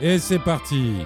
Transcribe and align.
Et 0.00 0.18
c'est 0.18 0.38
parti. 0.38 0.96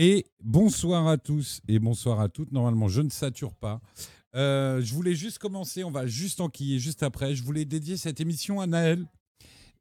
Et 0.00 0.26
bonsoir 0.40 1.08
à 1.08 1.16
tous 1.16 1.60
et 1.66 1.78
bonsoir 1.78 2.20
à 2.20 2.28
toutes. 2.28 2.52
Normalement, 2.52 2.86
je 2.88 3.02
ne 3.02 3.10
sature 3.10 3.54
pas. 3.54 3.80
Euh, 4.38 4.80
je 4.80 4.94
voulais 4.94 5.16
juste 5.16 5.38
commencer, 5.38 5.82
on 5.82 5.90
va 5.90 6.06
juste 6.06 6.40
enquiller 6.40 6.78
juste 6.78 7.02
après. 7.02 7.34
Je 7.34 7.42
voulais 7.42 7.64
dédier 7.64 7.96
cette 7.96 8.20
émission 8.20 8.60
à 8.60 8.66
Naël. 8.68 9.04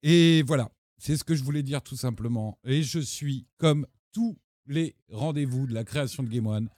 Et 0.01 0.41
voilà, 0.47 0.71
c'est 0.97 1.15
ce 1.15 1.23
que 1.23 1.35
je 1.35 1.43
voulais 1.43 1.61
dire 1.61 1.83
tout 1.83 1.95
simplement. 1.95 2.57
Et 2.63 2.81
je 2.81 2.99
suis, 2.99 3.45
comme 3.57 3.85
tous 4.11 4.35
les 4.65 4.95
rendez-vous 5.11 5.67
de 5.67 5.75
la 5.75 5.83
création 5.83 6.23
de 6.23 6.29
Game 6.29 6.47
One, 6.47 6.69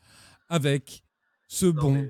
avec 0.49 1.03
ce 1.47 1.67
bon, 1.67 2.09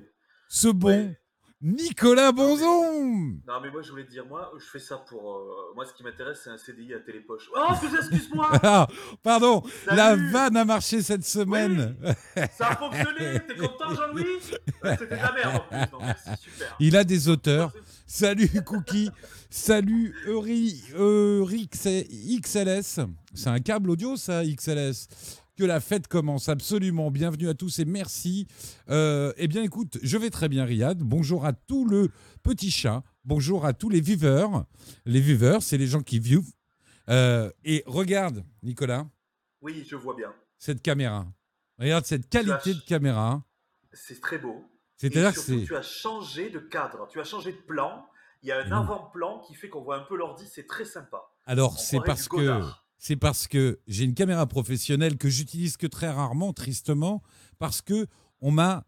ce 0.50 0.70
bon 0.70 1.16
Nicolas 1.62 2.31
Bonzon 2.31 3.38
Non, 3.45 3.59
mais 3.62 3.70
moi, 3.70 3.81
je 3.81 3.91
voulais 3.91 4.05
te 4.05 4.12
dire, 4.12 4.26
moi, 4.26 4.49
je 4.58 4.63
fais 4.66 4.80
ça 4.80 4.95
pour. 4.98 5.36
euh, 5.36 5.73
moi, 5.76 5.85
ce 5.85 5.94
qui 5.94 6.04
m'intéresse, 6.04 6.40
c'est 6.44 6.49
un 6.49 6.58
CDI 6.58 6.94
à 6.94 6.99
Télépoche. 6.99 7.49
Oh, 7.54 7.59
excuse- 7.72 7.95
excuse-moi 7.99 8.49
Ah, 8.63 8.88
pardon, 9.22 9.62
Salut. 9.84 9.98
la 9.98 10.16
vanne 10.16 10.55
a 10.55 10.63
marché 10.63 11.02
cette 11.02 11.26
semaine. 11.26 11.98
Ça 12.58 12.68
a 12.70 12.76
fonctionné 12.77 13.41
T'es 13.45 13.55
content, 13.58 13.94
Jean-Louis? 13.94 14.23
Ouais, 14.84 14.95
C'était 14.98 15.18
de 15.18 15.22
la 15.22 15.32
merde 15.34 15.55
en 15.55 15.59
plus, 15.68 15.91
non, 15.91 15.99
merci, 16.05 16.30
super. 16.41 16.76
Il 16.80 16.95
a 16.95 17.04
des 17.04 17.27
auteurs. 17.27 17.73
Salut 18.07 18.49
Cookie, 18.66 19.12
salut 19.49 20.15
Eury, 20.27 20.82
Eurix 20.96 21.68
XLS. 22.41 23.02
C'est 23.34 23.49
un 23.49 23.60
câble 23.60 23.90
audio 23.91 24.15
ça, 24.15 24.43
XLS. 24.46 25.07
Que 25.60 25.65
la 25.65 25.82
fête 25.82 26.07
commence 26.07 26.48
absolument. 26.48 27.12
Bienvenue 27.12 27.49
à 27.49 27.54
tous 27.54 27.79
et 27.79 27.84
merci. 27.85 28.48
Euh, 28.90 29.34
eh 29.35 29.49
bien 29.49 29.62
écoute, 29.62 29.98
je 30.02 30.18
vais 30.18 30.29
très 30.29 30.48
bien 30.48 30.63
Riyad. 30.63 30.99
Bonjour 30.99 31.43
à 31.46 31.52
tout 31.52 31.85
le 31.85 32.07
petit 32.43 32.71
chat. 32.71 33.04
Bonjour 33.26 33.65
à 33.65 33.74
tous 33.74 33.90
les 33.90 33.99
viveurs. 33.99 34.63
Les 35.05 35.20
viveurs, 35.20 35.62
c'est 35.62 35.77
les 35.77 35.87
gens 35.87 36.02
qui 36.02 36.18
vivent. 36.20 36.54
Euh, 37.10 37.52
et 37.65 37.84
regarde, 37.87 38.46
Nicolas, 38.63 39.05
Oui, 39.62 39.85
je 39.85 39.98
vois 39.98 40.15
bien. 40.15 40.34
cette 40.60 40.82
caméra. 40.82 41.27
Regarde 41.77 42.05
cette 42.05 42.30
qualité 42.30 42.74
de 42.74 42.80
caméra. 42.80 43.43
C'est 43.91 44.21
très 44.21 44.37
beau. 44.37 44.63
C'est-à-dire 44.96 45.34
que 45.34 45.65
tu 45.65 45.76
as 45.76 45.82
changé 45.82 46.49
de 46.52 46.60
cadre, 46.60 47.05
tu 47.12 47.20
as 47.20 47.26
changé 47.26 47.52
de 47.52 47.57
plan. 47.57 48.05
Il 48.43 48.48
y 48.48 48.54
a 48.54 48.62
un 48.62 48.70
non. 48.70 48.77
avant-plan 48.77 49.40
qui 49.40 49.55
fait 49.55 49.68
qu'on 49.68 49.82
voit 49.82 49.98
un 49.98 50.04
peu 50.04 50.15
l'ordi, 50.15 50.46
c'est 50.49 50.68
très 50.68 50.85
sympa. 50.85 51.21
Alors, 51.46 51.77
c'est 51.77 51.99
parce 51.99 52.30
que 52.30 52.37
Godard. 52.37 52.85
C'est 53.00 53.16
parce 53.16 53.48
que 53.48 53.80
j'ai 53.88 54.04
une 54.04 54.14
caméra 54.14 54.46
professionnelle 54.46 55.18
que 55.18 55.30
j'utilise 55.30 55.78
que 55.78 55.88
très 55.88 56.10
rarement, 56.10 56.52
tristement, 56.52 57.24
parce 57.58 57.82
que 57.82 58.08
on 58.42 58.52
m'a 58.52 58.86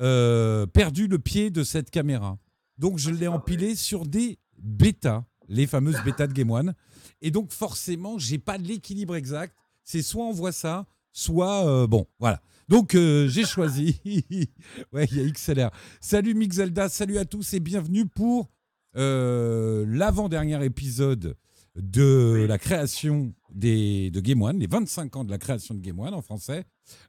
euh, 0.00 0.66
perdu 0.66 1.08
le 1.08 1.18
pied 1.18 1.50
de 1.50 1.64
cette 1.64 1.90
caméra. 1.90 2.38
Donc, 2.76 2.98
je 2.98 3.10
l'ai 3.10 3.16
c'est 3.16 3.24
pas 3.26 3.32
empilé 3.32 3.74
sur 3.74 4.04
des 4.06 4.38
bêtas, 4.58 5.24
les 5.48 5.66
fameuses 5.66 5.96
bêtas 6.04 6.26
de 6.26 6.34
Game 6.34 6.50
One. 6.50 6.74
Et 7.22 7.30
donc, 7.30 7.50
forcément, 7.50 8.18
j'ai 8.18 8.38
pas 8.38 8.58
l'équilibre 8.58 9.16
exact. 9.16 9.56
C'est 9.84 10.02
soit 10.02 10.24
on 10.24 10.32
voit 10.32 10.52
ça, 10.52 10.86
soit 11.12 11.66
euh, 11.66 11.86
bon, 11.86 12.06
voilà. 12.20 12.42
Donc, 12.68 12.94
euh, 12.94 13.26
j'ai 13.26 13.46
choisi. 13.46 13.98
ouais, 14.92 15.06
il 15.10 15.16
y 15.16 15.26
a 15.26 15.30
XLR. 15.30 15.70
Salut 16.02 16.34
Mixelda, 16.34 16.90
salut 16.90 17.16
à 17.16 17.24
tous 17.24 17.54
et 17.54 17.60
bienvenue 17.60 18.04
pour 18.04 18.50
l'avant-dernier 18.94 20.62
épisode 20.64 21.36
de 21.76 22.38
Oui. 22.42 22.46
la 22.46 22.58
création 22.58 23.34
des, 23.52 24.10
de 24.10 24.20
Game 24.20 24.42
One, 24.42 24.58
les 24.58 24.66
25 24.66 25.16
ans 25.16 25.24
de 25.24 25.30
la 25.30 25.38
création 25.38 25.74
de 25.74 25.80
Game 25.80 25.98
One 25.98 26.14
en 26.14 26.22
français. 26.22 26.64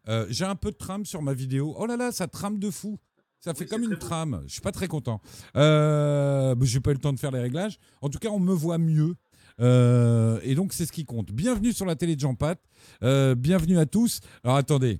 Euh, 0.07 0.25
J'ai 0.29 0.45
un 0.45 0.55
peu 0.55 0.71
de 0.71 0.75
trame 0.77 1.05
sur 1.05 1.21
ma 1.21 1.33
vidéo. 1.33 1.75
Oh 1.77 1.85
là 1.85 1.97
là, 1.97 2.11
ça 2.11 2.27
trame 2.27 2.59
de 2.59 2.69
fou. 2.69 2.97
Ça 3.39 3.53
fait 3.53 3.65
Oui, 3.65 3.69
comme 3.69 3.83
une 3.83 3.97
trame. 3.97 4.43
Je 4.47 4.53
suis 4.53 4.61
pas 4.61 4.71
très 4.71 4.87
content. 4.87 5.21
Euh, 5.55 6.55
J'ai 6.61 6.79
pas 6.79 6.91
eu 6.91 6.95
le 6.95 6.99
temps 6.99 7.13
de 7.13 7.19
faire 7.19 7.31
les 7.31 7.39
réglages. 7.39 7.77
En 8.01 8.09
tout 8.09 8.19
cas, 8.19 8.29
on 8.29 8.39
me 8.39 8.53
voit 8.53 8.77
mieux. 8.77 9.15
Euh, 9.59 10.39
et 10.43 10.53
donc, 10.55 10.73
c'est 10.73 10.85
ce 10.85 10.91
qui 10.91 11.05
compte. 11.05 11.31
Bienvenue 11.31 11.71
sur 11.73 11.85
la 11.85 11.95
télé 11.95 12.15
de 12.15 12.19
Jean 12.19 12.35
Pat. 12.35 12.59
Euh, 13.03 13.35
bienvenue 13.35 13.77
à 13.77 13.85
tous. 13.85 14.19
Alors, 14.43 14.57
attendez. 14.57 14.99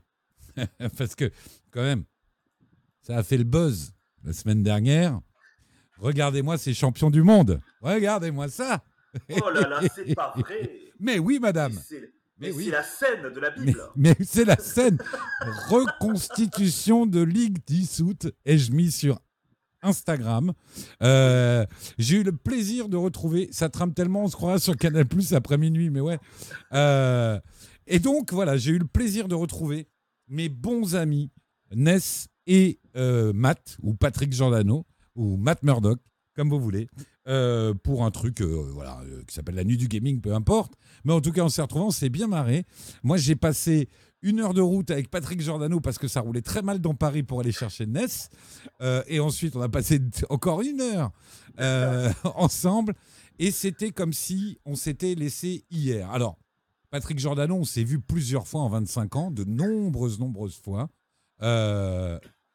Parce 0.98 1.16
que, 1.16 1.32
quand 1.72 1.82
même, 1.82 2.04
ça 3.02 3.18
a 3.18 3.24
fait 3.24 3.38
le 3.38 3.44
buzz 3.44 3.92
la 4.24 4.34
semaine 4.34 4.64
dernière. 4.64 5.20
Regardez-moi 6.00 6.58
ces 6.58 6.74
champions 6.74 7.10
du 7.10 7.24
monde. 7.24 7.60
Regardez-moi 7.82 8.50
ça. 8.50 8.84
Oh 9.42 9.50
là 9.50 9.68
là, 9.68 9.82
c'est 9.94 10.14
pas 10.14 10.34
vrai 10.38 10.72
Mais 11.00 11.20
oui, 11.20 11.40
madame. 11.40 11.74
Mais 12.40 12.52
oui. 12.52 12.66
c'est 12.66 12.72
la 12.72 12.84
scène 12.84 13.34
de 13.34 13.40
la 13.40 13.52
Mais, 13.58 13.66
Bible 13.66 13.82
mais 13.96 14.16
c'est 14.24 14.46
la 14.46 14.58
scène 14.58 14.98
reconstitution 15.70 17.06
de 17.08 17.22
Ligue 17.22 17.58
dissoute. 17.66 18.28
Et 18.46 18.58
je 18.58 18.72
mis 18.72 18.92
sur 18.92 19.20
Instagram. 19.82 20.54
Euh, 21.02 21.66
J'ai 21.98 22.18
eu 22.18 22.24
le 22.24 22.32
plaisir 22.32 22.90
de 22.90 22.98
retrouver. 22.98 23.50
Ça 23.52 23.70
trame 23.70 23.94
tellement, 23.94 24.24
on 24.24 24.28
se 24.28 24.36
croira 24.36 24.60
sur 24.60 24.76
Canal 24.78 25.06
Plus 25.08 25.34
après 25.34 25.58
minuit, 25.58 25.90
mais 25.90 26.02
ouais. 26.02 26.20
Euh, 26.74 27.40
et 27.88 28.00
donc, 28.00 28.34
voilà, 28.34 28.58
j'ai 28.58 28.72
eu 28.72 28.80
le 28.80 28.88
plaisir 28.88 29.28
de 29.28 29.36
retrouver 29.36 29.88
mes 30.28 30.50
bons 30.50 30.96
amis 30.96 31.32
Ness 31.74 32.28
et 32.46 32.80
euh, 32.96 33.34
Matt, 33.34 33.78
ou 33.82 33.94
Patrick 33.94 34.32
Giordano, 34.32 34.86
ou 35.16 35.38
Matt 35.38 35.64
Murdoch, 35.64 36.00
comme 36.36 36.50
vous 36.50 36.60
voulez, 36.60 36.88
euh, 37.28 37.74
pour 37.74 38.06
un 38.06 38.12
truc 38.12 38.40
euh, 38.40 38.70
voilà, 38.74 39.02
euh, 39.02 39.22
qui 39.28 39.36
s'appelle 39.36 39.56
la 39.56 39.66
nuit 39.66 39.76
du 39.76 39.90
gaming, 39.90 40.22
peu 40.22 40.34
importe. 40.34 40.76
Mais 41.04 41.12
en 41.12 41.20
tout 41.20 41.34
cas, 41.34 41.42
on 41.42 41.50
s'est 41.50 41.62
retrouvés, 41.62 41.84
on 41.84 41.92
s'est 41.92 42.08
bien 42.08 42.28
marré. 42.28 42.66
Moi, 43.04 43.18
j'ai 43.18 43.36
passé 43.36 43.90
une 44.22 44.40
heure 44.40 44.54
de 44.54 44.62
route 44.62 44.90
avec 44.92 45.10
Patrick 45.10 45.42
Giordano 45.42 45.82
parce 45.82 45.98
que 45.98 46.08
ça 46.08 46.22
roulait 46.22 46.42
très 46.42 46.62
mal 46.62 46.80
dans 46.80 46.94
Paris 46.94 47.24
pour 47.24 47.42
aller 47.42 47.52
chercher 47.52 47.86
Ness. 47.86 48.30
Et 49.08 49.20
ensuite, 49.20 49.58
on 49.58 49.62
a 49.62 49.68
passé 49.68 50.00
encore 50.30 50.62
une 50.62 50.82
heure 50.82 51.12
ensemble. 52.36 52.94
Et 53.40 53.52
c'était 53.52 53.92
comme 53.92 54.14
si 54.14 54.58
on 54.66 54.76
s'était 54.76 55.14
laissé 55.14 55.66
hier. 55.70 56.10
Alors, 56.12 56.38
Patrick 56.92 57.20
Giordano, 57.20 57.56
on 57.56 57.66
s'est 57.66 57.84
vu 57.84 58.00
plusieurs 58.00 58.48
fois 58.48 58.62
en 58.62 58.70
25 58.70 59.16
ans, 59.18 59.32
de 59.32 59.44
nombreuses, 59.44 60.18
nombreuses 60.18 60.56
fois. 60.56 60.90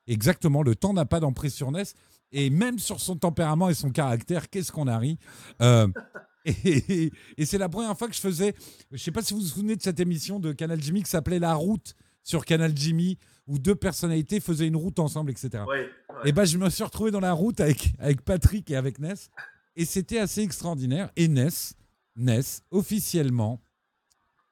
Exactement, 0.07 0.63
le 0.63 0.75
temps 0.75 0.95
n'a 0.95 1.05
pas 1.05 1.21
d'emprise 1.21 1.55
sur 1.55 1.71
Ness. 1.71 1.95
Et 2.33 2.51
même 2.51 2.79
sur 2.79 3.01
son 3.01 3.17
tempérament 3.17 3.69
et 3.69 3.75
son 3.75 3.91
caractère, 3.91 4.49
qu'est-ce 4.51 4.73
qu'on 4.73 4.87
a 4.89 4.99
ri 4.99 5.19
Euh, 5.61 5.89
Et, 6.45 7.13
et 7.39 7.47
c'est 7.47 7.57
la 7.57 7.69
première 7.69 7.97
fois 7.97 8.09
que 8.09 8.15
je 8.17 8.21
faisais. 8.21 8.55
Je 8.91 8.97
sais 8.97 9.13
pas 9.13 9.23
si 9.23 9.33
vous 9.33 9.39
vous 9.39 9.47
souvenez 9.47 9.77
de 9.77 9.83
cette 9.83 10.01
émission 10.01 10.41
de 10.41 10.51
Canal 10.51 10.83
Jimmy 10.83 11.05
qui 11.05 11.09
s'appelait 11.09 11.39
La 11.39 11.55
Route 11.55 11.95
sur 12.25 12.45
Canal 12.45 12.73
Jimmy, 12.77 13.17
où 13.47 13.59
deux 13.59 13.75
personnalités 13.75 14.41
faisaient 14.41 14.67
une 14.67 14.77
route 14.77 14.99
ensemble, 14.99 15.31
etc. 15.31 15.65
Ouais, 15.69 15.89
ouais. 15.89 15.89
Et 16.25 16.33
ben, 16.33 16.45
je 16.45 16.59
me 16.59 16.69
suis 16.71 16.85
retrouvé 16.85 17.11
dans 17.11 17.21
la 17.21 17.33
route 17.33 17.61
avec, 17.61 17.93
avec 17.99 18.23
Patrick 18.23 18.71
et 18.71 18.77
avec 18.77 18.99
Ness. 18.99 19.31
Et 19.77 19.85
c'était 19.85 20.19
assez 20.19 20.43
extraordinaire. 20.43 21.11
Et 21.17 21.29
Ness, 21.29 21.75
Ness, 22.17 22.63
officiellement, 22.71 23.61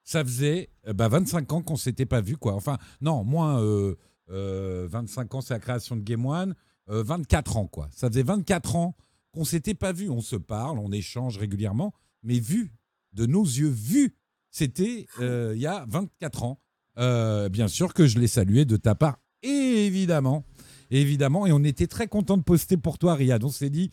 ça 0.03 0.25
faisait 0.25 0.71
euh, 0.89 0.93
bah, 0.93 1.09
25 1.09 1.53
ans 1.53 1.62
qu'on 1.62 1.77
s'était 1.77 2.07
pas 2.07 2.21
vu, 2.21 2.37
quoi. 2.37 2.55
Enfin, 2.55 2.79
non, 3.01 3.23
moins 3.23 3.62
euh, 3.62 3.97
euh, 4.31 4.89
25 4.91 5.35
ans, 5.35 5.41
c'est 5.41 5.55
la 5.55 5.61
création 5.61 5.97
de 5.97 6.03
Game 6.03 6.25
One. 6.27 6.55
Euh, 6.91 7.03
24 7.03 7.56
ans, 7.56 7.67
quoi. 7.67 7.89
Ça 7.93 8.09
faisait 8.09 8.23
24 8.23 8.77
ans 8.77 8.97
qu'on 9.33 9.45
s'était 9.45 9.75
pas 9.75 9.93
vu. 9.93 10.11
On 10.11 10.21
se 10.21 10.37
parle, 10.37 10.78
on 10.78 10.93
échange 10.93 11.39
régulièrement, 11.39 11.93
mais 12.23 12.39
vu, 12.39 12.73
de 13.12 13.27
nos 13.27 13.45
yeux, 13.45 13.69
vu, 13.69 14.15
c'était 14.51 15.06
euh, 15.21 15.53
il 15.55 15.61
y 15.61 15.67
a 15.67 15.84
24 15.89 16.45
ans. 16.45 16.61
Euh, 16.99 17.49
bien 17.49 17.69
sûr 17.69 17.95
que 17.95 18.06
je 18.06 18.19
l'ai 18.19 18.27
salué 18.27 18.65
de 18.65 18.77
ta 18.77 18.95
part, 18.95 19.21
évidemment. 19.43 20.45
Évidemment, 20.91 21.47
et 21.47 21.53
on 21.53 21.62
était 21.62 21.87
très 21.87 22.09
content 22.09 22.37
de 22.37 22.43
poster 22.43 22.77
pour 22.77 22.99
toi, 22.99 23.14
Riyad. 23.14 23.44
On 23.44 23.49
s'est 23.49 23.70
dit, 23.70 23.91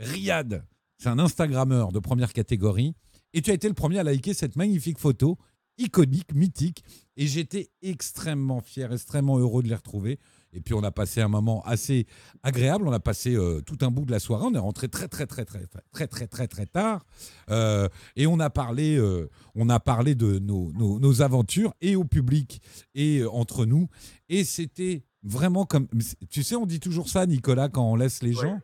Riyad, 0.00 0.66
c'est 0.98 1.08
un 1.08 1.20
Instagrammeur 1.20 1.92
de 1.92 2.00
première 2.00 2.32
catégorie, 2.32 2.94
et 3.32 3.40
tu 3.40 3.52
as 3.52 3.54
été 3.54 3.68
le 3.68 3.74
premier 3.74 4.00
à 4.00 4.02
liker 4.02 4.34
cette 4.34 4.56
magnifique 4.56 4.98
photo, 4.98 5.38
iconique, 5.78 6.34
mythique, 6.34 6.82
et 7.16 7.28
j'étais 7.28 7.70
extrêmement 7.82 8.60
fier, 8.60 8.92
extrêmement 8.92 9.38
heureux 9.38 9.62
de 9.62 9.68
les 9.68 9.76
retrouver. 9.76 10.18
Et 10.52 10.60
puis 10.60 10.74
on 10.74 10.82
a 10.82 10.90
passé 10.90 11.20
un 11.20 11.28
moment 11.28 11.62
assez 11.64 12.06
agréable. 12.42 12.88
On 12.88 12.92
a 12.92 13.00
passé 13.00 13.34
euh, 13.36 13.60
tout 13.60 13.78
un 13.82 13.90
bout 13.90 14.04
de 14.04 14.10
la 14.10 14.18
soirée. 14.18 14.44
On 14.46 14.54
est 14.54 14.58
rentré 14.58 14.88
très 14.88 15.06
très 15.08 15.26
très 15.26 15.44
très 15.44 15.66
très 15.66 15.80
très 15.92 16.06
très 16.08 16.26
très 16.26 16.48
très 16.48 16.66
tard. 16.66 17.04
Euh, 17.50 17.88
et 18.16 18.26
on 18.26 18.40
a 18.40 18.50
parlé, 18.50 18.96
euh, 18.96 19.28
on 19.54 19.68
a 19.68 19.78
parlé 19.80 20.14
de 20.14 20.38
nos, 20.38 20.72
nos, 20.72 20.98
nos 20.98 21.22
aventures 21.22 21.72
et 21.80 21.94
au 21.96 22.04
public 22.04 22.60
et 22.94 23.18
euh, 23.20 23.30
entre 23.30 23.64
nous. 23.64 23.88
Et 24.28 24.44
c'était 24.44 25.04
vraiment 25.22 25.66
comme, 25.66 25.86
tu 26.30 26.42
sais, 26.42 26.56
on 26.56 26.66
dit 26.66 26.80
toujours 26.80 27.08
ça, 27.08 27.26
Nicolas, 27.26 27.68
quand 27.68 27.84
on 27.90 27.94
laisse 27.96 28.22
les 28.22 28.34
Ouais. 28.36 28.42
gens. 28.48 28.60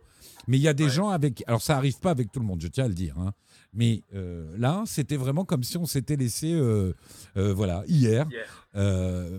Mais 0.48 0.58
il 0.58 0.62
y 0.62 0.68
a 0.68 0.74
des 0.74 0.84
Ouais. 0.84 0.90
gens 0.90 1.08
avec, 1.08 1.42
alors 1.46 1.60
ça 1.62 1.76
arrive 1.76 1.98
pas 1.98 2.10
avec 2.10 2.30
tout 2.30 2.38
le 2.40 2.46
monde, 2.46 2.60
je 2.60 2.68
tiens 2.68 2.84
à 2.84 2.88
le 2.88 2.94
dire. 2.94 3.18
hein. 3.18 3.32
Mais 3.76 4.02
euh, 4.14 4.52
là, 4.58 4.82
c'était 4.86 5.16
vraiment 5.16 5.44
comme 5.44 5.62
si 5.62 5.76
on 5.76 5.84
s'était 5.86 6.16
laissé, 6.16 6.52
euh, 6.52 6.94
euh, 7.36 7.52
voilà, 7.54 7.84
hier. 7.86 8.26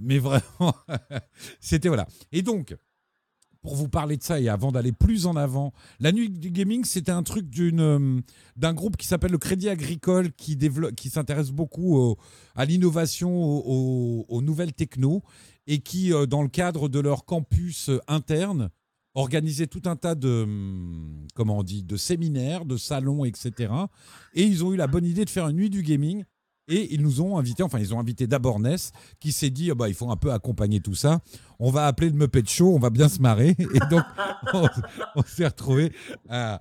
Mais 0.01 0.19
vraiment, 0.19 0.74
c'était 1.60 1.88
voilà. 1.89 2.07
Et 2.31 2.42
donc, 2.44 2.75
pour 3.62 3.75
vous 3.75 3.89
parler 3.89 4.16
de 4.16 4.24
ça 4.24 4.39
et 4.39 4.48
avant 4.48 4.72
d'aller 4.72 4.92
plus 4.94 5.25
en 5.25 5.36
avant, 5.36 5.74
la 6.00 6.12
nuit 6.12 6.30
du 6.30 6.51
gaming, 6.51 6.86
c'était 6.86 7.12
un 7.12 7.24
truc 7.24 7.50
d'une, 7.50 8.22
d'un 8.56 8.74
groupe 8.74 8.95
qui 8.95 9.07
s'appelle 9.07 9.31
le 9.31 9.38
Crédit 9.39 9.68
Agricole 9.69 10.31
qui, 10.34 10.56
développe, 10.56 10.95
qui 10.95 11.10
s'intéresse 11.10 11.51
beaucoup 11.51 11.98
au- 11.98 12.18
à 12.56 12.63
l'innovation, 12.66 13.30
au- 13.36 13.63
au- 13.66 14.25
aux, 14.30 14.42
nouvelles 14.42 14.74
techno 14.74 15.22
et 15.66 15.80
qui, 15.80 16.12
dans 16.30 16.44
le 16.44 16.48
cadre 16.48 16.88
de 16.88 17.00
leur 17.00 17.25
campus 17.25 17.90
interne, 18.07 18.69
organisait 19.18 19.68
tout 19.68 19.81
un 19.86 19.96
tas 19.96 20.16
de, 20.16 20.44
hum, 20.44 21.25
comment 21.34 21.58
on 21.58 21.64
dit, 21.64 21.84
de 21.84 21.98
séminaires, 21.98 22.66
de 22.66 22.78
salons, 22.78 23.25
etc. 23.25 23.74
Et 24.34 24.44
ils 24.44 24.64
ont 24.64 24.74
eu 24.74 24.78
la 24.78 24.88
bonne 24.88 25.06
idée 25.06 25.25
de 25.25 25.30
faire 25.30 25.48
une 25.48 25.58
nuit 25.58 25.69
du 25.69 25.81
gaming. 25.81 26.24
Et 26.69 26.94
ils 26.94 27.02
nous 27.02 27.22
ont 27.22 27.38
invités, 27.38 27.64
enfin 27.64 27.80
ils 27.80 27.94
ont 27.96 28.00
invité 28.00 28.28
d'abord 28.28 28.60
Ness, 28.60 28.92
qui 29.22 29.31
s'est 29.31 29.50
dit, 29.50 29.72
ah 29.72 29.75
bah, 29.75 29.88
il 29.88 29.96
faut 29.96 30.12
un 30.12 30.18
peu 30.18 30.34
accompagner 30.34 30.81
tout 30.81 30.96
ça. 30.96 31.22
On 31.60 31.72
va 31.72 31.88
appeler 31.88 32.10
le 32.10 32.18
Muppet 32.18 32.44
Show, 32.46 32.75
on 32.75 32.80
va 32.80 32.90
bien 32.90 33.08
se 33.08 33.22
marrer. 33.22 33.56
Et 33.74 33.80
donc, 33.90 34.04
on, 34.54 35.24
s'est 35.25 35.48
retrouvés 35.48 35.94
à, 36.30 36.60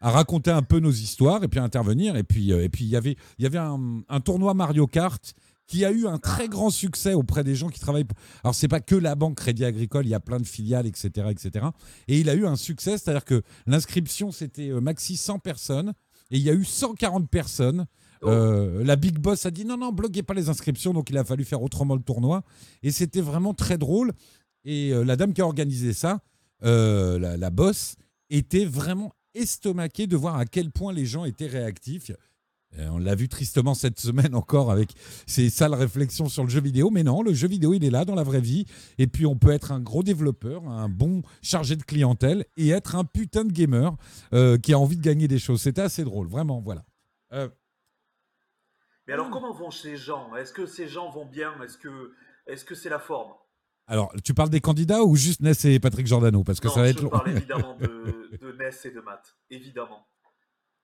raconter 0.00 0.52
un 0.52 0.62
peu 0.62 0.78
nos 0.78 0.92
histoires 0.92 1.42
et 1.42 1.48
puis 1.48 1.58
à 1.58 1.64
intervenir. 1.64 2.16
Et 2.16 2.22
puis, 2.22 2.52
euh, 2.52 2.62
et 2.62 2.68
puis 2.68 2.84
il 2.84 2.90
y 2.90 2.96
avait, 2.96 3.16
il 3.38 3.42
y 3.42 3.46
avait 3.46 3.58
un 3.58 4.20
tournoi 4.20 4.54
Mario 4.54 4.86
Kart 4.86 5.34
qui 5.70 5.84
a 5.84 5.92
eu 5.92 6.08
un 6.08 6.18
très 6.18 6.48
grand 6.48 6.70
succès 6.70 7.14
auprès 7.14 7.44
des 7.44 7.54
gens 7.54 7.68
qui 7.68 7.78
travaillent. 7.78 8.08
Alors, 8.42 8.56
c'est 8.56 8.66
pas 8.66 8.80
que 8.80 8.96
la 8.96 9.14
banque 9.14 9.36
Crédit 9.36 9.64
Agricole, 9.64 10.04
il 10.04 10.10
y 10.10 10.14
a 10.14 10.20
plein 10.20 10.40
de 10.40 10.46
filiales, 10.46 10.86
etc. 10.86 11.28
etc. 11.30 11.66
Et 12.08 12.18
il 12.18 12.28
a 12.28 12.34
eu 12.34 12.44
un 12.44 12.56
succès, 12.56 12.98
c'est-à-dire 12.98 13.24
que 13.24 13.42
l'inscription, 13.68 14.32
c'était 14.32 14.70
euh, 14.70 14.80
maxi 14.80 15.16
100 15.16 15.38
personnes. 15.38 15.92
Et 16.32 16.38
il 16.38 16.42
y 16.42 16.50
a 16.50 16.54
eu 16.54 16.64
140 16.64 17.30
personnes. 17.30 17.86
Euh, 18.24 18.82
la 18.84 18.96
Big 18.96 19.18
Boss 19.18 19.46
a 19.46 19.52
dit 19.52 19.64
non, 19.64 19.76
non, 19.76 19.92
bloquez 19.92 20.24
pas 20.24 20.34
les 20.34 20.48
inscriptions, 20.48 20.92
donc 20.92 21.08
il 21.08 21.16
a 21.16 21.24
fallu 21.24 21.44
faire 21.44 21.62
autrement 21.62 21.94
le 21.94 22.02
tournoi. 22.02 22.42
Et 22.82 22.90
c'était 22.90 23.20
vraiment 23.20 23.54
très 23.54 23.78
drôle. 23.78 24.12
Et 24.64 24.92
euh, 24.92 25.04
la 25.04 25.14
dame 25.14 25.32
qui 25.32 25.40
a 25.40 25.46
organisé 25.46 25.92
ça, 25.92 26.20
euh, 26.64 27.16
la, 27.18 27.36
la 27.36 27.50
boss, 27.50 27.94
était 28.28 28.64
vraiment 28.64 29.12
estomaquée 29.34 30.08
de 30.08 30.16
voir 30.16 30.36
à 30.36 30.46
quel 30.46 30.72
point 30.72 30.92
les 30.92 31.06
gens 31.06 31.24
étaient 31.24 31.46
réactifs. 31.46 32.10
Euh, 32.78 32.86
on 32.90 32.98
l'a 32.98 33.16
vu 33.16 33.28
tristement 33.28 33.74
cette 33.74 33.98
semaine 33.98 34.34
encore 34.34 34.70
avec 34.70 34.90
ces 35.26 35.50
sales 35.50 35.74
réflexions 35.74 36.28
sur 36.28 36.44
le 36.44 36.48
jeu 36.50 36.60
vidéo. 36.60 36.90
Mais 36.90 37.02
non, 37.02 37.22
le 37.22 37.34
jeu 37.34 37.48
vidéo, 37.48 37.74
il 37.74 37.84
est 37.84 37.90
là 37.90 38.04
dans 38.04 38.14
la 38.14 38.22
vraie 38.22 38.40
vie. 38.40 38.64
Et 38.98 39.06
puis, 39.08 39.26
on 39.26 39.36
peut 39.36 39.50
être 39.50 39.72
un 39.72 39.80
gros 39.80 40.02
développeur, 40.04 40.68
un 40.68 40.88
bon 40.88 41.22
chargé 41.42 41.74
de 41.76 41.82
clientèle 41.82 42.44
et 42.56 42.68
être 42.70 42.94
un 42.94 43.04
putain 43.04 43.44
de 43.44 43.52
gamer 43.52 43.96
euh, 44.34 44.56
qui 44.56 44.72
a 44.72 44.78
envie 44.78 44.96
de 44.96 45.02
gagner 45.02 45.26
des 45.26 45.38
choses. 45.40 45.62
C'était 45.62 45.82
assez 45.82 46.04
drôle, 46.04 46.28
vraiment. 46.28 46.60
Voilà. 46.60 46.84
Euh, 47.32 47.48
Mais 49.08 49.14
alors, 49.14 49.30
comment 49.30 49.52
vont 49.52 49.72
ces 49.72 49.96
gens? 49.96 50.34
Est-ce 50.36 50.52
que 50.52 50.66
ces 50.66 50.86
gens 50.88 51.10
vont 51.10 51.26
bien? 51.26 51.52
Est-ce 51.64 51.76
que 51.78 52.12
est-ce 52.46 52.64
que 52.64 52.74
c'est 52.76 52.88
la 52.88 52.98
forme? 53.00 53.32
Alors, 53.88 54.12
tu 54.24 54.34
parles 54.34 54.50
des 54.50 54.60
candidats 54.60 55.02
ou 55.02 55.16
juste 55.16 55.40
Ness 55.40 55.64
et 55.64 55.80
Patrick 55.80 56.06
Giordano? 56.06 56.44
Parce 56.44 56.60
que 56.60 56.68
Non, 56.68 56.74
ça 56.74 56.80
va 56.82 56.86
je 56.86 56.92
être 56.92 57.02
long. 57.02 57.10
parle 57.10 57.30
évidemment 57.36 57.76
de, 57.76 58.30
de 58.40 58.52
Ness 58.52 58.84
et 58.86 58.92
de 58.92 59.00
Matt, 59.00 59.34
évidemment. 59.50 60.06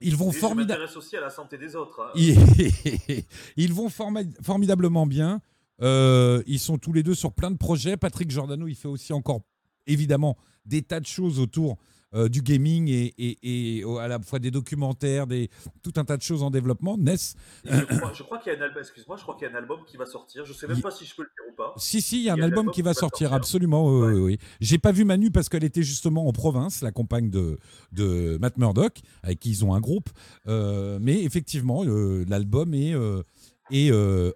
Ils 0.00 0.16
vont 0.16 0.30
formidablement. 0.32 0.80
m'intéresse 0.80 0.96
aussi 0.96 1.16
à 1.16 1.20
la 1.20 1.30
santé 1.30 1.56
des 1.58 1.74
autres. 1.74 2.00
hein. 2.00 2.10
Ils, 3.56 3.72
vont 3.72 3.88
formidablement 3.88 5.06
bien. 5.06 5.40
Euh, 5.82 6.42
ils 6.46 6.58
sont 6.58 6.78
tous 6.78 6.92
les 6.92 7.02
deux 7.02 7.14
sur 7.14 7.32
plein 7.32 7.50
de 7.50 7.56
projets. 7.56 7.96
Patrick 7.96 8.30
Giordano, 8.30 8.66
il 8.66 8.74
fait 8.74 8.88
aussi 8.88 9.12
encore, 9.12 9.40
évidemment, 9.86 10.36
des 10.64 10.82
tas 10.82 11.00
de 11.00 11.06
choses 11.06 11.38
autour 11.40 11.78
euh, 12.16 12.28
du 12.28 12.42
gaming 12.42 12.88
et, 12.88 13.14
et- 13.18 13.78
et 13.78 13.84
au- 13.84 13.98
à 13.98 14.08
la 14.08 14.18
fois 14.18 14.38
des 14.38 14.50
documentaires, 14.50 15.26
des, 15.26 15.50
tout 15.82 15.92
un 15.96 16.04
tas 16.04 16.16
de 16.16 16.22
choses 16.22 16.42
en 16.42 16.50
développement. 16.50 16.96
Ness, 16.98 17.36
Et 17.64 17.70
je 17.72 17.84
crois, 17.98 18.12
je 18.14 18.22
crois 18.22 18.38
qu'il 18.38 18.52
y 18.52 18.56
a 18.56 18.58
un 18.58 18.62
album, 18.62 18.80
excuse-moi, 18.80 19.16
je 19.16 19.22
crois 19.22 19.34
qu'il 19.36 19.46
y 19.46 19.50
a 19.50 19.54
un 19.54 19.58
album 19.58 19.80
qui 19.86 19.96
va 19.96 20.06
sortir. 20.06 20.44
Je 20.44 20.52
sais 20.52 20.66
même 20.66 20.76
Il- 20.78 20.82
pas 20.82 20.90
si 20.90 21.04
je 21.04 21.14
peux 21.14 21.22
le 21.22 21.28
dire 21.28 21.52
ou 21.52 21.56
pas. 21.56 21.74
si, 21.76 22.00
si, 22.00 22.18
il 22.18 22.24
y 22.24 22.28
a 22.28 22.32
un 22.32 22.36
Il 22.36 22.40
y 22.40 22.42
a 22.42 22.46
album 22.46 22.70
qui 22.70 22.82
va 22.82 22.92
qui 22.94 23.00
sortir, 23.00 23.28
sortir. 23.28 23.32
absolument. 23.36 23.86
oui, 23.88 24.00
Ouais. 24.06 24.12
oui, 24.14 24.20
oui. 24.20 24.38
J'ai 24.60 24.78
pas 24.78 24.92
vu 24.92 25.04
Manu 25.04 25.30
parce 25.30 25.48
qu'elle 25.48 25.64
était 25.64 25.82
justement 25.82 26.26
en 26.26 26.32
province, 26.32 26.80
la 26.82 26.90
compagne 26.92 27.30
de, 27.30 27.58
de 27.92 28.38
Matt 28.40 28.56
Murdock, 28.58 29.00
avec 29.22 29.38
qui 29.40 29.50
ils 29.50 29.64
ont 29.64 29.74
un 29.74 29.80
groupe. 29.80 30.08
Euh, 30.48 30.98
mais 31.00 31.22
effectivement, 31.22 31.84
euh, 31.84 32.24
l'album 32.28 32.72
est, 32.74 32.94
euh, 32.94 33.22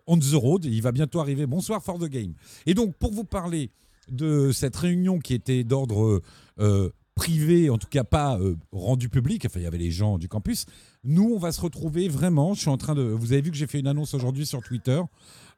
on 0.07 0.19
the 0.19 0.35
road. 0.35 0.65
Il 0.65 0.83
va 0.83 0.93
bientôt 0.93 1.21
arriver. 1.21 1.47
Bonsoir 1.47 1.83
for 1.83 1.99
the 1.99 2.05
game. 2.09 2.35
Et 2.67 2.75
donc, 2.75 2.95
pour 2.97 3.13
vous 3.13 3.25
parler 3.25 3.71
de 4.11 4.51
cette 4.53 4.77
réunion 4.77 5.19
qui 5.21 5.35
était 5.35 5.63
d'ordre 5.63 6.21
euh, 6.59 6.91
privé, 7.21 7.69
en 7.69 7.77
tout 7.77 7.87
cas 7.87 8.03
pas 8.03 8.39
euh, 8.39 8.57
rendu 8.73 9.11
public, 9.11 9.45
enfin 9.45 9.61
il 9.61 9.65
y 9.65 9.67
avait 9.67 9.77
les 9.77 9.91
gens 9.91 10.17
du 10.17 10.27
campus, 10.27 10.65
nous 11.05 11.35
on 11.35 11.39
va 11.39 11.53
se 11.53 11.61
retrouver 11.61 12.09
vraiment, 12.09 12.55
je 12.55 12.61
suis 12.61 12.71
en 12.71 12.79
train 12.79 12.95
de... 12.95 13.03
Vous 13.03 13.35
avez 13.35 13.43
vu 13.43 13.51
que 13.51 13.59
j'ai 13.59 13.67
fait 13.67 13.79
une 13.79 13.89
annonce 13.89 14.15
aujourd'hui 14.15 14.47
sur 14.47 14.63
Twitter. 14.63 15.03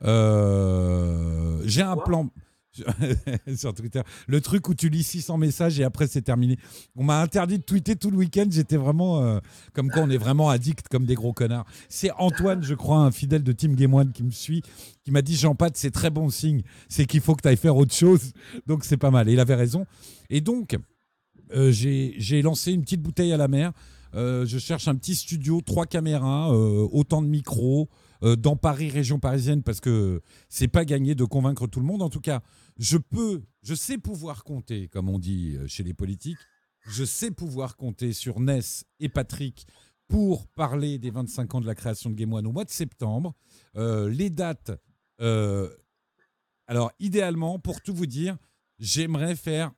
Euh, 0.03 1.63
j'ai 1.65 1.83
un 1.83 1.97
plan... 1.97 2.29
sur 3.57 3.75
Twitter, 3.75 4.01
le 4.27 4.41
truc 4.41 4.67
où 4.69 4.75
tu 4.75 4.89
lis 4.89 5.03
600 5.03 5.37
messages 5.37 5.79
et 5.79 5.85
après 5.85 6.09
c'est 6.09 6.23
terminé. 6.23 6.59
On 6.97 7.05
m'a 7.05 7.21
interdit 7.21 7.59
de 7.59 7.63
tweeter 7.63 7.97
tout 7.97 8.11
le 8.11 8.17
week-end. 8.17 8.47
J'étais 8.51 8.79
vraiment 8.79 9.23
euh, 9.23 9.41
comme 9.75 9.91
quoi 9.91 10.03
on 10.03 10.09
est 10.09 10.17
vraiment 10.17 10.49
addict 10.49 10.89
comme 10.89 11.05
des 11.05 11.15
gros 11.15 11.35
connards. 11.35 11.67
C'est 11.91 12.11
Antoine, 12.17 12.63
je 12.63 12.75
crois, 12.75 12.97
un 12.97 13.11
fidèle 13.11 13.43
de 13.43 13.53
Team 13.53 13.75
Game 13.77 13.93
One 13.93 14.11
qui 14.11 14.23
me 14.23 14.31
suit, 14.31 14.63
qui 15.05 15.11
m'a 15.11 15.21
dit 15.21 15.37
Jean 15.37 15.55
Pat, 15.55 15.77
c'est 15.77 15.91
très 15.91 16.09
bon 16.09 16.31
signe. 16.31 16.63
C'est 16.89 17.05
qu'il 17.05 17.21
faut 17.21 17.35
que 17.35 17.43
tu 17.43 17.49
ailles 17.49 17.59
faire 17.59 17.77
autre 17.77 17.95
chose. 17.95 18.33
Donc 18.67 18.87
c'est 18.87 18.97
pas 18.97 19.11
mal. 19.11 19.29
Et 19.29 19.35
il 19.35 19.41
avait 19.41 19.55
raison. 19.55 19.85
Et 20.31 20.41
donc 20.41 20.79
j'ai 21.71 22.15
j'ai 22.19 22.43
lancé 22.43 22.73
une 22.73 22.83
petite 22.83 23.03
bouteille 23.03 23.33
à 23.33 23.37
la 23.37 23.49
mer. 23.49 23.73
Euh, 24.15 24.45
je 24.47 24.59
cherche 24.59 24.89
un 24.89 24.95
petit 24.95 25.15
studio, 25.15 25.63
trois 25.63 25.87
caméras, 25.87 26.53
euh, 26.53 26.87
autant 26.93 27.23
de 27.23 27.29
micros 27.29 27.89
euh, 28.23 28.37
dans 28.37 28.57
Paris, 28.57 28.91
région 28.91 29.19
parisienne, 29.19 29.63
parce 29.63 29.81
que 29.81 30.21
c'est 30.49 30.69
pas 30.69 30.85
gagné 30.85 31.15
de 31.15 31.25
convaincre 31.25 31.67
tout 31.67 31.81
le 31.81 31.87
monde. 31.87 32.03
En 32.03 32.11
tout 32.11 32.21
cas, 32.21 32.43
je 32.79 32.99
peux, 32.99 33.43
je 33.63 33.75
sais 33.75 33.99
pouvoir 33.99 34.45
compter, 34.45 34.89
comme 34.89 35.09
on 35.09 35.19
dit 35.19 35.57
euh, 35.57 35.67
chez 35.67 35.83
les 35.83 35.95
politiques, 35.95 36.39
je 36.87 37.05
sais 37.05 37.31
pouvoir 37.31 37.77
compter 37.77 38.13
sur 38.13 38.41
Ness 38.41 38.85
et 39.01 39.09
Patrick 39.09 39.67
pour 40.09 40.47
parler 40.49 40.99
des 40.99 41.11
25 41.11 41.55
ans 41.55 41.61
de 41.61 41.67
la 41.67 41.75
création 41.75 42.11
de 42.11 42.15
Game 42.15 42.33
One 42.33 42.47
au 42.47 42.53
mois 42.53 42.65
de 42.65 42.71
septembre. 42.71 43.35
Euh, 43.77 44.09
les 44.11 44.31
dates, 44.31 44.73
euh, 45.21 45.71
alors 46.67 46.93
idéalement, 46.99 47.59
pour 47.59 47.81
tout 47.81 47.95
vous 47.95 48.07
dire, 48.07 48.37
j'aimerais 48.79 49.37
faire 49.37 49.73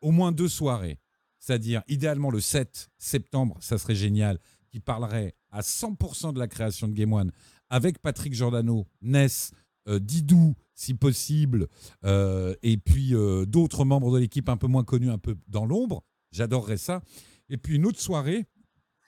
au 0.00 0.10
moins 0.10 0.32
deux 0.32 0.48
soirées. 0.48 0.98
C'est-à-dire, 1.40 1.82
idéalement, 1.88 2.30
le 2.30 2.40
7 2.40 2.90
septembre, 2.98 3.56
ça 3.60 3.78
serait 3.78 3.94
génial, 3.94 4.38
qui 4.70 4.78
parlerait 4.78 5.34
à 5.50 5.62
100% 5.62 6.32
de 6.32 6.38
la 6.38 6.46
création 6.46 6.86
de 6.86 6.92
Game 6.92 7.12
One 7.12 7.32
avec 7.70 8.00
Patrick 8.00 8.34
Giordano, 8.34 8.86
Ness, 9.00 9.52
euh, 9.88 9.98
Didou, 9.98 10.54
si 10.74 10.94
possible, 10.94 11.68
euh, 12.04 12.54
et 12.62 12.76
puis 12.76 13.14
euh, 13.14 13.46
d'autres 13.46 13.84
membres 13.84 14.12
de 14.12 14.18
l'équipe 14.18 14.48
un 14.48 14.56
peu 14.56 14.66
moins 14.66 14.84
connus, 14.84 15.10
un 15.10 15.18
peu 15.18 15.36
dans 15.48 15.64
l'ombre. 15.64 16.04
J'adorerais 16.32 16.76
ça. 16.76 17.02
Et 17.48 17.56
puis 17.56 17.76
une 17.76 17.86
autre 17.86 18.00
soirée, 18.00 18.46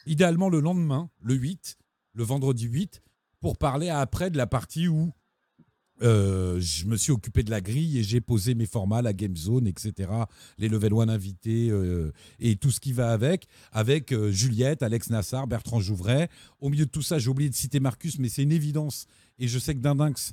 idéalement 0.06 0.48
le 0.48 0.60
lendemain, 0.60 1.10
le 1.20 1.34
8, 1.34 1.76
le 2.14 2.24
vendredi 2.24 2.64
8, 2.64 3.02
pour 3.40 3.58
parler 3.58 3.88
après 3.90 4.30
de 4.30 4.36
la 4.36 4.46
partie 4.46 4.88
où 4.88 5.12
euh, 6.02 6.58
je 6.60 6.86
me 6.86 6.96
suis 6.96 7.12
occupé 7.12 7.42
de 7.42 7.50
la 7.50 7.60
grille 7.60 7.98
et 7.98 8.02
j'ai 8.02 8.20
posé 8.20 8.54
mes 8.54 8.66
formats, 8.66 9.02
la 9.02 9.12
game 9.12 9.36
zone, 9.36 9.66
etc. 9.66 10.10
Les 10.58 10.68
level 10.68 10.92
1 10.94 11.08
invités 11.08 11.68
euh, 11.70 12.12
et 12.40 12.56
tout 12.56 12.70
ce 12.70 12.80
qui 12.80 12.92
va 12.92 13.12
avec, 13.12 13.46
avec 13.72 14.12
euh, 14.12 14.30
Juliette, 14.30 14.82
Alex 14.82 15.10
Nassar, 15.10 15.46
Bertrand 15.46 15.80
Jouvray. 15.80 16.28
Au 16.60 16.70
milieu 16.70 16.86
de 16.86 16.90
tout 16.90 17.02
ça, 17.02 17.18
j'ai 17.18 17.28
oublié 17.28 17.50
de 17.50 17.54
citer 17.54 17.78
Marcus, 17.78 18.18
mais 18.18 18.28
c'est 18.28 18.42
une 18.42 18.52
évidence. 18.52 19.06
Et 19.38 19.48
je 19.48 19.58
sais 19.58 19.74
que 19.74 19.80
Dindinx, 19.80 20.32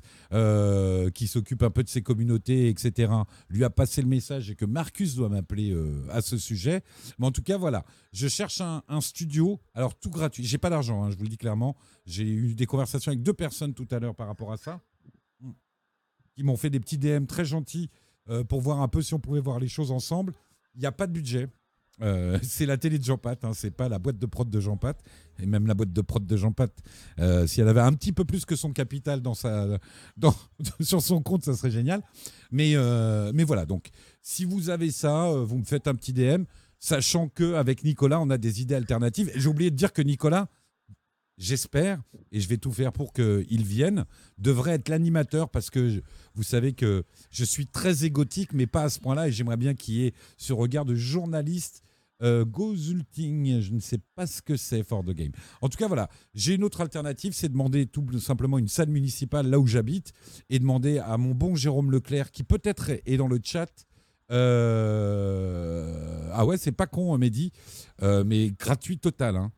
qui 1.14 1.26
s'occupe 1.26 1.62
un 1.62 1.70
peu 1.70 1.82
de 1.82 1.88
ses 1.88 2.02
communautés, 2.02 2.68
etc., 2.68 3.10
lui 3.48 3.64
a 3.64 3.70
passé 3.70 4.02
le 4.02 4.08
message 4.08 4.50
et 4.50 4.54
que 4.54 4.66
Marcus 4.66 5.16
doit 5.16 5.28
m'appeler 5.28 5.74
à 6.10 6.20
ce 6.20 6.38
sujet. 6.38 6.82
Mais 7.18 7.26
en 7.26 7.32
tout 7.32 7.42
cas, 7.42 7.56
voilà, 7.56 7.84
je 8.12 8.28
cherche 8.28 8.60
un, 8.60 8.82
un 8.86 9.00
studio, 9.00 9.58
alors 9.74 9.98
tout 9.98 10.10
gratuit. 10.10 10.44
J'ai 10.44 10.58
pas 10.58 10.70
d'argent, 10.70 11.02
hein, 11.02 11.10
je 11.10 11.16
vous 11.16 11.24
le 11.24 11.28
dis 11.28 11.38
clairement. 11.38 11.76
J'ai 12.06 12.28
eu 12.28 12.54
des 12.54 12.66
conversations 12.66 13.10
avec 13.10 13.22
deux 13.22 13.32
personnes 13.32 13.74
tout 13.74 13.88
à 13.90 13.98
l'heure 13.98 14.14
par 14.14 14.28
rapport 14.28 14.52
à 14.52 14.58
ça 14.58 14.80
qui 16.40 16.44
m'ont 16.46 16.56
fait 16.56 16.70
des 16.70 16.80
petits 16.80 16.96
DM 16.96 17.26
très 17.26 17.44
gentils 17.44 17.90
euh, 18.30 18.44
pour 18.44 18.62
voir 18.62 18.80
un 18.80 18.88
peu 18.88 19.02
si 19.02 19.12
on 19.12 19.18
pouvait 19.18 19.40
voir 19.40 19.60
les 19.60 19.68
choses 19.68 19.90
ensemble. 19.90 20.32
Il 20.74 20.80
n'y 20.80 20.86
a 20.86 20.92
pas 20.92 21.06
de 21.06 21.12
budget. 21.12 21.48
Euh, 22.00 22.38
c'est 22.42 22.64
la 22.64 22.78
télé 22.78 22.98
de 22.98 23.04
Jean 23.04 23.18
Pat, 23.18 23.44
hein, 23.44 23.52
c'est 23.52 23.70
pas 23.70 23.90
la 23.90 23.98
boîte 23.98 24.16
de 24.16 24.24
prod 24.24 24.48
de 24.48 24.58
Jean 24.58 24.78
Pat. 24.78 24.98
Et 25.38 25.44
même 25.44 25.66
la 25.66 25.74
boîte 25.74 25.92
de 25.92 26.00
prod 26.00 26.24
de 26.24 26.36
Jean 26.38 26.52
Pat, 26.52 26.72
euh, 27.18 27.46
si 27.46 27.60
elle 27.60 27.68
avait 27.68 27.82
un 27.82 27.92
petit 27.92 28.12
peu 28.12 28.24
plus 28.24 28.46
que 28.46 28.56
son 28.56 28.72
capital 28.72 29.20
dans 29.20 29.34
sa, 29.34 29.66
dans, 30.16 30.34
sur 30.80 31.02
son 31.02 31.20
compte, 31.20 31.44
ça 31.44 31.54
serait 31.54 31.70
génial. 31.70 32.02
Mais, 32.50 32.74
mais 33.34 33.44
voilà, 33.44 33.66
donc 33.66 33.90
si 34.22 34.46
vous 34.46 34.70
avez 34.70 34.90
ça, 34.90 35.30
vous 35.30 35.58
me 35.58 35.64
faites 35.64 35.88
un 35.88 35.94
petit 35.94 36.14
DM, 36.14 36.44
sachant 36.78 37.28
qu'avec 37.28 37.84
Nicolas, 37.84 38.18
on 38.18 38.30
a 38.30 38.38
des 38.38 38.62
idées 38.62 38.76
alternatives. 38.76 39.30
J'ai 39.34 39.48
oublié 39.48 39.70
de 39.70 39.76
dire 39.76 39.92
que 39.92 40.00
Nicolas, 40.00 40.48
j'espère, 41.40 42.00
et 42.30 42.38
je 42.38 42.48
vais 42.48 42.58
tout 42.58 42.70
faire 42.70 42.92
pour 42.92 43.12
qu'il 43.12 43.64
vienne, 43.64 44.04
devrait 44.38 44.72
être 44.74 44.88
l'animateur 44.88 45.48
parce 45.48 45.70
que 45.70 46.00
vous 46.34 46.42
savez 46.44 46.74
que 46.74 47.02
je 47.30 47.44
suis 47.44 47.66
très 47.66 48.04
égotique, 48.04 48.52
mais 48.52 48.66
pas 48.66 48.84
à 48.84 48.88
ce 48.90 49.00
point-là, 49.00 49.26
et 49.28 49.32
j'aimerais 49.32 49.56
bien 49.56 49.74
qu'il 49.74 49.94
y 49.94 50.06
ait 50.06 50.14
ce 50.36 50.52
regard 50.52 50.84
de 50.84 50.94
journaliste. 50.94 51.82
Euh, 52.22 52.44
Gozulting, 52.44 53.60
je 53.62 53.72
ne 53.72 53.80
sais 53.80 53.96
pas 54.14 54.26
ce 54.26 54.42
que 54.42 54.54
c'est 54.58 54.82
for 54.82 55.02
the 55.02 55.12
game. 55.12 55.32
En 55.62 55.70
tout 55.70 55.78
cas, 55.78 55.88
voilà, 55.88 56.10
j'ai 56.34 56.54
une 56.54 56.64
autre 56.64 56.82
alternative, 56.82 57.32
c'est 57.34 57.48
demander 57.48 57.86
tout 57.86 58.06
simplement 58.20 58.58
une 58.58 58.68
salle 58.68 58.90
municipale 58.90 59.48
là 59.48 59.58
où 59.58 59.66
j'habite 59.66 60.12
et 60.50 60.58
demander 60.58 60.98
à 60.98 61.16
mon 61.16 61.34
bon 61.34 61.54
Jérôme 61.56 61.90
Leclerc, 61.90 62.30
qui 62.30 62.44
peut-être 62.44 62.90
est 63.06 63.16
dans 63.16 63.28
le 63.28 63.40
chat, 63.42 63.70
Euh, 64.30 66.28
Ah 66.32 66.44
ouais, 66.46 66.56
c'est 66.58 66.72
pas 66.72 66.86
con, 66.86 67.16
Mehdi, 67.18 67.52
Euh, 68.02 68.22
mais 68.24 68.50
gratuit 68.50 68.98
total. 68.98 69.36
hein. 69.36 69.50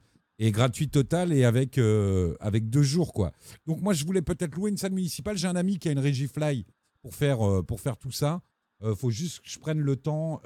Et 0.44 0.50
gratuit 0.50 0.88
total 0.88 1.32
et 1.32 1.44
avec, 1.44 1.78
euh, 1.78 2.34
avec 2.40 2.68
deux 2.68 2.82
jours, 2.82 3.12
quoi. 3.12 3.30
Donc 3.64 3.80
moi, 3.80 3.94
je 3.94 4.04
voulais 4.04 4.22
peut-être 4.22 4.56
louer 4.56 4.70
une 4.70 4.76
salle 4.76 4.90
municipale. 4.90 5.38
J'ai 5.38 5.46
un 5.46 5.54
ami 5.54 5.78
qui 5.78 5.88
a 5.88 5.92
une 5.92 6.00
régie 6.00 6.26
Fly 6.26 6.66
pour 7.00 7.14
faire, 7.14 7.46
euh, 7.48 7.62
tout 8.00 8.10
ça. 8.10 8.42
Euh, 8.82 8.96
faut 8.96 9.10
juste 9.10 9.38
que 9.42 9.48
je 9.48 9.60
prenne 9.60 9.78
le 9.78 9.94
temps. 9.94 10.40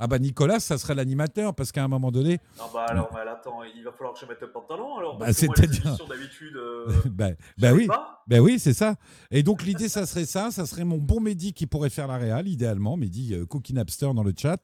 Euh, 0.00 0.04
Ah 0.04 0.06
bah 0.06 0.18
Nicolas, 0.18 0.60
ça 0.60 0.78
serait 0.78 0.94
l'animateur, 0.94 1.54
parce 1.54 1.72
qu'à 1.72 1.84
un 1.84 1.88
moment 1.88 2.10
donné, 2.10 2.38
Non, 2.58 2.64
bah 2.72 2.86
alors, 2.88 3.10
mais 3.14 3.20
attends, 3.30 3.60
il 3.76 3.84
va 3.84 3.92
falloir 3.92 4.14
que 4.14 4.20
je 4.20 4.26
mette 4.26 4.40
le 4.40 4.50
pantalon 4.50 4.96
alors. 4.96 5.18
Bah, 5.18 5.26
émissions 5.28 6.06
d'habitude. 6.08 6.56
euh, 6.56 6.86
bah, 7.10 7.30
bah 7.58 7.72
oui. 7.72 7.86
Ben 8.26 8.40
oui, 8.40 8.58
c'est 8.58 8.74
ça. 8.74 8.94
Et 9.30 9.42
donc 9.42 9.62
l'idée, 9.64 9.88
ça 9.90 10.06
serait 10.06 10.24
ça. 10.26 10.50
Ça 10.50 10.66
serait 10.66 10.84
mon 10.84 10.98
bon 10.98 11.20
Mehdi 11.20 11.52
qui 11.52 11.66
pourrait 11.66 11.90
faire 11.90 12.06
la 12.06 12.16
réal, 12.16 12.48
idéalement. 12.48 12.96
Mehdi, 12.96 13.34
euh, 13.34 13.44
Cookie 13.46 13.74
Napster 13.74 14.12
dans 14.14 14.22
le 14.22 14.32
chat. 14.36 14.62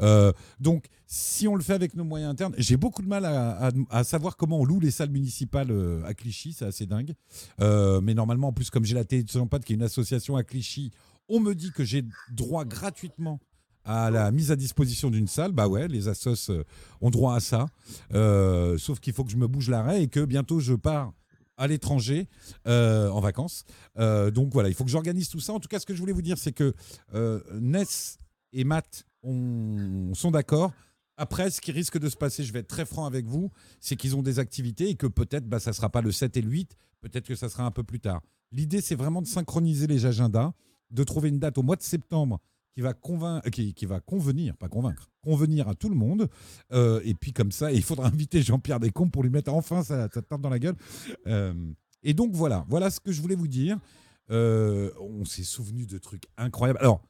Euh, 0.00 0.32
donc, 0.60 0.86
si 1.06 1.48
on 1.48 1.54
le 1.56 1.62
fait 1.62 1.72
avec 1.74 1.94
nos 1.94 2.04
moyens 2.04 2.30
internes, 2.30 2.54
j'ai 2.58 2.76
beaucoup 2.76 3.02
de 3.02 3.08
mal 3.08 3.24
à, 3.24 3.66
à- 3.68 3.70
à 3.90 4.04
savoir 4.04 4.36
comment 4.36 4.60
on 4.60 4.64
loue 4.64 4.80
les 4.80 4.90
salles 4.90 5.10
municipales 5.10 5.70
euh, 5.70 6.02
à 6.04 6.14
Clichy. 6.14 6.52
C'est 6.52 6.66
assez 6.66 6.86
dingue. 6.86 7.14
Euh, 7.60 8.00
mais 8.00 8.14
normalement, 8.14 8.48
en 8.48 8.52
plus, 8.52 8.70
comme 8.70 8.84
j'ai 8.84 8.94
la 8.94 9.04
télé 9.04 9.22
de 9.22 9.28
qui 9.64 9.72
est 9.72 9.76
une 9.76 9.82
association 9.82 10.36
à 10.36 10.42
Clichy, 10.42 10.90
on 11.28 11.40
me 11.40 11.54
dit 11.54 11.72
que 11.72 11.84
j'ai 11.84 12.04
droit 12.30 12.64
gratuitement 12.64 13.40
à 13.84 14.10
la 14.10 14.30
mise 14.30 14.50
à 14.50 14.56
disposition 14.56 15.10
d'une 15.10 15.26
salle, 15.28 15.52
bah 15.52 15.66
ouais, 15.68 15.88
les 15.88 16.08
assos 16.08 16.50
euh, 16.50 16.64
ont 17.00 17.10
droit 17.10 17.34
à 17.34 17.40
ça. 17.40 17.66
Euh, 18.12 18.76
sauf 18.78 19.00
qu'il 19.00 19.12
faut 19.12 19.24
que 19.24 19.30
je 19.30 19.36
me 19.36 19.46
bouge 19.46 19.68
l'arrêt 19.70 20.02
et 20.02 20.08
que 20.08 20.24
bientôt 20.24 20.60
je 20.60 20.74
pars 20.74 21.12
à 21.56 21.66
l'étranger 21.66 22.28
euh, 22.66 23.08
en 23.10 23.20
vacances. 23.20 23.64
Donc 23.96 24.52
voilà, 24.52 24.68
il 24.68 24.74
faut 24.74 24.84
que 24.84 24.90
j'organise 24.90 25.28
tout 25.28 25.40
ça. 25.40 25.52
En 25.52 25.58
tout 25.60 25.68
cas, 25.68 25.78
ce 25.80 25.86
que 25.86 25.94
je 25.94 25.98
voulais 25.98 26.12
vous 26.12 26.22
dire, 26.22 26.38
c'est 26.38 26.52
que 26.52 26.72
Ness 27.58 28.18
et 28.52 28.62
Matt 28.64 29.04
on- 29.24 30.12
sont 30.14 30.30
d'accord. 30.30 30.72
Après, 31.16 31.50
ce 31.50 31.60
qui 31.60 31.72
risque 31.72 31.98
de 31.98 32.08
se 32.08 32.16
passer, 32.16 32.44
je 32.44 32.52
vais 32.52 32.60
être 32.60 32.68
très 32.68 32.86
franc 32.86 33.04
avec 33.06 33.26
vous, 33.26 33.50
c'est 33.80 33.96
qu'ils 33.96 34.14
ont 34.14 34.22
des 34.22 34.38
activités 34.38 34.88
et 34.90 34.94
que 34.94 35.08
peut-être 35.08 35.48
bah, 35.48 35.58
ça 35.58 35.70
ne 35.70 35.74
sera 35.74 35.90
pas 35.90 36.00
le 36.00 36.12
7 36.12 36.36
et 36.36 36.42
le 36.42 36.48
8, 36.48 36.76
peut-être 37.00 37.26
que 37.26 37.34
ça 37.34 37.48
sera 37.48 37.64
un 37.64 37.72
peu 37.72 37.82
plus 37.82 37.98
tard. 37.98 38.20
L'idée, 38.52 38.80
c'est 38.80 38.94
vraiment 38.94 39.20
de 39.20 39.26
synchroniser 39.26 39.88
les 39.88 40.06
agendas, 40.06 40.52
de 40.92 41.02
trouver 41.02 41.28
une 41.30 41.40
date 41.40 41.58
au 41.58 41.62
mois 41.64 41.74
de 41.74 41.82
septembre 41.82 42.38
qui 42.74 42.80
va, 42.80 42.94
convain- 42.94 43.40
qui, 43.52 43.74
qui 43.74 43.86
va 43.86 44.00
convenir, 44.00 44.56
pas 44.56 44.68
convaincre, 44.68 45.10
convenir 45.22 45.68
à 45.68 45.74
tout 45.74 45.88
le 45.88 45.96
monde. 45.96 46.28
Euh, 46.72 47.00
et 47.04 47.14
puis 47.14 47.32
comme 47.32 47.50
ça, 47.52 47.72
il 47.72 47.82
faudra 47.82 48.06
inviter 48.12 48.42
Jean-Pierre 48.42 48.78
Descombes 48.80 49.10
pour 49.10 49.22
lui 49.22 49.30
mettre 49.30 49.52
enfin 49.52 49.82
sa, 49.82 50.08
sa 50.08 50.22
tarte 50.22 50.40
dans 50.40 50.50
la 50.50 50.58
gueule. 50.58 50.76
Euh, 51.26 51.54
et 52.02 52.14
donc 52.14 52.32
voilà, 52.34 52.64
voilà 52.68 52.90
ce 52.90 53.00
que 53.00 53.10
je 53.12 53.20
voulais 53.20 53.34
vous 53.34 53.48
dire. 53.48 53.78
Euh, 54.30 54.90
on 55.00 55.24
s'est 55.24 55.42
souvenu 55.42 55.86
de 55.86 55.98
trucs 55.98 56.24
incroyables. 56.36 56.78
Alors, 56.80 57.02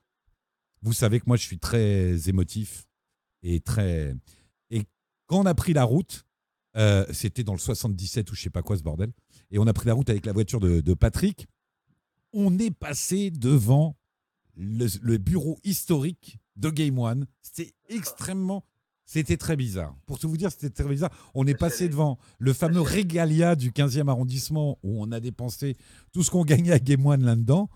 vous 0.83 0.93
savez 0.93 1.19
que 1.21 1.25
moi, 1.27 1.37
je 1.37 1.43
suis 1.45 1.59
très 1.59 2.29
émotif 2.29 2.87
et 3.43 3.61
très. 3.61 4.15
Et 4.71 4.85
quand 5.27 5.41
on 5.41 5.47
a 5.47 5.55
pris 5.55 5.73
la 5.73 5.85
route, 5.85 6.25
euh, 6.77 7.05
c'était 7.13 7.43
dans 7.45 7.55
le 7.55 7.59
77 7.59 8.31
ou 8.31 8.35
je 8.37 8.43
sais 8.43 8.51
pas 8.51 8.63
quoi 8.63 8.77
ce 8.79 8.83
bordel, 8.83 9.11
et 9.51 9.59
on 9.59 9.67
a 9.67 9.73
pris 9.73 9.87
la 9.87 9.95
route 9.95 10.09
avec 10.09 10.25
la 10.25 10.33
voiture 10.33 10.61
de, 10.61 10.81
de 10.81 10.95
Patrick. 10.95 11.47
On 12.33 12.57
est 12.59 12.71
passé 12.71 13.31
devant 13.31 13.97
le, 14.59 14.87
le 15.01 15.19
bureau 15.19 15.59
historique 15.65 16.39
de 16.57 16.69
Game 16.71 16.99
One. 16.99 17.27
C'était 17.41 17.73
extrêmement. 17.89 18.65
C'était 19.07 19.39
très 19.39 19.57
bizarre. 19.57 19.97
Pour 20.05 20.19
tout 20.19 20.29
vous 20.29 20.37
dire, 20.37 20.51
c'était 20.51 20.69
très 20.69 20.85
bizarre. 20.85 21.11
On 21.33 21.47
est 21.47 21.55
passé 21.55 21.89
devant 21.89 22.19
le 22.39 22.53
fameux 22.53 22.81
Regalia 22.83 23.57
du 23.57 23.71
15e 23.71 24.09
arrondissement 24.09 24.79
où 24.83 25.03
on 25.03 25.11
a 25.13 25.21
dépensé 25.21 25.77
tout 26.13 26.23
ce 26.23 26.31
qu'on 26.31 26.45
gagnait 26.45 26.73
à 26.73 26.79
Game 26.79 27.07
One 27.07 27.25
là-dedans. 27.25 27.71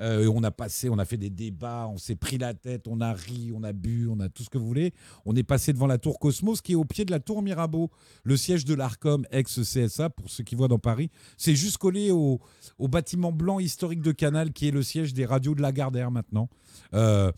Euh, 0.00 0.30
on 0.32 0.42
a 0.42 0.50
passé, 0.50 0.88
on 0.88 0.98
a 0.98 1.04
fait 1.04 1.16
des 1.16 1.30
débats, 1.30 1.88
on 1.92 1.98
s'est 1.98 2.14
pris 2.14 2.38
la 2.38 2.54
tête, 2.54 2.86
on 2.88 3.00
a 3.00 3.12
ri, 3.12 3.52
on 3.54 3.62
a 3.62 3.72
bu, 3.72 4.08
on 4.08 4.20
a 4.20 4.28
tout 4.28 4.42
ce 4.42 4.50
que 4.50 4.58
vous 4.58 4.66
voulez. 4.66 4.92
On 5.24 5.34
est 5.34 5.42
passé 5.42 5.72
devant 5.72 5.86
la 5.86 5.98
tour 5.98 6.18
Cosmos 6.18 6.60
qui 6.60 6.72
est 6.72 6.76
au 6.76 6.84
pied 6.84 7.04
de 7.04 7.10
la 7.10 7.20
tour 7.20 7.42
Mirabeau, 7.42 7.90
le 8.22 8.36
siège 8.36 8.64
de 8.64 8.74
l'Arcom, 8.74 9.26
ex-CSA, 9.30 10.10
pour 10.10 10.30
ceux 10.30 10.44
qui 10.44 10.54
voient 10.54 10.68
dans 10.68 10.78
Paris. 10.78 11.10
C'est 11.36 11.54
juste 11.54 11.78
collé 11.78 12.10
au, 12.10 12.40
au 12.78 12.88
bâtiment 12.88 13.32
blanc 13.32 13.58
historique 13.58 14.02
de 14.02 14.12
Canal 14.12 14.52
qui 14.52 14.68
est 14.68 14.72
le 14.72 14.82
siège 14.82 15.14
des 15.14 15.26
radios 15.26 15.54
de 15.54 15.62
Lagardère 15.62 16.10
maintenant. 16.10 16.48
Euh, 16.94 17.32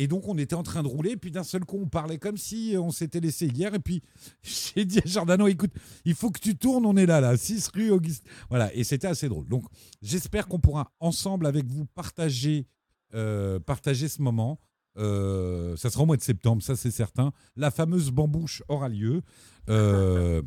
et 0.00 0.06
donc, 0.06 0.28
on 0.28 0.38
était 0.38 0.54
en 0.54 0.62
train 0.62 0.84
de 0.84 0.88
rouler, 0.88 1.16
puis 1.16 1.32
d'un 1.32 1.42
seul 1.42 1.64
coup, 1.64 1.76
on 1.76 1.88
parlait 1.88 2.18
comme 2.18 2.36
si 2.36 2.76
on 2.78 2.92
s'était 2.92 3.18
laissé 3.18 3.48
hier. 3.48 3.74
Et 3.74 3.80
puis, 3.80 4.00
j'ai 4.42 4.84
dit 4.84 5.00
à 5.00 5.02
Jordano, 5.04 5.48
écoute, 5.48 5.72
il 6.04 6.14
faut 6.14 6.30
que 6.30 6.38
tu 6.38 6.56
tournes, 6.56 6.86
on 6.86 6.96
est 6.96 7.04
là, 7.04 7.20
là, 7.20 7.36
6 7.36 7.68
rue 7.74 7.90
Auguste. 7.90 8.24
Voilà, 8.48 8.72
et 8.76 8.84
c'était 8.84 9.08
assez 9.08 9.28
drôle. 9.28 9.48
Donc, 9.48 9.64
j'espère 10.00 10.46
qu'on 10.46 10.60
pourra 10.60 10.92
ensemble 11.00 11.46
avec 11.46 11.66
vous 11.66 11.84
partager, 11.84 12.68
euh, 13.12 13.58
partager 13.58 14.06
ce 14.06 14.22
moment. 14.22 14.60
Euh, 14.98 15.74
ça 15.76 15.90
sera 15.90 16.04
au 16.04 16.06
mois 16.06 16.16
de 16.16 16.22
septembre, 16.22 16.62
ça 16.62 16.76
c'est 16.76 16.92
certain. 16.92 17.32
La 17.56 17.72
fameuse 17.72 18.12
bambouche 18.12 18.62
aura 18.68 18.88
lieu. 18.88 19.22
Euh, 19.68 20.42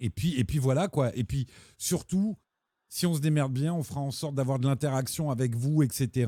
et, 0.00 0.10
puis, 0.10 0.34
et 0.40 0.42
puis 0.42 0.58
voilà, 0.58 0.88
quoi. 0.88 1.14
Et 1.16 1.22
puis, 1.22 1.46
surtout, 1.78 2.36
si 2.88 3.06
on 3.06 3.14
se 3.14 3.20
démerde 3.20 3.52
bien, 3.52 3.72
on 3.72 3.84
fera 3.84 4.00
en 4.00 4.10
sorte 4.10 4.34
d'avoir 4.34 4.58
de 4.58 4.66
l'interaction 4.66 5.30
avec 5.30 5.54
vous, 5.54 5.84
etc. 5.84 6.26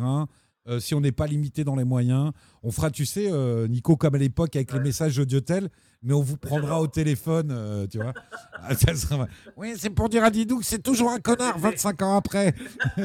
Euh, 0.66 0.80
si 0.80 0.94
on 0.94 1.00
n'est 1.00 1.12
pas 1.12 1.26
limité 1.26 1.64
dans 1.64 1.76
les 1.76 1.84
moyens, 1.84 2.32
on 2.62 2.70
fera, 2.70 2.90
tu 2.90 3.06
sais, 3.06 3.30
euh, 3.32 3.66
Nico, 3.68 3.96
comme 3.96 4.14
à 4.14 4.18
l'époque 4.18 4.54
avec 4.54 4.72
les 4.72 4.80
messages 4.80 5.18
audiotel, 5.18 5.70
mais 6.02 6.12
on 6.12 6.20
vous 6.20 6.36
prendra 6.36 6.80
au 6.82 6.86
téléphone, 6.86 7.48
euh, 7.50 7.86
tu 7.86 7.98
vois. 7.98 8.12
Ah, 8.60 8.74
ça 8.74 8.92
sera- 8.96 9.28
Oui, 9.56 9.74
c'est 9.78 9.88
pour 9.88 10.08
dire 10.08 10.24
à 10.24 10.30
Didou 10.30 10.58
que 10.58 10.64
c'est 10.66 10.82
toujours 10.82 11.10
un 11.10 11.20
connard 11.20 11.58
25 11.58 12.02
ans 12.02 12.16
après. 12.16 12.54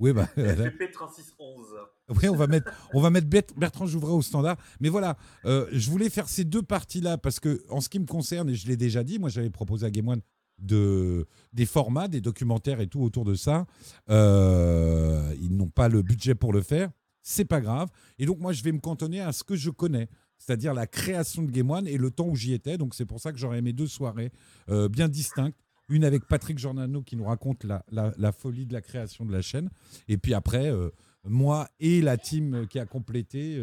oui, 0.00 0.12
bah. 0.12 0.28
voilà. 0.36 0.70
FP 0.70 0.90
3611. 0.92 1.66
Oui, 2.08 2.28
on 2.28 2.34
va 2.36 2.46
mettre, 2.46 2.70
on 2.92 3.00
va 3.00 3.10
mettre 3.10 3.28
Bert- 3.28 3.54
Bertrand 3.56 3.86
Jouvray 3.86 4.12
au 4.12 4.22
standard. 4.22 4.56
Mais 4.80 4.88
voilà, 4.88 5.16
je 5.44 5.90
voulais 5.90 6.10
faire 6.10 6.28
ces 6.28 6.44
deux 6.44 6.62
parties-là 6.62 7.16
parce 7.16 7.40
que, 7.40 7.62
en 7.70 7.80
ce 7.80 7.88
qui 7.88 7.98
me 8.00 8.06
concerne, 8.06 8.50
et 8.50 8.54
je 8.54 8.66
l'ai 8.66 8.76
déjà 8.76 9.02
dit, 9.04 9.18
moi 9.18 9.28
j'avais 9.30 9.50
proposé 9.50 9.86
à 9.86 9.90
Game 9.90 10.08
One 10.08 10.20
de, 10.58 11.26
des 11.52 11.66
formats, 11.66 12.08
des 12.08 12.20
documentaires 12.20 12.80
et 12.80 12.86
tout 12.86 13.00
autour 13.00 13.24
de 13.24 13.34
ça. 13.34 13.66
Euh, 14.10 15.34
ils 15.40 15.54
n'ont 15.54 15.68
pas 15.68 15.88
le 15.88 16.02
budget 16.02 16.34
pour 16.34 16.52
le 16.52 16.62
faire. 16.62 16.90
C'est 17.22 17.44
pas 17.44 17.60
grave. 17.60 17.90
Et 18.18 18.26
donc, 18.26 18.38
moi, 18.38 18.52
je 18.52 18.62
vais 18.62 18.72
me 18.72 18.78
cantonner 18.78 19.20
à 19.20 19.32
ce 19.32 19.42
que 19.42 19.56
je 19.56 19.70
connais, 19.70 20.08
c'est-à-dire 20.38 20.74
la 20.74 20.86
création 20.86 21.42
de 21.42 21.50
Game 21.50 21.70
One 21.70 21.88
et 21.88 21.98
le 21.98 22.10
temps 22.10 22.28
où 22.28 22.36
j'y 22.36 22.52
étais. 22.52 22.78
Donc, 22.78 22.94
c'est 22.94 23.06
pour 23.06 23.20
ça 23.20 23.32
que 23.32 23.38
j'aurais 23.38 23.58
aimé 23.58 23.72
deux 23.72 23.88
soirées 23.88 24.30
euh, 24.68 24.88
bien 24.88 25.08
distinctes. 25.08 25.58
Une 25.88 26.04
avec 26.04 26.26
Patrick 26.26 26.58
Giordano 26.58 27.02
qui 27.02 27.14
nous 27.14 27.26
raconte 27.26 27.64
la, 27.64 28.32
folie 28.32 28.66
de 28.66 28.72
la 28.72 28.80
création 28.80 29.24
de 29.24 29.30
la 29.30 29.40
chaîne. 29.40 29.70
Et 30.08 30.18
puis 30.18 30.34
après, 30.34 30.68
euh, 30.68 30.90
moi 31.22 31.68
et 31.78 32.00
la 32.00 32.16
team 32.16 32.66
qui 32.66 32.80
a 32.80 32.86
complété 32.86 33.56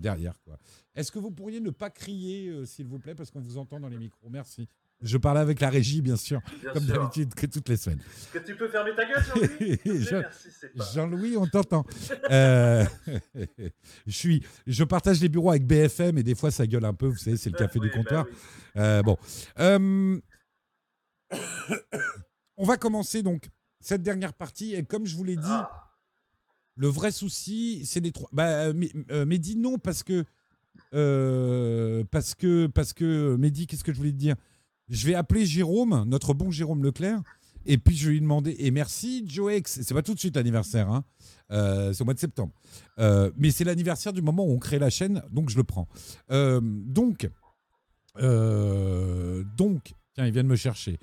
derrière. 0.00 0.38
Est-ce 0.94 1.12
que 1.12 1.18
vous 1.18 1.30
pourriez 1.30 1.60
ne 1.60 1.68
pas 1.68 1.90
crier, 1.90 2.64
s'il 2.64 2.86
vous 2.86 2.98
plaît, 2.98 3.14
parce 3.14 3.30
qu'on 3.30 3.40
vous 3.40 3.58
entend 3.58 3.78
dans 3.78 3.88
les 3.88 3.98
micros? 3.98 4.30
Merci. 4.30 4.68
Je 5.02 5.16
parlais 5.16 5.40
avec 5.40 5.60
la 5.60 5.70
régie, 5.70 6.02
bien 6.02 6.16
sûr, 6.16 6.40
Bien 6.60 6.72
comme 6.72 6.84
d'habitude, 6.84 7.34
que 7.34 7.46
toutes 7.46 7.68
les 7.70 7.78
semaines. 7.78 8.00
Que 8.32 8.38
tu 8.38 8.54
peux 8.54 8.68
fermer 8.68 8.90
ta 8.94 9.06
gueule, 9.06 9.24
Jean-Louis. 9.24 10.24
Jean-Louis, 10.94 11.36
on 11.38 11.46
t'entend. 11.46 11.86
Euh, 12.30 12.84
je, 14.06 14.12
suis, 14.12 14.44
je 14.66 14.84
partage 14.84 15.20
les 15.22 15.30
bureaux 15.30 15.50
avec 15.50 15.66
BFM 15.66 16.18
et 16.18 16.22
des 16.22 16.34
fois 16.34 16.50
ça 16.50 16.66
gueule 16.66 16.84
un 16.84 16.92
peu, 16.92 17.06
vous 17.06 17.16
savez, 17.16 17.38
c'est 17.38 17.48
le 17.48 17.56
café 17.56 17.78
Oui, 17.78 17.86
du 17.88 17.92
bah 17.92 17.98
comptoir. 17.98 18.26
oui. 18.28 18.36
Euh, 18.76 19.02
bon. 19.02 19.16
Euh, 19.58 20.20
on 22.58 22.64
va 22.64 22.76
commencer 22.76 23.22
donc 23.22 23.48
cette 23.80 24.02
dernière 24.02 24.34
partie 24.34 24.74
et 24.74 24.82
comme 24.84 25.06
je 25.06 25.16
vous 25.16 25.24
l'ai 25.24 25.36
dit, 25.36 25.42
Ah, 25.46 25.88
le 26.76 26.88
vrai 26.88 27.10
souci, 27.10 27.86
c'est 27.86 28.00
les 28.00 28.12
trois. 28.12 28.28
Bah, 28.32 28.74
mais, 28.74 28.90
Mehdi, 29.24 29.56
non, 29.56 29.78
parce 29.78 30.02
que. 30.02 30.24
parce 32.10 32.34
que. 32.34 32.66
Parce 32.66 32.92
que. 32.92 33.36
Mehdi, 33.36 33.66
qu'est-ce 33.66 33.84
que 33.84 33.92
je 33.92 33.98
voulais 33.98 34.12
te 34.12 34.16
dire? 34.16 34.36
Je 34.90 35.06
vais 35.06 35.14
appeler 35.14 35.46
Jérôme, 35.46 36.04
notre 36.06 36.34
bon 36.34 36.50
Jérôme 36.50 36.82
Leclerc, 36.82 37.22
et 37.64 37.78
puis 37.78 37.96
je 37.96 38.08
vais 38.08 38.14
lui 38.14 38.20
demander. 38.20 38.56
Et 38.58 38.70
merci, 38.70 39.24
Joex. 39.26 39.80
C'est 39.82 39.94
pas 39.94 40.02
tout 40.02 40.14
de 40.14 40.18
suite 40.18 40.36
l'anniversaire, 40.36 40.90
hein. 40.90 41.04
Euh, 41.52 41.92
c'est 41.92 42.02
au 42.02 42.04
mois 42.04 42.14
de 42.14 42.18
septembre. 42.18 42.52
Euh, 42.98 43.30
mais 43.36 43.50
c'est 43.50 43.64
l'anniversaire 43.64 44.12
du 44.12 44.22
moment 44.22 44.44
où 44.44 44.50
on 44.50 44.58
crée 44.58 44.78
la 44.78 44.90
chaîne, 44.90 45.22
donc 45.30 45.50
je 45.50 45.56
le 45.56 45.64
prends. 45.64 45.88
Euh, 46.30 46.60
donc. 46.62 47.28
donc. 49.56 49.94
Tiens, 50.14 50.26
ils 50.26 50.32
viennent 50.32 50.48
me 50.48 50.56
chercher. 50.56 50.98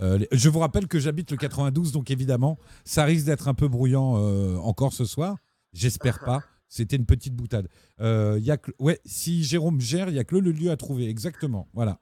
Je 0.00 0.48
vous 0.48 0.58
rappelle 0.58 0.88
que 0.88 0.98
j'habite 0.98 1.30
le 1.30 1.36
92, 1.36 1.92
donc 1.92 2.10
évidemment, 2.10 2.58
ça 2.84 3.04
risque 3.04 3.26
d'être 3.26 3.48
un 3.48 3.54
peu 3.54 3.68
euh, 3.72 4.56
encore 4.58 4.92
ce 4.92 5.04
soir. 5.04 5.36
J'espère 5.72 6.20
pas. 6.20 6.42
C'était 6.68 6.96
une 6.96 7.06
petite 7.06 7.34
boutade. 7.34 7.68
Y 8.00 8.50
a 8.50 8.58
ouais, 8.78 8.98
si 9.04 9.44
Jérôme 9.44 9.80
gère, 9.80 10.08
il 10.08 10.14
n'y 10.14 10.18
a 10.18 10.24
que 10.24 10.36
le 10.36 10.52
lieu 10.52 10.70
à 10.70 10.76
trouver. 10.76 11.08
Exactement. 11.08 11.68
Voilà. 11.74 12.00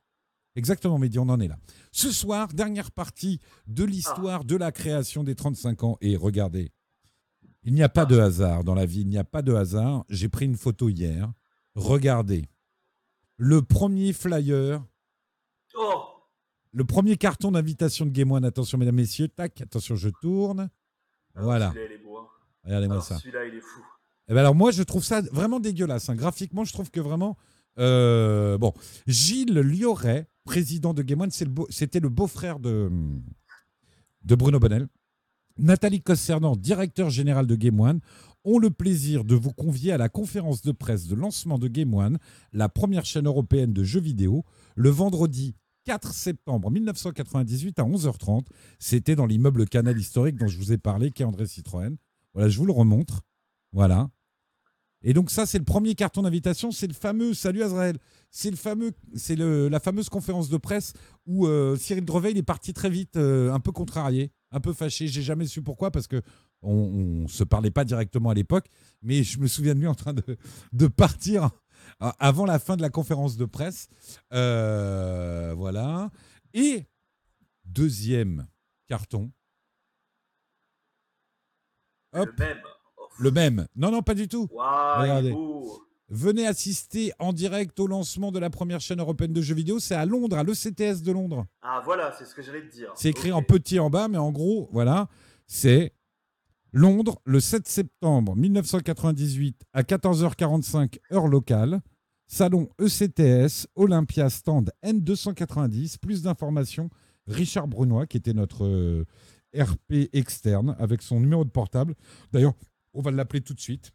Exactement, 0.57 0.99
Mehdi, 0.99 1.19
on 1.19 1.29
en 1.29 1.41
est 1.41 1.49
là. 1.49 1.57
Ce 1.91 2.11
soir, 2.13 2.49
dernière 2.49 2.91
partie 2.93 3.41
de 3.67 3.83
l'histoire 3.85 4.45
de 4.45 4.57
la 4.57 4.71
création 4.73 5.25
des 5.25 5.35
35 5.35 5.83
ans. 5.85 5.99
Et 6.01 6.17
regardez, 6.17 6.71
il 7.65 7.75
n'y 7.75 7.83
a 7.83 7.89
pas 7.89 8.07
de 8.07 8.19
hasard 8.19 8.63
dans 8.63 8.75
la 8.75 8.87
vie. 8.87 9.01
Il 9.01 9.09
n'y 9.09 9.19
a 9.19 9.25
pas 9.25 9.43
de 9.43 9.53
hasard. 9.53 10.05
J'ai 10.09 10.29
pris 10.29 10.45
une 10.45 10.57
photo 10.57 10.89
hier. 10.89 11.33
Regardez. 11.75 12.45
Le 13.37 13.63
premier 13.63 14.13
flyer 14.13 14.85
Oh 15.77 16.05
le 16.77 16.85
premier 16.85 17.17
carton 17.17 17.53
d'invitation 17.53 18.05
de 18.05 18.11
Game 18.11 18.33
One, 18.33 18.45
attention 18.45 18.79
mesdames, 18.79 18.97
messieurs, 18.97 19.29
tac, 19.29 19.61
attention, 19.61 19.95
je 19.95 20.09
tourne. 20.09 20.69
Alors, 21.37 21.45
Voilà, 21.47 21.69
Celui-là, 21.71 21.87
il 21.89 21.93
est 21.95 21.99
beau. 22.05 22.19
hein. 22.19 22.27
regardez-moi 22.65 23.01
ça. 23.01 23.19
Celui-là, 23.19 23.45
il 23.47 23.55
est 23.55 23.61
fou. 23.61 23.81
Eh 24.27 24.35
ben 24.35 24.41
alors 24.41 24.57
moi, 24.57 24.73
je 24.73 24.83
trouve 24.83 25.05
ça 25.05 25.21
vraiment 25.21 25.61
dégueulasse. 25.61 26.09
hein. 26.09 26.17
Graphiquement, 26.17 26.65
je 26.65 26.73
trouve 26.73 26.91
que 26.91 26.99
vraiment... 26.99 27.37
euh, 27.79 28.59
bon, 28.59 28.73
Gilles 29.07 29.55
Lioret, 29.57 30.29
président 30.45 30.95
de 30.95 31.03
Game 31.03 31.21
One, 31.21 31.31
c'était 31.71 32.01
le 32.01 32.09
beau-frère 32.09 32.59
de, 32.61 32.91
Bruno 34.23 34.59
Bonnel. 34.59 34.87
Nathalie 35.57 36.03
Cossernan, 36.03 36.57
directeur 36.57 37.11
général 37.11 37.47
de 37.47 37.55
Game 37.55 37.81
One, 37.81 38.01
ont 38.45 38.59
le 38.59 38.71
plaisir 38.71 39.25
de 39.25 39.35
vous 39.35 39.53
convier 39.53 39.93
à 39.93 39.99
la 39.99 40.09
conférence 40.09 40.63
de 40.63 40.73
presse 40.73 41.07
de 41.07 41.15
lancement 41.15 41.59
de 41.59 41.69
Game 41.69 41.95
One, 41.95 42.19
la 42.53 42.69
première 42.69 43.05
chaîne 43.05 43.27
européenne 43.27 43.73
de 43.73 43.85
jeux 43.85 44.01
vidéo, 44.01 44.45
le 44.75 44.91
vendredi 44.91 45.55
4 45.85 46.13
septembre 46.13 46.71
1998 46.71 47.79
à 47.79 47.85
11h30. 47.85 48.47
C'était 48.79 49.17
dans 49.17 49.27
l'immeuble 49.27 49.67
Canal 49.67 49.99
historique 49.99 50.37
dont 50.37 50.47
je 50.47 50.59
vous 50.59 50.73
ai 50.73 50.79
parlé, 50.79 51.11
qui 51.11 51.23
est 51.23 51.27
André 51.27 51.47
Citroën. 51.47 51.97
Voilà, 52.35 52.49
je 52.49 52.59
vous 52.59 52.67
le 52.67 52.73
remontre. 52.73 53.23
Voilà. 53.73 54.09
Et 55.05 55.13
donc 55.13 55.31
ça, 55.31 55.45
c'est 55.47 55.59
le 55.59 55.65
premier 55.65 55.95
carton 55.95 56.23
d'invitation. 56.23 56.71
C'est 56.73 56.87
le 56.87 56.95
fameux, 56.95 57.35
salut 57.35 57.63
Azrael, 57.63 57.99
c'est 58.31 58.51
le 58.51 58.57
fameux, 58.57 58.93
c'est 59.15 59.37
le- 59.37 59.69
la 59.69 59.79
fameuse 59.79 60.09
conférence 60.09 60.49
de 60.49 60.57
presse 60.57 60.95
où 61.27 61.47
euh, 61.47 61.77
Cyril 61.77 62.05
Drevet 62.05 62.31
il 62.33 62.39
est 62.39 62.43
parti 62.43 62.73
très 62.73 62.91
vite, 62.91 63.17
euh, 63.17 63.53
un 63.53 63.61
peu 63.61 63.71
contrarié, 63.71 64.33
un 64.51 64.61
peu 64.61 64.73
fâché. 64.73 65.07
J'ai 65.07 65.23
jamais 65.23 65.47
su 65.47 65.63
pourquoi 65.63 65.91
parce 65.91 66.07
que 66.07 66.23
on, 66.63 66.73
on 67.25 67.29
se 67.29 67.45
parlait 67.45 67.71
pas 67.71 67.85
directement 67.85 68.31
à 68.31 68.35
l'époque, 68.35 68.67
mais 69.03 69.23
je 69.23 69.39
me 69.39 69.47
souviens 69.47 69.75
de 69.75 69.81
lui 69.81 69.87
en 69.87 69.95
train 69.95 70.15
de, 70.15 70.25
de 70.73 70.87
partir 70.87 71.51
avant 72.19 72.47
la 72.47 72.59
fin 72.59 72.77
de 72.77 72.83
la 72.83 72.89
conférence 72.89 73.37
de 73.37 73.45
presse. 73.45 73.89
Euh, 74.33 75.53
voilà. 75.55 76.11
Et 76.55 76.87
deuxième 77.67 78.47
carton. 78.89 79.31
Hop. 82.15 82.31
Le 82.39 82.45
même. 82.45 82.59
Le 83.19 83.31
même. 83.31 83.67
Non, 83.77 83.91
non, 83.91 84.03
pas 84.03 84.15
du 84.15 84.29
tout. 84.29 84.49
Regardez. 84.53 85.35
Venez 86.11 86.47
assister 86.47 87.13
en 87.19 87.33
direct 87.33 87.81
au 87.81 87.87
lancement 87.87 88.31
de 88.31 88.39
la 88.39 88.51
première 88.51 88.81
chaîne 88.81 89.01
européenne 89.01 89.33
de 89.33 89.41
jeux 89.41 89.55
vidéo. 89.55 89.81
C'est 89.81 89.95
à 89.95 90.05
Londres, 90.05 90.37
à 90.37 90.45
l'ECTS 90.45 91.03
de 91.03 91.13
Londres. 91.13 91.47
Ah 91.63 91.83
voilà, 91.85 92.15
c'est 92.19 92.27
ce 92.27 92.35
que 92.35 92.43
j'allais 92.43 92.61
te 92.61 92.73
dire. 92.73 92.93
C'est 92.95 93.09
écrit 93.09 93.33
en 93.33 93.43
petit 93.43 93.79
en 93.79 93.89
bas, 93.89 94.09
mais 94.09 94.19
en 94.19 94.31
gros, 94.31 94.69
voilà, 94.71 95.09
c'est 95.47 95.93
Londres, 96.73 97.21
le 97.25 97.41
7 97.41 97.67
septembre 97.67 98.37
1998 98.37 99.63
à 99.73 99.83
14h45 99.83 100.99
heure 101.13 101.27
locale. 101.27 101.81
Salon 102.27 102.69
ECTS, 102.81 103.67
Olympia, 103.75 104.29
stand 104.29 104.73
N290. 104.85 105.99
Plus 105.99 106.23
d'informations, 106.23 106.91
Richard 107.27 107.69
Brunois, 107.69 108.07
qui 108.07 108.17
était 108.17 108.33
notre 108.35 108.65
euh, 108.65 109.05
RP 109.57 110.11
externe, 110.13 110.77
avec 110.79 111.03
son 111.03 111.21
numéro 111.21 111.45
de 111.45 111.51
portable. 111.51 111.95
D'ailleurs, 112.33 112.55
on 112.95 113.03
va 113.03 113.11
l'appeler 113.11 113.41
tout 113.41 113.55
de 113.55 113.61
suite. 113.61 113.93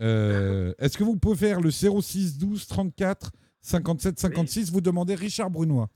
Euh, 0.00 0.74
Est-ce 0.78 0.96
que 0.98 1.04
vous 1.04 1.16
pouvez 1.16 1.36
faire 1.36 1.60
le 1.60 1.70
06 1.70 2.38
12 2.38 2.66
34 2.66 3.32
57 3.62 4.18
56 4.18 4.70
Vous 4.70 4.80
demandez 4.80 5.14
Richard 5.14 5.50
Brunois. 5.50 5.88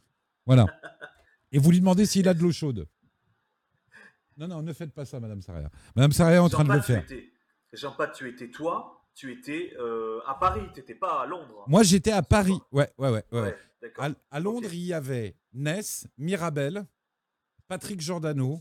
Voilà. 0.47 0.67
Et 1.53 1.59
vous 1.59 1.71
lui 1.71 1.81
demandez 1.81 2.07
s'il 2.07 2.27
a 2.29 2.35
de 2.35 2.41
l'eau 2.43 2.53
chaude. 2.53 2.87
Non, 4.37 4.49
non, 4.49 4.63
ne 4.63 4.73
faites 4.73 4.93
pas 4.93 5.05
ça, 5.05 5.21
Madame 5.21 5.43
Sarria. 5.43 5.71
Madame 5.95 6.13
Sarria 6.13 6.37
est 6.37 6.41
en 6.41 6.49
train 6.49 6.65
de 6.65 6.73
le 6.73 6.81
faire. 6.81 7.03
étais- 7.05 7.31
Jean-Pat, 7.73 8.13
tu 8.13 8.29
étais 8.29 8.49
toi, 8.51 9.05
tu 9.15 9.31
étais 9.33 9.73
euh, 9.79 10.19
à 10.27 10.35
Paris, 10.35 10.63
tu 10.75 10.81
n'étais 10.81 10.95
pas 10.95 11.23
à 11.23 11.27
Londres. 11.27 11.65
Moi, 11.69 11.83
j'étais 11.83 12.11
à 12.11 12.23
Paris. 12.23 12.59
Ouais, 12.73 12.91
ouais, 12.99 13.11
ouais. 13.11 13.25
ouais. 13.33 13.57
À, 13.99 14.09
à 14.31 14.41
Londres, 14.41 14.69
il 14.73 14.81
y 14.87 14.93
avait 14.93 15.37
Ness, 15.53 16.07
Mirabel, 16.19 16.85
Patrick 17.69 18.01
Giordano, 18.01 18.61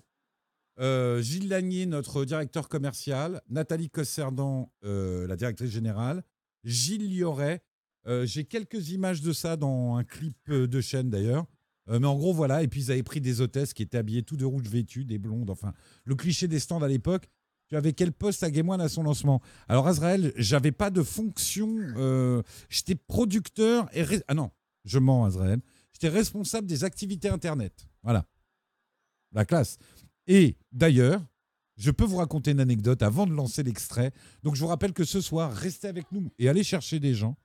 euh, 0.80 1.22
Gilles 1.22 1.50
Lagnier, 1.50 1.86
notre 1.86 2.26
directeur 2.26 2.70
commercial, 2.70 3.42
Nathalie 3.50 3.90
Cosserdan, 3.90 4.72
euh, 4.84 5.28
la 5.28 5.36
directrice 5.36 5.72
générale, 5.72 6.24
Gilles 6.64 7.10
Lioret. 7.10 7.62
Euh, 8.08 8.26
J'ai 8.26 8.46
quelques 8.46 8.90
images 8.90 9.22
de 9.22 9.34
ça 9.34 9.58
dans 9.58 9.96
un 9.96 10.04
clip 10.04 10.50
de 10.50 10.82
chaîne 10.82 11.10
d'ailleurs. 11.10 11.46
Mais 11.88 12.06
en 12.06 12.16
gros, 12.16 12.34
voilà. 12.34 12.62
Et 12.62 12.68
puis, 12.68 12.82
ils 12.82 12.92
avaient 12.92 13.02
pris 13.02 13.20
des 13.20 13.42
hôtesses 13.42 13.74
qui 13.74 13.82
étaient 13.82 13.98
habillées 13.98 14.22
tout 14.22 14.38
de 14.38 14.46
rouge 14.46 14.68
vêtues, 14.68 15.06
des 15.06 15.18
blondes. 15.18 15.50
Enfin, 15.50 15.74
le 16.06 16.14
cliché 16.14 16.48
des 16.48 16.60
stands 16.60 16.84
à 16.84 16.88
l'époque. 16.88 17.28
Tu 17.68 17.76
avais 17.76 17.94
quel 17.94 18.12
poste 18.12 18.44
à 18.44 18.52
Game 18.52 18.70
à 18.70 18.90
son 18.90 19.02
lancement? 19.02 19.42
Alors, 19.68 19.88
Azrael, 19.88 20.32
j'avais 20.36 20.72
pas 20.72 20.92
de 20.92 21.02
fonction. 21.02 22.44
J'étais 22.70 22.94
producteur 22.94 23.90
et. 23.94 24.06
Ah 24.28 24.36
non, 24.36 24.52
je 24.86 25.00
mens, 25.00 25.26
Azrael. 25.26 25.62
J'étais 25.92 26.10
responsable 26.10 26.68
des 26.68 26.84
activités 26.84 27.28
Internet. 27.28 27.88
Voilà. 28.04 28.24
La 29.32 29.46
classe. 29.46 29.78
Et 30.30 30.56
d'ailleurs, 30.72 31.22
je 31.76 31.92
peux 31.92 32.06
vous 32.06 32.18
raconter 32.18 32.52
une 32.52 32.60
anecdote 32.62 33.02
avant 33.02 33.26
de 33.26 33.34
lancer 33.34 33.64
l'extrait. 33.64 34.12
Donc, 34.44 34.56
je 34.56 34.62
vous 34.62 34.68
rappelle 34.68 34.94
que 34.94 35.04
ce 35.04 35.20
soir, 35.22 35.52
restez 35.52 35.88
avec 35.88 36.10
nous 36.14 36.32
et 36.40 36.48
allez 36.48 36.64
chercher 36.64 37.00
des 37.02 37.14
gens. 37.14 37.36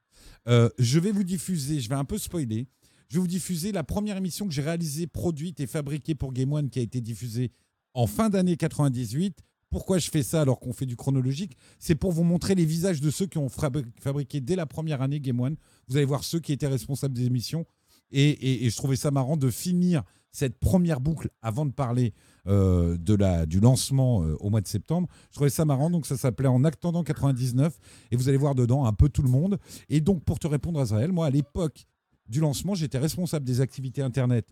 Euh, 0.49 0.68
je 0.79 0.99
vais 1.01 1.11
vous 1.11 1.25
diffuser, 1.25 1.81
je 1.81 1.88
vais 1.88 1.94
un 1.97 2.05
peu 2.05 2.18
spoiler. 2.18 2.68
Je 3.09 3.16
vais 3.16 3.20
vous 3.20 3.27
diffuser 3.27 3.73
la 3.73 3.85
première 3.85 4.16
émission 4.16 4.47
que 4.47 4.53
j'ai 4.55 4.62
réalisée, 4.62 5.07
produite 5.07 5.61
et 5.61 5.66
fabriquée 5.66 6.14
pour 6.14 6.33
Game 6.33 6.53
One 6.53 6.68
qui 6.70 6.79
a 6.79 6.83
été 6.83 7.01
diffusée 7.01 7.51
en 7.94 8.07
fin 8.07 8.29
d'année 8.29 8.57
98. 8.57 9.38
Pourquoi 9.70 9.99
je 9.99 10.09
fais 10.11 10.23
ça 10.23 10.42
alors 10.42 10.61
qu'on 10.61 10.73
fait 10.73 10.87
du 10.87 10.94
chronologique? 10.97 11.57
C'est 11.79 11.94
pour 11.97 12.12
vous 12.12 12.23
montrer 12.23 12.55
les 12.55 12.64
visages 12.64 13.01
de 13.01 13.11
ceux 13.11 13.27
qui 13.27 13.38
ont 13.38 13.49
fabri- 13.49 13.85
fabriqué 14.01 14.40
dès 14.40 14.57
la 14.57 14.66
première 14.66 15.03
année 15.03 15.20
Game 15.20 15.40
One. 15.40 15.57
Vous 15.88 15.97
allez 15.97 16.07
voir 16.07 16.23
ceux 16.23 16.38
qui 16.38 16.53
étaient 16.53 16.66
responsables 16.68 17.14
des 17.14 17.25
émissions. 17.27 17.66
Et, 18.11 18.29
et- 18.31 18.66
et 18.66 18.70
je 18.70 18.77
trouvais 18.77 18.97
ça 18.97 19.11
marrant 19.11 19.37
de 19.37 19.51
finir 19.51 20.03
cette 20.35 20.59
première 20.59 21.01
boucle 21.01 21.31
avant 21.42 21.64
de 21.64 21.70
parler 21.70 22.12
euh, 22.49 22.99
de 22.99 23.14
la, 23.14 23.47
du 23.47 23.61
lancement 23.61 24.25
euh, 24.25 24.37
au 24.40 24.51
mois 24.51 24.61
de 24.61 24.66
septembre. 24.66 25.09
Je 25.31 25.37
trouvais 25.37 25.49
ça 25.49 25.64
marrant. 25.64 25.90
Donc 25.90 26.07
ça 26.07 26.16
s'appelait 26.16 26.49
En 26.49 26.64
attendant 26.64 27.05
99. 27.05 27.79
Et 28.11 28.16
vous 28.16 28.29
allez 28.29 28.37
voir 28.37 28.57
dedans 28.57 28.85
un 28.85 28.92
peu 28.92 29.09
tout 29.09 29.23
le 29.23 29.31
monde. 29.31 29.59
Et 29.88 30.01
donc 30.01 30.25
pour 30.25 30.40
te 30.40 30.49
répondre, 30.49 30.81
Azrael, 30.81 31.12
moi 31.12 31.27
à 31.27 31.31
l'époque 31.31 31.87
du 32.27 32.40
lancement, 32.40 32.75
j'étais 32.75 32.99
responsable 32.99 33.44
des 33.44 33.61
activités 33.61 34.03
Internet 34.03 34.49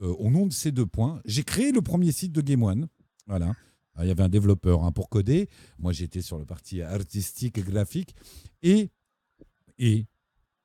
euh, 0.00 0.14
au 0.18 0.30
nom 0.30 0.46
de 0.46 0.54
ces 0.54 0.72
deux 0.72 0.86
points. 0.86 1.20
J'ai 1.26 1.42
créé 1.42 1.70
le 1.70 1.82
premier 1.82 2.12
site 2.12 2.32
de 2.32 2.40
Game 2.40 2.62
One. 2.62 2.88
Voilà. 3.26 3.52
Alors, 3.94 4.04
il 4.04 4.08
y 4.08 4.12
avait 4.12 4.22
un 4.22 4.30
développeur 4.30 4.84
hein, 4.84 4.92
pour 4.92 5.10
coder. 5.10 5.50
Moi, 5.78 5.92
j'étais 5.92 6.22
sur 6.22 6.38
le 6.38 6.46
parti 6.46 6.80
artistique 6.80 7.58
et 7.58 7.62
graphique. 7.62 8.14
Et 8.62 8.88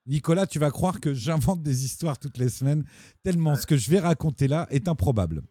Nicolas, 0.07 0.45
tu 0.47 0.59
vas 0.59 0.69
croire 0.71 0.99
que 0.99 1.13
j'invente 1.13 1.63
des 1.63 1.83
histoires 1.85 2.19
toutes 2.19 2.37
les 2.37 2.49
semaines, 2.49 2.85
tellement 3.23 3.55
ce 3.55 3.65
que 3.65 3.75
je 3.77 3.89
vais 3.89 3.99
raconter 3.99 4.47
là 4.47 4.67
est 4.69 4.87
improbable. 4.87 5.41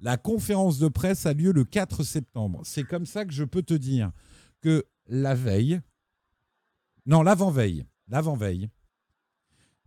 La 0.00 0.16
conférence 0.16 0.78
de 0.78 0.88
presse 0.88 1.26
a 1.26 1.32
lieu 1.32 1.52
le 1.52 1.64
4 1.64 2.02
septembre. 2.02 2.60
C'est 2.64 2.82
comme 2.82 3.06
ça 3.06 3.24
que 3.24 3.32
je 3.32 3.44
peux 3.44 3.62
te 3.62 3.74
dire 3.74 4.10
que 4.60 4.84
la 5.06 5.34
veille, 5.36 5.80
non, 7.06 7.22
l'avant-veille, 7.22 7.84
l'avant-veille, 8.08 8.68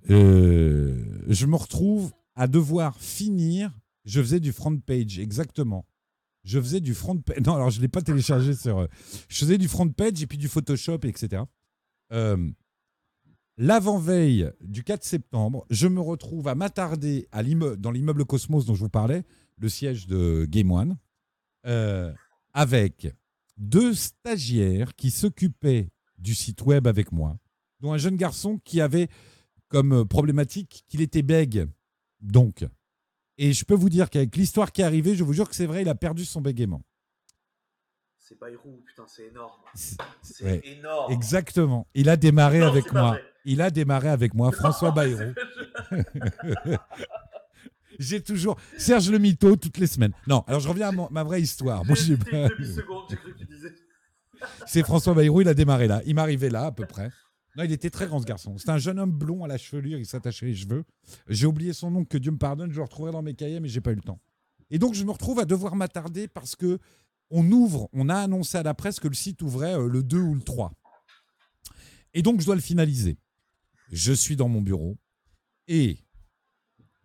euh, 0.09 1.03
je 1.27 1.45
me 1.45 1.55
retrouve 1.55 2.13
à 2.35 2.47
devoir 2.47 2.97
finir. 2.99 3.71
Je 4.05 4.21
faisais 4.21 4.39
du 4.39 4.51
front 4.53 4.77
page, 4.77 5.19
exactement. 5.19 5.85
Je 6.43 6.59
faisais 6.61 6.79
du 6.79 6.93
front 6.93 7.17
page. 7.17 7.39
Non, 7.45 7.55
alors 7.55 7.71
je 7.71 7.77
ne 7.77 7.81
l'ai 7.81 7.87
pas 7.87 8.01
téléchargé 8.01 8.53
sur. 8.53 8.79
euh, 8.79 8.87
Je 9.29 9.37
faisais 9.39 9.57
du 9.57 9.67
front 9.67 9.89
page 9.89 10.21
et 10.21 10.27
puis 10.27 10.37
du 10.37 10.47
Photoshop, 10.47 10.99
etc. 11.03 11.43
Euh, 12.13 12.51
L'avant-veille 13.57 14.51
du 14.61 14.83
4 14.83 15.03
septembre, 15.03 15.65
je 15.69 15.87
me 15.87 16.01
retrouve 16.01 16.49
à 16.49 16.55
m'attarder 16.55 17.29
dans 17.77 17.91
l'immeuble 17.91 18.25
Cosmos 18.25 18.65
dont 18.65 18.75
je 18.75 18.81
vous 18.81 18.89
parlais, 18.89 19.23
le 19.57 19.69
siège 19.69 20.07
de 20.07 20.45
Game 20.49 20.71
One, 20.71 20.97
euh, 21.65 22.13
avec 22.53 23.07
deux 23.57 23.93
stagiaires 23.93 24.93
qui 24.95 25.09
s'occupaient 25.09 25.89
du 26.17 26.35
site 26.35 26.63
web 26.63 26.85
avec 26.85 27.13
moi, 27.13 27.37
dont 27.79 27.93
un 27.93 27.97
jeune 27.97 28.17
garçon 28.17 28.59
qui 28.63 28.81
avait 28.81 29.07
comme 29.69 30.05
problématique 30.05 30.83
qu'il 30.89 30.99
était 30.99 31.21
bègue. 31.21 31.65
Donc, 32.19 32.65
et 33.37 33.53
je 33.53 33.63
peux 33.63 33.73
vous 33.73 33.89
dire 33.89 34.09
qu'avec 34.09 34.35
l'histoire 34.35 34.73
qui 34.73 34.81
est 34.81 34.85
arrivée, 34.85 35.15
je 35.15 35.23
vous 35.23 35.33
jure 35.33 35.47
que 35.47 35.55
c'est 35.55 35.65
vrai, 35.65 35.81
il 35.81 35.89
a 35.89 35.95
perdu 35.95 36.25
son 36.25 36.41
bégaiement. 36.41 36.83
C'est 38.27 38.39
Bayrou, 38.39 38.81
putain, 38.87 39.03
c'est 39.07 39.27
énorme. 39.27 39.51
C'est- 39.75 40.43
ouais. 40.43 40.59
énorme. 40.63 41.13
Exactement. 41.13 41.85
Il 41.93 42.09
a 42.09 42.17
démarré 42.17 42.57
Non, 42.57 42.65
avec 42.67 42.91
moi. 42.91 43.09
vrai. 43.09 43.23
Il 43.45 43.61
a 43.61 43.69
démarré 43.69 44.09
avec 44.09 44.33
moi, 44.33 44.51
François 44.51 44.89
Non, 44.89 44.95
Bayrou. 44.95 45.31
J'ai 47.99 48.23
toujours 48.23 48.57
Serge 48.79 49.11
le 49.11 49.19
Mito 49.19 49.55
toutes 49.57 49.77
les 49.77 49.85
semaines. 49.85 50.13
Non, 50.25 50.43
alors 50.47 50.59
je 50.59 50.67
reviens 50.67 50.89
à 50.89 51.07
ma 51.11 51.23
vraie 51.23 51.39
histoire. 51.39 51.83
J'ai 51.93 52.17
pas-. 52.17 52.49
C'est 54.65 54.81
François 54.81 55.13
Bayrou, 55.13 55.41
il 55.41 55.47
a 55.47 55.53
démarré 55.53 55.87
là. 55.87 56.01
Il 56.07 56.15
m'arrivait 56.15 56.49
là, 56.49 56.65
à 56.65 56.71
peu 56.71 56.87
près. 56.87 57.11
Non, 57.55 57.63
il 57.63 57.71
était 57.71 57.91
très 57.91 58.07
grand 58.07 58.19
ce 58.19 58.25
garçon. 58.25 58.57
C'était 58.57 58.71
un 58.71 58.79
jeune 58.79 58.97
homme 58.99 59.11
blond 59.11 59.43
à 59.43 59.47
la 59.47 59.59
chevelure, 59.59 59.99
il 59.99 60.05
s'attachait 60.07 60.47
les 60.47 60.55
cheveux. 60.55 60.83
J'ai 61.29 61.45
oublié 61.45 61.73
son 61.73 61.91
nom, 61.91 62.05
que 62.05 62.17
Dieu 62.17 62.31
me 62.31 62.39
pardonne, 62.39 62.71
je 62.71 62.77
le 62.77 62.83
retrouverai 62.83 63.11
dans 63.11 63.21
mes 63.21 63.35
cahiers, 63.35 63.59
mais 63.59 63.67
j'ai 63.69 63.81
pas 63.81 63.91
eu 63.91 63.95
le 63.95 64.01
temps. 64.01 64.19
Et 64.71 64.79
donc, 64.79 64.95
je 64.95 65.03
me 65.03 65.11
retrouve 65.11 65.39
à 65.39 65.45
devoir 65.45 65.75
m'attarder 65.75 66.27
parce 66.27 66.55
que 66.55 66.79
on 67.31 67.51
ouvre, 67.51 67.89
on 67.93 68.09
a 68.09 68.15
annoncé 68.15 68.57
à 68.57 68.63
la 68.63 68.73
presse 68.73 68.99
que 68.99 69.07
le 69.07 69.13
site 69.15 69.41
ouvrait 69.41 69.73
euh, 69.75 69.87
le 69.87 70.03
2 70.03 70.19
ou 70.19 70.33
le 70.35 70.41
3. 70.41 70.71
Et 72.13 72.21
donc, 72.21 72.39
je 72.39 72.45
dois 72.45 72.55
le 72.55 72.61
finaliser. 72.61 73.17
Je 73.91 74.13
suis 74.13 74.35
dans 74.35 74.47
mon 74.47 74.61
bureau 74.61 74.97
et 75.67 75.97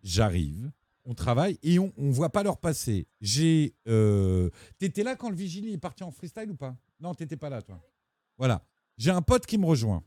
j'arrive, 0.03 0.71
on 1.05 1.13
travaille 1.13 1.57
et 1.63 1.79
on 1.79 1.91
ne 1.97 2.11
voit 2.11 2.29
pas 2.31 2.43
l'heure 2.43 2.59
passer. 2.59 3.07
J'ai. 3.19 3.75
euh, 3.87 4.49
T'étais 4.79 5.03
là 5.03 5.15
quand 5.15 5.29
le 5.29 5.35
vigile 5.35 5.67
est 5.69 5.77
parti 5.77 6.03
en 6.03 6.11
freestyle 6.11 6.49
ou 6.51 6.55
pas? 6.55 6.75
Non, 6.99 7.13
t'étais 7.13 7.37
pas 7.37 7.49
là, 7.49 7.61
toi. 7.61 7.79
Voilà. 8.37 8.63
J'ai 8.97 9.11
un 9.11 9.21
pote 9.21 9.45
qui 9.45 9.57
me 9.57 9.65
rejoint. 9.65 10.03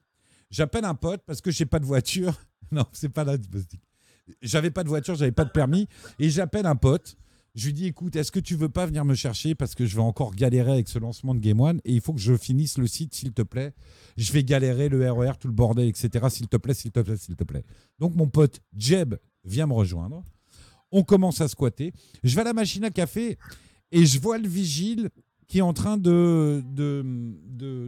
J'appelle 0.50 0.84
un 0.84 0.94
pote 0.94 1.22
parce 1.26 1.40
que 1.40 1.50
j'ai 1.50 1.66
pas 1.66 1.78
de 1.78 1.86
voiture. 1.86 2.40
Non, 2.72 2.86
c'est 2.92 3.10
pas 3.10 3.24
là. 3.24 3.36
J'avais 4.40 4.70
pas 4.70 4.82
de 4.84 4.88
voiture, 4.88 5.14
j'avais 5.14 5.30
pas 5.32 5.44
de 5.44 5.50
permis. 5.50 5.86
Et 6.18 6.30
j'appelle 6.30 6.64
un 6.66 6.74
pote. 6.76 7.14
Je 7.54 7.66
lui 7.66 7.72
dis 7.72 7.86
écoute, 7.86 8.16
est-ce 8.16 8.32
que 8.32 8.40
tu 8.40 8.56
veux 8.56 8.68
pas 8.68 8.84
venir 8.84 9.04
me 9.04 9.14
chercher 9.14 9.54
parce 9.54 9.76
que 9.76 9.86
je 9.86 9.94
vais 9.94 10.02
encore 10.02 10.34
galérer 10.34 10.72
avec 10.72 10.88
ce 10.88 10.98
lancement 10.98 11.36
de 11.36 11.40
Game 11.40 11.60
One 11.60 11.80
et 11.84 11.92
il 11.92 12.00
faut 12.00 12.12
que 12.12 12.20
je 12.20 12.36
finisse 12.36 12.78
le 12.78 12.88
site, 12.88 13.14
s'il 13.14 13.32
te 13.32 13.42
plaît. 13.42 13.72
Je 14.16 14.32
vais 14.32 14.42
galérer 14.42 14.88
le 14.88 15.08
RER, 15.08 15.32
tout 15.38 15.46
le 15.46 15.54
bordel, 15.54 15.86
etc. 15.86 16.26
S'il 16.30 16.48
te 16.48 16.56
plaît, 16.56 16.74
s'il 16.74 16.90
te 16.90 16.98
plaît, 16.98 17.16
s'il 17.16 17.36
te 17.36 17.44
plaît. 17.44 17.64
Donc 18.00 18.16
mon 18.16 18.28
pote 18.28 18.60
Jeb 18.76 19.14
vient 19.44 19.68
me 19.68 19.72
rejoindre. 19.72 20.24
On 20.90 21.04
commence 21.04 21.40
à 21.40 21.46
squatter. 21.46 21.92
Je 22.24 22.34
vais 22.34 22.40
à 22.40 22.44
la 22.44 22.54
machine 22.54 22.84
à 22.84 22.90
café 22.90 23.38
et 23.92 24.04
je 24.04 24.18
vois 24.18 24.38
le 24.38 24.48
vigile 24.48 25.10
qui 25.46 25.58
est 25.58 25.62
en 25.62 25.72
train 25.72 25.96
de 25.96 26.60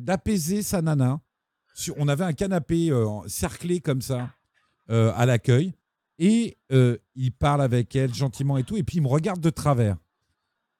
d'apaiser 0.00 0.62
sa 0.62 0.81
nana. 0.81 1.20
on 1.96 2.07
avait 2.07 2.24
un 2.24 2.35
canapé 2.35 2.90
euh, 2.92 3.07
cerclé 3.26 3.81
comme 3.81 4.00
ça 4.00 4.31
euh, 4.90 5.12
à 5.16 5.26
l'accueil. 5.26 5.74
Et 6.18 6.57
euh, 6.72 6.96
il 7.14 7.33
parle 7.33 7.62
avec 7.62 7.94
elle 7.94 8.14
gentiment 8.14 8.57
et 8.57 8.64
tout. 8.64 8.76
Et 8.76 8.83
puis 8.83 8.98
il 8.98 9.02
me 9.02 9.09
regarde 9.09 9.40
de 9.40 9.50
travers. 9.50 9.96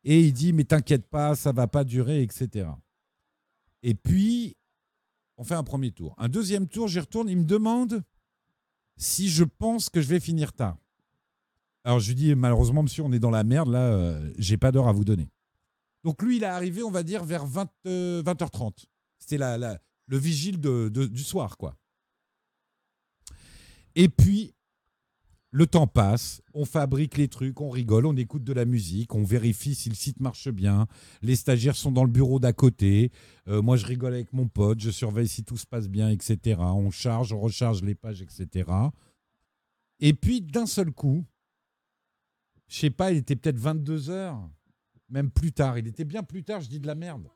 Et 0.05 0.20
il 0.20 0.33
dit, 0.33 0.53
mais 0.53 0.64
t'inquiète 0.64 1.07
pas, 1.09 1.35
ça 1.35 1.53
va 1.53 1.66
pas 1.66 1.85
durer, 1.85 2.22
etc. 2.22 2.68
Et 3.83 3.94
puis, 3.94 4.57
on 5.37 5.44
fait 5.44 5.55
un 5.55 5.64
premier 5.64 5.90
tour. 5.90 6.14
Un 6.16 6.29
deuxième 6.29 6.68
tour, 6.68 6.88
j'y 6.88 7.01
retourne. 7.01 7.29
Il 7.29 7.38
me 7.38 7.44
demande 7.44 8.03
si 8.96 9.29
je 9.29 9.44
pense 9.44 9.90
que 9.90 10.01
je 10.01 10.09
vais 10.09 10.20
finir 10.20 10.53
tard. 10.53 10.79
Alors 11.85 12.01
je 12.01 12.09
lui 12.09 12.14
dis, 12.14 12.35
malheureusement, 12.35 12.83
monsieur, 12.83 13.05
on 13.05 13.12
est 13.12 13.18
dans 13.18 13.31
la 13.31 13.44
merde, 13.44 13.68
là, 13.68 13.81
euh, 13.81 14.33
j'ai 14.38 14.57
pas 14.57 14.72
d'heure 14.72 14.88
à 14.88 14.92
vous 14.92 15.05
donner. 15.05 15.29
Donc 16.03 16.22
lui, 16.22 16.37
il 16.37 16.42
est 16.42 16.46
arrivé, 16.46 16.83
on 16.83 16.90
va 16.90 17.03
dire, 17.03 17.25
vers 17.25 17.46
20, 17.46 17.70
h 17.85 18.51
30 18.51 18.87
C'était 19.18 19.38
la, 19.38 19.79
le 20.07 20.18
vigile 20.18 20.61
du 20.61 21.22
soir, 21.22 21.57
quoi. 21.57 21.77
Et 23.94 24.09
puis, 24.09 24.53
le 25.57 25.66
temps 25.66 25.87
passe, 25.87 26.42
on 26.53 26.66
fabrique 26.66 27.16
les 27.16 27.29
trucs, 27.29 27.62
on 27.62 27.71
rigole, 27.71 28.05
on 28.05 28.14
écoute 28.14 28.45
de 28.45 28.53
la 28.53 28.66
musique, 28.66 29.14
on 29.14 29.25
vérifie 29.25 29.75
si 29.75 29.88
le 29.88 29.95
site 29.95 30.21
marche 30.21 30.51
bien. 30.51 30.87
Les 31.23 31.35
stagiaires 31.35 31.77
sont 31.77 31.90
dans 31.90 32.05
le 32.05 32.11
bureau 32.11 32.38
d'à 32.38 32.53
côté. 32.53 33.11
Euh, 33.49 33.62
moi, 33.62 33.79
je 33.79 33.87
rigole 33.87 34.12
avec 34.12 34.35
mon 34.35 34.49
pote, 34.49 34.81
je 34.81 34.90
surveille 34.90 35.29
si 35.29 35.45
tout 35.45 35.57
se 35.57 35.64
passe 35.64 35.88
bien, 35.88 36.11
etc. 36.11 36.61
On 36.61 36.90
charge, 36.90 37.33
on 37.33 37.40
recharge 37.40 37.83
les 37.83 37.95
pages, 37.95 38.21
etc. 38.21 38.71
Et 39.99 40.12
puis, 40.12 40.42
d'un 40.42 40.66
seul 40.66 40.92
coup, 40.92 41.25
je 42.69 42.79
sais 42.79 42.90
pas, 42.90 43.12
il 43.12 43.16
était 43.16 43.35
peut-être 43.35 43.59
22 43.59 44.11
heures, 44.11 44.51
même 45.09 45.31
plus 45.31 45.53
tard. 45.53 45.79
Il 45.79 45.87
était 45.87 46.05
bien 46.05 46.23
plus 46.23 46.45
tard, 46.45 46.61
je 46.61 46.69
dis 46.69 46.81
de 46.81 46.87
la 46.87 46.95
merde. 46.95 47.31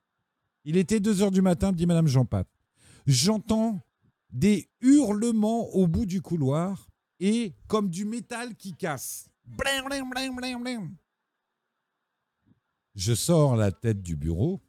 Il 0.66 0.76
était 0.76 1.00
2 1.00 1.22
heures 1.22 1.30
du 1.30 1.40
matin, 1.40 1.72
dit 1.72 1.86
Madame 1.86 2.06
Jean-Pat. 2.06 2.46
J'entends 3.06 3.80
des 4.30 4.68
hurlements 4.82 5.70
au 5.70 5.86
bout 5.86 6.04
du 6.04 6.20
couloir 6.20 6.89
et 7.20 7.54
comme 7.68 7.90
du 7.90 8.04
métal 8.04 8.56
qui 8.56 8.74
casse. 8.74 9.28
Je 12.94 13.14
sors 13.14 13.56
la 13.56 13.70
tête 13.70 14.02
du 14.02 14.16
bureau 14.16 14.60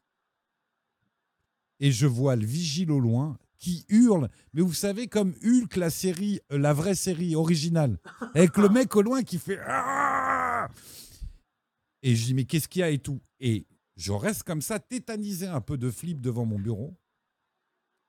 et 1.80 1.92
je 1.92 2.06
vois 2.06 2.36
le 2.36 2.46
vigile 2.46 2.92
au 2.92 3.00
loin 3.00 3.38
qui 3.58 3.86
hurle. 3.90 4.30
Mais 4.54 4.62
vous 4.62 4.74
savez, 4.74 5.08
comme 5.08 5.34
Hulk, 5.44 5.76
la 5.76 5.90
série, 5.90 6.40
euh, 6.52 6.58
la 6.58 6.74
vraie 6.74 6.96
série 6.96 7.36
originale, 7.36 7.98
avec 8.34 8.58
le 8.58 8.70
mec 8.70 8.96
au 8.96 9.02
loin 9.02 9.24
qui 9.24 9.38
fait. 9.38 9.60
Ah 9.66 10.68
et 12.04 12.16
je 12.16 12.26
dis, 12.26 12.34
mais 12.34 12.46
qu'est-ce 12.46 12.68
qu'il 12.68 12.80
y 12.80 12.84
a 12.84 12.90
et 12.90 12.98
tout? 12.98 13.22
Et 13.40 13.68
je 13.96 14.12
reste 14.12 14.44
comme 14.44 14.62
ça, 14.62 14.80
tétanisé 14.80 15.48
un 15.48 15.62
peu 15.62 15.78
de 15.78 15.92
flip 15.92 16.20
devant 16.20 16.46
mon 16.46 16.58
bureau. 16.58 16.96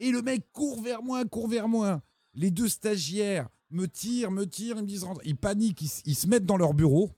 Et 0.00 0.10
le 0.10 0.22
mec 0.22 0.50
court 0.52 0.82
vers 0.82 1.02
moi, 1.02 1.24
court 1.26 1.48
vers 1.48 1.68
moi. 1.68 2.02
Les 2.34 2.50
deux 2.50 2.68
stagiaires 2.68 3.48
me 3.72 3.88
tirent, 3.88 4.30
me 4.30 4.46
tirent, 4.46 4.76
ils 4.76 4.82
me 4.82 4.86
disent 4.86 5.04
rentre. 5.04 5.20
Ils 5.24 5.36
paniquent, 5.36 5.82
ils, 5.82 6.14
se 6.14 6.26
mettent 6.26 6.46
dans 6.46 6.56
leur 6.56 6.74
bureau. 6.74 7.10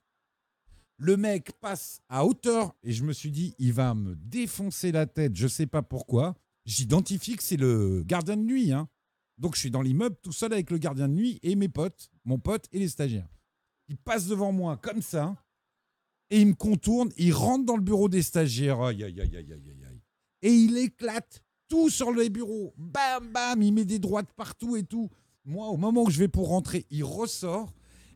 Le 0.96 1.16
mec 1.16 1.52
passe 1.60 2.00
à 2.08 2.24
hauteur 2.24 2.74
et 2.82 2.92
je 2.92 3.04
me 3.04 3.12
suis 3.12 3.30
dit, 3.30 3.54
il 3.58 3.72
va 3.72 3.94
me 3.94 4.14
défoncer 4.14 4.92
la 4.92 5.06
tête, 5.06 5.34
je 5.34 5.44
ne 5.44 5.48
sais 5.48 5.66
pas 5.66 5.82
pourquoi. 5.82 6.36
J'identifie 6.64 7.36
que 7.36 7.42
c'est 7.42 7.56
le 7.56 8.02
gardien 8.04 8.36
de 8.36 8.42
nuit. 8.42 8.72
Hein. 8.72 8.88
Donc 9.36 9.54
je 9.56 9.60
suis 9.60 9.70
dans 9.70 9.82
l'immeuble 9.82 10.16
tout 10.22 10.32
seul 10.32 10.52
avec 10.52 10.70
le 10.70 10.78
gardien 10.78 11.08
de 11.08 11.14
nuit 11.14 11.40
et 11.42 11.56
mes 11.56 11.68
potes, 11.68 12.10
mon 12.24 12.38
pote 12.38 12.66
et 12.72 12.78
les 12.78 12.88
stagiaires. 12.88 13.28
Il 13.88 13.96
passe 13.96 14.26
devant 14.28 14.52
moi 14.52 14.76
comme 14.76 15.02
ça 15.02 15.36
et 16.30 16.40
il 16.40 16.48
me 16.48 16.54
contourne, 16.54 17.10
il 17.16 17.32
rentre 17.32 17.64
dans 17.64 17.76
le 17.76 17.82
bureau 17.82 18.08
des 18.08 18.22
stagiaires. 18.22 18.80
Aïe, 18.80 19.04
aïe, 19.04 19.20
aïe, 19.20 19.36
aïe, 19.36 19.52
aïe, 19.52 19.84
aïe. 19.86 20.02
Et 20.42 20.52
il 20.52 20.78
éclate 20.78 21.42
tout 21.68 21.90
sur 21.90 22.12
les 22.12 22.30
bureaux. 22.30 22.72
Bam, 22.76 23.30
bam, 23.32 23.62
il 23.62 23.72
met 23.72 23.84
des 23.84 23.98
droites 23.98 24.32
partout 24.34 24.76
et 24.76 24.84
tout. 24.84 25.10
Moi, 25.44 25.66
au 25.68 25.76
moment 25.76 26.04
où 26.04 26.10
je 26.10 26.18
vais 26.18 26.28
pour 26.28 26.48
rentrer, 26.48 26.86
il 26.90 27.04
ressort 27.04 27.72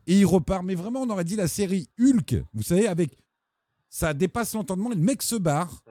et 0.07 0.17
il 0.19 0.25
repart. 0.25 0.63
Mais 0.63 0.75
vraiment, 0.75 1.01
on 1.01 1.09
aurait 1.09 1.23
dit 1.23 1.35
la 1.35 1.47
série 1.47 1.89
Hulk, 1.99 2.35
vous 2.53 2.63
savez, 2.63 2.87
avec. 2.87 3.17
Ça 3.91 4.13
dépasse 4.13 4.53
l'entendement, 4.53 4.89
le 4.89 4.95
mec 4.95 5.21
se 5.23 5.35
barre. 5.35 5.83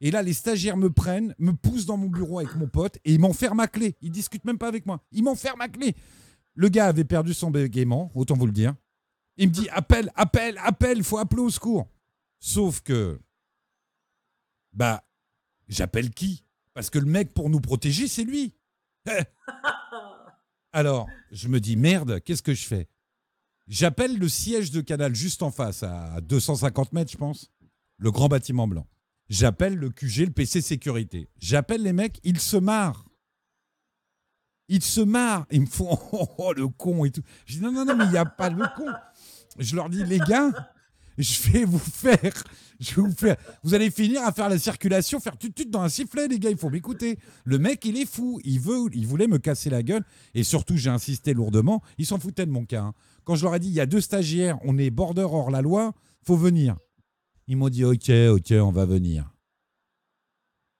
Et 0.00 0.10
là, 0.10 0.22
les 0.22 0.32
stagiaires 0.32 0.76
me 0.76 0.90
prennent, 0.90 1.34
me 1.38 1.52
poussent 1.52 1.86
dans 1.86 1.96
mon 1.96 2.08
bureau 2.08 2.38
avec 2.38 2.54
mon 2.56 2.66
pote 2.66 2.96
et 3.04 3.14
ils 3.14 3.20
m'enferment 3.20 3.58
ma 3.58 3.68
clé. 3.68 3.96
Ils 4.00 4.10
discutent 4.10 4.44
même 4.44 4.58
pas 4.58 4.68
avec 4.68 4.86
moi. 4.86 5.02
Ils 5.12 5.22
m'enferment 5.22 5.58
ma 5.58 5.68
clé. 5.68 5.94
Le 6.54 6.68
gars 6.68 6.86
avait 6.86 7.04
perdu 7.04 7.34
son 7.34 7.50
bégaiement, 7.50 8.10
autant 8.14 8.34
vous 8.34 8.46
le 8.46 8.52
dire. 8.52 8.74
Il 9.36 9.48
me 9.48 9.52
dit 9.52 9.68
appelle, 9.72 10.10
appelle, 10.14 10.58
appelle, 10.62 10.98
il 10.98 11.04
faut 11.04 11.18
appeler 11.18 11.42
au 11.42 11.50
secours. 11.50 11.86
Sauf 12.38 12.80
que, 12.80 13.20
bah, 14.72 15.04
j'appelle 15.68 16.10
qui? 16.10 16.44
Parce 16.74 16.90
que 16.90 16.98
le 16.98 17.06
mec, 17.06 17.32
pour 17.32 17.48
nous 17.48 17.60
protéger, 17.60 18.08
c'est 18.08 18.24
lui. 18.24 18.54
Alors, 20.74 21.08
je 21.30 21.46
me 21.46 21.60
dis, 21.60 21.76
merde, 21.76 22.20
qu'est-ce 22.24 22.42
que 22.42 22.52
je 22.52 22.66
fais? 22.66 22.88
J'appelle 23.68 24.18
le 24.18 24.28
siège 24.28 24.72
de 24.72 24.80
Canal 24.80 25.14
juste 25.14 25.44
en 25.44 25.52
face, 25.52 25.84
à 25.84 26.20
250 26.20 26.92
mètres, 26.92 27.12
je 27.12 27.16
pense, 27.16 27.52
le 27.96 28.10
grand 28.10 28.26
bâtiment 28.26 28.66
blanc. 28.66 28.84
J'appelle 29.28 29.76
le 29.76 29.90
QG, 29.90 30.26
le 30.26 30.30
PC 30.32 30.60
sécurité. 30.60 31.28
J'appelle 31.38 31.84
les 31.84 31.92
mecs, 31.92 32.18
ils 32.24 32.40
se 32.40 32.56
marrent. 32.56 33.08
Ils 34.66 34.82
se 34.82 35.00
marrent. 35.00 35.46
Ils 35.52 35.60
me 35.60 35.66
font 35.66 35.96
oh, 36.38 36.52
le 36.52 36.66
con 36.66 37.04
et 37.04 37.12
tout. 37.12 37.22
Je 37.46 37.54
dis 37.54 37.60
non, 37.60 37.70
non, 37.70 37.84
non, 37.84 37.96
mais 37.96 38.06
il 38.06 38.10
n'y 38.10 38.18
a 38.18 38.24
pas 38.24 38.50
le 38.50 38.64
con. 38.76 38.92
Je 39.60 39.76
leur 39.76 39.88
dis, 39.88 40.02
les 40.04 40.18
gars, 40.18 40.50
je 41.18 41.52
vais 41.52 41.64
vous 41.64 41.78
faire, 41.78 42.42
vous 43.62 43.74
allez 43.74 43.90
finir 43.90 44.22
à 44.22 44.32
faire 44.32 44.48
la 44.48 44.58
circulation, 44.58 45.20
faire 45.20 45.36
tout 45.36 45.50
dans 45.68 45.82
un 45.82 45.88
sifflet, 45.88 46.28
les 46.28 46.38
gars, 46.38 46.50
il 46.50 46.56
faut 46.56 46.70
m'écouter. 46.70 47.18
Le 47.44 47.58
mec, 47.58 47.84
il 47.84 47.96
est 47.96 48.06
fou, 48.06 48.40
il 48.44 48.60
veut, 48.60 48.88
il 48.92 49.06
voulait 49.06 49.26
me 49.26 49.38
casser 49.38 49.70
la 49.70 49.82
gueule, 49.82 50.04
et 50.34 50.42
surtout, 50.42 50.76
j'ai 50.76 50.90
insisté 50.90 51.34
lourdement, 51.34 51.82
ils 51.98 52.06
s'en 52.06 52.18
foutaient 52.18 52.46
de 52.46 52.50
mon 52.50 52.64
cas. 52.64 52.82
Hein. 52.82 52.94
Quand 53.24 53.36
je 53.36 53.44
leur 53.44 53.54
ai 53.54 53.60
dit, 53.60 53.68
il 53.68 53.74
y 53.74 53.80
a 53.80 53.86
deux 53.86 54.00
stagiaires, 54.00 54.58
on 54.64 54.76
est 54.78 54.90
border 54.90 55.22
hors 55.22 55.50
la 55.50 55.62
loi, 55.62 55.92
faut 56.22 56.36
venir. 56.36 56.76
Ils 57.46 57.56
m'ont 57.56 57.68
dit, 57.68 57.84
ok, 57.84 58.10
ok, 58.30 58.52
on 58.52 58.72
va 58.72 58.86
venir. 58.86 59.32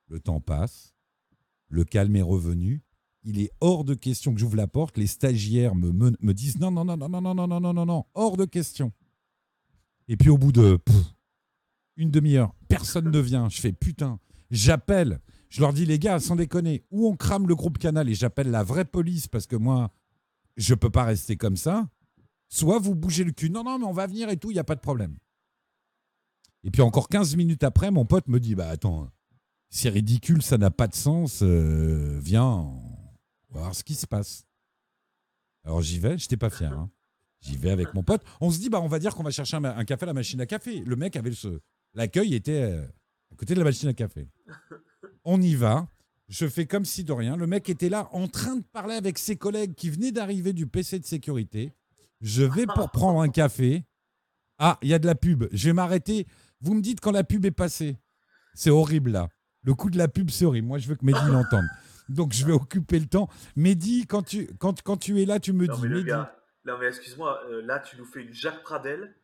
Le 0.08 0.20
temps 0.20 0.40
passe, 0.40 0.94
le 1.68 1.84
calme 1.84 2.16
est 2.16 2.22
revenu, 2.22 2.82
il 3.22 3.40
est 3.40 3.50
hors 3.60 3.84
de 3.84 3.94
question 3.94 4.34
que 4.34 4.40
j'ouvre 4.40 4.56
la 4.56 4.66
porte, 4.66 4.98
les 4.98 5.06
stagiaires 5.06 5.74
me, 5.74 5.90
me, 5.92 6.34
disent, 6.34 6.58
non, 6.58 6.70
non, 6.70 6.84
non, 6.84 6.96
non, 6.96 7.08
non, 7.08 7.20
non, 7.20 7.34
non, 7.34 7.60
non, 7.60 7.72
non, 7.72 7.86
non, 7.86 8.04
hors 8.14 8.36
de 8.36 8.44
question. 8.44 8.92
Et 10.08 10.16
puis 10.16 10.28
au 10.28 10.36
bout 10.36 10.52
de 10.52 10.78
une 11.96 12.10
demi-heure, 12.10 12.54
personne 12.68 13.10
ne 13.10 13.18
vient. 13.18 13.48
Je 13.48 13.60
fais 13.60 13.72
putain, 13.72 14.18
j'appelle. 14.50 15.20
Je 15.48 15.60
leur 15.60 15.72
dis 15.72 15.86
les 15.86 15.98
gars, 15.98 16.18
sans 16.18 16.36
déconner, 16.36 16.84
ou 16.90 17.06
on 17.06 17.16
crame 17.16 17.46
le 17.46 17.54
groupe 17.54 17.78
Canal 17.78 18.08
et 18.08 18.14
j'appelle 18.14 18.50
la 18.50 18.64
vraie 18.64 18.84
police 18.84 19.28
parce 19.28 19.46
que 19.46 19.56
moi, 19.56 19.92
je 20.56 20.74
peux 20.74 20.90
pas 20.90 21.04
rester 21.04 21.36
comme 21.36 21.56
ça. 21.56 21.88
Soit 22.48 22.78
vous 22.78 22.94
bougez 22.94 23.24
le 23.24 23.32
cul. 23.32 23.50
Non, 23.50 23.64
non, 23.64 23.78
mais 23.78 23.84
on 23.84 23.92
va 23.92 24.06
venir 24.06 24.28
et 24.28 24.36
tout, 24.36 24.50
il 24.50 24.54
n'y 24.54 24.60
a 24.60 24.64
pas 24.64 24.74
de 24.74 24.80
problème. 24.80 25.16
Et 26.64 26.70
puis 26.70 26.82
encore 26.82 27.08
15 27.08 27.36
minutes 27.36 27.62
après, 27.62 27.90
mon 27.90 28.04
pote 28.04 28.26
me 28.26 28.40
dit, 28.40 28.54
bah 28.54 28.68
attends, 28.68 29.08
c'est 29.70 29.90
ridicule, 29.90 30.42
ça 30.42 30.56
n'a 30.58 30.70
pas 30.70 30.88
de 30.88 30.94
sens. 30.94 31.40
Euh, 31.42 32.18
viens, 32.22 32.44
on 32.44 33.54
va 33.54 33.60
voir 33.60 33.74
ce 33.74 33.84
qui 33.84 33.94
se 33.94 34.06
passe. 34.06 34.46
Alors 35.64 35.82
j'y 35.82 35.98
vais, 35.98 36.18
je 36.18 36.24
n'étais 36.24 36.36
pas 36.36 36.50
fier. 36.50 36.72
Hein. 36.72 36.90
J'y 37.40 37.56
vais 37.56 37.70
avec 37.70 37.92
mon 37.92 38.02
pote. 38.02 38.22
On 38.40 38.50
se 38.50 38.58
dit, 38.58 38.70
bah, 38.70 38.80
on 38.80 38.88
va 38.88 38.98
dire 38.98 39.14
qu'on 39.14 39.22
va 39.22 39.30
chercher 39.30 39.56
un, 39.56 39.84
café 39.84 40.04
à 40.04 40.06
la 40.06 40.14
machine 40.14 40.40
à 40.40 40.46
café. 40.46 40.80
Le 40.80 40.96
mec 40.96 41.16
avait 41.16 41.32
ce. 41.32 41.60
L'accueil 41.94 42.34
était 42.34 42.62
euh, 42.62 42.84
à 43.32 43.36
côté 43.36 43.54
de 43.54 43.58
la 43.58 43.64
machine 43.64 43.88
à 43.88 43.94
café. 43.94 44.28
On 45.24 45.40
y 45.40 45.54
va. 45.54 45.88
Je 46.28 46.46
fais 46.48 46.66
comme 46.66 46.84
si 46.84 47.04
de 47.04 47.12
rien. 47.12 47.36
Le 47.36 47.46
mec 47.46 47.68
était 47.68 47.88
là 47.88 48.08
en 48.12 48.28
train 48.28 48.56
de 48.56 48.64
parler 48.64 48.94
avec 48.94 49.18
ses 49.18 49.36
collègues 49.36 49.74
qui 49.74 49.90
venaient 49.90 50.12
d'arriver 50.12 50.52
du 50.52 50.66
PC 50.66 50.98
de 50.98 51.04
sécurité. 51.04 51.72
Je 52.20 52.42
vais 52.42 52.66
pour 52.66 52.90
prendre 52.92 53.20
un 53.20 53.28
café. 53.28 53.84
Ah, 54.58 54.78
il 54.82 54.88
y 54.88 54.94
a 54.94 54.98
de 54.98 55.06
la 55.06 55.14
pub. 55.14 55.44
Je 55.52 55.68
vais 55.68 55.72
m'arrêter. 55.72 56.26
Vous 56.60 56.74
me 56.74 56.80
dites 56.80 57.00
quand 57.00 57.12
la 57.12 57.24
pub 57.24 57.44
est 57.44 57.50
passée. 57.50 57.98
C'est 58.54 58.70
horrible 58.70 59.10
là. 59.10 59.28
Le 59.62 59.74
coup 59.74 59.90
de 59.90 59.98
la 59.98 60.08
pub, 60.08 60.30
c'est 60.30 60.44
horrible. 60.44 60.68
Moi, 60.68 60.78
je 60.78 60.88
veux 60.88 60.94
que 60.94 61.04
Mehdi 61.04 61.26
l'entende. 61.30 61.66
Donc, 62.08 62.32
je 62.32 62.44
vais 62.44 62.52
occuper 62.52 62.98
le 62.98 63.06
temps. 63.06 63.28
Mehdi, 63.56 64.06
quand 64.06 64.22
tu, 64.22 64.46
quand, 64.58 64.82
quand 64.82 64.96
tu 64.96 65.20
es 65.22 65.24
là, 65.24 65.40
tu 65.40 65.52
me 65.52 65.66
dis. 65.66 65.88
Mehdi, 65.88 66.10
non, 66.66 66.78
mais 66.78 66.86
excuse-moi, 66.86 67.42
euh, 67.50 67.62
là, 67.62 67.78
tu 67.78 67.96
nous 67.96 68.06
fais 68.06 68.22
une 68.22 68.32
Jacques 68.32 68.62
Pradel. 68.62 69.14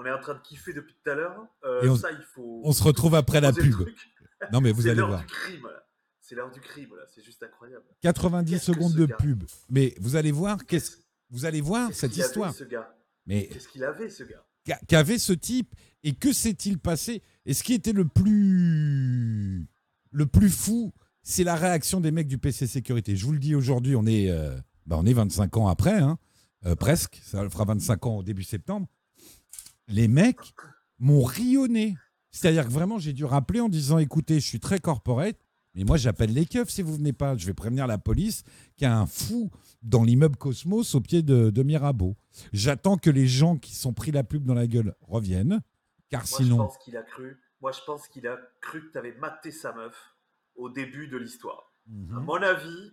On 0.00 0.06
est 0.06 0.10
en 0.12 0.18
train 0.18 0.32
de 0.34 0.40
kiffer 0.40 0.72
depuis 0.72 0.94
tout 1.04 1.10
à 1.10 1.14
l'heure. 1.14 1.46
Euh, 1.64 1.90
on, 1.90 1.96
ça, 1.96 2.10
il 2.10 2.24
faut. 2.34 2.62
On 2.64 2.72
se 2.72 2.82
retrouve 2.82 3.14
après 3.14 3.40
la 3.40 3.52
pub. 3.52 3.74
Non, 4.50 4.62
mais 4.62 4.72
vous 4.72 4.86
allez 4.88 5.02
voir. 5.02 5.22
C'est 6.20 6.34
l'heure 6.34 6.50
du 6.50 6.60
crime, 6.60 6.88
là. 6.96 7.02
C'est 7.14 7.22
juste 7.22 7.42
incroyable. 7.42 7.84
90 8.00 8.50
Qu'est-ce 8.50 8.66
que 8.68 8.72
secondes 8.72 8.94
de 8.94 9.06
pub. 9.06 9.44
Mais 9.68 9.94
vous 10.00 10.16
allez 10.16 10.32
voir, 10.32 10.64
qu'est-ce, 10.64 10.96
vous 11.28 11.44
allez 11.44 11.60
voir 11.60 11.90
cette 11.92 12.16
histoire. 12.16 12.54
ce 12.54 12.64
gars? 12.64 12.88
Mais 13.26 13.48
Qu'est-ce 13.48 13.68
qu'il 13.68 13.84
avait, 13.84 14.08
ce 14.08 14.24
gars? 14.24 14.42
qu'a- 14.64 14.80
qu'avait 14.88 15.18
ce 15.18 15.32
type 15.34 15.74
et 16.02 16.14
que 16.14 16.32
s'est-il 16.32 16.78
passé? 16.78 17.20
Et 17.44 17.52
ce 17.52 17.62
qui 17.62 17.74
était 17.74 17.92
le 17.92 18.06
plus 18.06 19.66
le 20.12 20.26
plus 20.26 20.50
fou, 20.50 20.92
c'est 21.22 21.44
la 21.44 21.56
réaction 21.56 22.00
des 22.00 22.10
mecs 22.10 22.28
du 22.28 22.38
PC 22.38 22.66
Sécurité. 22.66 23.16
Je 23.16 23.26
vous 23.26 23.32
le 23.32 23.38
dis 23.38 23.54
aujourd'hui, 23.54 23.96
on 23.96 24.06
est 24.06 24.30
euh, 24.30 24.56
bah, 24.86 24.96
on 24.98 25.04
est 25.06 25.12
25 25.12 25.56
ans 25.58 25.68
après, 25.68 25.98
hein, 25.98 26.18
euh, 26.64 26.74
presque. 26.74 27.20
Ça 27.22 27.48
fera 27.50 27.64
25 27.66 28.06
ans 28.06 28.16
au 28.18 28.22
début 28.22 28.42
septembre. 28.44 28.86
Les 29.90 30.08
mecs 30.08 30.54
m'ont 30.98 31.22
rionné. 31.22 31.96
C'est-à-dire 32.30 32.64
que 32.66 32.70
vraiment, 32.70 32.98
j'ai 32.98 33.12
dû 33.12 33.24
rappeler 33.24 33.60
en 33.60 33.68
disant 33.68 33.98
écoutez, 33.98 34.38
je 34.40 34.46
suis 34.46 34.60
très 34.60 34.78
corporate, 34.78 35.36
mais 35.74 35.84
moi 35.84 35.96
j'appelle 35.96 36.32
les 36.32 36.46
keufs 36.46 36.68
si 36.70 36.82
vous 36.82 36.94
venez 36.94 37.12
pas. 37.12 37.36
Je 37.36 37.44
vais 37.46 37.54
prévenir 37.54 37.86
la 37.86 37.98
police 37.98 38.44
qu'il 38.76 38.84
y 38.86 38.90
a 38.90 38.96
un 38.96 39.06
fou 39.06 39.50
dans 39.82 40.04
l'immeuble 40.04 40.36
Cosmos 40.36 40.94
au 40.94 41.00
pied 41.00 41.22
de, 41.22 41.50
de 41.50 41.62
Mirabeau. 41.62 42.16
J'attends 42.52 42.96
que 42.98 43.10
les 43.10 43.26
gens 43.26 43.56
qui 43.56 43.74
sont 43.74 43.92
pris 43.92 44.12
la 44.12 44.22
pub 44.22 44.44
dans 44.44 44.54
la 44.54 44.66
gueule 44.68 44.94
reviennent, 45.00 45.60
car 46.08 46.20
Moi, 46.20 46.28
je 46.38 46.44
sinon. 46.44 46.56
pense 46.58 46.78
qu'il 46.78 46.96
a 46.96 47.02
cru. 47.02 47.36
Moi, 47.60 47.72
je 47.72 47.80
pense 47.84 48.06
qu'il 48.08 48.26
a 48.26 48.38
cru 48.60 48.86
que 48.86 48.92
tu 48.92 48.98
avais 48.98 49.14
maté 49.18 49.50
sa 49.50 49.72
meuf 49.72 49.94
au 50.54 50.70
début 50.70 51.08
de 51.08 51.16
l'histoire. 51.16 51.72
Mhm. 51.88 52.16
À 52.16 52.20
mon 52.20 52.34
avis, 52.42 52.92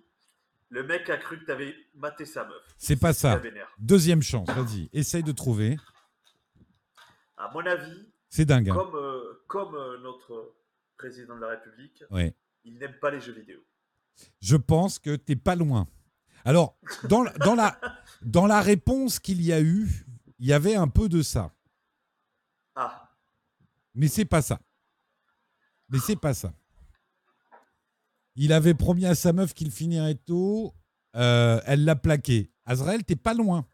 le 0.70 0.84
mec 0.84 1.10
a 1.10 1.18
cru 1.18 1.40
que 1.40 1.46
tu 1.46 1.52
avais 1.52 1.74
maté 1.96 2.26
sa 2.26 2.44
meuf. 2.44 2.62
C'est 2.78 2.96
pas 2.98 3.14
Ça. 3.14 3.40
Deuxième 3.80 4.22
chance, 4.22 4.48
vas-y, 4.50 4.90
essaye 4.94 5.24
de 5.24 5.32
trouver. 5.32 5.78
À 7.38 7.52
mon 7.54 7.66
avis, 7.66 8.06
C'est 8.30 8.46
dingue. 8.46 8.70
hein. 8.70 8.74
comme, 8.76 8.96
euh, 8.96 9.44
comme 9.48 9.76
euh, 9.76 10.00
notre 10.02 10.56
président 10.98 11.36
de 11.36 11.42
la 11.42 11.50
République, 11.50 12.04
Ouais. 12.10 12.36
il 12.64 12.78
n'aime 12.80 12.98
pas 13.00 13.12
les 13.12 13.22
jeux 13.22 13.34
vidéo. 13.34 13.60
Je 14.42 14.56
pense 14.58 14.98
que 15.00 15.16
t'es 15.16 15.36
pas 15.36 15.56
loin. 15.56 15.88
Alors, 16.44 16.78
dans, 17.08 17.24
la- 17.24 17.34
dans, 17.34 17.54
la, 17.56 17.80
dans 18.24 18.48
la 18.48 18.62
réponse 18.62 19.20
qu'il 19.20 19.42
y 19.44 19.54
a 19.54 19.62
eu, 19.62 19.88
il 20.40 20.48
y 20.48 20.54
avait 20.54 20.76
un 20.76 20.88
peu 20.88 21.08
de 21.10 21.22
ça. 21.22 21.52
Ah, 22.76 23.12
Mais 23.94 24.08
c'est 24.08 24.26
pas 24.26 24.42
ça. 24.42 24.60
Mais 25.90 26.00
c'est 26.00 26.16
pas 26.16 26.34
ça. 26.34 26.54
Il 28.36 28.54
avait 28.54 28.74
promis 28.76 29.06
à 29.06 29.16
sa 29.16 29.34
meuf 29.34 29.54
qu'il 29.54 29.72
finirait 29.72 30.16
tôt. 30.16 30.74
euh, 31.16 31.60
elle 31.66 31.84
l'a 31.86 31.96
plaqué. 31.96 32.52
Azrael, 32.66 33.04
t'es 33.04 33.16
pas 33.16 33.34
loin. 33.34 33.66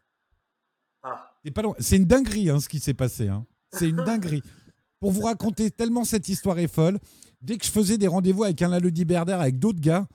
ah, 1.02 1.34
T'es 1.42 1.50
pas 1.50 1.60
loin. 1.62 1.74
C'est 1.78 1.96
une 1.96 2.06
dinguerie 2.06 2.48
hein, 2.48 2.60
ce 2.60 2.68
qui 2.68 2.80
s'est 2.80 2.94
passé. 2.94 3.28
hein. 3.28 3.46
C'est 3.76 3.88
une 3.88 4.04
dinguerie. 4.04 4.42
Pour 5.00 5.10
vous 5.10 5.22
raconter 5.22 5.70
tellement 5.70 6.04
cette 6.04 6.28
histoire 6.28 6.58
est 6.58 6.68
folle, 6.68 6.98
dès 7.42 7.58
que 7.58 7.66
je 7.66 7.70
faisais 7.70 7.98
des 7.98 8.06
rendez-vous 8.06 8.44
avec 8.44 8.62
un 8.62 8.68
Lalodi 8.68 9.04
Berder, 9.04 9.32
avec 9.32 9.58
d'autres 9.58 9.80
gars, 9.80 10.06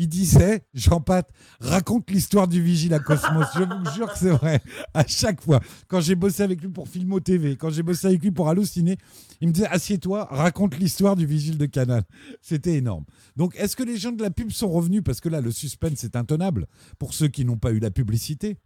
il 0.00 0.08
disait, 0.08 0.62
Jean 0.74 1.00
Pat, 1.00 1.28
raconte 1.58 2.08
l'histoire 2.08 2.46
du 2.46 2.62
vigile 2.62 2.94
à 2.94 3.00
Cosmos. 3.00 3.46
Je 3.56 3.64
vous 3.64 3.94
jure 3.96 4.12
que 4.12 4.16
c'est 4.16 4.30
vrai. 4.30 4.62
À 4.94 5.04
chaque 5.04 5.42
fois, 5.42 5.60
quand 5.88 6.00
j'ai 6.00 6.14
bossé 6.14 6.44
avec 6.44 6.62
lui 6.62 6.68
pour 6.68 6.88
Filmo 6.88 7.18
TV, 7.18 7.56
quand 7.56 7.70
j'ai 7.70 7.82
bossé 7.82 8.06
avec 8.06 8.22
lui 8.22 8.30
pour 8.30 8.48
Allociné, 8.48 8.96
il 9.40 9.48
me 9.48 9.52
disait, 9.52 9.66
assieds-toi, 9.66 10.28
raconte 10.30 10.78
l'histoire 10.78 11.16
du 11.16 11.26
vigile 11.26 11.58
de 11.58 11.66
Canal. 11.66 12.04
C'était 12.40 12.76
énorme. 12.76 13.04
Donc, 13.34 13.56
est-ce 13.56 13.74
que 13.74 13.82
les 13.82 13.96
gens 13.96 14.12
de 14.12 14.22
la 14.22 14.30
pub 14.30 14.52
sont 14.52 14.70
revenus? 14.70 15.02
Parce 15.04 15.20
que 15.20 15.28
là, 15.28 15.40
le 15.40 15.50
suspense 15.50 16.04
est 16.04 16.14
intenable 16.14 16.68
pour 17.00 17.12
ceux 17.12 17.26
qui 17.26 17.44
n'ont 17.44 17.58
pas 17.58 17.72
eu 17.72 17.80
la 17.80 17.90
publicité. 17.90 18.56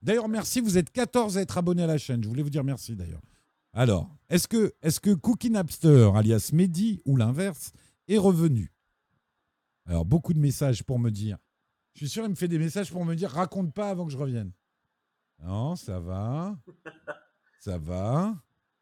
D'ailleurs, 0.00 0.28
merci, 0.28 0.62
vous 0.62 0.78
êtes 0.78 0.90
14 0.90 1.36
à 1.36 1.42
être 1.42 1.58
abonnés 1.58 1.82
à 1.82 1.86
la 1.86 1.98
chaîne. 1.98 2.22
Je 2.24 2.28
voulais 2.28 2.42
vous 2.42 2.50
dire 2.50 2.64
merci 2.64 2.96
d'ailleurs. 2.96 3.20
Alors, 3.72 4.10
est-ce 4.28 4.48
que, 4.48 4.74
est 4.82 5.00
que 5.00 5.14
Cookie 5.14 5.50
Napster, 5.50 6.10
alias 6.14 6.50
Mehdi, 6.52 7.00
ou 7.04 7.16
l'inverse, 7.16 7.72
est 8.08 8.18
revenu? 8.18 8.72
Alors, 9.86 10.04
beaucoup 10.04 10.34
de 10.34 10.38
messages 10.38 10.82
pour 10.82 10.98
me 10.98 11.10
dire. 11.10 11.38
Je 11.94 12.00
suis 12.00 12.08
sûr, 12.08 12.24
il 12.24 12.30
me 12.30 12.34
fait 12.34 12.48
des 12.48 12.58
messages 12.58 12.90
pour 12.90 13.04
me 13.04 13.14
dire 13.14 13.30
raconte 13.30 13.72
pas 13.74 13.90
avant 13.90 14.06
que 14.06 14.12
je 14.12 14.18
revienne. 14.18 14.52
Non, 15.42 15.76
ça 15.76 16.00
va. 16.00 16.56
Ça 17.60 17.78
va. 17.78 18.34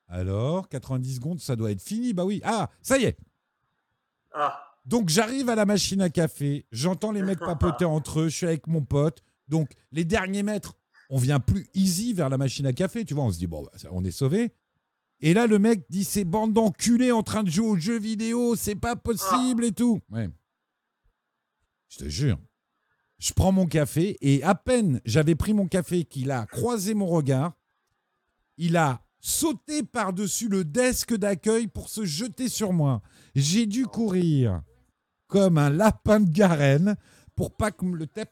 Alors, 0.09 0.69
90 0.69 1.15
secondes, 1.17 1.41
ça 1.41 1.57
doit 1.57 1.71
être 1.71 1.83
fini. 1.83 2.13
Bah 2.13 2.25
oui. 2.25 2.41
Ah, 2.45 2.69
ça 2.83 2.99
y 2.99 3.05
est. 3.05 3.17
ah, 4.33 4.61
Donc 4.85 5.09
j'arrive 5.09 5.49
à 5.49 5.55
la 5.55 5.65
machine 5.67 6.03
à 6.03 6.11
café, 6.11 6.67
j'entends 6.73 7.13
les 7.13 7.23
mecs 7.23 7.39
papoter 7.39 7.85
entre 7.87 8.21
eux, 8.21 8.29
je 8.29 8.37
suis 8.37 8.47
avec 8.47 8.67
mon 8.67 8.83
pote. 8.83 9.23
Donc 9.49 9.71
les 9.93 10.05
derniers 10.05 10.43
mètres, 10.43 10.75
on 11.09 11.19
vient 11.19 11.41
plus 11.41 11.69
easy 11.75 12.13
vers 12.13 12.29
la 12.29 12.39
machine 12.39 12.67
à 12.67 12.73
café, 12.73 13.05
tu 13.05 13.15
vois, 13.15 13.25
on 13.25 13.31
se 13.33 13.39
dit 13.39 13.47
bon, 13.47 13.63
bah, 13.63 13.71
on 13.91 14.05
est 14.05 14.11
sauvé. 14.11 14.53
Et 15.21 15.35
là 15.35 15.47
le 15.47 15.59
mec 15.59 15.85
dit 15.91 16.05
ces 16.05 16.25
bandes 16.25 16.53
d'enculés 16.53 17.13
en 17.13 17.23
train 17.23 17.43
de 17.43 17.51
jouer 17.51 17.67
aux 17.67 17.77
jeux 17.77 17.99
vidéo, 17.99 18.57
c'est 18.57 18.75
pas 18.75 18.97
possible 18.97 19.65
et 19.65 19.73
tout. 19.73 20.01
Ouais. 20.11 20.29
Je 21.89 21.99
te 21.99 22.09
jure. 22.09 22.39
Je 23.19 23.33
prends 23.35 23.53
mon 23.53 23.67
café 23.67 24.17
et 24.23 24.43
à 24.43 24.55
peine 24.55 25.01
j'avais 25.05 25.35
pris 25.35 25.53
mon 25.53 25.69
café 25.69 26.05
qu'il 26.05 26.31
a 26.31 26.47
croisé 26.47 26.95
mon 26.95 27.07
regard, 27.07 27.53
il 28.57 28.77
a 28.79 29.03
sauté 29.21 29.83
par-dessus 29.83 30.49
le 30.49 30.65
desk 30.65 31.15
d'accueil 31.15 31.67
pour 31.67 31.91
se 31.91 32.07
jeter 32.07 32.49
sur 32.49 32.73
moi. 32.73 33.03
J'ai 33.35 33.67
dû 33.67 33.87
courir 33.87 34.63
comme 35.27 35.59
un 35.59 35.69
lapin 35.69 36.21
de 36.21 36.31
garenne 36.31 36.97
pour 37.37 37.55
pas 37.55 37.71
que 37.71 37.85
le 37.85 38.07
tep 38.07 38.31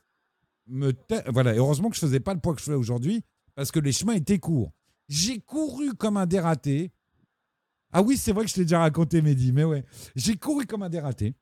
me 0.67 0.93
voilà 1.29 1.53
heureusement 1.55 1.91
que 1.91 1.97
je 1.97 2.01
faisais 2.01 2.21
pas 2.21 2.35
le 2.35 2.41
poids 2.41 2.55
que 2.55 2.61
je 2.61 2.67
fais 2.67 2.75
aujourd'hui 2.75 3.23
parce 3.55 3.71
que 3.71 3.79
les 3.79 3.93
chemins 3.93 4.15
étaient 4.15 4.39
courts 4.39 4.73
j'ai 5.09 5.41
couru 5.41 5.95
comme 5.95 6.17
un 6.17 6.27
dératé. 6.27 6.91
Ah 7.93 8.03
oui 8.03 8.17
c'est 8.17 8.33
vrai 8.33 8.45
que 8.45 8.51
je 8.51 8.55
t'ai 8.55 8.63
déjà 8.63 8.81
raconté 8.81 9.23
Mehdi 9.23 9.53
mais 9.53 9.65
ouais. 9.65 9.85
J'ai 10.15 10.37
couru 10.37 10.67
comme 10.67 10.83
un 10.83 10.89
dératé. 10.91 11.35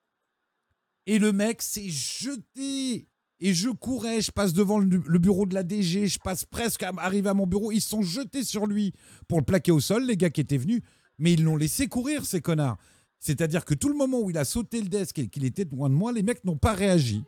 Et 1.06 1.18
le 1.18 1.32
mec 1.32 1.62
s'est 1.62 1.88
jeté. 1.88 3.08
Et 3.38 3.52
je 3.52 3.68
courais 3.68 4.20
je 4.20 4.30
passe 4.30 4.52
devant 4.52 4.78
le, 4.78 5.02
le 5.04 5.18
bureau 5.18 5.46
de 5.46 5.54
la 5.54 5.62
DG 5.62 6.06
je 6.06 6.18
passe 6.18 6.44
presque 6.44 6.82
à 6.82 6.92
arriver 6.98 7.28
à 7.28 7.34
mon 7.34 7.46
bureau. 7.46 7.72
Ils 7.72 7.80
se 7.80 7.90
sont 7.90 8.02
jetés 8.02 8.44
sur 8.44 8.66
lui 8.66 8.92
pour 9.28 9.38
le 9.38 9.44
plaquer 9.44 9.72
au 9.72 9.80
sol 9.80 10.04
les 10.04 10.16
gars 10.16 10.30
qui 10.30 10.40
étaient 10.40 10.56
venus. 10.56 10.82
Mais 11.18 11.32
ils 11.32 11.42
l'ont 11.42 11.56
laissé 11.56 11.88
courir 11.88 12.24
ces 12.24 12.40
connards. 12.40 12.78
C'est-à-dire 13.18 13.64
que 13.64 13.74
tout 13.74 13.88
le 13.88 13.96
moment 13.96 14.20
où 14.20 14.30
il 14.30 14.38
a 14.38 14.44
sauté 14.44 14.80
le 14.80 14.88
desk 14.88 15.18
et 15.18 15.28
qu'il 15.28 15.44
était 15.44 15.64
loin 15.64 15.88
de 15.88 15.94
moi, 15.94 16.12
les 16.12 16.22
mecs 16.22 16.44
n'ont 16.44 16.58
pas 16.58 16.74
réagi. 16.74 17.24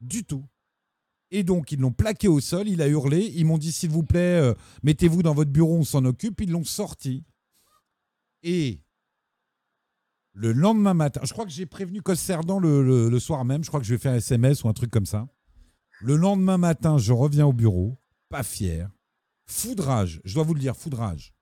Du 0.00 0.24
tout. 0.24 0.44
Et 1.30 1.42
donc, 1.42 1.72
ils 1.72 1.80
l'ont 1.80 1.92
plaqué 1.92 2.28
au 2.28 2.40
sol, 2.40 2.68
il 2.68 2.80
a 2.82 2.88
hurlé. 2.88 3.32
Ils 3.34 3.44
m'ont 3.44 3.58
dit, 3.58 3.72
s'il 3.72 3.90
vous 3.90 4.04
plaît, 4.04 4.40
euh, 4.40 4.54
mettez-vous 4.82 5.22
dans 5.22 5.34
votre 5.34 5.50
bureau, 5.50 5.76
on 5.76 5.84
s'en 5.84 6.04
occupe. 6.04 6.40
Ils 6.40 6.50
l'ont 6.50 6.64
sorti. 6.64 7.24
Et 8.42 8.80
le 10.32 10.52
lendemain 10.52 10.94
matin, 10.94 11.20
je 11.24 11.32
crois 11.32 11.44
que 11.44 11.50
j'ai 11.50 11.66
prévenu 11.66 12.02
Cosserdan 12.02 12.58
le, 12.58 13.08
le, 13.08 13.20
soir 13.20 13.44
même, 13.44 13.62
je 13.62 13.68
crois 13.68 13.80
que 13.80 13.86
je 13.86 13.94
vais 13.94 13.98
faire 13.98 14.12
un 14.12 14.16
SMS 14.16 14.64
ou 14.64 14.68
un 14.68 14.72
truc 14.72 14.90
comme 14.90 15.06
ça. 15.06 15.28
Le 16.00 16.16
lendemain 16.16 16.58
matin, 16.58 16.98
je 16.98 17.12
reviens 17.12 17.46
au 17.46 17.52
bureau, 17.52 17.98
pas 18.28 18.42
fier. 18.42 18.90
Foudrage, 19.46 20.20
je 20.24 20.34
dois 20.34 20.42
vous 20.42 20.54
le 20.54 20.60
dire, 20.60 20.76
foudrage. 20.76 21.32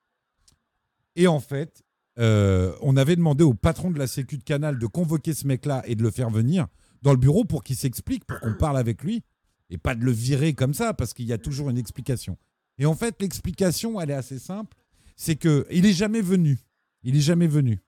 Et 1.16 1.26
en 1.26 1.40
fait, 1.40 1.82
euh, 2.18 2.74
on 2.82 2.96
avait 2.96 3.16
demandé 3.16 3.44
au 3.44 3.54
patron 3.54 3.90
de 3.90 3.98
la 3.98 4.06
Sécu 4.06 4.36
de 4.36 4.44
Canal 4.44 4.78
de 4.78 4.86
convoquer 4.86 5.34
ce 5.34 5.46
mec-là 5.46 5.82
et 5.86 5.94
de 5.94 6.02
le 6.02 6.10
faire 6.10 6.30
venir 6.30 6.68
dans 7.00 7.12
le 7.12 7.18
bureau 7.18 7.44
pour 7.44 7.64
qu'il 7.64 7.76
s'explique, 7.76 8.24
pour 8.26 8.38
qu'on 8.40 8.54
parle 8.54 8.76
avec 8.76 9.02
lui, 9.02 9.22
et 9.72 9.78
pas 9.78 9.94
de 9.94 10.04
le 10.04 10.12
virer 10.12 10.52
comme 10.52 10.74
ça, 10.74 10.92
parce 10.92 11.14
qu'il 11.14 11.24
y 11.24 11.32
a 11.32 11.38
toujours 11.38 11.70
une 11.70 11.78
explication. 11.78 12.36
Et 12.76 12.84
en 12.84 12.94
fait, 12.94 13.20
l'explication, 13.22 13.98
elle 13.98 14.10
est 14.10 14.14
assez 14.14 14.38
simple, 14.38 14.76
c'est 15.16 15.36
que 15.36 15.66
il 15.70 15.86
est 15.86 15.94
jamais 15.94 16.20
venu. 16.20 16.58
Il 17.02 17.16
est 17.16 17.20
jamais 17.20 17.46
venu. 17.46 17.80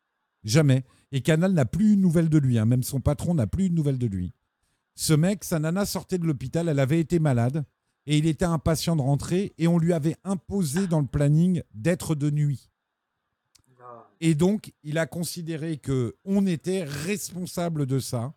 Jamais. 0.45 0.85
Et 1.13 1.21
Canal 1.21 1.53
n'a 1.53 1.67
plus 1.67 1.93
une 1.93 2.01
nouvelle 2.01 2.31
de 2.31 2.39
lui. 2.39 2.59
hein. 2.59 2.65
Même 2.65 2.83
son 2.83 3.01
patron 3.01 3.35
n'a 3.35 3.47
plus 3.47 3.67
une 3.67 3.75
nouvelle 3.75 3.99
de 3.99 4.07
lui. 4.07 4.33
Ce 4.95 5.13
mec, 5.13 5.45
sa 5.45 5.59
nana 5.59 5.85
sortait 5.85 6.19
de 6.19 6.25
l'hôpital, 6.25 6.69
elle 6.69 6.81
avait 6.81 7.01
été 7.01 7.19
malade, 7.19 7.67
et 8.07 8.17
il 8.17 8.27
était 8.27 8.45
impatient 8.47 8.97
de 8.97 9.03
rentrer, 9.03 9.53
et 9.59 9.69
on 9.69 9.79
lui 9.79 9.93
avait 9.93 10.17
imposé 10.25 10.87
dans 10.87 11.01
le 11.01 11.07
planning 11.07 11.63
d'être 11.75 12.15
de 12.15 12.31
nuit. 12.31 12.71
ah. 13.81 14.09
Et 14.21 14.35
donc, 14.35 14.73
il 14.83 14.97
a 14.97 15.07
considéré 15.07 15.77
que 15.77 16.17
on 16.25 16.47
était 16.47 16.85
responsable 16.85 17.85
de 17.85 17.99
ça. 17.99 18.35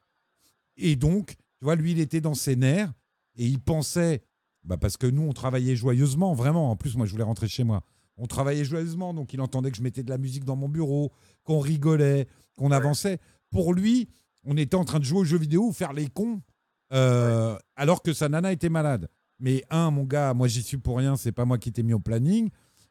Et 0.76 0.98
donc, 0.98 1.38
tu 1.60 1.66
vois, 1.66 1.76
lui, 1.76 1.94
il 1.94 2.00
était 2.00 2.22
dans 2.22 2.36
ses 2.36 2.58
nerfs 2.58 2.92
et 3.38 3.46
il 3.46 3.60
pensait, 3.60 4.24
bah 4.64 4.78
parce 4.78 4.98
que 4.98 5.08
nous, 5.08 5.24
on 5.24 5.34
travaillait 5.34 5.76
joyeusement, 5.76 6.34
vraiment. 6.34 6.72
En 6.72 6.76
plus, 6.76 6.96
moi, 6.98 7.06
je 7.06 7.12
voulais 7.12 7.24
rentrer 7.24 7.48
chez 7.48 7.64
moi. 7.64 7.84
On 8.18 8.26
travaillait 8.26 8.66
joyeusement, 8.66 9.14
donc 9.14 9.34
il 9.34 9.42
entendait 9.42 9.72
que 9.72 9.78
je 9.78 9.84
mettais 9.84 10.04
de 10.04 10.10
la 10.10 10.18
musique 10.18 10.44
dans 10.44 10.56
mon 10.56 10.70
bureau, 10.70 11.12
qu'on 11.44 11.60
rigolait, 11.60 12.28
qu'on 12.58 12.72
avançait. 12.72 13.20
Pour 13.52 13.74
lui, 13.74 14.10
on 14.44 14.58
était 14.58 14.76
en 14.76 14.86
train 14.86 15.00
de 15.00 15.04
jouer 15.06 15.20
aux 15.20 15.24
jeux 15.24 15.38
vidéo 15.38 15.72
faire 15.72 15.94
les 15.94 16.08
cons, 16.08 16.42
euh, 16.94 17.56
alors 17.76 18.02
que 18.02 18.14
sa 18.14 18.28
nana 18.28 18.52
était 18.52 18.70
malade. 18.70 19.08
Mais 19.40 19.64
un, 19.70 19.92
mon 19.92 20.04
gars, 20.04 20.34
moi, 20.34 20.48
j'y 20.48 20.64
suis 20.64 20.78
pour 20.78 20.98
rien, 20.98 21.16
c'est 21.16 21.32
pas 21.32 21.46
moi 21.46 21.60
qui 21.60 21.72
t'ai 21.72 21.84
mis 21.84 21.94
au 21.94 22.00
planning. 22.00 22.50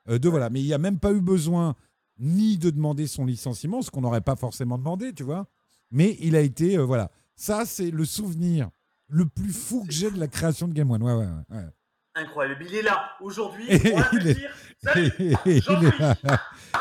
Euh, 0.09 0.19
deux, 0.19 0.29
voilà. 0.29 0.49
Mais 0.49 0.61
il 0.61 0.67
n'y 0.67 0.75
a 0.75 0.79
même 0.79 1.01
pas 1.01 1.13
eu 1.13 1.21
besoin 1.21 1.75
ni 2.19 2.57
de 2.57 2.71
demander 2.71 3.09
son 3.09 3.27
licenciement, 3.27 3.83
ce 3.83 3.91
qu'on 3.91 4.01
n'aurait 4.03 4.21
pas 4.21 4.37
forcément 4.37 4.79
demandé, 4.79 5.13
tu 5.13 5.25
vois. 5.25 5.49
Mais 5.91 6.17
il 6.21 6.37
a 6.37 6.41
été, 6.41 6.79
euh, 6.79 6.85
voilà. 6.85 7.11
Ça, 7.35 7.65
c'est 7.67 7.91
le 7.91 8.05
souvenir 8.05 8.71
le 9.09 9.27
plus 9.27 9.53
fou 9.53 9.85
que 9.85 9.93
j'ai 9.93 10.11
de 10.11 10.19
la 10.19 10.29
création 10.29 10.69
de 10.69 10.73
Game 10.73 10.91
One. 10.91 11.03
Ouais, 11.03 11.13
ouais, 11.13 11.27
ouais. 11.51 11.67
Incroyable. 12.15 12.65
Il 12.69 12.75
est 12.75 12.83
là 12.83 13.11
aujourd'hui 13.21 13.67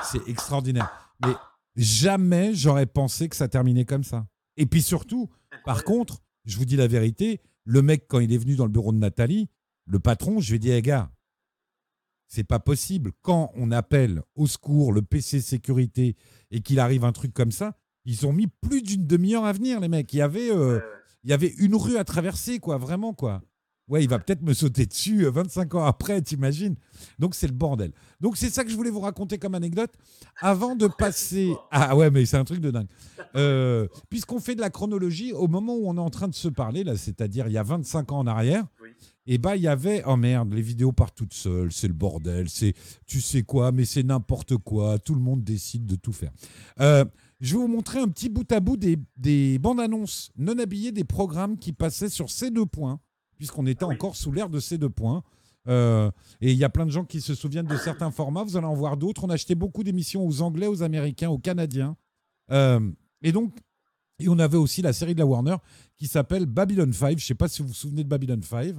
c'est 0.04 0.28
extraordinaire. 0.28 1.12
Mais 1.26 1.34
jamais 1.76 2.54
j'aurais 2.54 2.86
pensé 2.86 3.30
que 3.30 3.36
ça 3.36 3.48
terminait 3.48 3.86
comme 3.86 4.04
ça. 4.04 4.28
Et 4.58 4.66
puis 4.66 4.82
surtout, 4.82 5.30
Par 5.66 5.84
contre, 5.84 6.22
je 6.46 6.58
vous 6.58 6.66
dis 6.66 6.78
la 6.78 6.88
vérité, 6.88 7.42
le 7.64 7.82
mec, 7.82 8.06
quand 8.08 8.20
il 8.20 8.32
est 8.32 8.38
venu 8.38 8.56
dans 8.56 8.66
le 8.66 8.72
bureau 8.72 8.92
de 8.92 8.98
Nathalie, 8.98 9.50
le 9.86 10.00
patron, 10.00 10.40
je 10.40 10.50
lui 10.50 10.56
ai 10.56 10.60
dit, 10.60 10.72
Eh 10.72 10.82
gars, 10.82 11.12
c'est 12.28 12.44
pas 12.44 12.60
possible. 12.60 13.12
Quand 13.22 13.52
on 13.56 13.72
appelle 13.72 14.22
au 14.36 14.48
secours 14.48 14.94
le 14.94 15.02
PC 15.02 15.42
sécurité 15.42 16.16
et 16.52 16.62
qu'il 16.62 16.80
arrive 16.80 17.04
un 17.04 17.12
truc 17.12 17.34
comme 17.34 17.52
ça, 17.52 17.78
ils 18.06 18.28
ont 18.28 18.34
mis 18.34 18.48
plus 18.48 18.84
d'une 18.84 19.08
demi-heure 19.08 19.46
à 19.46 19.54
venir, 19.54 19.80
les 19.80 19.88
mecs. 19.88 20.14
Il 20.14 20.18
y 20.18 20.22
avait, 20.22 20.52
euh. 20.52 20.80
Il 21.26 21.32
y 21.32 21.34
avait 21.34 21.54
une 21.58 21.76
rue 21.76 21.98
à 21.98 22.04
traverser, 22.06 22.60
quoi, 22.60 22.78
vraiment, 22.78 23.14
quoi. 23.14 23.42
Ouais, 23.88 24.04
il 24.04 24.10
va 24.10 24.18
peut-être 24.18 24.42
me 24.42 24.54
sauter 24.56 24.88
dessus 24.88 25.26
euh, 25.26 25.30
25 25.30 25.76
ans 25.76 25.84
après, 25.86 26.20
t'imagines 26.20 26.76
Donc 27.20 27.36
c'est 27.36 27.46
le 27.46 27.54
bordel. 27.54 27.92
Donc 28.20 28.36
c'est 28.36 28.50
ça 28.50 28.64
que 28.64 28.72
je 28.72 28.76
voulais 28.76 28.90
vous 28.90 29.00
raconter 29.00 29.38
comme 29.38 29.54
anecdote. 29.54 29.92
Avant 30.42 30.76
de 30.76 30.88
passer... 30.88 31.54
Ah 31.70 31.96
ouais, 31.96 32.10
mais 32.10 32.26
c'est 32.26 32.38
un 32.38 32.46
truc 32.46 32.62
de 32.62 32.72
dingue. 32.72 32.88
Euh, 33.36 33.88
Puisqu'on 34.10 34.40
fait 34.40 34.56
de 34.56 34.62
la 34.62 34.72
chronologie, 34.72 35.34
au 35.34 35.48
moment 35.48 35.76
où 35.76 35.88
on 35.88 35.98
est 35.98 36.02
en 36.02 36.10
train 36.10 36.28
de 36.28 36.34
se 36.34 36.48
parler, 36.48 36.84
là, 36.84 36.98
c'est-à-dire 36.98 37.46
il 37.46 37.54
y 37.54 37.60
a 37.60 37.64
25 37.64 38.12
ans 38.12 38.18
en 38.18 38.26
arrière, 38.28 38.66
Oui. 38.82 38.90
et 39.28 39.38
bah 39.38 39.56
il 39.56 39.62
y 39.62 39.68
avait... 39.68 40.02
Oh 40.08 40.16
merde, 40.18 40.52
les 40.52 40.64
vidéos 40.64 40.92
partent 40.92 41.16
toutes 41.16 41.36
seules, 41.36 41.72
c'est 41.72 41.88
le 41.88 41.94
bordel, 41.94 42.50
c'est 42.50 42.74
tu 43.06 43.22
sais 43.22 43.44
quoi, 43.44 43.72
mais 43.72 43.86
c'est 43.86 44.02
n'importe 44.02 44.58
quoi, 44.58 44.98
tout 44.98 45.14
le 45.14 45.22
monde 45.22 45.44
décide 45.44 45.86
de 45.86 45.96
tout 45.96 46.14
faire. 46.14 46.32
Euh, 46.80 47.06
je 47.42 47.54
vais 47.56 47.62
vous 47.62 47.68
montrer 47.68 48.00
un 48.00 48.08
petit 48.08 48.30
bout 48.30 48.50
à 48.52 48.60
bout 48.60 48.78
des, 48.78 48.98
des 49.18 49.60
bandes 49.60 49.80
annonces 49.80 50.32
non 50.38 50.58
habillées 50.60 50.92
des 50.92 51.04
programmes 51.04 51.58
qui 51.58 51.74
passaient 51.74 52.10
sur 52.10 52.30
ces 52.30 52.50
deux 52.52 52.66
points, 52.66 53.00
puisqu'on 53.38 53.66
était 53.66 53.84
Ah 53.84 53.88
oui. 53.90 53.96
encore 53.96 54.16
sous 54.16 54.32
l'ère 54.32 54.50
de 54.50 54.60
ces 54.60 54.78
deux 54.78 54.90
points. 54.90 55.24
Euh, 55.68 56.12
et 56.42 56.52
il 56.52 56.58
y 56.58 56.64
a 56.64 56.70
plein 56.70 56.86
de 56.86 56.92
gens 56.92 57.04
qui 57.06 57.22
se 57.22 57.34
souviennent 57.36 57.66
de 57.66 57.78
certains 57.78 58.12
formats. 58.12 58.44
Vous 58.44 58.56
allez 58.56 58.68
en 58.68 58.76
voir 58.76 58.98
d'autres. 58.98 59.24
On 59.24 59.30
achetait 59.30 59.56
beaucoup 59.56 59.84
d'émissions 59.84 60.26
aux 60.26 60.42
Anglais, 60.42 60.68
aux 60.68 60.84
Américains, 60.84 61.30
aux 61.30 61.40
Canadiens. 61.40 61.98
Euh, 62.52 62.80
et 63.24 63.32
donc, 63.32 63.52
et 64.20 64.30
on 64.30 64.38
avait 64.40 64.58
aussi 64.58 64.82
la 64.82 64.94
série 64.94 65.14
de 65.16 65.20
la 65.20 65.26
Warner 65.26 65.56
qui 65.98 66.08
s'appelle 66.08 66.46
Babylon 66.46 66.94
5. 66.94 67.10
Je 67.10 67.16
ne 67.16 67.20
sais 67.20 67.34
pas 67.36 67.48
si 67.48 67.62
vous 67.64 67.70
vous 67.70 67.74
souvenez 67.74 68.04
de 68.04 68.10
Babylon 68.10 68.40
5, 68.42 68.58
Ouais. 68.60 68.74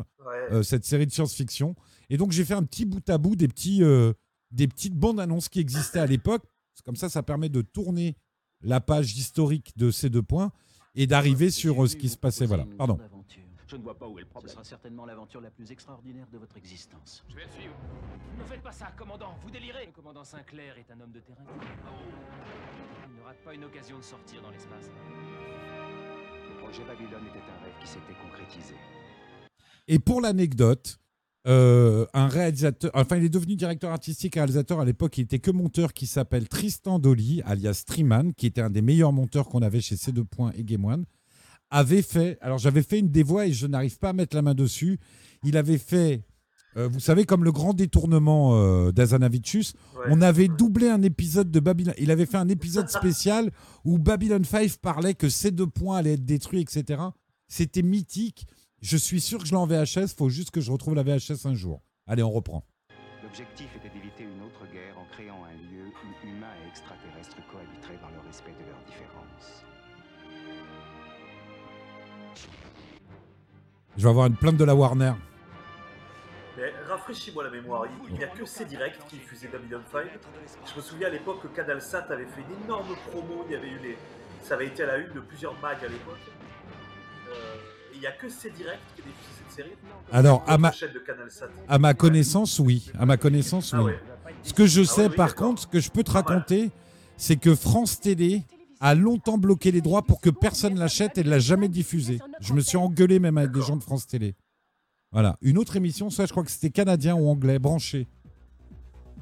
euh, 0.53 0.63
cette 0.63 0.85
série 0.85 1.07
de 1.07 1.13
science-fiction. 1.13 1.75
Et 2.09 2.17
donc, 2.17 2.31
j'ai 2.33 2.45
fait 2.45 2.55
un 2.55 2.63
petit 2.63 2.85
bout 2.87 3.07
à 3.11 3.19
bout 3.19 3.35
des, 3.37 3.49
petits, 3.49 3.83
euh, 3.83 4.13
des 4.53 4.69
petites 4.69 4.95
bandes 4.95 5.19
annonces 5.21 5.49
qui 5.49 5.59
existaient 5.59 5.99
à 5.99 6.07
l'époque. 6.07 6.45
Comme 6.85 6.97
ça, 6.97 7.09
ça 7.09 7.23
permet 7.25 7.49
de 7.49 7.63
tourner 7.63 8.17
la 8.63 8.81
page 8.81 9.17
historique 9.17 9.77
de 9.77 9.91
ces 9.91 10.11
deux 10.11 10.23
points 10.23 10.51
et 10.95 11.07
d'arriver 11.07 11.51
sur 11.51 11.85
euh, 11.85 11.87
ce 11.89 11.97
qui 11.97 12.09
se 12.09 12.17
passait. 12.17 12.47
Voilà. 12.47 12.67
Pardon. 12.79 12.99
Je 13.69 13.75
ne 13.77 13.83
vois 13.83 13.99
pas 13.99 14.07
où 14.07 14.17
est 14.17 14.21
le 14.21 14.27
Ce 14.27 14.31
problème. 14.31 14.53
sera 14.53 14.63
certainement 14.65 15.05
l'aventure 15.07 15.41
la 15.41 15.51
plus 15.51 15.73
extraordinaire 15.73 16.29
de 16.33 16.39
votre 16.39 16.57
existence. 16.57 17.25
Je 17.29 17.35
vais 17.35 17.45
le 17.47 17.51
suivre. 17.51 17.75
Ne 18.39 18.45
faites 18.45 18.63
pas 18.63 18.71
ça, 18.71 18.93
commandant, 18.97 19.37
vous 19.43 19.51
délirez. 19.51 19.87
Le 19.87 19.93
commandant 19.93 20.23
Sinclair 20.23 20.79
est 20.79 20.89
un 20.93 21.01
homme 21.01 21.11
de 21.11 21.19
terrain. 21.19 21.43
Il 23.09 23.17
ne 23.17 23.23
rate 23.25 23.43
pas 23.45 23.55
une 23.55 23.65
occasion 23.65 23.99
de 23.99 24.05
sortir 24.05 24.41
dans 24.43 24.51
l'espace. 24.51 24.89
Le 26.49 26.63
projet 26.63 26.85
Babylone 26.85 27.27
était 27.27 27.39
un 27.41 27.65
rêve 27.65 27.75
qui 27.81 27.89
s'était 27.89 28.15
concrétisé. 28.23 28.75
Et 29.89 29.99
pour 29.99 30.21
l'anecdote, 30.21 30.99
euh, 31.47 32.07
un 32.15 32.27
réalisateur, 32.29 32.91
enfin, 32.95 33.17
il 33.17 33.25
est 33.25 33.29
devenu 33.29 33.55
directeur 33.57 33.91
artistique 33.93 34.37
et 34.37 34.41
réalisateur 34.41 34.81
à 34.81 34.85
l'époque. 34.85 35.17
Il 35.19 35.23
était 35.23 35.39
que 35.39 35.51
monteur 35.51 35.93
qui 35.93 36.07
s'appelle 36.07 36.49
Tristan 36.49 36.99
Dolly, 36.99 37.43
alias 37.45 37.85
Triman, 37.87 38.33
qui 38.35 38.47
était 38.47 38.61
un 38.63 38.71
des 38.71 38.83
meilleurs 38.83 39.13
monteurs 39.13 39.49
qu'on 39.49 39.63
avait 39.63 39.81
chez 39.81 39.95
C2 39.95 40.25
Points 40.25 40.53
et 40.57 40.65
Game 40.65 40.85
One. 40.85 41.05
Avait 41.71 42.03
fait, 42.03 42.39
alors 42.41 42.59
j'avais 42.59 42.83
fait 42.83 42.99
une 42.99 43.11
des 43.11 43.23
voix 43.23 43.47
et 43.47 43.53
je 43.53 43.67
n'arrive 43.67 43.99
pas 43.99 44.11
à 44.11 44.13
mettre 44.13 44.35
la 44.37 44.43
main 44.43 44.55
dessus. 44.55 44.99
Il 45.45 45.57
avait 45.57 45.79
fait, 45.79 46.23
euh, 46.77 46.87
vous 46.89 47.01
savez, 47.01 47.25
comme 47.25 47.43
le 47.45 47.51
grand 47.53 47.75
détournement 47.75 48.57
euh, 48.57 48.93
d'Azanavicius, 48.93 49.75
Ouais. 49.97 50.05
on 50.11 50.21
avait 50.23 50.49
doublé 50.49 50.89
un 50.89 51.03
épisode 51.03 51.51
de 51.51 51.59
Babylon. 51.61 51.93
Il 51.99 52.11
avait 52.11 52.27
fait 52.27 52.37
un 52.37 52.49
épisode 52.49 52.89
spécial 52.89 53.51
où 53.85 53.99
Babylon 53.99 54.45
5 54.45 54.77
parlait 54.79 55.15
que 55.15 55.29
ces 55.29 55.51
deux 55.51 55.67
points 55.67 55.99
allaient 55.99 56.15
être 56.15 56.25
détruits, 56.25 56.61
etc. 56.61 57.03
C'était 57.49 57.83
mythique. 57.83 58.47
Je 58.89 58.97
suis 58.97 59.21
sûr 59.21 59.41
que 59.41 59.47
je 59.47 59.51
l'ai 59.51 59.57
en 59.57 59.67
VHS. 59.67 60.15
faut 60.17 60.29
juste 60.29 60.53
que 60.53 60.61
je 60.61 60.71
retrouve 60.71 60.95
la 60.95 61.03
VHS 61.03 61.45
un 61.47 61.55
jour. 61.55 61.83
Allez, 62.07 62.23
on 62.23 62.31
reprend. 62.31 62.63
L'objectif 63.21 63.67
était 63.75 63.89
d'éviter 63.89 64.23
une 64.23 64.41
autre 64.45 64.65
guerre 64.73 64.97
en 64.97 65.05
créant 65.13 65.43
un 65.43 65.55
lieu 65.55 65.87
où 65.89 66.25
humains 66.25 66.55
et 66.65 66.69
extraterrestres 66.69 67.35
cohabiteraient 67.51 67.99
dans 68.01 68.11
le 68.11 68.25
respect 68.25 68.53
de 68.53 68.65
leurs 68.71 68.85
différences. 68.87 69.65
Je 73.97 74.05
vais 74.05 74.09
avoir 74.09 74.27
une 74.27 74.37
plainte 74.37 74.57
de 74.57 74.63
la 74.63 74.77
Warner. 74.77 75.15
Mais 76.57 76.73
rafraîchis-moi 76.89 77.43
la 77.43 77.51
mémoire, 77.51 77.87
il 78.09 78.15
n'y 78.15 78.23
a 78.23 78.29
que 78.29 78.45
C-Direct 78.45 79.03
qui 79.09 79.17
diffusait 79.17 79.49
Babylon 79.49 79.83
5. 79.91 80.07
Je 80.65 80.77
me 80.77 80.81
souviens 80.81 81.09
à 81.09 81.11
l'époque 81.11 81.43
que 81.43 81.49
Canal 81.49 81.83
Sat 81.83 82.07
avait 82.09 82.27
fait 82.27 82.43
une 82.43 82.65
énorme 82.65 82.95
promo, 83.11 83.47
il 83.49 83.53
y 83.53 83.57
avait 83.57 83.69
eu 83.69 83.79
les... 83.83 83.99
ça 84.45 84.55
avait 84.55 84.69
été 84.69 84.85
à 84.85 84.87
la 84.87 84.99
une 84.99 85.13
de 85.13 85.19
plusieurs 85.19 85.59
mags 85.59 85.85
à 85.85 85.89
l'époque. 85.89 86.23
Euh, 87.31 87.76
il 87.97 88.01
n'y 88.01 88.07
a 88.07 88.13
que 88.13 88.29
C-Direct 88.29 88.81
qui 88.95 89.03
cette 89.03 89.57
série. 89.57 89.73
Alors, 90.13 90.45
à 90.47 90.59
ma, 90.59 90.73
à 91.69 91.95
connaissance, 91.95 92.59
oui. 92.59 92.91
À 92.99 93.07
ma 93.07 93.17
connaissance, 93.17 93.73
Ah 93.75 93.83
ouais. 93.83 93.99
Ce 94.43 94.53
que 94.53 94.67
je 94.67 94.83
Ah 94.83 94.85
sais, 94.85 95.01
ouais, 95.03 95.09
oui, 95.09 95.17
par 95.17 95.35
contre, 95.35 95.63
ce 95.63 95.67
que 95.67 95.81
je 95.81 95.91
peux 95.91 96.05
te 96.05 96.13
mal. 96.13 96.25
raconter, 96.25 96.71
c'est 97.17 97.37
que 97.37 97.55
France 97.55 98.01
Télé 98.01 98.43
a 98.81 98.95
longtemps 98.95 99.39
bloqué 99.39 99.73
les 99.73 99.81
droits 99.81 100.03
pour 100.03 100.21
que 100.21 100.31
personne 100.31 100.79
l'achète 100.79 101.17
et 101.19 101.25
ne 101.25 101.31
l'a 101.31 101.39
jamais 101.39 101.69
diffusé. 101.69 102.21
Je 102.41 102.53
me 102.53 102.61
suis 102.61 102.77
engueulé 102.77 103.19
même 103.19 103.39
avec 103.39 103.51
des 103.53 103.63
gens 103.63 103.77
de 103.77 103.83
France 103.83 104.07
Télé. 104.07 104.35
Voilà. 105.13 105.37
Une 105.41 105.57
autre 105.57 105.77
émission, 105.77 106.11
ça, 106.11 106.27
je 106.27 106.31
crois 106.33 106.45
que 106.45 106.51
c'était 106.51 106.71
canadien 106.71 107.15
ou 107.17 107.29
anglais, 107.29 107.59
branché. 107.59 108.07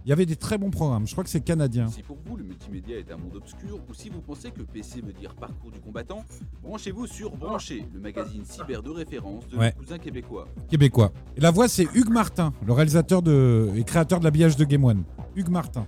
Il 0.05 0.11
y 0.11 0.13
avait 0.13 0.27
des 0.27 0.37
très 0.37 0.59
bons 0.59 0.71
programmes. 0.71 1.07
Je 1.07 1.13
crois 1.13 1.25
que 1.25 1.31
c'est 1.31 1.41
canadien. 1.41 1.89
Si 1.89 2.03
pour 2.03 2.19
vous 2.27 2.37
le 2.37 2.45
multimédia 2.45 2.99
est 2.99 3.11
un 3.11 3.17
monde 3.17 3.37
obscur 3.37 3.81
ou 3.89 3.95
si 3.95 4.11
vous 4.11 4.21
pensez 4.21 4.51
que 4.51 4.61
PC 4.61 5.01
veut 5.01 5.15
dire 5.15 5.35
parcours 5.35 5.71
du 5.71 5.81
combattant, 5.81 6.23
branchez-vous 6.63 7.07
sur 7.07 7.35
Branché, 7.37 7.87
le 7.95 8.01
magazine 8.01 8.45
cyber 8.45 8.83
de 8.83 8.91
référence 8.91 9.47
de 9.49 9.57
Ouais. 9.57 9.73
nos 9.75 9.81
cousins 9.83 9.99
québécois. 9.99 10.47
Québécois. 10.69 11.11
Et 11.37 11.41
la 11.41 11.51
voix, 11.51 11.69
c'est 11.69 11.89
Hugues 11.95 12.11
Martin, 12.11 12.53
le 12.67 12.73
réalisateur 12.75 13.23
de, 13.23 13.71
et 13.77 13.85
créateur 13.85 14.19
de 14.19 14.25
l'habillage 14.25 14.57
de 14.57 14.65
Game 14.65 14.85
One. 14.85 15.05
Hugues 15.37 15.49
Martin. 15.49 15.87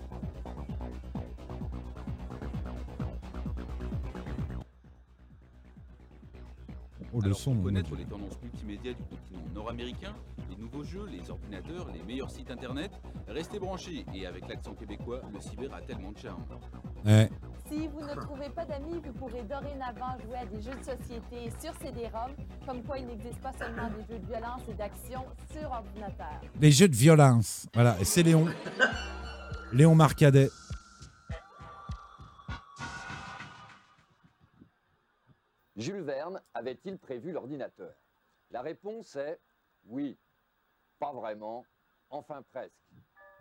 Oh, 7.17 7.21
le 7.21 7.29
Alors, 7.29 7.39
son. 7.39 7.55
pour 7.55 7.65
connaître 7.65 7.97
les 7.97 8.05
tendances 8.05 8.39
multimédia 8.43 8.93
du 8.93 9.03
continent 9.05 9.41
nord-américain, 9.55 10.13
les 10.51 10.57
nouveaux 10.57 10.85
jeux, 10.85 11.07
les 11.11 11.31
ordinateurs, 11.31 11.87
les 11.95 12.03
meilleurs 12.03 12.31
sites 12.31 12.51
internet, 12.51 12.91
restez 13.27 13.59
branchés 13.59 14.05
et 14.15 14.27
avec 14.27 14.47
l'accent 14.47 14.75
québécois, 14.75 15.23
le 15.33 15.41
cyber 15.41 15.73
a 15.73 15.81
tellement 15.81 16.13
de 16.13 16.19
charme. 16.19 16.45
Ouais. 17.07 17.31
Si 17.71 17.89
vous 17.89 18.03
ne 18.03 18.15
trouvez 18.21 18.51
pas 18.51 18.67
d'amis, 18.67 19.01
vous 19.03 19.15
pourrez 19.15 19.43
dorénavant 19.45 20.19
jouer 20.27 20.37
à 20.37 20.45
des 20.45 20.61
jeux 20.61 20.77
de 20.79 20.85
société 20.85 21.51
sur 21.59 21.73
CD-ROM, 21.81 22.33
comme 22.67 22.83
quoi 22.83 22.99
il 22.99 23.07
n'existe 23.07 23.41
pas 23.41 23.53
seulement 23.59 23.89
des 23.97 24.13
jeux 24.13 24.21
de 24.21 24.27
violence 24.27 24.61
et 24.69 24.75
d'action 24.75 25.25
sur 25.51 25.71
ordinateur. 25.71 26.43
Les 26.61 26.71
jeux 26.71 26.89
de 26.89 26.97
violence. 26.97 27.67
Voilà, 27.73 27.97
et 27.99 28.05
c'est 28.05 28.25
Léon. 28.25 28.45
Léon 29.73 29.95
Marcadet. 29.95 30.51
Jules 35.77 36.01
Verne 36.03 36.41
avait-il 36.55 36.99
prévu 36.99 37.33
l'ordinateur? 37.33 37.93
La 38.51 38.63
réponse 38.63 39.15
est 39.17 39.39
oui. 39.89 40.17
Pas 40.99 41.13
vraiment, 41.13 41.65
enfin 42.09 42.43
presque. 42.51 42.73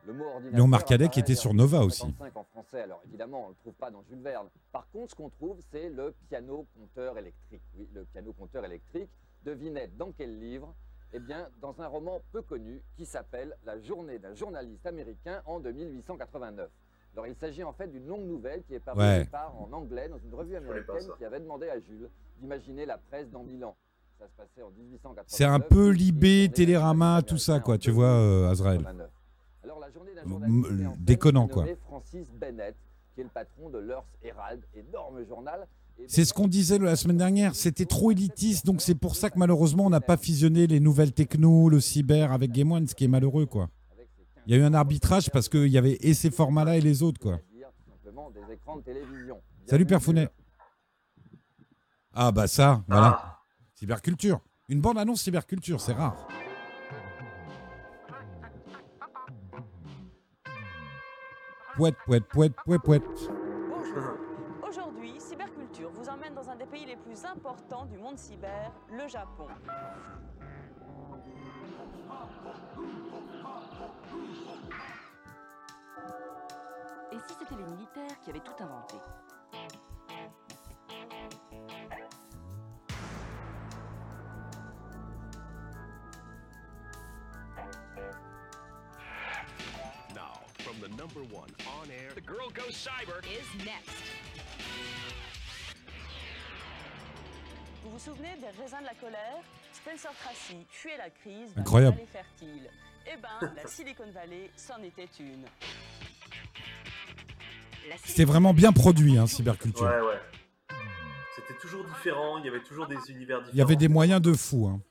Le 0.05 0.13
mot 0.13 0.25
ordinateur 0.25 0.57
Léon 0.57 0.67
Marcadet 0.67 1.05
qui 1.05 1.19
apparaît 1.19 1.21
était 1.21 1.35
sur 1.35 1.53
Nova 1.53 1.79
aussi. 1.79 2.03
1955 2.05 2.37
en 2.39 2.43
français, 2.43 2.81
alors 2.81 3.01
évidemment 3.05 3.43
on 3.43 3.45
ne 3.45 3.49
le 3.51 3.55
trouve 3.55 3.73
pas 3.75 3.89
dans 3.89 4.03
Jules 4.03 4.21
Verne. 4.21 4.49
Par 4.71 4.87
contre, 4.89 5.11
ce 5.11 5.15
qu'on 5.15 5.29
trouve, 5.29 5.59
c'est 5.71 5.89
le 5.89 6.13
piano 6.27 6.67
compteur 6.77 7.17
électrique. 7.17 7.63
Oui, 7.75 7.87
le 7.93 8.03
piano 8.05 8.33
compteur 8.33 8.65
électrique. 8.65 9.09
Devinez 9.43 9.87
dans 9.87 10.11
quel 10.11 10.37
livre? 10.39 10.75
Eh 11.13 11.19
bien, 11.19 11.49
dans 11.61 11.79
un 11.81 11.87
roman 11.87 12.19
peu 12.33 12.41
connu 12.41 12.83
qui 12.97 13.05
s'appelle 13.05 13.55
La 13.63 13.79
journée 13.79 14.19
d'un 14.19 14.33
journaliste 14.33 14.85
américain 14.85 15.41
en 15.45 15.59
2889. 15.61 16.69
Alors, 17.13 17.27
il 17.27 17.35
s'agit 17.35 17.63
en 17.63 17.71
fait 17.71 17.87
d'une 17.87 18.05
longue 18.07 18.25
nouvelle 18.25 18.63
qui 18.65 18.73
est 18.75 18.79
parue 18.81 18.99
Ouais. 18.99 19.25
en 19.33 19.71
anglais 19.71 20.09
dans 20.09 20.17
une 20.17 20.33
revue 20.35 20.57
américaine 20.57 21.07
qui 21.17 21.23
avait 21.23 21.39
demandé 21.39 21.69
à 21.69 21.79
Jules 21.79 22.09
d'imaginer 22.39 22.85
la 22.85 22.97
presse 22.97 23.29
dans 23.31 23.43
Milan. 23.43 23.75
Ça 24.19 24.27
se 24.27 24.33
passait 24.35 24.61
en 24.61 24.71
1889. 24.71 25.25
C'est 25.27 25.43
un 25.43 25.59
peu 25.59 25.89
Libé, 25.89 26.49
Télérama, 26.53 27.21
tout 27.21 27.37
ça, 27.37 27.59
quoi, 27.59 27.77
tu 27.77 27.91
vois, 27.91 28.07
euh, 28.07 28.49
Azrael. 28.49 28.79
1889. 28.79 29.09
Alors, 29.63 29.79
la 29.79 29.91
journée 29.91 30.11
d'un 30.15 30.23
journaliste 30.23 31.01
déconnant, 31.01 31.47
quoi. 31.47 31.65
Francis 31.85 32.31
Bennett, 32.31 32.75
qui 33.13 33.21
est 33.21 33.23
le 33.23 33.29
patron 33.29 33.69
de 33.69 33.79
l'Earth 33.79 34.05
Herald, 34.23 34.61
énorme 34.73 35.25
journal. 35.27 35.67
C'est 36.07 36.25
ce 36.25 36.33
qu'on 36.33 36.47
disait 36.47 36.77
la 36.77 36.95
semaine 36.95 37.17
dernière, 37.17 37.55
c'était 37.55 37.85
trop 37.85 38.11
élitiste, 38.11 38.65
donc 38.65 38.81
c'est 38.81 38.95
pour 38.95 39.15
ça 39.15 39.29
que 39.29 39.39
malheureusement 39.39 39.85
on 39.85 39.89
n'a 39.89 40.01
pas 40.01 40.17
fusionné 40.17 40.67
les 40.67 40.81
nouvelles 40.81 41.13
techno, 41.13 41.69
le 41.69 41.79
cyber 41.79 42.33
avec 42.33 42.51
Game 42.51 42.69
One, 42.71 42.85
ce 42.85 42.95
qui 42.95 43.05
est 43.05 43.07
malheureux 43.07 43.45
quoi. 43.45 43.69
avec 43.93 44.09
ses 44.17 44.23
15 44.35 44.43
Il 44.45 44.53
y 44.53 44.57
a 44.57 44.61
eu 44.61 44.63
un 44.63 44.73
arbitrage 44.73 45.29
parce 45.31 45.47
qu'il 45.47 45.69
y 45.69 45.77
avait 45.77 45.97
et 46.01 46.13
ces 46.13 46.31
formats-là 46.31 46.75
et 46.75 46.81
les 46.81 47.01
autres 47.01 47.21
quoi. 47.21 47.39
Salut 49.67 49.85
Bienvenue, 49.85 49.85
Père 49.85 50.01
Founet. 50.01 50.29
Ah 52.15 52.31
bah 52.31 52.47
ça, 52.47 52.81
voilà, 52.87 53.19
Ah, 53.21 53.39
cyberculture. 53.73 54.39
Une 54.69 54.79
bande 54.81 54.97
annonce 54.97 55.21
cyberculture, 55.21 55.81
c'est 55.81 55.93
rare. 55.93 56.15
Pouette, 61.75 61.95
pouette, 62.05 62.23
pouette, 62.29 62.53
pouette, 62.63 62.81
pouette. 62.81 63.03
Bonjour. 63.69 64.17
Aujourd'hui, 64.67 65.19
Cyberculture 65.19 65.89
vous 65.91 66.07
emmène 66.09 66.33
dans 66.33 66.49
un 66.49 66.55
des 66.55 66.65
pays 66.65 66.85
les 66.85 66.95
plus 66.95 67.25
important 67.25 67.85
du 67.85 67.97
monde 67.97 68.17
cyber, 68.17 68.71
le 68.91 69.07
Japon. 69.09 69.47
Et 77.11 77.17
si 77.27 77.33
c'était 77.39 77.55
les 77.55 77.63
militaires 77.71 78.19
qui 78.23 78.29
avaient 78.29 78.39
tout 78.39 78.63
inventé? 78.63 78.95
Now, 90.13 90.39
from 90.59 90.75
the 90.81 90.89
number 90.89 91.21
one 91.33 91.49
on 91.67 91.89
air, 91.89 92.11
The 92.15 92.21
girl 92.21 92.49
goes 92.53 92.75
cyber. 92.75 93.19
Is 93.25 93.47
next. 93.65 93.95
Vous 97.83 97.91
vous 97.91 97.99
souvenez 97.99 98.35
des 98.39 98.61
raisins 98.61 98.79
de 98.81 98.85
la 98.85 98.95
colère? 98.95 99.37
Spencer 99.73 100.09
Tracy 100.23 100.65
fuyait 100.69 100.97
la 100.97 101.09
crise 101.09 101.53
dans 101.53 101.61
Incroyable. 101.61 101.97
vallée 101.97 102.07
fertile. 102.11 102.69
Eh 103.07 103.17
ben, 103.21 103.53
la 103.55 103.67
Silicon 103.67 104.09
Valley, 104.13 104.49
c'en 104.55 104.81
était 104.81 105.07
une. 105.19 105.43
La 107.87 107.95
C'était 108.03 108.23
vraiment 108.23 108.53
bien 108.53 108.71
produit, 108.71 109.17
hein, 109.19 109.27
Cyberculture. 109.27 109.83
Ouais, 109.85 110.01
ouais. 110.01 110.19
C'était 111.35 111.59
toujours 111.59 111.83
différent, 111.83 112.37
il 112.37 112.45
y 112.45 112.47
avait 112.47 112.63
toujours 112.63 112.87
des 112.87 112.95
univers 113.11 113.39
différents. 113.39 113.53
Il 113.53 113.57
y 113.57 113.61
avait 113.61 113.75
des 113.75 113.89
moyens 113.89 114.21
de 114.21 114.33
fou. 114.33 114.67
Hein. 114.67 114.81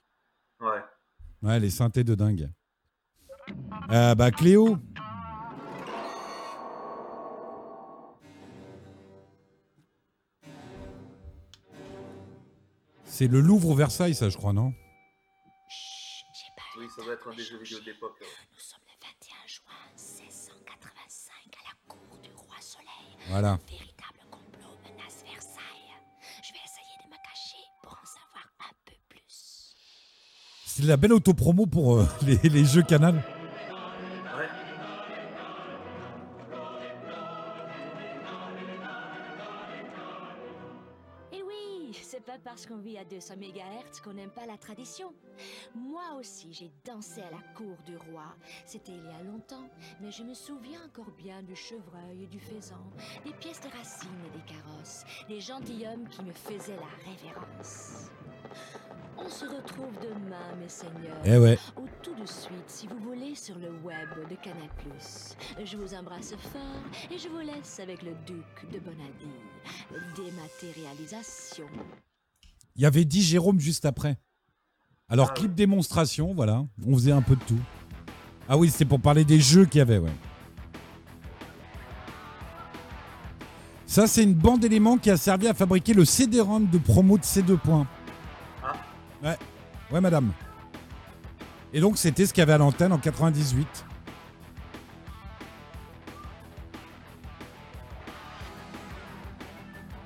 Ouais. 0.61 0.82
Ouais, 1.42 1.59
les 1.61 1.70
synthés 1.70 2.05
de 2.05 2.14
dingue. 2.14 2.51
Euh, 3.90 4.14
bah, 4.14 4.30
Cléo. 4.30 4.78
C'est 13.05 13.28
le 13.28 13.40
Louvre 13.40 13.74
Versailles, 13.74 14.14
ça, 14.14 14.28
je 14.28 14.36
crois, 14.36 14.53
non? 14.53 14.74
Oui, 16.76 16.86
ça 16.95 17.05
doit 17.05 17.14
être 17.14 17.28
un 17.28 17.34
des 17.36 17.45
jeux 17.45 17.59
vidéo 17.62 17.78
de 17.80 17.84
l'époque. 17.84 18.16
ouais. 18.20 18.26
Nous 18.53 18.59
sommes 18.59 18.80
le 18.86 19.07
21 19.07 19.47
juin 19.47 19.62
1685 19.97 21.32
à 21.53 21.68
la 21.68 21.74
cour 21.86 22.18
du 22.20 22.30
roi 22.34 22.57
Soleil. 22.61 23.16
Voilà. 23.28 23.59
C'est 30.77 30.87
la 30.87 30.97
belle 30.97 31.12
autopromo 31.12 31.66
pour 31.66 31.99
euh, 31.99 32.07
les, 32.27 32.49
les 32.49 32.64
jeux 32.64 32.83
Canal. 32.83 33.22
À 43.05 43.09
200 43.11 43.34
MHz 43.36 44.00
qu'on 44.02 44.14
n'aime 44.14 44.30
pas 44.30 44.46
la 44.46 44.57
tradition. 44.57 45.12
Moi 45.74 46.14
aussi, 46.18 46.52
j'ai 46.52 46.70
dansé 46.84 47.20
à 47.20 47.30
la 47.30 47.42
cour 47.55 47.76
du 47.84 47.96
roi. 47.96 48.34
C'était 48.66 48.92
il 48.92 49.05
y 49.05 49.09
a 49.09 49.22
longtemps, 49.22 49.68
mais 50.00 50.11
je 50.11 50.22
me 50.22 50.34
souviens 50.34 50.80
encore 50.86 51.11
bien 51.12 51.42
du 51.42 51.57
chevreuil 51.57 52.24
et 52.24 52.26
du 52.26 52.40
faisan, 52.40 52.80
des 53.24 53.32
pièces 53.32 53.61
de 53.61 53.68
racines 53.76 54.09
et 54.26 54.38
des 54.38 54.44
carrosses, 54.44 55.05
des 55.28 55.40
gentilshommes 55.40 56.09
qui 56.09 56.22
me 56.22 56.32
faisaient 56.32 56.76
la 56.76 57.11
révérence. 57.11 58.11
On 59.16 59.28
se 59.28 59.44
retrouve 59.44 59.92
demain, 60.02 60.55
mes 60.61 60.68
seigneurs. 60.68 61.20
Eh 61.24 61.38
ouais. 61.38 61.59
Ou 61.76 61.86
tout 62.02 62.14
de 62.14 62.26
suite, 62.26 62.68
si 62.68 62.86
vous 62.86 62.98
voulez, 62.98 63.34
sur 63.34 63.57
le 63.57 63.70
web 63.84 64.28
de 64.28 64.34
Canal+. 64.36 64.68
Je 65.64 65.76
vous 65.76 65.94
embrasse 65.94 66.34
fort 66.34 67.11
et 67.11 67.18
je 67.18 67.28
vous 67.28 67.38
laisse 67.38 67.80
avec 67.80 68.02
le 68.02 68.14
duc 68.26 68.70
de 68.72 68.78
Bonaldi. 68.80 69.30
Dématérialisation. 70.16 71.68
Il 72.77 72.83
y 72.83 72.87
avait 72.87 73.05
dit 73.05 73.22
Jérôme 73.22 73.61
juste 73.61 73.85
après. 73.85 74.18
Alors, 75.09 75.29
Ah 75.31 75.35
clip 75.35 75.55
démonstration, 75.55 76.33
voilà. 76.35 76.64
On 76.87 76.95
faisait 76.95 77.12
un 77.12 77.22
peu 77.22 77.37
de 77.37 77.43
tout. 77.45 77.61
Ah 78.49 78.57
oui, 78.57 78.70
c'était 78.70 78.85
pour 78.85 79.01
parler 79.01 79.25
des 79.25 79.41
jeux 79.41 79.64
qu'il 79.64 79.79
y 79.79 79.83
avait, 79.83 79.99
ouais. 79.99 80.12
Ça, 83.87 84.07
c'est 84.07 84.25
une 84.25 84.35
bande 84.35 84.61
d'éléments 84.61 84.99
qui 84.99 85.11
a 85.11 85.16
servi 85.16 85.47
à 85.47 85.55
fabriquer 85.55 85.95
le 85.95 86.05
CD-ROM 86.05 86.66
de 86.66 86.79
promo 86.79 87.16
de 87.16 87.22
C2 87.22 87.57
points. 87.59 87.87
Ah. 88.62 88.72
Ouais, 89.22 89.39
ouais, 89.93 90.01
madame. 90.01 90.33
Et 91.72 91.81
donc, 91.81 91.97
c'était 91.97 92.27
ce 92.27 92.33
qu'il 92.33 92.41
y 92.41 92.43
avait 92.43 92.55
à 92.55 92.59
l'antenne 92.59 92.93
en 92.93 92.99
98. 92.99 93.85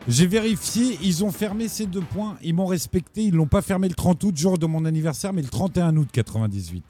J'ai 0.09 0.27
vérifié, 0.27 0.99
ils 1.03 1.23
ont 1.23 1.31
fermé 1.31 1.69
ces 1.69 1.85
deux 1.85 2.01
points, 2.01 2.39
ils 2.43 2.55
m'ont 2.55 2.65
respecté, 2.65 3.25
ils 3.25 3.35
l'ont 3.35 3.47
pas 3.47 3.61
fermé 3.61 3.89
le 3.89 3.95
30 3.95 4.25
août, 4.25 4.35
jour 4.35 4.57
de 4.57 4.65
mon 4.65 4.87
anniversaire, 4.87 5.35
mais 5.35 5.43
le 5.43 5.49
31 5.49 5.95
août 5.99 6.09
98. 6.11 6.83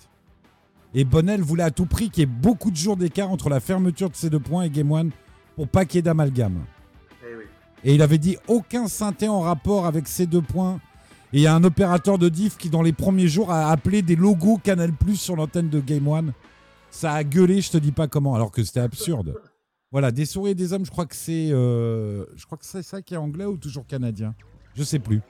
Et 0.94 1.02
Bonnel 1.02 1.42
voulait 1.42 1.64
à 1.64 1.72
tout 1.72 1.86
prix 1.86 2.10
qu'il 2.10 2.20
y 2.20 2.22
ait 2.22 2.26
beaucoup 2.26 2.70
de 2.70 2.76
jours 2.76 2.96
d'écart 2.96 3.32
entre 3.32 3.48
la 3.48 3.58
fermeture 3.58 4.08
de 4.08 4.14
ces 4.14 4.30
deux 4.30 4.38
points 4.38 4.62
et 4.62 4.70
Game 4.70 4.92
One 4.92 5.10
pour 5.56 5.66
pas 5.66 5.84
qu'il 5.84 5.96
y 5.96 5.98
ait 5.98 6.02
d'amalgame. 6.02 6.64
Eh 7.24 7.36
oui. 7.36 7.44
Et 7.82 7.96
il 7.96 8.02
avait 8.02 8.18
dit 8.18 8.36
aucun 8.46 8.86
synthé 8.86 9.28
en 9.28 9.40
rapport 9.40 9.86
avec 9.86 10.06
ces 10.06 10.26
deux 10.26 10.40
points. 10.40 10.80
Et 11.32 11.38
il 11.38 11.40
y 11.40 11.48
a 11.48 11.54
un 11.56 11.64
opérateur 11.64 12.18
de 12.18 12.28
diff 12.28 12.56
qui, 12.56 12.70
dans 12.70 12.82
les 12.82 12.92
premiers 12.92 13.26
jours, 13.26 13.50
a 13.50 13.72
appelé 13.72 14.00
des 14.00 14.14
logos 14.14 14.58
Canal 14.62 14.92
Plus 14.92 15.16
sur 15.16 15.34
l'antenne 15.34 15.68
de 15.68 15.80
Game 15.80 16.06
One. 16.06 16.34
Ça 16.90 17.14
a 17.14 17.24
gueulé, 17.24 17.62
je 17.62 17.72
te 17.72 17.78
dis 17.78 17.92
pas 17.92 18.06
comment, 18.06 18.36
alors 18.36 18.52
que 18.52 18.62
c'était 18.62 18.78
absurde. 18.78 19.34
Voilà, 19.90 20.10
des 20.10 20.26
souris 20.26 20.50
et 20.50 20.54
des 20.54 20.72
hommes, 20.74 20.84
je 20.84 20.90
crois 20.90 21.06
que 21.06 21.16
c'est, 21.16 21.50
euh, 21.50 22.26
je 22.36 22.44
crois 22.44 22.58
que 22.58 22.66
c'est 22.66 22.82
ça 22.82 23.00
qui 23.00 23.14
est 23.14 23.16
anglais 23.16 23.46
ou 23.46 23.56
toujours 23.56 23.86
canadien? 23.86 24.34
Je 24.74 24.82
sais 24.82 24.98
plus. 24.98 25.22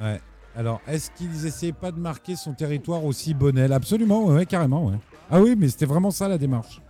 Ouais. 0.00 0.20
Alors, 0.56 0.80
est-ce 0.86 1.10
qu'ils 1.10 1.46
essayaient 1.46 1.72
pas 1.72 1.92
de 1.92 1.98
marquer 1.98 2.34
son 2.34 2.54
territoire 2.54 3.04
aussi 3.04 3.34
Bonnel? 3.34 3.72
Absolument, 3.72 4.24
ouais, 4.26 4.46
carrément, 4.46 4.86
ouais. 4.86 4.96
Ah 5.30 5.40
oui, 5.40 5.54
mais 5.56 5.68
c'était 5.68 5.86
vraiment 5.86 6.10
ça 6.10 6.28
la 6.28 6.38
démarche. 6.38 6.80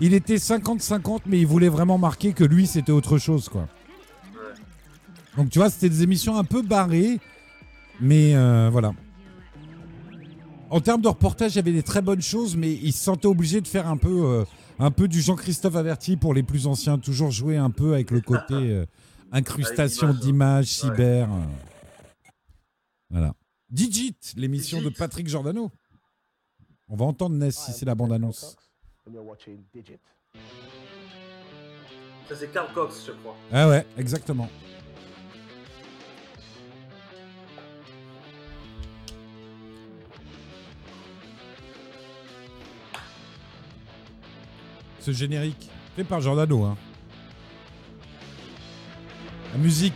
Il 0.00 0.12
était 0.12 0.36
50-50, 0.36 1.20
mais 1.26 1.38
il 1.38 1.46
voulait 1.46 1.68
vraiment 1.68 1.96
marquer 1.96 2.32
que 2.32 2.44
lui, 2.44 2.66
c'était 2.66 2.92
autre 2.92 3.18
chose, 3.18 3.48
quoi. 3.48 3.68
Donc, 5.36 5.50
tu 5.50 5.58
vois, 5.58 5.70
c'était 5.70 5.88
des 5.88 6.02
émissions 6.02 6.36
un 6.36 6.44
peu 6.44 6.62
barrées, 6.62 7.20
mais 8.00 8.34
euh, 8.34 8.68
voilà. 8.70 8.92
En 10.70 10.80
termes 10.80 11.02
de 11.02 11.08
reportage, 11.08 11.52
il 11.52 11.56
y 11.56 11.58
avait 11.60 11.72
des 11.72 11.82
très 11.82 12.02
bonnes 12.02 12.22
choses, 12.22 12.56
mais 12.56 12.72
il 12.72 12.92
se 12.92 13.04
sentait 13.04 13.28
obligé 13.28 13.60
de 13.60 13.68
faire 13.68 13.86
un 13.86 13.96
peu, 13.96 14.44
euh, 14.80 15.06
du 15.06 15.20
Jean-Christophe 15.20 15.76
Averti 15.76 16.16
pour 16.16 16.34
les 16.34 16.42
plus 16.42 16.66
anciens, 16.66 16.98
toujours 16.98 17.30
jouer 17.30 17.56
un 17.56 17.70
peu 17.70 17.94
avec 17.94 18.10
le 18.10 18.20
côté 18.20 18.54
euh, 18.54 18.86
incrustation 19.36 20.08
l'image, 20.08 20.20
d'images, 20.20 20.66
cyber. 20.66 21.28
Voilà. 23.10 23.34
Digit, 23.70 24.16
l'émission 24.36 24.80
de. 24.80 24.88
Patrick 24.88 25.28
Giordano. 25.28 25.70
On 26.88 26.96
va 26.96 27.04
entendre 27.04 27.36
Ness 27.36 27.56
si 27.56 27.72
c'est 27.72 27.84
la 27.84 27.94
bande-annonce. 27.94 28.56
Ça, 32.28 32.34
c'est 32.34 32.52
Carl 32.52 32.72
Cox, 32.72 33.06
je 33.06 33.12
crois. 33.12 33.36
Ah 33.52 33.68
ouais, 33.68 33.86
exactement. 33.96 34.48
Ce 45.00 45.12
générique, 45.12 45.70
fait 45.94 46.02
par 46.02 46.20
Giordano. 46.20 46.64
Hein. 46.64 46.76
La 49.56 49.62
musique. 49.62 49.94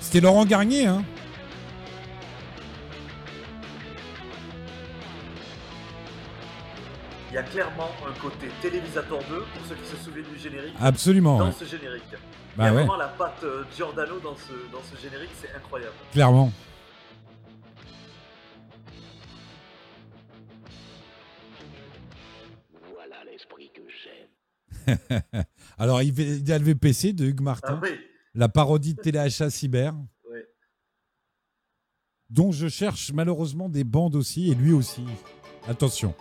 C'était 0.00 0.20
Laurent 0.20 0.44
Garnier, 0.44 0.86
hein. 0.88 1.04
Il 7.30 7.34
y 7.34 7.38
a 7.38 7.44
clairement 7.44 7.88
un 8.08 8.20
côté 8.20 8.48
télévisateur 8.60 9.20
2, 9.20 9.24
pour 9.54 9.66
ceux 9.68 9.76
qui 9.76 9.88
se 9.88 9.96
souviennent 10.04 10.26
du 10.32 10.36
générique, 10.38 10.74
Absolument, 10.80 11.38
dans 11.38 11.46
ouais. 11.46 11.52
ce 11.56 11.64
générique. 11.64 12.02
Il 12.10 12.14
y 12.14 12.56
Bah 12.56 12.64
a 12.64 12.66
ouais, 12.70 12.72
vraiment 12.78 12.96
la 12.96 13.06
patte 13.06 13.44
euh, 13.44 13.62
Giordano 13.76 14.18
dans 14.18 14.34
ce, 14.34 14.52
dans 14.72 14.82
ce 14.82 15.00
générique, 15.00 15.30
c'est 15.40 15.54
incroyable. 15.54 15.92
clairement. 16.12 16.50
Alors, 25.78 26.02
il 26.02 26.48
y 26.48 26.52
a 26.52 26.58
le 26.58 26.64
VPC 26.64 27.12
de 27.12 27.26
Hugues 27.26 27.40
Martin. 27.40 27.78
Ah 27.80 27.80
oui, 27.82 27.98
la 28.34 28.48
parodie 28.48 28.94
de 28.94 29.00
Téléachat 29.00 29.50
Cyber, 29.50 29.94
dont 32.28 32.52
je 32.52 32.68
cherche 32.68 33.12
malheureusement 33.12 33.68
des 33.68 33.84
bandes 33.84 34.14
aussi, 34.14 34.50
et 34.50 34.54
lui 34.54 34.72
aussi. 34.72 35.04
Attention. 35.66 36.14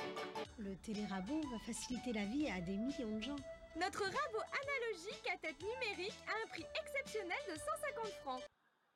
Le 0.58 0.76
télérabot 0.76 1.42
va 1.52 1.60
faciliter 1.66 2.14
la 2.14 2.26
vie 2.26 2.48
à 2.50 2.60
des 2.62 2.78
millions 2.78 3.18
de 3.18 3.24
gens. 3.24 3.36
Notre 3.80 4.02
rabot 4.02 4.44
analogique 4.52 5.24
à 5.34 5.38
tête 5.38 5.58
numérique 5.62 6.18
a 6.28 6.32
un 6.32 6.50
prix 6.52 6.66
exceptionnel 6.84 7.38
de 7.48 7.54
150 7.54 8.14
francs. 8.24 8.42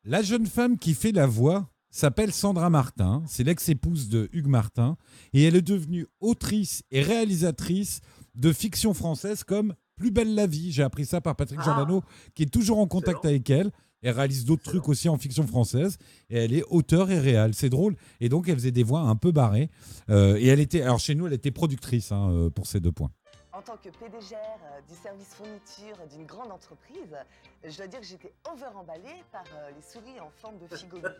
La 0.04 0.22
jeune 0.22 0.48
femme 0.48 0.78
qui 0.78 0.94
fait 0.94 1.12
la 1.12 1.28
voix 1.28 1.70
s'appelle 1.90 2.34
Sandra 2.34 2.70
Martin, 2.72 3.24
c'est 3.28 3.44
l'ex-épouse 3.44 4.10
de 4.10 4.28
Hugues 4.34 4.48
Martin, 4.48 4.98
et 5.32 5.44
elle 5.44 5.56
est 5.56 5.62
devenue 5.62 6.08
autrice 6.20 6.84
et 6.90 7.02
réalisatrice 7.02 8.02
de 8.36 8.52
fiction 8.54 8.94
française 8.94 9.44
comme 9.44 9.76
Plus 9.96 10.10
belle 10.12 10.34
la 10.34 10.48
vie. 10.48 10.72
J'ai 10.72 10.82
appris 10.84 11.06
ça 11.06 11.22
par 11.22 11.36
Patrick 11.36 11.60
Ah. 11.62 11.66
Giordano, 11.66 12.04
qui 12.34 12.44
est 12.44 12.52
toujours 12.52 12.80
en 12.80 12.88
contact 12.88 13.18
Excellent. 13.20 13.30
avec 13.30 13.50
elle. 13.50 13.72
Elle 14.02 14.16
réalise 14.16 14.44
d'autres 14.44 14.64
trucs 14.64 14.90
aussi 14.90 15.08
en 15.08 15.18
fiction 15.18 15.48
française, 15.48 15.98
et 16.30 16.38
elle 16.38 16.54
est 16.54 16.64
auteure 16.70 17.10
et 17.10 17.20
réelle. 17.20 17.54
C'est 17.54 17.70
drôle. 17.70 17.96
Et 18.20 18.28
donc, 18.28 18.50
elle 18.50 18.56
faisait 18.56 18.72
des 18.72 18.84
voix 18.84 19.02
un 19.02 19.16
peu 19.16 19.32
barrées. 19.32 19.70
Euh, 20.10 20.36
et 20.38 20.48
elle 20.48 20.60
était, 20.60 20.82
alors 20.82 21.00
chez 21.00 21.16
nous, 21.16 21.26
elle 21.28 21.34
était 21.34 21.52
productrice 21.52 22.12
hein, 22.12 22.30
euh, 22.32 22.50
pour 22.50 22.68
ces 22.68 22.80
deux 22.82 22.92
points. 22.92 23.12
En 23.54 23.62
tant 23.62 23.78
que 23.78 23.88
PDGR 23.90 24.34
euh, 24.36 24.82
du 24.90 24.96
service 25.02 25.28
fourniture 25.36 25.96
d'une 26.12 26.26
grande 26.26 26.52
entreprise, 26.52 27.16
je 27.64 27.78
dois 27.78 27.88
dire 27.88 28.00
que 28.02 28.06
j'étais 28.08 28.34
over-emballée 28.52 29.24
par 29.32 29.44
euh, 29.56 29.70
les 29.74 29.82
souris 29.84 30.20
en 30.20 30.32
forme 30.42 30.58
de 30.58 30.76
figoli. 30.76 31.04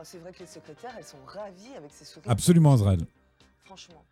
Oh, 0.00 0.02
c'est 0.02 0.18
vrai 0.18 0.32
que 0.32 0.40
les 0.40 0.46
secrétaires, 0.46 0.94
elles 0.98 1.04
sont 1.04 1.24
ravies 1.26 1.74
avec 1.76 1.92
ces 1.92 2.04
souris. 2.04 2.26
Absolument, 2.28 2.72
Azrael. 2.72 3.06
Franchement, 3.64 4.02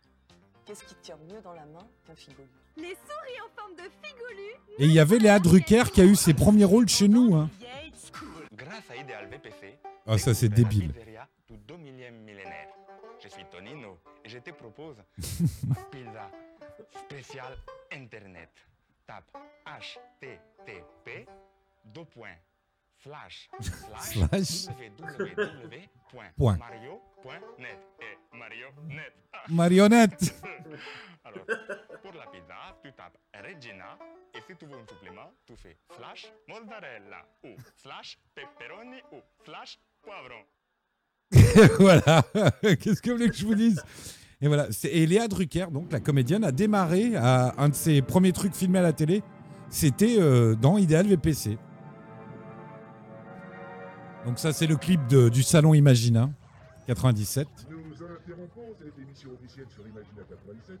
qu'est-ce 0.65 0.83
qui 0.83 0.95
tient 0.95 1.17
mieux 1.29 1.41
dans 1.41 1.53
la 1.53 1.65
main 1.65 1.87
qu'un 2.05 2.15
figoli 2.15 2.47
Les 2.77 2.95
souris 2.95 3.41
en 3.45 3.49
forme 3.61 3.75
de 3.75 3.83
figolu. 3.83 4.49
Et 4.79 4.85
il 4.85 4.91
y 4.91 4.99
avait 4.99 5.17
Léa 5.19 5.39
Drucker 5.39 5.83
qui 5.93 6.01
a 6.01 6.05
eu 6.05 6.15
ses 6.15 6.33
premiers 6.33 6.65
rôles 6.65 6.89
chez 6.89 7.07
nous. 7.07 7.35
hein. 7.35 7.49
Grâce 8.53 8.89
à 8.89 8.95
Ideal 8.95 9.27
VPC, 9.29 9.77
Ah, 10.07 10.17
ça, 10.17 10.33
c'est 10.33 10.49
débile. 10.49 10.91
pizzeria 10.91 11.27
du 11.47 11.57
2 11.57 11.77
millième 11.77 12.15
millénaire. 12.23 12.69
Je 13.21 13.27
suis 13.29 13.45
Tonino 13.45 13.97
et 14.23 14.29
je 14.29 14.39
te 14.39 14.51
propose 14.51 14.97
pizza 15.91 16.29
spéciale 17.05 17.57
Internet. 17.91 18.49
Tape 19.07 19.31
http 19.65 21.27
slash 23.05 23.49
Slash. 23.99 24.67
Www.mario.net 26.39 27.79
et 28.01 28.17
Marionnet. 28.37 29.13
Ah. 29.33 29.37
Marionnette. 29.49 30.35
Alors, 31.23 31.45
pour 32.01 32.13
la 32.13 32.25
pizza, 32.31 32.55
tu 32.83 32.91
tapes 32.93 33.17
Regina 33.33 33.97
et 34.33 34.39
si 34.47 34.55
tu 34.57 34.65
veux 34.65 34.75
un 34.75 34.85
supplément, 34.87 35.31
tu 35.45 35.53
fais 35.55 35.77
slash 35.95 36.31
mozzarella 36.47 37.25
ou 37.43 37.49
slash 37.75 38.17
pepperoni 38.33 38.97
ou 39.11 39.17
slash 39.43 39.77
poivron. 40.01 40.43
voilà. 41.79 42.23
Qu'est-ce 42.61 43.01
que 43.01 43.11
vous 43.11 43.17
voulez 43.17 43.29
que 43.29 43.35
je 43.35 43.45
vous 43.45 43.55
dise? 43.55 43.83
Et 44.41 44.47
voilà. 44.47 44.67
Et 44.83 45.05
Léa 45.05 45.27
Drucker, 45.27 45.67
donc 45.71 45.91
la 45.91 45.99
comédienne, 45.99 46.43
a 46.43 46.51
démarré 46.51 47.15
à 47.15 47.53
un 47.57 47.69
de 47.69 47.75
ses 47.75 48.01
premiers 48.01 48.31
trucs 48.33 48.55
filmés 48.55 48.79
à 48.79 48.83
la 48.83 48.93
télé. 48.93 49.21
C'était 49.69 50.17
euh, 50.19 50.55
dans 50.55 50.77
Idéal 50.77 51.07
VPC. 51.07 51.57
Donc 54.25 54.39
ça, 54.39 54.51
c'est 54.53 54.67
le 54.67 54.75
clip 54.75 55.05
de- 55.07 55.29
du 55.29 55.43
salon 55.43 55.73
Imagina 55.73 56.29
97. 56.87 57.47
Nous 57.69 57.93
interrompons 58.03 58.73
cette 58.79 58.97
émission 58.99 59.31
officielle 59.31 59.67
sur 59.69 59.87
Imagina 59.87 60.23
97 60.27 60.79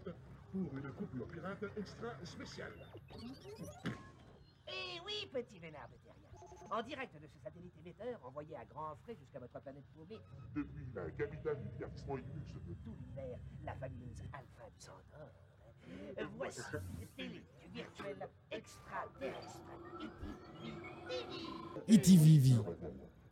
pour 0.51 0.77
une 0.77 0.91
coupure 0.93 1.27
pirate 1.27 1.63
extra 1.77 2.07
spéciale. 2.23 2.71
Eh 4.67 4.99
oui, 5.05 5.29
petit 5.31 5.59
vénard 5.59 5.87
de 5.89 5.97
terrien. 6.03 6.15
En 6.71 6.81
direct 6.81 7.13
de 7.21 7.27
ce 7.27 7.37
satellite 7.43 7.73
émetteur 7.85 8.19
envoyé 8.25 8.55
à 8.57 8.65
grands 8.65 8.95
frais 9.03 9.15
jusqu'à 9.19 9.39
votre 9.39 9.59
planète 9.61 9.83
paumée, 9.95 10.19
Depuis 10.55 10.85
la 10.95 11.11
capitale 11.11 11.57
du 11.61 11.69
divertissement 11.69 12.17
et 12.17 12.21
du 12.21 12.31
luxe 12.33 12.53
de 12.67 12.73
tout 12.83 12.95
l'univers, 12.99 13.37
la 13.63 13.73
fabuleuse 13.75 14.21
Alpha 14.33 14.65
du 14.73 14.79
Centaure. 14.81 16.31
Voici 16.37 16.61
télé 17.15 17.43
du 17.61 17.67
virtuel 17.71 18.17
extraterrestre. 18.51 19.59
ITVV. 21.87 22.55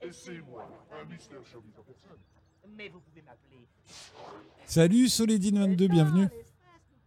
Et 0.05 0.11
c'est 0.11 0.41
moi, 0.41 0.67
un 0.91 1.05
Mister 1.05 1.35
Showbiz 1.49 1.79
en 1.79 1.83
personne. 1.83 2.19
Mais 2.75 2.89
vous 2.89 2.99
pouvez 2.99 3.21
m'appeler. 3.21 3.65
Salut 4.65 5.05
Soledine22, 5.05 5.87
bienvenue. 5.87 6.23
Nous 6.23 6.29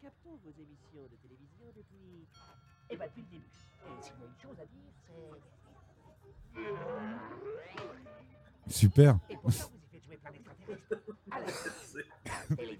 captons 0.00 0.38
vos 0.42 0.50
émissions 0.50 1.02
de 1.10 1.16
télévision 1.16 1.66
depuis. 1.76 2.26
Eh 2.88 2.96
ben, 2.96 3.04
depuis 3.06 3.20
le 3.20 3.28
début. 3.28 3.44
Et 3.44 4.02
s'il 4.02 4.12
y 4.18 4.22
a 4.22 4.26
une 4.26 4.40
chose 4.40 4.58
à 4.58 4.64
dire, 4.64 4.92
c'est. 8.66 8.72
Super. 8.72 9.18
Et 9.28 9.36
pourtant, 9.36 9.68
vous 9.70 9.76
y 9.76 9.88
faites 9.92 10.04
jouer 10.04 10.16
plein 10.16 10.32
d'extraterrestres. 10.32 10.88
Alors, 11.30 11.50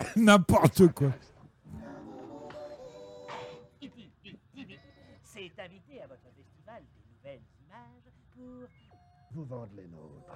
N'importe 0.16 0.88
quoi. 0.94 1.12
C'est 5.22 5.52
à 5.58 5.68
vous 9.36 9.44
vendre 9.44 9.68
les 9.76 9.86
nôtres. 9.88 10.32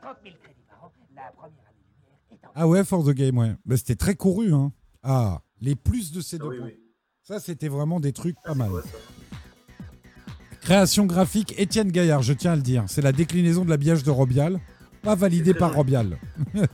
30 0.00 0.16
000 0.22 0.36
crédits 0.40 0.62
par 0.68 0.84
an, 0.84 0.92
la 1.14 1.32
première 1.32 1.64
année 1.66 1.84
lumière 1.90 2.18
est 2.30 2.46
en 2.46 2.50
Ah 2.54 2.68
ouais, 2.68 2.84
For 2.84 3.04
the 3.04 3.10
Game, 3.10 3.36
ouais. 3.38 3.54
Bah, 3.66 3.76
c'était 3.76 3.96
très 3.96 4.14
couru. 4.14 4.54
Hein. 4.54 4.72
Ah, 5.02 5.42
les 5.60 5.74
plus 5.74 6.12
de 6.12 6.20
ces 6.20 6.38
deux 6.38 6.44
Ah 6.46 6.50
oui, 6.50 6.58
points. 6.58 6.66
oui. 6.68 6.80
Ça, 7.22 7.40
c'était 7.40 7.68
vraiment 7.68 7.98
des 8.00 8.12
trucs 8.12 8.36
pas 8.44 8.54
mal. 8.54 8.70
Création 10.60 11.04
graphique, 11.06 11.54
Étienne 11.58 11.90
Gaillard, 11.90 12.22
je 12.22 12.32
tiens 12.32 12.52
à 12.52 12.56
le 12.56 12.62
dire. 12.62 12.84
C'est 12.86 13.02
la 13.02 13.12
déclinaison 13.12 13.64
de 13.64 13.70
l'habillage 13.70 14.02
de 14.04 14.10
Robial, 14.10 14.60
pas 15.02 15.14
validé 15.14 15.52
par 15.54 15.74
Robial. 15.74 16.18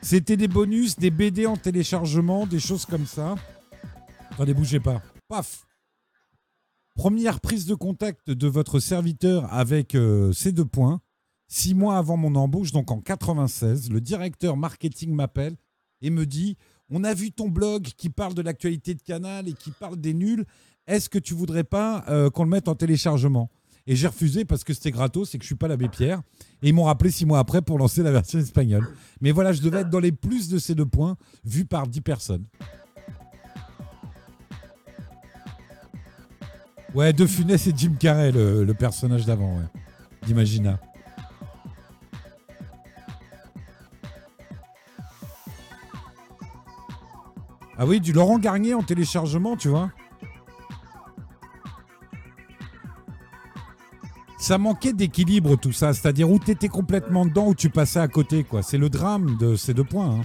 C'était 0.00 0.36
des 0.36 0.48
bonus, 0.48 0.96
des 0.96 1.10
BD 1.10 1.46
en 1.46 1.56
téléchargement, 1.56 2.46
des 2.46 2.60
choses 2.60 2.86
comme 2.86 3.06
ça. 3.06 3.34
Attendez, 4.30 4.54
bougez 4.54 4.80
pas. 4.80 5.02
Paf 5.28 5.66
Première 6.98 7.38
prise 7.38 7.64
de 7.64 7.76
contact 7.76 8.28
de 8.28 8.48
votre 8.48 8.80
serviteur 8.80 9.46
avec 9.54 9.94
euh, 9.94 10.32
ces 10.32 10.50
deux 10.50 10.64
points. 10.64 11.00
Six 11.46 11.72
mois 11.72 11.96
avant 11.96 12.16
mon 12.16 12.34
embauche, 12.34 12.72
donc 12.72 12.90
en 12.90 13.00
96, 13.00 13.88
le 13.92 14.00
directeur 14.00 14.56
marketing 14.56 15.14
m'appelle 15.14 15.54
et 16.02 16.10
me 16.10 16.26
dit 16.26 16.56
On 16.90 17.04
a 17.04 17.14
vu 17.14 17.30
ton 17.30 17.50
blog 17.50 17.84
qui 17.96 18.10
parle 18.10 18.34
de 18.34 18.42
l'actualité 18.42 18.94
de 18.94 19.00
Canal 19.00 19.48
et 19.48 19.52
qui 19.52 19.70
parle 19.70 19.96
des 19.96 20.12
nuls. 20.12 20.44
Est-ce 20.88 21.08
que 21.08 21.20
tu 21.20 21.34
voudrais 21.34 21.62
pas 21.62 22.04
euh, 22.08 22.30
qu'on 22.30 22.42
le 22.42 22.50
mette 22.50 22.66
en 22.66 22.74
téléchargement? 22.74 23.48
Et 23.86 23.94
j'ai 23.94 24.08
refusé 24.08 24.44
parce 24.44 24.64
que 24.64 24.74
c'était 24.74 24.90
gratos 24.90 25.32
et 25.32 25.38
que 25.38 25.44
je 25.44 25.50
suis 25.50 25.54
pas 25.54 25.68
l'abbé 25.68 25.88
Pierre. 25.88 26.22
Et 26.62 26.70
ils 26.70 26.74
m'ont 26.74 26.82
rappelé 26.82 27.12
six 27.12 27.26
mois 27.26 27.38
après 27.38 27.62
pour 27.62 27.78
lancer 27.78 28.02
la 28.02 28.10
version 28.10 28.40
espagnole. 28.40 28.88
Mais 29.20 29.30
voilà, 29.30 29.52
je 29.52 29.62
devais 29.62 29.82
être 29.82 29.90
dans 29.90 30.00
les 30.00 30.10
plus 30.10 30.48
de 30.48 30.58
ces 30.58 30.74
deux 30.74 30.84
points, 30.84 31.16
vus 31.44 31.64
par 31.64 31.86
10 31.86 32.00
personnes. 32.00 32.44
Ouais, 36.94 37.12
De 37.12 37.26
Funès 37.26 37.66
et 37.66 37.72
Jim 37.76 37.94
Carrey, 37.98 38.32
le, 38.32 38.64
le 38.64 38.74
personnage 38.74 39.26
d'avant, 39.26 39.56
ouais. 39.56 39.64
D'Imagina. 40.26 40.78
Ah 47.76 47.86
oui, 47.86 48.00
du 48.00 48.12
Laurent 48.12 48.38
Garnier 48.38 48.74
en 48.74 48.82
téléchargement, 48.82 49.56
tu 49.56 49.68
vois. 49.68 49.90
Ça 54.40 54.58
manquait 54.58 54.92
d'équilibre 54.92 55.56
tout 55.56 55.72
ça, 55.72 55.92
c'est-à-dire 55.92 56.30
où 56.30 56.38
tu 56.38 56.50
étais 56.50 56.68
complètement 56.68 57.26
dedans 57.26 57.48
ou 57.48 57.54
tu 57.54 57.70
passais 57.70 58.00
à 58.00 58.08
côté, 58.08 58.44
quoi. 58.44 58.62
C'est 58.62 58.78
le 58.78 58.88
drame 58.88 59.36
de 59.36 59.56
ces 59.56 59.74
deux 59.74 59.84
points. 59.84 60.10
hein. 60.10 60.22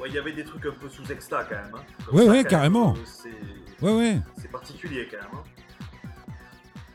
Ouais, 0.00 0.08
il 0.08 0.14
y 0.14 0.18
avait 0.18 0.32
des 0.32 0.44
trucs 0.44 0.66
un 0.66 0.72
peu 0.80 0.88
sous 0.88 1.10
extra 1.10 1.44
quand 1.44 1.54
même. 1.56 1.74
hein. 1.74 1.80
Comme 2.06 2.16
Ouais, 2.18 2.24
ça, 2.26 2.30
ouais, 2.32 2.44
carrément. 2.44 2.92
même, 2.92 3.02
euh, 3.02 3.63
Ouais, 3.82 3.92
ouais. 3.94 4.18
C'est 4.36 4.50
particulier 4.50 5.06
quand 5.10 5.18
même. 5.18 5.40
hein. 5.40 5.42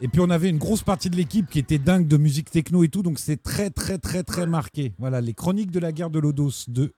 Et 0.02 0.08
puis 0.08 0.22
on 0.22 0.30
avait 0.30 0.50
une 0.50 0.58
grosse 0.58 0.82
partie 0.82 1.10
de 1.10 1.18
l'équipe 1.18 1.50
qui 1.50 1.60
était 1.60 1.78
dingue 1.78 2.08
de 2.08 2.16
musique 2.16 2.50
techno 2.50 2.84
et 2.86 2.88
tout, 2.90 3.04
donc 3.04 3.20
c'est 3.20 3.42
très 3.44 3.70
très 3.70 3.98
très 3.98 4.24
très 4.24 4.48
marqué. 4.48 4.94
Voilà, 4.98 5.20
les 5.20 5.34
chroniques 5.34 5.72
de 5.72 5.80
la 5.80 5.92
guerre 5.92 6.10
de 6.10 6.20
Lodos 6.20 6.66
2. 6.70 6.92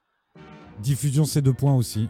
Diffusion 0.84 1.26
ces 1.26 1.42
deux 1.42 1.54
points 1.54 1.74
aussi. 1.76 2.10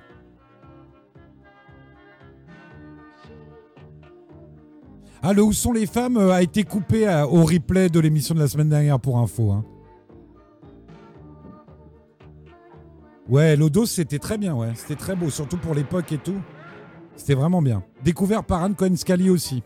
Ah, 5.24 5.34
le 5.34 5.44
Où 5.44 5.54
sont 5.54 5.72
les 5.72 5.86
femmes 5.86 6.18
euh, 6.18 6.32
a 6.32 6.42
été 6.42 6.64
coupé 6.64 7.08
euh, 7.08 7.26
au 7.26 7.46
replay 7.46 7.90
de 7.90 8.00
l'émission 8.00 8.34
de 8.34 8.40
la 8.40 8.48
semaine 8.48 8.70
dernière 8.70 9.00
pour 9.00 9.20
info. 9.20 9.52
hein. 9.52 9.64
Ouais, 13.30 13.56
Lodos 13.56 13.86
c'était 13.86 14.20
très 14.20 14.38
bien, 14.38 14.56
ouais. 14.56 14.72
C'était 14.76 14.96
très 14.96 15.16
beau, 15.16 15.30
surtout 15.30 15.58
pour 15.58 15.74
l'époque 15.76 16.12
et 16.12 16.18
tout. 16.18 16.42
C'était 17.16 17.36
vraiment 17.36 17.62
bien. 17.62 17.84
Découvert 18.04 18.44
par 18.44 18.64
Anne 18.64 18.76
Cohen-Scali 18.76 19.30
aussi. 19.30 19.64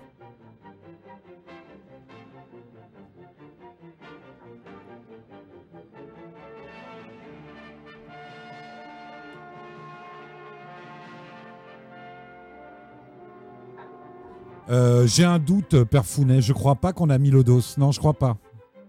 Euh, 14.69 15.05
J'ai 15.07 15.23
un 15.23 15.39
doute, 15.39 15.83
Père 15.83 16.05
Founet. 16.05 16.41
Je 16.41 16.53
crois 16.53 16.75
pas 16.75 16.93
qu'on 16.93 17.09
a 17.09 17.17
mis 17.17 17.29
Lodos. 17.29 17.77
Non, 17.77 17.91
je 17.91 17.99
crois 17.99 18.13
pas. 18.13 18.37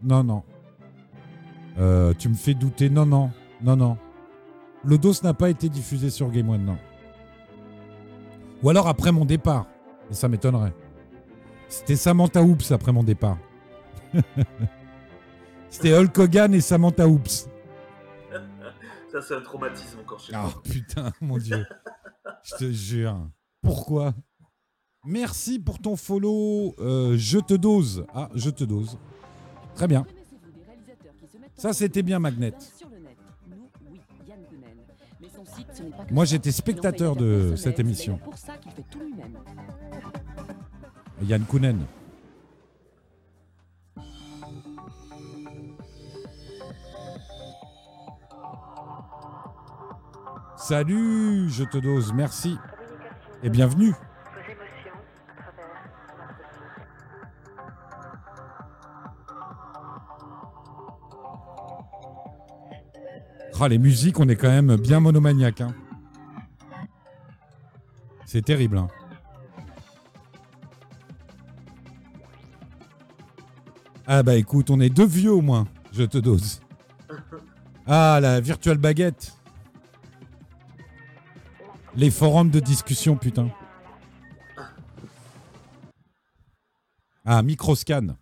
Non, 0.03 0.25
non. 0.25 0.43
Euh, 1.79 2.15
tu 2.19 2.29
me 2.29 2.35
fais 2.35 2.55
douter. 2.55 2.89
Non, 2.91 3.07
non. 3.07 3.31
Non, 3.63 3.77
non. 3.77 3.97
Lodos 4.85 5.23
n'a 5.23 5.35
pas 5.35 5.51
été 5.51 5.69
diffusé 5.69 6.11
sur 6.11 6.31
Game 6.31 6.49
One, 6.49 6.65
non. 6.65 6.79
Ou 8.63 8.71
alors 8.71 8.89
après 8.89 9.13
mon 9.13 9.25
départ. 9.25 9.67
Ça 10.11 10.29
m'étonnerait. 10.29 10.73
C'était 11.69 11.97
Samantha 11.97 12.43
Oops 12.43 12.71
après 12.73 12.93
mon 12.93 13.03
départ. 13.03 13.39
C'était 15.71 15.93
Hulk 15.93 16.17
Hogan 16.19 16.55
et 16.55 16.61
Samantha 16.61 17.07
Oops. 17.09 17.49
Ça, 19.13 19.23
c'est 19.23 19.35
un 19.35 19.41
traumatisme 19.41 19.99
encore 20.01 20.21
chez 20.21 20.33
Ah 20.35 20.43
moi. 20.43 20.63
putain, 20.63 21.13
mon 21.21 21.39
dieu. 21.39 21.65
Je 22.43 22.55
te 22.57 22.71
jure. 22.71 23.29
Pourquoi? 23.63 24.15
Merci 25.05 25.59
pour 25.59 25.79
ton 25.79 25.97
follow. 25.97 26.75
Euh, 26.79 27.17
je 27.17 27.39
te 27.39 27.55
dose. 27.55 28.05
Ah, 28.15 28.29
je 28.35 28.51
te 28.51 28.65
dose. 28.65 28.99
Très 29.75 29.87
bien. 29.87 30.05
Ça, 31.57 31.73
c'était 31.73 32.03
bien, 32.03 32.19
Magnet. 32.19 32.53
Moi, 36.11 36.25
j'étais 36.25 36.53
spectateur 36.53 37.17
de 37.17 37.55
cette 37.57 37.79
émission. 37.79 38.19
Yann 41.23 41.43
Kounen. 41.45 41.87
Salut, 50.57 51.49
je 51.49 51.65
te 51.65 51.79
dose, 51.79 52.13
merci. 52.13 52.57
Et 53.43 53.51
bienvenue. 53.51 53.93
Ah, 63.59 63.69
les 63.69 63.79
musiques, 63.79 64.21
on 64.21 64.29
est 64.29 64.37
quand 64.37 64.49
même 64.51 64.77
bien 64.77 65.01
monomaniaque. 65.01 65.61
hein. 65.63 65.75
C'est 68.27 68.43
terrible. 68.45 68.79
hein. 68.79 68.89
Ah 74.07 74.23
bah 74.23 74.37
écoute, 74.37 74.71
on 74.71 74.79
est 74.81 74.91
deux 74.91 75.07
vieux 75.07 75.33
au 75.33 75.41
moins, 75.41 75.67
je 75.93 76.05
te 76.05 76.19
dose. 76.19 76.61
Ah, 77.87 78.19
la 78.21 78.41
virtuelle 78.41 78.79
baguette. 78.79 79.33
Les 81.97 82.11
forums 82.11 82.51
de 82.51 82.61
discussion, 82.61 83.17
putain. 83.17 83.49
Ah, 87.25 87.43
Microscan. 87.43 88.17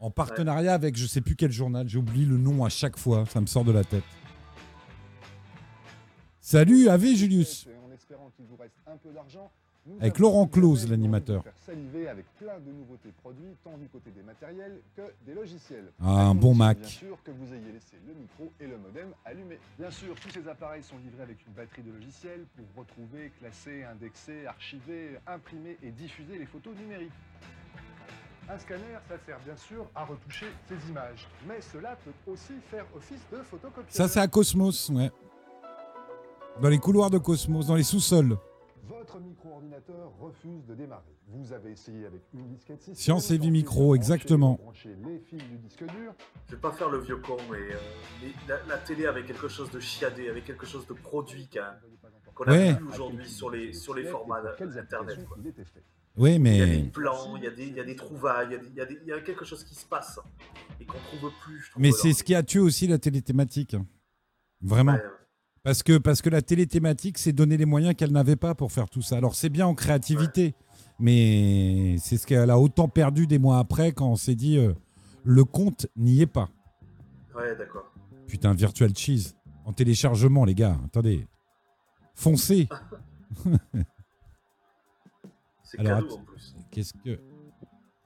En 0.00 0.10
partenariat 0.10 0.74
avec 0.74 0.96
je 0.96 1.06
sais 1.06 1.22
plus 1.22 1.34
quel 1.36 1.50
journal, 1.52 1.88
j'oublie 1.88 2.26
le 2.26 2.36
nom 2.36 2.64
à 2.64 2.68
chaque 2.68 2.98
fois, 2.98 3.24
ça 3.26 3.40
me 3.40 3.46
sort 3.46 3.64
de 3.64 3.72
la 3.72 3.84
tête. 3.84 4.04
Salut, 6.46 6.90
Ave 6.90 7.06
Julius. 7.06 7.66
En 7.88 7.90
espérant 7.90 8.30
qu'il 8.36 8.44
vous 8.44 8.56
reste 8.56 8.76
un 8.86 8.98
peu 8.98 9.08
d'argent, 9.12 9.50
nous 9.86 9.96
Avec 9.98 10.18
Laurent 10.18 10.46
Close, 10.46 10.86
l'animateur. 10.90 11.38
vous 11.38 11.44
faire 11.44 11.56
saliver 11.64 12.06
avec 12.06 12.26
plein 12.38 12.60
de 12.60 12.70
nouveautés 12.70 13.12
produits, 13.22 13.56
tant 13.64 13.78
du 13.78 13.88
côté 13.88 14.10
des 14.10 14.22
matériels 14.22 14.78
que 14.94 15.00
des 15.24 15.32
logiciels. 15.32 15.90
Ah, 16.02 16.26
un 16.26 16.34
bon 16.34 16.54
Mac. 16.54 16.80
Bien 16.80 16.86
sûr 16.86 17.18
que 17.24 17.30
vous 17.30 17.46
ayez 17.54 17.72
laissé 17.72 17.96
le 18.06 18.12
micro 18.12 18.52
et 18.60 18.66
le 18.66 18.76
modem 18.76 19.08
allumés. 19.24 19.58
Bien 19.78 19.90
sûr, 19.90 20.14
tous 20.20 20.28
ces 20.28 20.46
appareils 20.46 20.82
sont 20.82 20.96
livrés 21.02 21.22
avec 21.22 21.38
une 21.46 21.54
batterie 21.54 21.80
de 21.80 21.92
logiciels 21.92 22.44
pour 22.54 22.66
retrouver, 22.84 23.32
classer, 23.40 23.84
indexer, 23.84 24.44
archiver, 24.44 25.18
imprimer 25.26 25.78
et 25.82 25.92
diffuser 25.92 26.36
les 26.36 26.46
photos 26.46 26.76
numériques. 26.76 27.08
Un 28.50 28.58
scanner, 28.58 28.98
ça 29.08 29.16
sert 29.24 29.40
bien 29.46 29.56
sûr 29.56 29.86
à 29.94 30.04
retoucher 30.04 30.48
ces 30.68 30.90
images, 30.90 31.26
mais 31.48 31.62
cela 31.62 31.96
peut 32.04 32.30
aussi 32.30 32.52
faire 32.70 32.84
office 32.94 33.22
de 33.32 33.38
photocopieur. 33.38 33.86
Ça, 33.88 34.08
c'est 34.08 34.20
à 34.20 34.28
Cosmos, 34.28 34.90
ouais. 34.90 35.10
Dans 36.60 36.68
les 36.68 36.78
couloirs 36.78 37.10
de 37.10 37.18
Cosmos, 37.18 37.66
dans 37.66 37.74
les 37.74 37.82
sous-sols. 37.82 38.36
Votre 38.88 39.18
micro-ordinateur 39.18 40.12
refuse 40.20 40.64
de 40.66 40.74
démarrer. 40.74 41.02
Vous 41.28 41.52
avez 41.52 41.72
essayé 41.72 42.06
avec 42.06 42.22
une 42.34 42.46
disquette 42.48 42.78
système, 42.80 42.94
Science 42.94 43.30
et 43.30 43.38
vie 43.38 43.50
micro, 43.50 43.94
exactement. 43.94 44.58
les 44.84 45.18
fils 45.20 45.42
du 45.48 45.56
disque 45.58 45.84
dur. 45.84 46.12
Je 46.48 46.54
vais 46.54 46.60
pas 46.60 46.70
faire 46.72 46.88
le 46.90 46.98
vieux 47.00 47.16
con, 47.16 47.36
mais, 47.50 47.56
euh, 47.58 47.78
mais 48.22 48.28
la, 48.48 48.58
la 48.66 48.78
télé 48.78 49.06
avait 49.06 49.24
quelque 49.24 49.48
chose 49.48 49.70
de 49.70 49.80
chiadé, 49.80 50.28
avait 50.28 50.42
quelque 50.42 50.66
chose 50.66 50.86
de 50.86 50.92
produit 50.94 51.48
quand 51.52 51.62
même, 51.62 51.80
qu'on 52.34 52.44
a 52.44 52.50
Ouais. 52.52 52.74
plus 52.76 52.86
aujourd'hui 52.88 53.28
sur 53.28 53.50
les, 53.50 53.72
sur 53.72 53.94
les 53.94 54.04
formats 54.04 54.42
internet. 54.78 55.24
quoi. 55.26 55.36
Oui, 56.16 56.34
Il 56.36 56.46
y 56.56 56.62
a 56.62 56.66
des 56.66 56.82
mais. 56.82 56.88
plans, 56.90 57.36
il 57.36 57.42
y 57.42 57.46
a 57.46 57.50
des, 57.50 57.66
il 57.66 57.74
y 57.74 57.80
a 57.80 57.84
des 57.84 57.96
trouvailles, 57.96 58.48
il 58.50 58.52
y 58.52 58.54
a 58.54 58.58
des- 58.58 58.68
il 58.68 58.74
y, 58.76 58.80
a 58.80 58.86
des- 58.86 58.98
il 59.02 59.08
y 59.08 59.12
a 59.12 59.20
quelque 59.20 59.44
chose 59.44 59.64
qui 59.64 59.74
se 59.74 59.84
passe 59.86 60.20
et 60.80 60.84
qu'on 60.84 60.98
trouve 60.98 61.32
plus. 61.42 61.58
je 61.60 61.70
trouve, 61.72 61.82
Mais 61.82 61.90
c'est 61.90 62.12
ce 62.12 62.22
qui 62.22 62.34
a 62.36 62.42
tué 62.44 62.60
aussi 62.60 62.86
la 62.86 62.98
télé 62.98 63.20
thématique. 63.22 63.76
Vraiment. 64.60 64.92
Ouais. 64.92 65.02
Parce 65.64 65.82
que, 65.82 65.96
parce 65.98 66.20
que 66.22 66.28
la 66.30 66.42
télé 66.42 66.66
thématique, 66.66 67.16
c'est 67.18 67.32
donner 67.32 67.56
les 67.56 67.64
moyens 67.64 67.94
qu'elle 67.96 68.12
n'avait 68.12 68.36
pas 68.36 68.54
pour 68.54 68.70
faire 68.70 68.88
tout 68.90 69.00
ça. 69.02 69.16
Alors 69.16 69.34
c'est 69.34 69.48
bien 69.48 69.66
en 69.66 69.74
créativité, 69.74 70.54
mais 71.00 71.96
c'est 71.98 72.18
ce 72.18 72.26
qu'elle 72.26 72.50
a 72.50 72.58
autant 72.58 72.86
perdu 72.86 73.26
des 73.26 73.38
mois 73.38 73.58
après 73.58 73.92
quand 73.92 74.10
on 74.10 74.16
s'est 74.16 74.34
dit 74.34 74.58
euh, 74.58 74.74
le 75.24 75.44
compte 75.44 75.86
n'y 75.96 76.20
est 76.20 76.26
pas. 76.26 76.50
Ouais, 77.34 77.56
d'accord. 77.56 77.90
Putain, 78.26 78.52
Virtual 78.54 78.94
Cheese. 78.94 79.34
En 79.64 79.72
téléchargement, 79.72 80.44
les 80.44 80.54
gars. 80.54 80.78
Attendez. 80.84 81.26
Foncez. 82.14 82.68
C'est 85.62 85.80
Alors, 85.80 86.00
cadeau 86.00 86.16
en 86.16 86.24
plus. 86.24 86.54
Qu'est-ce 86.70 86.92
que. 86.92 87.18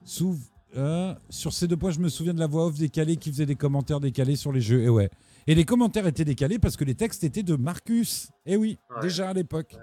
Souv- 0.05 0.39
euh, 0.77 1.13
sur 1.29 1.51
ces 1.51 1.67
deux 1.67 1.75
points, 1.77 1.91
je 1.91 1.99
me 1.99 2.09
souviens 2.09 2.33
de 2.33 2.39
la 2.39 2.47
voix 2.47 2.65
off 2.67 2.77
décalée 2.77 3.17
qui 3.17 3.29
faisait 3.31 3.45
des 3.45 3.55
commentaires 3.55 3.99
décalés 3.99 4.35
sur 4.35 4.51
les 4.53 4.61
jeux. 4.61 4.81
Et 4.83 4.89
ouais. 4.89 5.09
Et 5.49 5.55
les 5.55 5.65
commentaires 5.65 6.05
étaient 6.05 6.25
décalés 6.25 6.59
parce 6.59 6.77
que 6.77 6.83
les 6.83 6.93
textes 6.93 7.23
étaient 7.23 7.41
de 7.41 7.55
Marcus. 7.55 8.29
Et 8.45 8.55
oui, 8.55 8.77
Ouais. 8.95 9.01
déjà 9.01 9.29
à 9.29 9.33
l'époque. 9.33 9.75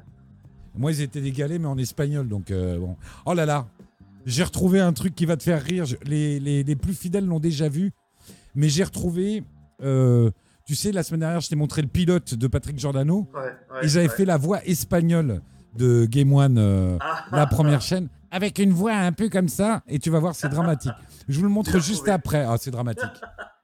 Moi, 0.79 0.93
ils 0.93 1.01
étaient 1.01 1.21
décalés, 1.21 1.59
mais 1.59 1.67
en 1.67 1.77
espagnol. 1.77 2.29
Donc, 2.29 2.53
euh, 2.53 2.79
bon. 2.79 2.97
Oh 3.25 3.35
là 3.35 3.47
là. 3.47 3.67
J'ai 4.27 4.45
retrouvé 4.45 4.81
un 4.81 4.93
truc 4.93 5.15
qui 5.17 5.27
va 5.27 5.37
te 5.37 5.43
faire 5.43 5.61
rire. 5.61 5.85
Les, 6.05 6.39
les- 6.39 6.63
les 6.63 6.77
plus 6.77 6.95
fidèles 6.95 7.27
l'ont 7.27 7.41
déjà 7.41 7.69
vu. 7.69 7.91
Mais 8.55 8.69
j'ai 8.69 8.85
retrouvé. 8.85 9.43
euh, 9.83 10.31
tu 10.65 10.75
sais, 10.75 10.91
la 10.93 11.03
semaine 11.03 11.21
dernière, 11.21 11.41
je 11.41 11.49
t'ai 11.49 11.57
montré 11.57 11.83
le 11.83 11.89
pilote 11.89 12.33
de 12.35 12.47
Patrick 12.47 12.79
Giordano. 12.79 13.29
Ouais, 13.35 13.53
et 13.83 13.89
j'avais 13.89 14.09
fait 14.09 14.25
la 14.25 14.37
voix 14.39 14.65
espagnole 14.65 15.43
de 15.77 16.07
Game 16.07 16.33
One, 16.33 16.57
euh, 16.59 16.97
Ah. 17.01 17.25
la 17.33 17.47
première 17.47 17.83
chaîne, 17.83 18.09
avec 18.31 18.59
une 18.59 18.71
voix 18.73 18.95
un 18.95 19.13
peu 19.13 19.29
comme 19.29 19.49
ça. 19.49 19.83
Et 19.89 19.99
tu 19.99 20.11
vas 20.11 20.19
voir, 20.21 20.35
c'est 20.35 20.49
dramatique. 20.49 20.93
Je 21.29 21.37
vous 21.39 21.45
le 21.45 21.51
montre 21.51 21.79
juste 21.81 22.09
après. 22.09 22.45
Ah, 22.49 22.57
c'est 22.59 22.71
dramatique. 22.71 23.05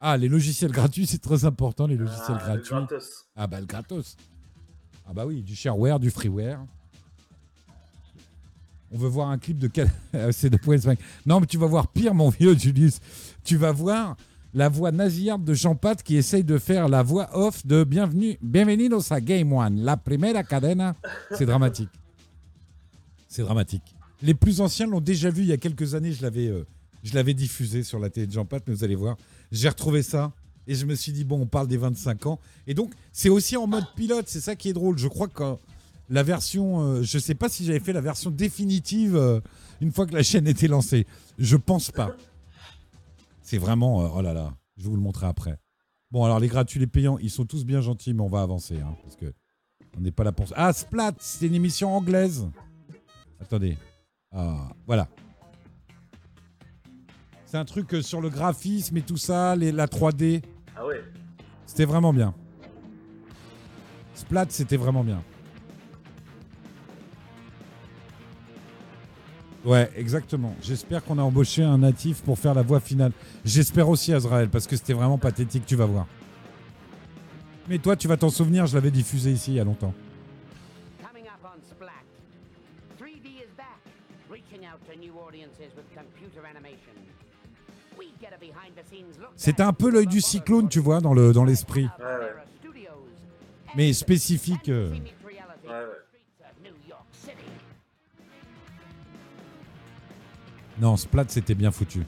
Ah, 0.00 0.16
les 0.16 0.28
logiciels 0.28 0.72
gratuits, 0.72 1.06
c'est 1.06 1.18
très 1.22 1.44
important, 1.44 1.86
les 1.86 1.96
logiciels 1.96 2.38
Ah, 2.40 2.54
le 2.54 2.60
gratuits. 2.62 2.70
gratos. 2.70 3.26
Ah, 3.34 3.46
bah, 3.46 3.60
le 3.60 3.66
gratos. 3.66 4.16
Ah, 5.06 5.12
bah 5.14 5.24
oui, 5.26 5.42
du 5.42 5.54
shareware, 5.54 5.98
du 5.98 6.10
freeware. 6.10 6.60
On 8.92 8.98
veut 8.98 9.08
voir 9.08 9.30
un 9.30 9.38
clip 9.38 9.58
de 9.58 9.68
quel. 9.68 9.90
Euh, 10.14 10.30
c'est 10.32 10.50
de 10.50 10.56
Point 10.56 10.78
Spring. 10.78 10.96
Non, 11.24 11.40
mais 11.40 11.46
tu 11.46 11.58
vas 11.58 11.66
voir 11.66 11.88
pire, 11.88 12.14
mon 12.14 12.28
vieux 12.28 12.56
Julius. 12.56 13.00
Tu 13.42 13.56
vas 13.56 13.72
voir 13.72 14.16
la 14.54 14.68
voix 14.68 14.92
nasillarde 14.92 15.44
de 15.44 15.54
Jean 15.54 15.74
Pat 15.74 16.02
qui 16.02 16.16
essaye 16.16 16.44
de 16.44 16.58
faire 16.58 16.88
la 16.88 17.02
voix 17.02 17.28
off 17.36 17.66
de 17.66 17.84
Bienvenue, 17.84 18.38
Bienvenidos 18.42 19.12
a 19.12 19.20
Game 19.20 19.52
One, 19.52 19.80
la 19.82 19.96
primera 19.96 20.42
cadena. 20.44 20.94
C'est 21.32 21.46
dramatique. 21.46 21.90
C'est 23.28 23.42
dramatique. 23.42 23.82
Les 24.22 24.34
plus 24.34 24.60
anciens 24.60 24.86
l'ont 24.86 25.00
déjà 25.00 25.30
vu 25.30 25.42
il 25.42 25.48
y 25.48 25.52
a 25.52 25.58
quelques 25.58 25.94
années. 25.94 26.12
Je 26.12 26.22
l'avais, 26.22 26.46
euh, 26.46 26.64
je 27.02 27.14
l'avais 27.14 27.34
diffusé 27.34 27.82
sur 27.82 27.98
la 27.98 28.08
télé 28.08 28.26
de 28.26 28.32
Jean 28.32 28.46
Pat, 28.46 28.62
mais 28.66 28.74
vous 28.74 28.84
allez 28.84 28.94
voir. 28.94 29.16
J'ai 29.52 29.68
retrouvé 29.68 30.02
ça 30.02 30.32
et 30.66 30.74
je 30.74 30.84
me 30.86 30.94
suis 30.94 31.12
dit, 31.12 31.24
bon, 31.24 31.42
on 31.42 31.46
parle 31.46 31.68
des 31.68 31.76
25 31.76 32.26
ans. 32.26 32.40
Et 32.66 32.74
donc, 32.74 32.92
c'est 33.12 33.28
aussi 33.28 33.56
en 33.56 33.66
mode 33.66 33.84
pilote. 33.94 34.26
C'est 34.28 34.40
ça 34.40 34.56
qui 34.56 34.68
est 34.68 34.72
drôle. 34.72 34.98
Je 34.98 35.08
crois 35.08 35.28
que 35.28 35.56
la 36.08 36.22
version, 36.22 36.80
euh, 36.80 37.02
je 37.02 37.18
sais 37.18 37.34
pas 37.34 37.48
si 37.48 37.64
j'avais 37.64 37.80
fait 37.80 37.92
la 37.92 38.00
version 38.00 38.30
définitive 38.30 39.16
euh, 39.16 39.40
une 39.80 39.92
fois 39.92 40.06
que 40.06 40.14
la 40.14 40.22
chaîne 40.22 40.46
était 40.46 40.68
lancée. 40.68 41.06
Je 41.38 41.56
pense 41.56 41.90
pas. 41.90 42.16
C'est 43.42 43.58
vraiment, 43.58 44.04
euh, 44.04 44.08
oh 44.14 44.22
là 44.22 44.32
là, 44.32 44.54
je 44.76 44.84
vais 44.84 44.90
vous 44.90 44.96
le 44.96 45.02
montrer 45.02 45.26
après. 45.26 45.58
Bon, 46.10 46.24
alors 46.24 46.40
les 46.40 46.48
gratuits, 46.48 46.80
les 46.80 46.86
payants, 46.86 47.18
ils 47.18 47.30
sont 47.30 47.44
tous 47.44 47.64
bien 47.64 47.80
gentils, 47.80 48.14
mais 48.14 48.22
on 48.22 48.28
va 48.28 48.42
avancer, 48.42 48.78
hein, 48.80 48.96
parce 49.02 49.16
que 49.16 49.32
on 49.96 50.00
n'est 50.00 50.12
pas 50.12 50.24
là 50.24 50.32
pour. 50.32 50.46
Ah, 50.54 50.72
Splat, 50.72 51.12
c'est 51.18 51.46
une 51.46 51.54
émission 51.54 51.94
anglaise. 51.94 52.48
Attendez. 53.40 53.76
Ah, 54.32 54.68
voilà. 54.86 55.08
C'est 57.46 57.56
un 57.58 57.64
truc 57.64 57.94
euh, 57.94 58.02
sur 58.02 58.20
le 58.20 58.28
graphisme 58.28 58.96
et 58.96 59.02
tout 59.02 59.16
ça, 59.16 59.54
les, 59.54 59.70
la 59.70 59.86
3D. 59.86 60.42
Ah 60.76 60.84
ouais. 60.84 61.02
C'était 61.64 61.84
vraiment 61.84 62.12
bien. 62.12 62.34
Splat, 64.14 64.46
c'était 64.48 64.76
vraiment 64.76 65.04
bien. 65.04 65.22
Ouais, 69.64 69.90
exactement. 69.96 70.54
J'espère 70.60 71.04
qu'on 71.04 71.18
a 71.18 71.22
embauché 71.22 71.62
un 71.62 71.78
natif 71.78 72.22
pour 72.22 72.38
faire 72.38 72.54
la 72.54 72.62
voix 72.62 72.80
finale. 72.80 73.12
J'espère 73.44 73.88
aussi, 73.88 74.12
Azrael, 74.12 74.48
parce 74.48 74.66
que 74.66 74.76
c'était 74.76 74.92
vraiment 74.92 75.18
pathétique, 75.18 75.66
tu 75.66 75.76
vas 75.76 75.86
voir. 75.86 76.06
Mais 77.68 77.78
toi, 77.78 77.96
tu 77.96 78.08
vas 78.08 78.16
t'en 78.16 78.30
souvenir, 78.30 78.66
je 78.66 78.74
l'avais 78.74 78.90
diffusé 78.90 79.30
ici 79.30 79.52
il 79.52 79.56
y 79.56 79.60
a 79.60 79.64
longtemps. 79.64 79.94
Coming 81.00 81.26
up 81.26 81.44
on 81.44 81.60
Splat. 81.64 81.92
3D 83.00 83.26
is 83.26 83.50
back. 83.56 83.66
C'était 89.36 89.62
un 89.62 89.72
peu 89.72 89.90
l'œil 89.90 90.06
du 90.06 90.20
cyclone, 90.20 90.68
tu 90.68 90.80
vois, 90.80 91.00
dans 91.00 91.14
le 91.14 91.32
dans 91.32 91.44
l'esprit. 91.44 91.88
Ouais, 91.98 92.04
ouais. 92.04 92.32
Mais 93.76 93.92
spécifique. 93.92 94.68
euh. 94.68 94.90
Ouais, 94.90 94.98
ouais. 95.68 95.72
Non, 100.80 100.96
Splat, 100.96 101.24
c'était 101.28 101.54
bien 101.54 101.70
foutu. 101.70 102.02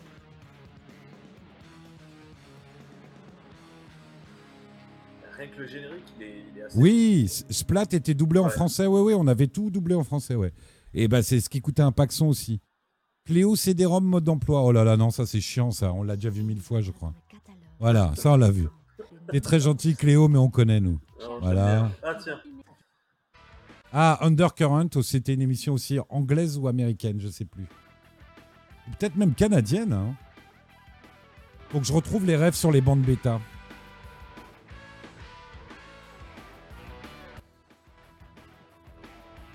Rien 5.36 5.46
que 5.48 5.60
le 5.60 5.66
générique, 5.68 6.04
il 6.18 6.22
est, 6.22 6.42
il 6.52 6.58
est 6.58 6.62
assez. 6.64 6.78
Oui, 6.78 7.28
Splat 7.50 7.86
était 7.92 8.14
doublé 8.14 8.40
en 8.40 8.44
Ouais. 8.46 8.50
français. 8.50 8.86
Oui, 8.86 9.00
oui, 9.00 9.14
on 9.16 9.26
avait 9.28 9.46
tout 9.46 9.70
doublé 9.70 9.94
en 9.94 10.02
français, 10.04 10.34
ouais. 10.34 10.52
Et 10.94 11.06
bah, 11.06 11.22
c'est 11.22 11.40
ce 11.40 11.48
qui 11.48 11.60
coûtait 11.60 11.82
un 11.82 11.92
paxon 11.92 12.26
aussi. 12.28 12.60
Cléo 13.28 13.56
CD-ROM 13.56 14.06
mode 14.06 14.24
d'emploi. 14.24 14.62
Oh 14.62 14.72
là 14.72 14.84
là, 14.84 14.96
non, 14.96 15.10
ça 15.10 15.26
c'est 15.26 15.42
chiant, 15.42 15.70
ça. 15.70 15.92
On 15.92 16.02
l'a 16.02 16.16
déjà 16.16 16.30
vu 16.30 16.42
mille 16.42 16.62
fois, 16.62 16.80
je 16.80 16.90
crois. 16.90 17.12
Voilà, 17.78 18.10
ça 18.16 18.32
on 18.32 18.36
l'a 18.38 18.50
vu. 18.50 18.68
T'es 19.30 19.42
très 19.42 19.60
gentil, 19.60 19.94
Cléo, 19.94 20.28
mais 20.28 20.38
on 20.38 20.48
connaît, 20.48 20.80
nous. 20.80 20.98
Non, 21.20 21.38
Voilà. 21.42 21.90
Ah, 22.02 22.14
tiens. 22.14 22.38
Ah, 23.92 24.18
Undercurrent, 24.24 24.88
oh, 24.96 25.02
c'était 25.02 25.34
une 25.34 25.42
émission 25.42 25.74
aussi 25.74 25.98
anglaise 26.08 26.56
ou 26.56 26.68
américaine, 26.68 27.20
je 27.20 27.28
sais 27.28 27.44
plus. 27.44 27.66
Peut-être 28.98 29.16
même 29.16 29.34
canadienne. 29.34 29.92
Hein. 29.92 30.14
Faut 31.68 31.80
que 31.80 31.86
je 31.86 31.92
retrouve 31.92 32.24
les 32.24 32.36
rêves 32.36 32.54
sur 32.54 32.72
les 32.72 32.80
bandes 32.80 33.02
bêta. 33.02 33.40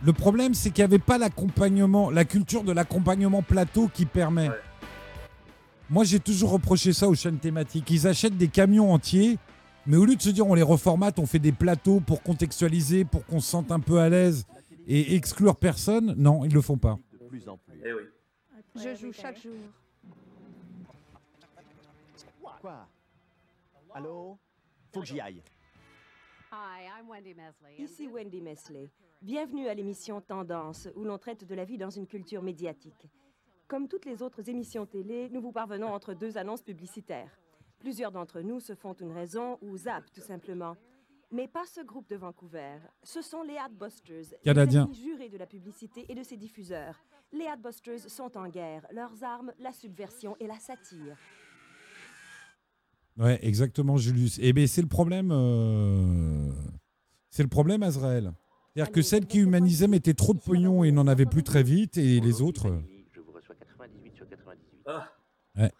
Le 0.06 0.12
problème, 0.12 0.54
c'est 0.54 0.70
qu'il 0.70 0.82
n'y 0.82 0.86
avait 0.86 1.00
pas 1.00 1.18
l'accompagnement, 1.18 2.10
la 2.10 2.26
culture 2.26 2.64
de 2.64 2.74
l'accompagnement 2.74 3.42
plateau 3.42 3.88
qui 3.88 4.06
permet. 4.06 4.50
Moi, 5.90 6.04
j'ai 6.04 6.20
toujours 6.20 6.52
reproché 6.52 6.92
ça 6.92 7.08
aux 7.08 7.16
chaînes 7.16 7.40
thématiques. 7.40 7.90
Ils 7.90 8.06
achètent 8.08 8.38
des 8.38 8.50
camions 8.50 8.92
entiers, 8.92 9.38
mais 9.86 9.96
au 9.96 10.06
lieu 10.06 10.16
de 10.16 10.22
se 10.22 10.30
dire 10.30 10.46
on 10.46 10.56
les 10.56 10.62
reformate, 10.62 11.20
on 11.20 11.26
fait 11.26 11.40
des 11.40 11.54
plateaux 11.54 12.02
pour 12.02 12.22
contextualiser, 12.22 13.06
pour 13.06 13.26
qu'on 13.26 13.40
se 13.40 13.50
sente 13.50 13.72
un 13.72 13.80
peu 13.80 14.00
à 14.00 14.10
l'aise 14.10 14.46
et 14.88 15.16
exclure 15.16 15.56
personne, 15.56 16.16
non, 16.18 16.44
ils 16.44 16.54
le 16.54 16.62
font 16.62 16.78
pas. 16.78 17.00
Eh 17.32 17.94
oui. 17.94 18.02
Je 18.76 18.96
joue 18.96 19.14
chaque 19.14 19.42
jour. 19.42 19.54
Quoi? 22.60 22.88
Allô? 23.94 24.38
Faut 24.94 25.00
que 25.00 25.06
j'y 25.06 25.22
aille. 25.22 25.42
Ici 27.80 28.08
Wendy 28.08 28.42
Mesley. 28.42 28.90
Bienvenue 29.24 29.68
à 29.70 29.74
l'émission 29.74 30.20
Tendance, 30.22 30.90
où 30.96 31.04
l'on 31.06 31.18
traite 31.18 31.46
de 31.48 31.56
la 31.56 31.64
vie 31.64 31.78
dans 31.78 31.90
une 31.90 32.08
culture 32.08 32.44
médiatique. 32.44 33.08
Comme 33.68 33.88
toutes 33.88 34.06
les 34.06 34.22
autres 34.22 34.50
émissions 34.50 34.86
télé, 34.86 35.30
nous 35.32 35.42
vous 35.42 35.54
parvenons 35.54 35.88
entre 35.88 36.14
deux 36.14 36.38
annonces 36.38 36.62
publicitaires. 36.62 37.32
Plusieurs 37.80 38.12
d'entre 38.12 38.42
nous 38.42 38.60
se 38.60 38.76
font 38.76 38.94
une 38.94 39.14
raison 39.14 39.58
ou 39.62 39.78
zappent 39.78 40.12
tout 40.14 40.22
simplement. 40.22 40.76
Mais 41.32 41.48
pas 41.48 41.64
ce 41.66 41.80
groupe 41.82 42.08
de 42.10 42.18
Vancouver. 42.18 42.78
Ce 43.02 43.22
sont 43.22 43.44
les 43.44 43.56
Adbusters, 43.58 44.26
Canadiens. 44.44 44.88
les 44.90 44.94
jurés 45.02 45.30
de 45.30 45.38
la 45.38 45.48
publicité 45.48 46.06
et 46.10 46.16
de 46.16 46.22
ses 46.24 46.36
diffuseurs. 46.38 47.02
Les 47.32 47.46
Adbusters 47.48 48.10
sont 48.10 48.38
en 48.38 48.50
guerre. 48.50 48.86
Leurs 48.92 49.24
armes, 49.24 49.54
la 49.58 49.72
subversion 49.72 50.36
et 50.40 50.48
la 50.48 50.60
satire. 50.60 51.18
Ouais, 53.18 53.40
exactement, 53.42 53.96
Julius. 53.98 54.38
Et 54.40 54.52
bien, 54.54 54.68
c'est 54.68 54.82
le 54.82 54.88
problème. 54.88 55.32
euh, 55.32 56.52
C'est 57.30 57.44
le 57.44 57.50
problème, 57.50 57.84
Azrael. 57.84 58.34
C'est-à-dire 58.74 58.92
que 58.92 59.02
celle 59.02 59.28
qui 59.28 59.40
humanisait 59.40 59.88
mettait 59.88 60.16
trop 60.16 60.34
de 60.34 60.40
pognon 60.40 60.84
et 60.84 60.92
n'en 60.92 61.08
avait 61.08 61.28
plus 61.28 61.44
très 61.44 61.62
vite, 61.62 61.98
et 61.98 62.20
les 62.20 62.42
autres. 62.42 62.82
Je 63.12 63.20
vous 63.20 63.32
reçois 63.32 63.56
98 63.56 64.16
sur 64.16 64.28
98. 64.28 64.80
Ah. 64.88 65.12
Ouais. 65.56 65.72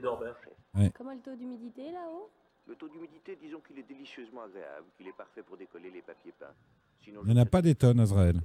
Norbert. 0.00 0.36
Ouais. 0.74 0.90
Comment 0.96 1.12
le 1.14 1.20
taux 1.20 1.36
d'humidité 1.36 1.92
là-haut? 1.92 2.30
Le 2.66 2.74
taux 2.74 2.88
d'humidité, 2.88 3.36
disons 3.40 3.60
qu'il 3.60 3.78
est 3.78 3.88
délicieusement 3.88 4.42
agréable, 4.42 4.86
qu'il 4.96 5.06
est 5.06 5.16
parfait 5.16 5.42
pour 5.42 5.56
décoller 5.56 5.90
les 5.90 6.02
papiers 6.02 6.32
peints. 6.38 6.54
Sinon, 7.02 7.20
Il 7.24 7.32
n'y 7.32 7.38
en 7.38 7.42
a 7.42 7.46
pas 7.46 7.62
des 7.62 7.74
tonnes, 7.74 8.00
Azrael. 8.00 8.40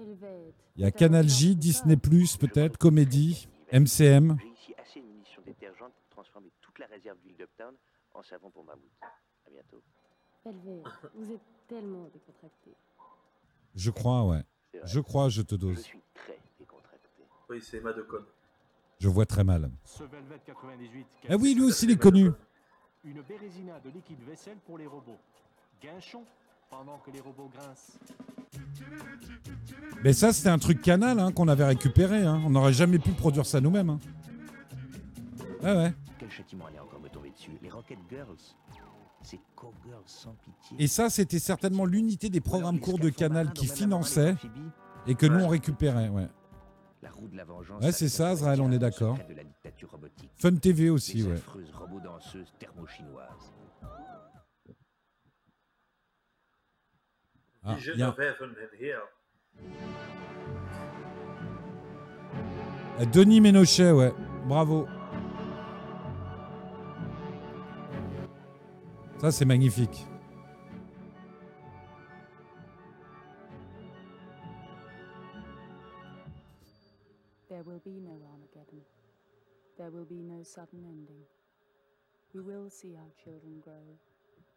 Il 0.00 0.82
y 0.82 0.84
a 0.84 0.90
Canal 0.90 1.28
J, 1.28 1.54
Disney, 1.56 1.96
peut-être, 1.96 2.78
Comédie, 2.78 3.48
MCM. 3.72 4.36
J'ai 4.40 4.48
ici 4.48 4.74
assez 4.78 5.00
de 5.00 5.06
munitions 5.06 5.42
détergentes 5.44 5.92
pour 5.92 6.08
transformer 6.10 6.50
toute 6.60 6.78
la 6.78 6.86
réserve 6.86 7.18
d'huile 7.22 7.36
d'Uptown 7.36 7.74
en 8.14 8.22
savon 8.22 8.50
pour 8.50 8.64
mammouth. 8.64 8.90
À 9.02 9.50
bientôt. 9.50 9.82
Helvète, 10.46 10.84
vous 11.14 11.32
êtes 11.32 11.40
tellement 11.68 12.08
décontracté. 12.12 12.70
Je 13.74 13.90
crois, 13.90 14.24
ouais. 14.24 14.42
Je 14.84 15.00
crois, 15.00 15.28
je 15.28 15.42
te 15.42 15.54
Je 15.54 15.60
dose. 15.60 15.78
suis 15.80 15.98
très 16.14 16.38
décontracté. 16.58 17.08
Oui, 17.48 17.60
c'est 17.62 17.78
Emma 17.78 17.92
Decon. 17.92 18.24
Je 19.00 19.08
vois 19.08 19.26
très 19.26 19.44
mal. 19.44 19.70
Ce 19.84 20.04
Velvet 20.04 20.40
98. 20.46 21.06
Ah 21.28 21.36
oui, 21.36 21.54
lui 21.54 21.62
aussi, 21.64 21.84
il 21.86 21.92
est 21.92 21.96
connu. 22.00 22.30
Une 23.04 23.20
Bérésina 23.22 23.78
de 23.80 23.90
liquide 23.90 24.20
vaisselle 24.26 24.56
pour 24.66 24.78
les 24.78 24.86
robots. 24.86 25.18
Guinchon 25.82 26.22
pendant 26.70 26.98
que 26.98 27.10
les 27.10 27.20
robots 27.20 27.50
grincent. 27.54 27.98
Mais 30.02 30.12
ça, 30.12 30.32
c'était 30.32 30.48
un 30.48 30.58
truc 30.58 30.80
canal 30.80 31.18
hein, 31.18 31.32
qu'on 31.32 31.48
avait 31.48 31.64
récupéré. 31.64 32.22
hein. 32.24 32.40
On 32.46 32.50
n'aurait 32.50 32.72
jamais 32.72 32.98
pu 32.98 33.10
produire 33.12 33.44
ça 33.46 33.60
nous-mêmes. 33.60 33.90
hein. 33.90 34.00
Ouais, 35.62 35.76
ouais. 35.76 35.94
Quel 36.18 36.30
châtiment 36.30 36.66
allait 36.66 36.78
encore 36.78 37.00
me 37.00 37.08
tomber 37.08 37.30
dessus? 37.30 37.50
Les 37.62 37.70
Rocket 37.70 37.98
Girls? 38.08 38.36
Et 40.78 40.86
ça, 40.86 41.10
c'était 41.10 41.38
certainement 41.38 41.84
l'unité 41.84 42.28
des 42.28 42.40
programmes 42.40 42.80
courts 42.80 42.98
de 42.98 43.08
Canal 43.10 43.52
qui 43.52 43.66
finançait 43.66 44.36
et 45.06 45.14
que 45.14 45.26
nous, 45.26 45.40
on 45.40 45.48
récupérait. 45.48 46.08
Ouais, 46.08 46.28
La 47.02 47.10
roue 47.10 47.28
de 47.28 47.36
la 47.36 47.44
vengeance. 47.44 47.82
ouais 47.82 47.92
c'est 47.92 48.08
ça, 48.08 48.30
Azrael, 48.30 48.60
on 48.60 48.70
est 48.72 48.78
d'accord. 48.78 49.18
Fun 50.36 50.56
TV 50.56 50.90
aussi, 50.90 51.22
ouais. 51.22 51.36
Ah, 57.66 57.74
Vision 57.74 57.92
il 57.94 58.00
y 58.00 58.02
a- 58.02 58.08
of 58.10 58.18
Heaven 58.18 58.50
and 58.50 58.76
Here. 58.78 59.00
Euh, 63.00 63.04
Denis 63.06 63.40
Ménochet, 63.40 63.90
ouais. 63.92 64.12
Bravo. 64.46 64.86
Ça, 69.24 69.30
c'est 69.32 69.46
magnifique. 69.46 70.06
There 77.48 77.62
will 77.64 77.80
be 77.82 78.02
no 78.02 78.20
Armageddon. 78.30 78.82
There 79.78 79.90
will 79.90 80.04
be 80.04 80.22
no 80.22 80.42
sudden 80.44 80.84
ending. 80.84 81.24
We 82.34 82.42
will 82.42 82.68
see 82.68 82.96
our 82.96 83.10
children 83.16 83.62
grow, 83.62 83.96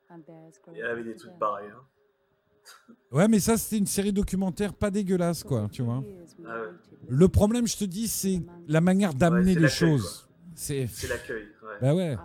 and 0.10 0.26
theirs 0.26 0.60
grow. 0.62 0.74
Il 0.74 0.80
y 0.80 0.82
avait 0.82 1.06
des 1.06 1.16
trucs 1.16 1.40
pareils. 1.40 1.70
Hein. 1.70 2.94
Ouais, 3.14 3.30
mais 3.30 3.40
ça, 3.40 3.56
c'était 3.56 3.78
une 3.78 3.86
série 3.86 4.12
documentaire 4.12 4.74
pas 4.74 4.92
dégueulasse, 4.92 5.46
quoi, 5.46 5.70
tu 5.72 5.82
vois. 5.82 6.04
Ah 6.46 6.60
ouais. 6.60 6.68
Le 7.08 7.28
problème, 7.30 7.68
je 7.68 7.78
te 7.78 7.86
dis, 7.86 8.10
c'est 8.10 8.42
la 8.68 8.82
manière 8.82 9.14
d'amener 9.14 9.56
les 9.56 9.70
choses. 9.70 10.28
C'est 10.56 10.88
C'est 10.88 11.08
l'accueil. 11.08 11.48
Ouais. 11.64 11.78
Bah 11.80 11.96
ouais. 11.96 12.18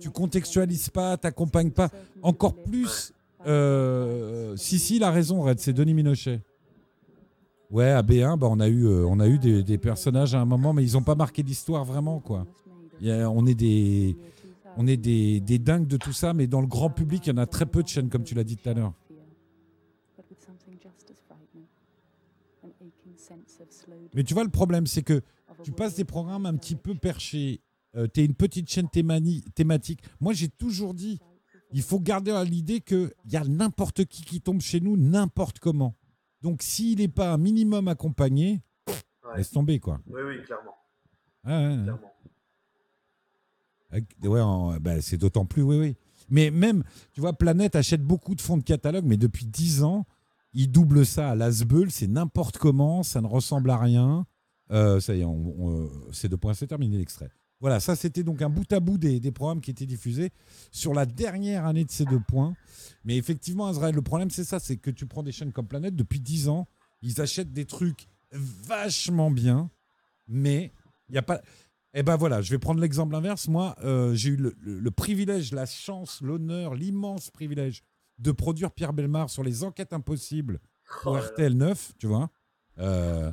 Tu 0.00 0.10
contextualises 0.10 0.90
pas, 0.90 1.16
t'accompagnes 1.16 1.70
pas. 1.70 1.88
Encore 2.22 2.54
plus. 2.54 3.12
Euh, 3.46 4.56
si, 4.56 4.78
si, 4.78 4.96
il 4.96 5.04
a 5.04 5.10
raison, 5.10 5.42
Red, 5.42 5.58
c'est 5.58 5.72
Denis 5.72 5.94
Minochet. 5.94 6.40
Ouais, 7.70 7.90
à 7.90 8.02
B1, 8.02 8.38
bah, 8.38 8.48
on 8.50 8.60
a 8.60 8.68
eu, 8.68 8.86
euh, 8.86 9.06
on 9.06 9.18
a 9.18 9.26
eu 9.26 9.38
des, 9.38 9.78
personnages 9.78 10.34
à 10.34 10.40
un 10.40 10.44
moment, 10.44 10.72
mais 10.72 10.84
ils 10.84 10.92
n'ont 10.92 11.02
pas 11.02 11.14
marqué 11.14 11.42
l'histoire 11.42 11.84
vraiment, 11.84 12.20
quoi. 12.20 12.46
On 13.02 13.46
est, 13.46 13.54
des, 13.54 14.16
on 14.76 14.86
est 14.86 14.96
des, 14.96 15.40
des 15.40 15.58
dingues 15.58 15.86
de 15.86 15.96
tout 15.96 16.12
ça, 16.12 16.34
mais 16.34 16.46
dans 16.46 16.60
le 16.60 16.66
grand 16.66 16.90
public, 16.90 17.26
il 17.26 17.30
y 17.30 17.32
en 17.32 17.38
a 17.38 17.46
très 17.46 17.66
peu 17.66 17.82
de 17.82 17.88
chaînes, 17.88 18.08
comme 18.08 18.22
tu 18.22 18.34
l'as 18.34 18.44
dit 18.44 18.56
tout 18.56 18.68
à 18.68 18.74
l'heure. 18.74 18.92
Mais 24.14 24.24
tu 24.24 24.34
vois, 24.34 24.44
le 24.44 24.50
problème, 24.50 24.86
c'est 24.86 25.02
que 25.02 25.22
tu 25.62 25.72
passes 25.72 25.94
des 25.94 26.04
programmes 26.04 26.46
un 26.46 26.54
petit 26.54 26.74
peu 26.74 26.94
perchés. 26.94 27.60
Tu 28.12 28.20
es 28.20 28.24
une 28.24 28.34
petite 28.34 28.68
chaîne 28.70 28.88
thématique. 28.88 30.00
Moi, 30.20 30.32
j'ai 30.32 30.48
toujours 30.48 30.94
dit, 30.94 31.18
il 31.72 31.82
faut 31.82 32.00
garder 32.00 32.30
à 32.30 32.44
l'idée 32.44 32.80
qu'il 32.80 33.12
y 33.30 33.36
a 33.36 33.44
n'importe 33.44 34.04
qui 34.04 34.22
qui 34.22 34.40
tombe 34.40 34.60
chez 34.60 34.80
nous, 34.80 34.96
n'importe 34.96 35.58
comment. 35.58 35.94
Donc, 36.42 36.62
s'il 36.62 36.98
n'est 36.98 37.08
pas 37.08 37.32
un 37.32 37.38
minimum 37.38 37.88
accompagné, 37.88 38.62
Ouais. 39.24 39.36
laisse 39.38 39.50
tomber, 39.50 39.78
quoi. 39.78 40.00
Oui, 40.08 40.20
oui, 40.26 40.42
clairement. 40.44 40.74
Ouais, 41.44 41.52
ouais, 41.52 41.76
ouais. 41.76 41.82
clairement. 41.84 42.12
Ouais, 44.24 44.40
en- 44.40 44.76
bah, 44.80 45.00
c'est 45.00 45.16
d'autant 45.18 45.44
plus, 45.46 45.62
oui, 45.62 45.76
oui. 45.78 45.96
Mais 46.30 46.50
même, 46.50 46.82
tu 47.12 47.20
vois, 47.20 47.32
Planète 47.34 47.76
achète 47.76 48.02
beaucoup 48.02 48.34
de 48.34 48.40
fonds 48.40 48.56
de 48.56 48.62
catalogue, 48.62 49.04
mais 49.04 49.16
depuis 49.18 49.44
10 49.46 49.82
ans, 49.82 50.06
ils 50.54 50.70
doublent 50.70 51.04
ça 51.04 51.30
à 51.30 51.34
l'Asbeul, 51.34 51.90
c'est 51.90 52.06
n'importe 52.06 52.58
comment, 52.58 53.02
ça 53.02 53.20
ne 53.20 53.26
ressemble 53.26 53.70
à 53.70 53.76
rien. 53.78 54.26
Euh, 54.70 54.98
ça 55.00 55.14
y 55.14 55.20
est, 55.20 55.24
on- 55.24 55.54
on- 55.58 55.82
euh, 55.84 55.88
c'est 56.12 56.28
deux 56.28 56.36
points, 56.38 56.54
c'est 56.54 56.66
terminé 56.66 56.96
l'extrait. 56.96 57.30
Voilà, 57.62 57.80
ça 57.80 57.96
c'était 57.96 58.22
donc 58.24 58.42
un 58.42 58.50
bout 58.50 58.70
à 58.72 58.80
bout 58.80 58.98
des, 58.98 59.20
des 59.20 59.32
programmes 59.32 59.60
qui 59.62 59.70
étaient 59.70 59.86
diffusés 59.86 60.32
sur 60.70 60.92
la 60.92 61.06
dernière 61.06 61.64
année 61.64 61.84
de 61.84 61.90
ces 61.90 62.04
deux 62.04 62.20
points. 62.20 62.54
Mais 63.04 63.16
effectivement, 63.16 63.68
Azrael, 63.68 63.94
le 63.94 64.02
problème 64.02 64.28
c'est 64.30 64.44
ça, 64.44 64.58
c'est 64.58 64.76
que 64.76 64.90
tu 64.90 65.06
prends 65.06 65.22
des 65.22 65.32
chaînes 65.32 65.52
comme 65.52 65.66
Planète, 65.68 65.96
depuis 65.96 66.20
10 66.20 66.48
ans, 66.48 66.66
ils 67.02 67.20
achètent 67.22 67.52
des 67.54 67.64
trucs 67.64 68.08
vachement 68.32 69.30
bien 69.30 69.70
mais 70.28 70.72
il 71.08 71.14
y 71.14 71.18
a 71.18 71.22
pas. 71.22 71.40
Eh 71.94 72.02
ben 72.02 72.16
voilà, 72.16 72.40
je 72.40 72.50
vais 72.50 72.58
prendre 72.58 72.80
l'exemple 72.80 73.14
inverse. 73.14 73.48
Moi, 73.48 73.76
euh, 73.84 74.14
j'ai 74.14 74.30
eu 74.30 74.36
le, 74.36 74.54
le- 74.60 74.78
le 74.80 74.90
privilège, 74.90 75.52
la 75.52 75.66
chance, 75.66 76.20
l'honneur, 76.22 76.74
l'immense 76.74 77.30
privilège 77.30 77.82
de 78.18 78.32
produire 78.32 78.70
Pierre 78.70 78.92
Belmar 78.94 79.28
sur 79.28 79.42
les 79.42 79.62
enquêtes 79.64 79.92
impossibles 79.92 80.58
pour 81.02 81.12
Oh. 81.12 81.16
RTL 81.18 81.52
9, 81.54 81.92
tu 81.98 82.06
vois, 82.06 82.30
euh, 82.78 83.30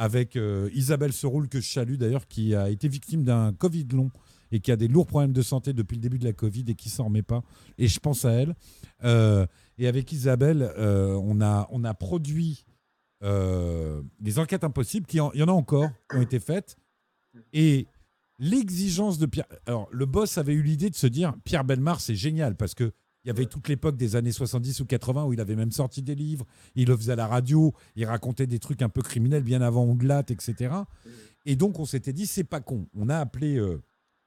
avec 0.00 0.36
euh, 0.36 0.70
Isabelle 0.72 1.12
Seroul, 1.12 1.46
que 1.50 1.60
je 1.60 1.70
salue 1.70 1.96
d'ailleurs, 1.96 2.26
qui 2.26 2.54
a 2.54 2.70
été 2.70 2.88
victime 2.88 3.22
d'un 3.22 3.52
Covid 3.52 3.86
long 3.92 4.10
et 4.50 4.60
qui 4.60 4.72
a 4.72 4.76
des 4.76 4.88
lourds 4.88 5.06
problèmes 5.06 5.34
de 5.34 5.42
santé 5.42 5.74
depuis 5.74 5.96
le 5.96 6.00
début 6.00 6.18
de 6.18 6.24
la 6.24 6.32
Covid 6.32 6.64
et 6.68 6.74
qui 6.74 6.88
s'en 6.88 7.04
remet 7.04 7.22
pas. 7.22 7.42
Et 7.76 7.86
je 7.86 8.00
pense 8.00 8.24
à 8.24 8.32
elle. 8.32 8.56
Euh, 9.04 9.46
et 9.76 9.88
avec 9.88 10.10
Isabelle, 10.10 10.72
euh, 10.78 11.20
on, 11.22 11.42
a, 11.42 11.68
on 11.70 11.84
a 11.84 11.92
produit 11.92 12.64
des 13.22 14.38
enquêtes 14.38 14.64
impossibles, 14.64 15.04
qui 15.04 15.18
il 15.18 15.40
y 15.40 15.42
en 15.42 15.48
a 15.48 15.52
encore, 15.52 15.90
qui 16.10 16.16
ont 16.16 16.22
été 16.22 16.40
faites. 16.40 16.78
Et 17.52 17.86
l'exigence 18.38 19.18
de 19.18 19.26
Pierre. 19.26 19.44
Alors, 19.66 19.86
le 19.92 20.06
boss 20.06 20.38
avait 20.38 20.54
eu 20.54 20.62
l'idée 20.62 20.88
de 20.88 20.94
se 20.94 21.06
dire 21.06 21.34
Pierre 21.44 21.64
Belmar, 21.64 22.00
c'est 22.00 22.16
génial 22.16 22.56
parce 22.56 22.74
que. 22.74 22.92
Il 23.24 23.28
y 23.28 23.30
avait 23.30 23.46
toute 23.46 23.68
l'époque 23.68 23.96
des 23.96 24.16
années 24.16 24.32
70 24.32 24.80
ou 24.80 24.86
80 24.86 25.24
où 25.24 25.32
il 25.32 25.40
avait 25.40 25.56
même 25.56 25.72
sorti 25.72 26.00
des 26.00 26.14
livres, 26.14 26.46
il 26.74 26.88
le 26.88 26.96
faisait 26.96 27.12
à 27.12 27.16
la 27.16 27.26
radio, 27.26 27.74
il 27.96 28.06
racontait 28.06 28.46
des 28.46 28.58
trucs 28.58 28.80
un 28.80 28.88
peu 28.88 29.02
criminels 29.02 29.42
bien 29.42 29.60
avant 29.60 29.84
Onglat, 29.84 30.24
etc. 30.30 30.74
Et 31.44 31.54
donc 31.56 31.78
on 31.78 31.84
s'était 31.84 32.14
dit, 32.14 32.26
c'est 32.26 32.44
pas 32.44 32.60
con. 32.60 32.86
On 32.94 33.08
a 33.10 33.18
appelé 33.18 33.56
euh, 33.58 33.82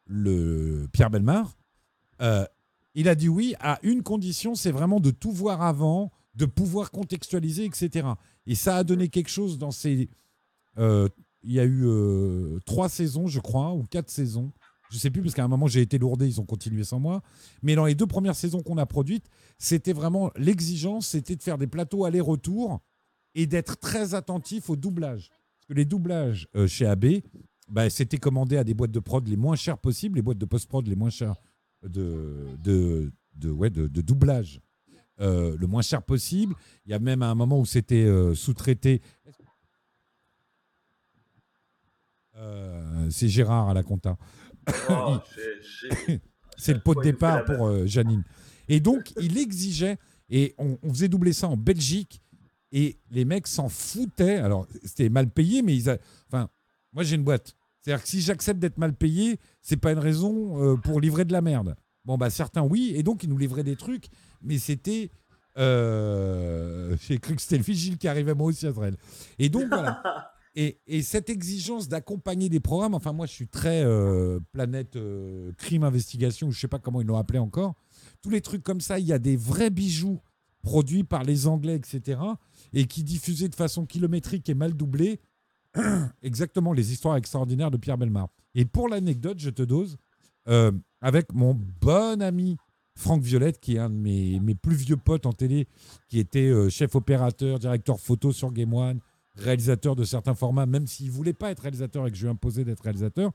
le 0.05 0.87
Pierre 0.91 1.09
Belmar. 1.09 1.57
Euh, 2.21 2.45
il 2.93 3.09
a 3.09 3.15
dit 3.15 3.29
oui 3.29 3.55
à 3.59 3.79
une 3.81 4.03
condition, 4.03 4.53
c'est 4.53 4.71
vraiment 4.71 4.99
de 4.99 5.09
tout 5.09 5.31
voir 5.31 5.63
avant, 5.63 6.11
de 6.35 6.45
pouvoir 6.45 6.91
contextualiser, 6.91 7.65
etc. 7.65 8.07
Et 8.45 8.53
ça 8.53 8.77
a 8.77 8.83
donné 8.83 9.09
quelque 9.09 9.29
chose 9.29 9.57
dans 9.57 9.71
ces... 9.71 10.09
euh, 10.77 11.09
il 11.45 11.51
y 11.51 11.59
a 11.59 11.65
eu 11.65 11.85
trois 12.65 12.87
saisons, 12.87 13.27
je 13.27 13.41
crois, 13.41 13.73
ou 13.73 13.83
quatre 13.83 14.09
saisons. 14.09 14.53
Je 14.93 14.99
sais 14.99 15.09
plus, 15.09 15.23
parce 15.23 15.33
qu'à 15.33 15.43
un 15.43 15.47
moment, 15.47 15.65
j'ai 15.65 15.81
été 15.81 15.97
lourdé, 15.97 16.27
ils 16.27 16.39
ont 16.39 16.45
continué 16.45 16.83
sans 16.83 16.99
moi. 16.99 17.23
Mais 17.63 17.73
dans 17.73 17.85
les 17.85 17.95
deux 17.95 18.05
premières 18.05 18.35
saisons 18.35 18.61
qu'on 18.61 18.77
a 18.77 18.85
produites, 18.85 19.25
c'était 19.57 19.91
vraiment 19.91 20.29
l'exigence, 20.35 21.07
c'était 21.07 21.35
de 21.35 21.41
faire 21.41 21.57
des 21.57 21.65
plateaux 21.65 22.05
aller-retour 22.05 22.79
et 23.33 23.47
d'être 23.47 23.79
très 23.79 24.13
attentif 24.13 24.69
au 24.69 24.75
doublage. 24.75 25.29
Parce 25.29 25.65
que 25.69 25.73
les 25.73 25.85
doublages 25.85 26.47
euh, 26.55 26.67
chez 26.67 26.85
AB, 26.85 27.05
bah, 27.69 27.89
c'était 27.89 28.19
commandé 28.19 28.55
à 28.55 28.63
des 28.63 28.75
boîtes 28.75 28.91
de 28.91 28.99
prod 28.99 29.27
les 29.27 29.35
moins 29.35 29.55
chères 29.55 29.79
possibles, 29.79 30.17
les 30.17 30.21
boîtes 30.21 30.37
de 30.37 30.45
post-prod 30.45 30.85
les 30.87 30.95
moins 30.95 31.09
chères 31.09 31.37
de, 31.81 32.49
de, 32.63 33.11
de, 33.33 33.49
ouais, 33.49 33.71
de, 33.71 33.87
doublage 33.87 34.61
euh, 35.21 35.57
le 35.57 35.65
moins 35.65 35.81
cher 35.81 36.03
possible. 36.03 36.53
Il 36.85 36.91
y 36.91 36.93
a 36.93 36.99
même 36.99 37.23
un 37.23 37.33
moment 37.33 37.59
où 37.59 37.65
c'était 37.65 38.03
euh, 38.03 38.35
sous-traité. 38.35 39.01
C'est 43.09 43.29
Gérard 43.29 43.69
à 43.69 43.73
la 43.73 43.83
compta. 43.83 44.17
Oh, 44.89 45.18
c'est 46.57 46.74
le 46.74 46.80
pot 46.80 46.95
de 46.95 47.01
départ 47.01 47.43
pour 47.45 47.68
euh, 47.68 47.86
Janine. 47.86 48.24
Et 48.70 48.80
donc, 48.80 49.14
il 49.20 49.38
exigeait, 49.38 49.97
et 50.30 50.53
on, 50.57 50.78
on 50.84 50.89
faisait 50.93 51.07
doubler 51.09 51.34
ça 51.34 51.47
en 51.47 51.57
Belgique, 51.57 52.22
et 52.72 52.97
les 53.11 53.26
mecs 53.26 53.47
s'en 53.47 53.70
foutaient. 53.70 54.38
Alors, 54.38 54.68
c'était 54.84 55.09
mal 55.09 55.30
payé, 55.30 55.61
mais 55.61 55.76
ils. 55.76 55.89
a- 55.89 55.97
Enfin, 56.32 56.49
moi, 56.93 57.03
j'ai 57.03 57.16
une 57.16 57.24
boîte. 57.24 57.55
C'est-à-dire 57.82 58.03
que 58.03 58.09
si 58.09 58.22
j'accepte 58.22 58.59
d'être 58.59 58.78
mal 58.78 58.93
payé, 58.93 59.39
c'est 59.61 59.78
pas 59.78 59.91
une 59.91 59.99
raison 59.99 60.64
euh, 60.64 60.78
pour 60.78 61.01
livrer 61.01 61.26
de 61.26 61.34
la 61.34 61.41
merde. 61.41 61.76
Bon, 62.05 62.18
bah, 62.18 62.30
certains, 62.30 62.61
oui, 62.61 62.93
et 62.95 63.03
donc, 63.03 63.24
ils 63.24 63.30
nous 63.30 63.38
livraient 63.38 63.64
des 63.64 63.76
trucs, 63.76 64.05
mais 64.41 64.57
c'était. 64.57 65.11
euh, 65.57 66.95
J'ai 67.07 67.18
cru 67.20 67.36
que 67.36 67.41
c'était 67.41 67.57
le 67.57 67.64
fils 67.64 67.78
Gilles 67.80 67.97
qui 67.97 68.07
arrivait 68.07 68.34
moi 68.34 68.47
aussi 68.47 68.66
à 68.66 68.70
Israël. 68.70 68.95
Et 69.39 69.49
donc, 69.49 69.68
voilà. 69.70 70.01
Et, 70.55 70.79
et 70.85 71.01
cette 71.01 71.29
exigence 71.29 71.87
d'accompagner 71.87 72.47
des 72.47 72.59
programmes, 72.59 72.93
enfin 72.93 73.11
moi 73.11 73.25
je 73.25 73.31
suis 73.31 73.47
très 73.47 73.83
euh, 73.83 74.39
planète 74.51 74.95
euh, 74.95 75.51
crime 75.57 75.83
investigation, 75.83 76.51
je 76.51 76.59
sais 76.59 76.67
pas 76.67 76.77
comment 76.77 77.01
ils 77.01 77.07
l'ont 77.07 77.17
appelé 77.17 77.39
encore, 77.39 77.73
tous 78.21 78.29
les 78.29 78.41
trucs 78.41 78.61
comme 78.61 78.81
ça, 78.81 78.99
il 78.99 79.05
y 79.05 79.13
a 79.13 79.19
des 79.19 79.35
vrais 79.35 79.71
bijoux 79.71 80.19
produits 80.61 81.03
par 81.03 81.23
les 81.23 81.47
Anglais, 81.47 81.75
etc., 81.75 82.21
et 82.71 82.85
qui 82.85 83.03
diffusaient 83.03 83.49
de 83.49 83.55
façon 83.55 83.85
kilométrique 83.85 84.47
et 84.47 84.53
mal 84.53 84.73
doublée, 84.73 85.19
exactement 86.21 86.71
les 86.71 86.93
histoires 86.93 87.17
extraordinaires 87.17 87.71
de 87.71 87.77
Pierre 87.77 87.97
Belmar. 87.97 88.29
Et 88.53 88.65
pour 88.65 88.87
l'anecdote, 88.87 89.39
je 89.39 89.49
te 89.49 89.63
dose, 89.63 89.97
euh, 90.47 90.71
avec 91.01 91.33
mon 91.33 91.59
bon 91.81 92.21
ami 92.21 92.57
Franck 92.95 93.23
Violette, 93.23 93.59
qui 93.59 93.75
est 93.75 93.79
un 93.79 93.89
de 93.89 93.95
mes, 93.95 94.39
mes 94.39 94.55
plus 94.55 94.75
vieux 94.75 94.97
potes 94.97 95.25
en 95.25 95.33
télé, 95.33 95.67
qui 96.09 96.19
était 96.19 96.69
chef 96.69 96.95
opérateur, 96.95 97.57
directeur 97.57 97.99
photo 97.99 98.31
sur 98.31 98.51
Game 98.51 98.73
One, 98.73 98.99
réalisateur 99.36 99.95
de 99.95 100.03
certains 100.03 100.36
formats, 100.36 100.65
même 100.65 100.88
s'il 100.88 101.07
ne 101.07 101.11
voulait 101.11 101.34
pas 101.34 101.51
être 101.51 101.61
réalisateur 101.61 102.07
et 102.07 102.11
que 102.11 102.17
je 102.17 102.23
lui 102.23 102.27
ai 102.29 102.31
imposé 102.31 102.63
d'être 102.63 102.81
réalisateur. 102.81 103.31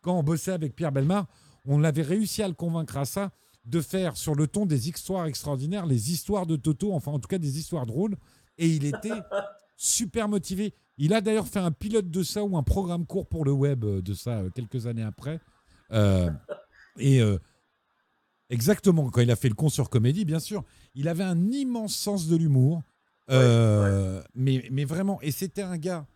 Quand 0.00 0.18
on 0.18 0.22
bossait 0.22 0.52
avec 0.52 0.74
Pierre 0.74 0.92
Belmar, 0.92 1.26
on 1.64 1.82
avait 1.84 2.02
réussi 2.02 2.42
à 2.42 2.48
le 2.48 2.54
convaincre 2.54 2.96
à 2.96 3.04
ça, 3.04 3.32
de 3.64 3.80
faire 3.80 4.16
sur 4.16 4.34
le 4.34 4.46
ton 4.46 4.64
des 4.66 4.88
histoires 4.88 5.26
extraordinaires, 5.26 5.86
les 5.86 6.10
histoires 6.12 6.46
de 6.46 6.56
Toto, 6.56 6.92
enfin 6.92 7.12
en 7.12 7.18
tout 7.18 7.28
cas 7.28 7.38
des 7.38 7.58
histoires 7.58 7.86
drôles. 7.86 8.16
Et 8.56 8.68
il 8.68 8.86
était 8.86 9.10
super 9.76 10.28
motivé. 10.28 10.74
Il 10.96 11.12
a 11.12 11.20
d'ailleurs 11.20 11.46
fait 11.46 11.58
un 11.58 11.70
pilote 11.70 12.10
de 12.10 12.22
ça 12.22 12.42
ou 12.44 12.56
un 12.56 12.62
programme 12.62 13.06
court 13.06 13.28
pour 13.28 13.44
le 13.44 13.52
web 13.52 13.84
euh, 13.84 14.02
de 14.02 14.14
ça 14.14 14.38
euh, 14.38 14.50
quelques 14.50 14.86
années 14.86 15.02
après. 15.02 15.40
Euh, 15.92 16.30
et 16.98 17.20
euh, 17.20 17.38
exactement, 18.50 19.08
quand 19.10 19.20
il 19.20 19.30
a 19.30 19.36
fait 19.36 19.48
le 19.48 19.54
con 19.54 19.68
sur 19.68 19.90
comédie, 19.90 20.24
bien 20.24 20.40
sûr, 20.40 20.64
il 20.94 21.08
avait 21.08 21.24
un 21.24 21.50
immense 21.50 21.94
sens 21.94 22.26
de 22.26 22.36
l'humour. 22.36 22.82
Euh, 23.30 24.22
Mais, 24.34 24.66
mais 24.70 24.84
vraiment, 24.84 25.20
et 25.22 25.30
c'était 25.30 25.62
un 25.62 25.76
gars. 25.78 26.06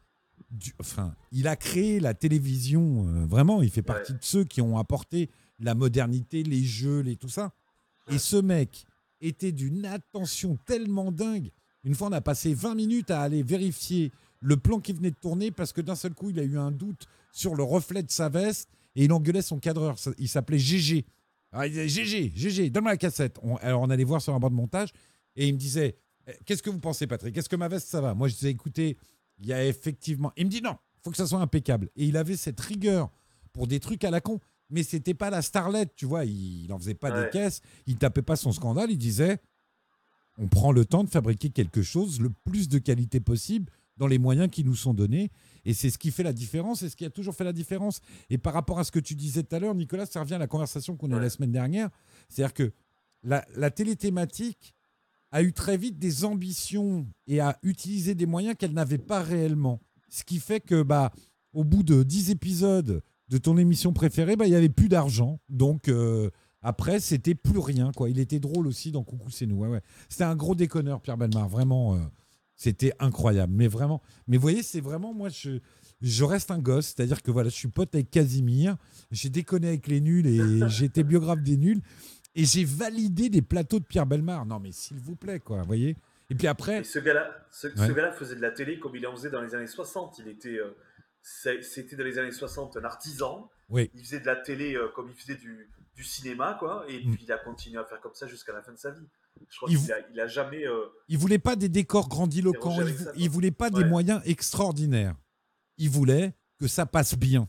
du- 0.51 0.75
enfin, 0.81 1.15
il 1.31 1.47
a 1.49 1.57
créé 1.57 1.99
la 2.01 2.13
télévision, 2.15 3.07
euh, 3.09 3.25
vraiment, 3.27 3.63
il 3.63 3.71
fait 3.71 3.81
partie 3.83 4.13
de 4.13 4.19
ceux 4.21 4.45
qui 4.45 4.61
ont 4.61 4.77
apporté 4.77 5.31
la 5.59 5.75
modernité, 5.75 6.43
les 6.43 6.63
jeux, 6.63 7.01
les, 7.01 7.17
tout 7.17 7.29
ça. 7.29 7.53
Et 8.11 8.19
ce 8.19 8.37
mec 8.37 8.85
était 9.21 9.53
d'une 9.53 9.87
attention 9.87 10.59
tellement 10.67 11.11
dingue. 11.13 11.51
Une 11.85 11.95
fois, 11.95 12.09
on 12.09 12.13
a 12.13 12.21
passé 12.21 12.53
20 12.55 12.75
minutes 12.75 13.11
à 13.11 13.23
aller 13.23 13.43
vérifier 13.43 14.11
le 14.41 14.57
plan 14.57 14.79
qui 14.81 14.93
venait 14.93 15.11
de 15.13 15.17
tourner 15.17 15.51
parce 15.53 15.73
que 15.73 15.81
d'un 15.81 15.95
seul 15.95 16.13
coup, 16.15 16.31
il 16.31 16.39
a 16.39 16.43
eu 16.43 16.59
un 16.59 16.71
doute 16.73 17.07
sur 17.33 17.55
le 17.55 17.63
reflet 17.63 18.03
de 18.03 18.11
sa 18.11 18.29
veste 18.29 18.69
et 18.95 19.05
il 19.05 19.13
engueulait 19.13 19.41
son 19.43 19.59
cadreur. 19.59 19.97
Il 20.19 20.29
s'appelait 20.29 20.59
GG. 20.59 21.05
Alors, 21.53 21.65
il 21.67 21.73
disait 21.73 21.89
GG, 21.89 22.33
GG, 22.35 22.71
donne-moi 22.71 22.93
la 22.93 22.97
cassette. 22.99 23.39
On- 23.43 23.57
alors, 23.57 23.81
on 23.83 23.91
allait 23.91 24.05
voir 24.05 24.21
sur 24.21 24.35
un 24.35 24.39
banc 24.41 24.51
de 24.51 24.55
montage 24.55 24.91
et 25.37 25.47
il 25.49 25.55
me 25.55 25.59
disait 25.59 25.97
Qu'est-ce 26.45 26.63
que 26.63 26.71
vous 26.71 26.79
pensez, 26.79 27.07
Patrick? 27.07 27.37
Est-ce 27.37 27.49
que 27.49 27.57
ma 27.57 27.69
veste, 27.69 27.89
ça 27.89 28.01
va? 28.01 28.15
Moi, 28.15 28.29
je 28.29 28.35
disais 28.35 28.51
Écoutez, 28.51 28.97
il 29.39 29.47
y 29.47 29.53
a 29.53 29.65
effectivement. 29.65 30.33
Il 30.37 30.47
me 30.47 30.51
dit 30.51 30.63
Non, 30.63 30.77
faut 31.03 31.11
que 31.11 31.17
ça 31.17 31.27
soit 31.27 31.41
impeccable. 31.41 31.89
Et 31.97 32.07
il 32.07 32.17
avait 32.17 32.37
cette 32.37 32.61
rigueur 32.61 33.11
pour 33.53 33.67
des 33.67 33.81
trucs 33.81 34.05
à 34.05 34.11
la 34.11 34.21
con. 34.21 34.41
Mais 34.71 34.83
c'était 34.83 35.15
pas 35.15 35.29
la 35.31 35.43
starlette, 35.43 35.95
tu 35.97 36.07
vois. 36.07 36.25
Il 36.25 36.67
n'en 36.69 36.79
faisait 36.79 36.95
pas 36.95 37.11
Ouais. 37.13 37.25
des 37.25 37.31
caisses. 37.31 37.61
Il 37.87 37.97
tapait 37.97 38.23
pas 38.23 38.37
son 38.37 38.53
scandale. 38.53 38.91
Il 38.91 38.99
disait 38.99 39.39
on 40.39 40.49
prend 40.49 40.73
le 40.73 40.85
temps 40.87 41.05
de 41.05 41.11
fabriquer 41.11 41.51
quelque 41.51 41.83
chose 41.83 42.19
le 42.21 42.31
plus 42.31 42.69
de 42.69 42.79
qualité 42.79 43.21
possible 43.21 43.71
dans 43.99 44.07
les 44.07 44.17
moyens 44.19 44.49
qui 44.51 44.65
nous 44.65 44.75
sont 44.75 44.95
donnés. 44.95 45.31
Et 45.67 45.75
c'est 45.75 45.91
ce 45.91 45.99
qui 45.99 46.11
fait 46.11 46.23
la 46.23 46.33
différence 46.33 46.81
et 46.83 46.89
ce 46.89 46.97
qui 46.97 47.05
a 47.05 47.11
toujours 47.11 47.35
fait 47.35 47.45
la 47.45 47.53
différence. 47.53 48.01
Et 48.31 48.39
par 48.39 48.55
rapport 48.55 48.79
à 48.79 48.85
ce 48.85 48.91
que 48.91 48.99
tu 48.99 49.15
disais 49.15 49.43
tout 49.43 49.55
à 49.55 49.59
l'heure, 49.59 49.75
Nicolas, 49.75 50.07
ça 50.07 50.21
revient 50.21 50.35
à 50.35 50.39
la 50.39 50.47
conversation 50.47 50.97
qu'on 50.97 51.13
a 51.13 51.19
eu 51.19 51.21
la 51.21 51.29
semaine 51.29 51.53
dernière. 51.53 51.91
C'est-à-dire 52.31 52.55
que 52.55 52.73
la, 53.23 53.45
la 53.57 53.71
télé 53.71 53.95
thématique 53.95 54.75
a 55.33 55.43
eu 55.43 55.53
très 55.53 55.77
vite 55.77 55.99
des 55.99 56.25
ambitions 56.25 57.07
et 57.27 57.41
a 57.41 57.59
utilisé 57.63 58.15
des 58.15 58.27
moyens 58.27 58.55
qu'elle 58.57 58.73
n'avait 58.73 58.99
pas 58.99 59.23
réellement. 59.23 59.81
Ce 60.11 60.25
qui 60.25 60.39
fait 60.39 60.61
que, 60.61 60.83
bah, 60.83 61.11
au 61.55 61.65
bout 61.65 61.83
de 61.83 62.03
10 62.03 62.31
épisodes 62.31 63.03
de 63.29 63.39
ton 63.39 63.57
émission 63.57 63.95
préférée, 63.95 64.37
bah, 64.37 64.47
il 64.47 64.51
n'y 64.51 64.57
avait 64.57 64.69
plus 64.69 64.91
d'argent. 64.91 65.41
Donc, 65.49 65.89
euh, 65.89 66.31
après, 66.61 67.01
c'était 67.01 67.35
plus 67.35 67.59
rien. 67.59 67.93
quoi. 67.97 68.11
Il 68.11 68.19
était 68.19 68.39
drôle 68.41 68.67
aussi 68.67 68.93
dans 68.93 69.03
Coucou, 69.05 69.31
c'est 69.31 69.47
nous. 69.47 69.57
Ouais, 69.57 69.69
ouais. 69.69 69.81
C'était 70.09 70.25
un 70.25 70.37
gros 70.37 70.55
déconneur, 70.55 71.01
Pierre 71.01 71.17
Belmar. 71.17 71.49
Vraiment, 71.49 71.95
euh, 71.95 71.99
c'était 72.55 72.93
incroyable. 73.01 73.55
Mais 73.57 73.69
vraiment, 73.69 74.03
mais 74.29 74.37
vous 74.37 74.43
voyez, 74.43 74.63
c'est 74.63 74.83
vraiment, 74.83 75.15
moi, 75.15 75.31
je, 75.31 75.61
je 76.03 76.25
reste 76.25 76.51
un 76.51 76.59
gosse. 76.59 76.89
C'est-à-dire 76.95 77.23
que 77.23 77.31
voilà, 77.31 77.49
je 77.49 77.55
suis 77.55 77.69
pote 77.69 77.95
avec 77.95 78.11
Casimir. 78.11 78.77
J'ai 79.11 79.31
déconné 79.31 79.69
avec 79.69 79.87
les 79.89 80.03
nuls 80.03 80.27
et 80.27 80.39
été 80.85 81.03
biographe 81.05 81.43
des 81.43 81.57
nuls. 81.57 81.81
Et 82.35 82.45
j'ai 82.45 82.65
validé 82.65 83.29
des 83.29 83.43
plateaux 83.43 83.79
de 83.79 83.85
Pierre 83.85 84.07
Belmar. 84.07 84.47
Non, 84.47 84.59
mais 84.59 84.73
s'il 84.73 84.99
vous 84.99 85.17
plaît, 85.17 85.39
quoi. 85.41 85.61
Vous 85.61 85.67
voyez 85.67 85.97
Et 86.31 86.35
puis 86.35 86.47
après. 86.47 86.81
Et 86.81 86.85
ce 86.85 86.99
gars-là, 86.99 87.31
ce, 87.51 87.69
ce 87.69 87.81
Ouais. 87.81 87.95
gars-là 87.95 88.13
faisait 88.13 88.37
de 88.37 88.41
la 88.41 88.51
télé 88.51 88.79
comme 88.79 88.97
il 88.97 89.07
en 89.07 89.13
faisait 89.15 89.31
dans 89.31 89.43
les 89.43 89.55
années 89.55 89.67
60. 89.67 90.19
Il 90.19 90.29
était, 90.29 90.59
euh, 90.59 90.75
c'était 91.23 91.97
dans 91.97 92.05
les 92.05 92.19
années 92.19 92.33
60 92.33 92.77
un 92.77 92.85
artisan. 92.85 93.51
Oui. 93.69 93.91
Il 93.95 94.01
faisait 94.05 94.21
de 94.21 94.27
la 94.27 94.37
télé 94.37 94.75
euh, 94.75 94.89
comme 94.95 95.09
il 95.11 95.15
faisait 95.15 95.37
du, 95.37 95.69
du 95.95 96.05
cinéma, 96.05 96.57
quoi. 96.59 96.85
Et 96.89 97.05
Mm. 97.05 97.15
puis 97.15 97.25
il 97.25 97.33
a 97.33 97.39
continué 97.39 97.79
à 97.79 97.85
faire 97.85 98.01
comme 98.01 98.15
ça 98.15 98.27
jusqu'à 98.27 98.53
la 98.53 98.63
fin 98.63 98.73
de 98.73 98.79
sa 98.79 98.91
vie. 98.93 99.07
Je 99.51 99.57
crois 99.57 99.71
Il 99.71 99.77
qu'il 99.77 99.87
vou- 99.87 99.93
a, 99.93 99.97
il 100.13 100.21
a 100.21 100.27
jamais. 100.27 100.67
euh, 100.67 100.87
Il 101.09 101.19
voulait 101.19 101.39
pas 101.39 101.57
des 101.57 101.69
décors 101.69 102.09
grandiloquents, 102.09 102.71
il, 102.73 102.77
vou- 102.77 102.87
Alexandre. 102.89 103.13
il 103.17 103.31
voulait 103.31 103.51
pas 103.51 103.71
des 103.71 103.85
moyens 103.85 104.21
extraordinaires. 104.25 105.15
Il 105.79 105.91
voulait 105.91 106.35
que 106.59 106.67
ça 106.67 106.87
passe 106.87 107.15
bien. 107.17 107.49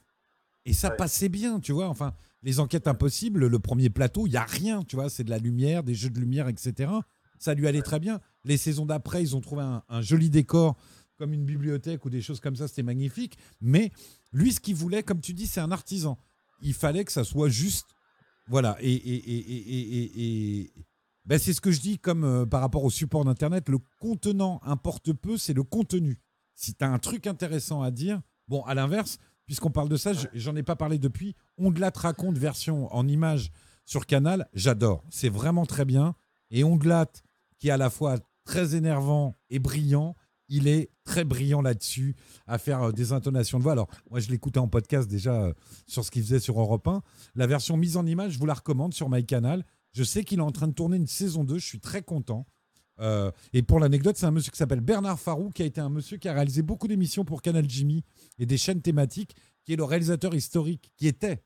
Et 0.65 0.73
ça 0.73 0.89
Ouais. 0.89 0.95
passait 0.97 1.29
bien, 1.29 1.59
tu 1.59 1.71
vois. 1.73 1.87
Enfin, 1.87 2.13
les 2.43 2.59
enquêtes 2.59 2.87
impossibles, 2.87 3.47
le 3.47 3.59
premier 3.59 3.89
plateau, 3.89 4.27
il 4.27 4.33
y 4.33 4.37
a 4.37 4.43
rien, 4.43 4.83
tu 4.83 4.95
vois. 4.95 5.09
C'est 5.09 5.23
de 5.23 5.29
la 5.29 5.37
lumière, 5.39 5.83
des 5.83 5.95
jeux 5.95 6.09
de 6.09 6.19
lumière, 6.19 6.47
etc. 6.49 6.91
Ça 7.39 7.53
lui 7.53 7.67
allait 7.67 7.81
très 7.81 7.99
bien. 7.99 8.19
Les 8.43 8.57
saisons 8.57 8.85
d'après, 8.85 9.21
ils 9.23 9.35
ont 9.35 9.41
trouvé 9.41 9.63
un, 9.63 9.83
un 9.89 10.01
joli 10.01 10.29
décor 10.29 10.77
comme 11.17 11.33
une 11.33 11.45
bibliothèque 11.45 12.03
ou 12.05 12.09
des 12.09 12.21
choses 12.21 12.39
comme 12.39 12.55
ça, 12.55 12.67
c'était 12.67 12.83
magnifique. 12.83 13.37
Mais 13.61 13.91
lui, 14.31 14.51
ce 14.51 14.59
qu'il 14.59 14.75
voulait, 14.75 15.03
comme 15.03 15.21
tu 15.21 15.33
dis, 15.33 15.47
c'est 15.47 15.61
un 15.61 15.71
artisan. 15.71 16.17
Il 16.61 16.73
fallait 16.73 17.05
que 17.05 17.11
ça 17.11 17.23
soit 17.23 17.49
juste. 17.49 17.85
Voilà. 18.47 18.75
Et, 18.81 18.91
et, 18.93 19.15
et, 19.15 19.37
et, 19.37 19.97
et- 20.01 20.59
et- 20.61 20.73
ben, 21.25 21.39
c'est 21.39 21.53
ce 21.53 21.61
que 21.61 21.71
je 21.71 21.79
dis 21.79 21.99
comme 21.99 22.25
euh, 22.25 22.45
par 22.45 22.59
rapport 22.59 22.83
au 22.83 22.89
support 22.89 23.23
d'Internet. 23.23 23.69
Le 23.69 23.77
contenant 23.99 24.59
importe 24.65 25.13
peu, 25.13 25.37
c'est 25.37 25.53
le 25.53 25.63
contenu. 25.63 26.19
Si 26.55 26.73
tu 26.75 26.83
as 26.83 26.89
un 26.91 26.99
truc 26.99 27.27
intéressant 27.27 27.81
à 27.81 27.91
dire, 27.91 28.21
bon, 28.49 28.61
à 28.63 28.73
l'inverse, 28.73 29.19
puisqu'on 29.45 29.71
parle 29.71 29.89
de 29.89 29.97
ça, 29.97 30.13
je- 30.13 30.27
j'en 30.33 30.55
ai 30.55 30.63
pas 30.63 30.75
parlé 30.75 30.97
depuis. 30.97 31.35
Ondelat 31.57 31.91
raconte 31.95 32.37
version 32.37 32.93
en 32.93 33.07
image 33.07 33.51
sur 33.85 34.05
Canal, 34.05 34.47
j'adore. 34.53 35.03
C'est 35.09 35.29
vraiment 35.29 35.65
très 35.65 35.85
bien. 35.85 36.15
Et 36.51 36.63
Ondelat, 36.63 37.11
qui 37.59 37.67
est 37.67 37.71
à 37.71 37.77
la 37.77 37.89
fois 37.89 38.17
très 38.45 38.75
énervant 38.75 39.35
et 39.49 39.59
brillant, 39.59 40.15
il 40.49 40.67
est 40.67 40.91
très 41.05 41.23
brillant 41.23 41.61
là-dessus, 41.61 42.15
à 42.47 42.57
faire 42.57 42.83
euh, 42.83 42.91
des 42.91 43.11
intonations 43.13 43.57
de 43.57 43.63
voix. 43.63 43.71
Alors, 43.71 43.87
moi, 44.11 44.19
je 44.19 44.29
l'écoutais 44.29 44.59
en 44.59 44.67
podcast 44.67 45.09
déjà 45.09 45.33
euh, 45.41 45.53
sur 45.87 46.03
ce 46.03 46.11
qu'il 46.11 46.21
faisait 46.21 46.39
sur 46.39 46.59
Europe 46.59 46.87
1. 46.87 47.01
La 47.35 47.47
version 47.47 47.77
mise 47.77 47.97
en 47.97 48.05
image, 48.05 48.33
je 48.33 48.39
vous 48.39 48.45
la 48.45 48.53
recommande 48.53 48.93
sur 48.93 49.09
MyCanal. 49.09 49.65
Je 49.93 50.03
sais 50.03 50.23
qu'il 50.23 50.39
est 50.39 50.43
en 50.43 50.51
train 50.51 50.67
de 50.67 50.73
tourner 50.73 50.97
une 50.97 51.07
saison 51.07 51.43
2, 51.43 51.57
je 51.59 51.65
suis 51.65 51.79
très 51.79 52.01
content. 52.01 52.45
Euh, 52.99 53.31
et 53.53 53.63
pour 53.63 53.79
l'anecdote, 53.79 54.15
c'est 54.17 54.25
un 54.25 54.31
monsieur 54.31 54.51
qui 54.51 54.57
s'appelle 54.57 54.81
Bernard 54.81 55.19
Farou, 55.19 55.49
qui 55.49 55.63
a 55.63 55.65
été 55.65 55.81
un 55.81 55.89
monsieur 55.89 56.17
qui 56.17 56.27
a 56.27 56.33
réalisé 56.33 56.61
beaucoup 56.61 56.87
d'émissions 56.87 57.25
pour 57.25 57.41
Canal 57.41 57.69
Jimmy 57.69 58.03
et 58.39 58.45
des 58.45 58.57
chaînes 58.57 58.81
thématiques, 58.81 59.35
qui 59.65 59.73
est 59.73 59.77
le 59.77 59.83
réalisateur 59.83 60.35
historique, 60.35 60.91
qui 60.97 61.07
était 61.07 61.43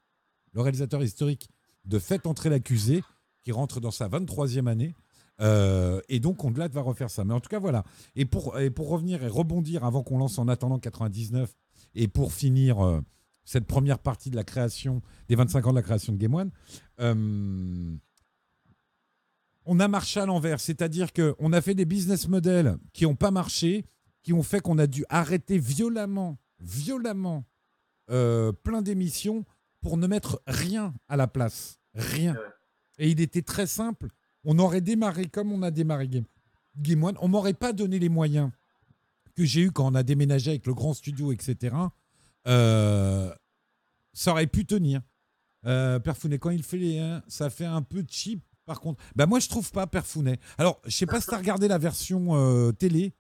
le 0.54 0.62
réalisateur 0.62 1.04
historique 1.04 1.50
de 1.86 2.00
Faites 2.00 2.28
entrer 2.28 2.50
l'accusé, 2.50 3.04
qui 3.44 3.52
rentre 3.52 3.80
dans 3.80 3.92
sa 3.92 4.10
23e 4.10 4.68
année. 4.68 4.94
Euh, 5.40 6.02
et 6.10 6.20
donc, 6.20 6.44
Ondelat 6.44 6.68
va 6.70 6.82
refaire 6.82 7.10
ça. 7.10 7.24
Mais 7.24 7.34
en 7.34 7.40
tout 7.40 7.50
cas, 7.50 7.60
voilà. 7.60 7.84
Et 8.16 8.26
pour, 8.26 8.60
et 8.60 8.70
pour 8.70 8.90
revenir 8.90 9.24
et 9.24 9.28
rebondir 9.28 9.86
avant 9.86 10.04
qu'on 10.04 10.18
lance 10.18 10.40
en 10.40 10.48
attendant 10.48 10.80
99, 10.80 11.54
et 11.96 12.08
pour 12.08 12.34
finir 12.34 12.84
euh, 12.86 13.02
cette 13.46 13.66
première 13.66 14.00
partie 14.00 14.30
de 14.30 14.36
la 14.36 14.44
création, 14.44 15.02
des 15.30 15.36
25 15.36 15.68
ans 15.68 15.72
de 15.72 15.76
la 15.76 15.84
création 15.84 16.12
de 16.12 16.18
Game 16.18 16.34
One, 16.34 18.00
on 19.68 19.80
a 19.80 19.88
marché 19.88 20.20
à 20.20 20.26
l'envers. 20.26 20.60
C'est-à-dire 20.60 21.14
qu'on 21.14 21.54
a 21.54 21.62
fait 21.62 21.76
des 21.76 21.86
business 21.86 22.28
models 22.28 22.78
qui 22.94 23.04
n'ont 23.04 23.16
pas 23.16 23.32
marché, 23.32 23.86
qui 24.24 24.34
ont 24.34 24.44
fait 24.44 24.62
qu'on 24.62 24.78
a 24.80 24.88
dû 24.88 25.06
arrêter 25.10 25.60
violemment, 25.60 26.40
violemment, 26.60 27.46
euh, 28.10 28.52
plein 28.52 28.82
d'émissions 28.82 29.46
pour 29.82 29.98
ne 29.98 30.08
mettre 30.08 30.42
rien 30.48 30.94
à 31.10 31.18
la 31.18 31.28
place. 31.28 31.80
Rien. 31.94 32.36
Et 32.98 33.10
il 33.10 33.22
était 33.22 33.42
très 33.42 33.68
simple. 33.68 34.08
On 34.44 34.58
aurait 34.60 34.82
démarré 34.82 35.26
comme 35.26 35.52
on 35.52 35.62
a 35.62 35.72
démarré 35.72 36.08
Game, 36.08 36.26
Game 36.78 37.04
One. 37.04 37.18
On 37.20 37.28
m'aurait 37.28 37.54
pas 37.54 37.74
donné 37.74 38.00
les 38.00 38.10
moyens 38.10 38.50
que 39.36 39.44
j'ai 39.44 39.62
eu 39.62 39.72
quand 39.72 39.86
on 39.92 39.96
a 39.96 40.04
déménagé 40.04 40.52
avec 40.52 40.66
le 40.66 40.74
grand 40.74 40.94
studio, 40.94 41.32
etc. 41.32 41.76
Euh, 42.48 43.34
ça 44.14 44.32
aurait 44.32 44.48
pu 44.48 44.66
tenir. 44.66 45.02
Euh, 45.66 46.00
Perfounet, 46.00 46.40
quand 46.40 46.50
il 46.50 46.64
fait 46.64 46.78
les 46.78 47.00
1, 47.00 47.24
ça 47.28 47.50
fait 47.50 47.66
un 47.66 47.82
peu 47.82 48.04
cheap. 48.08 48.42
Par 48.68 48.82
contre, 48.82 49.02
bah 49.16 49.26
moi 49.26 49.40
je 49.40 49.48
trouve 49.48 49.72
pas 49.72 49.88
Perfounet. 49.88 50.40
Alors, 50.60 50.80
je 50.86 50.92
sais 50.92 51.06
pas 51.08 51.20
si 51.22 51.28
tu 51.28 51.34
as 51.34 51.38
regardé 51.38 51.68
la 51.68 51.78
version 51.80 52.36
euh, 52.36 52.72
télé. 52.74 53.14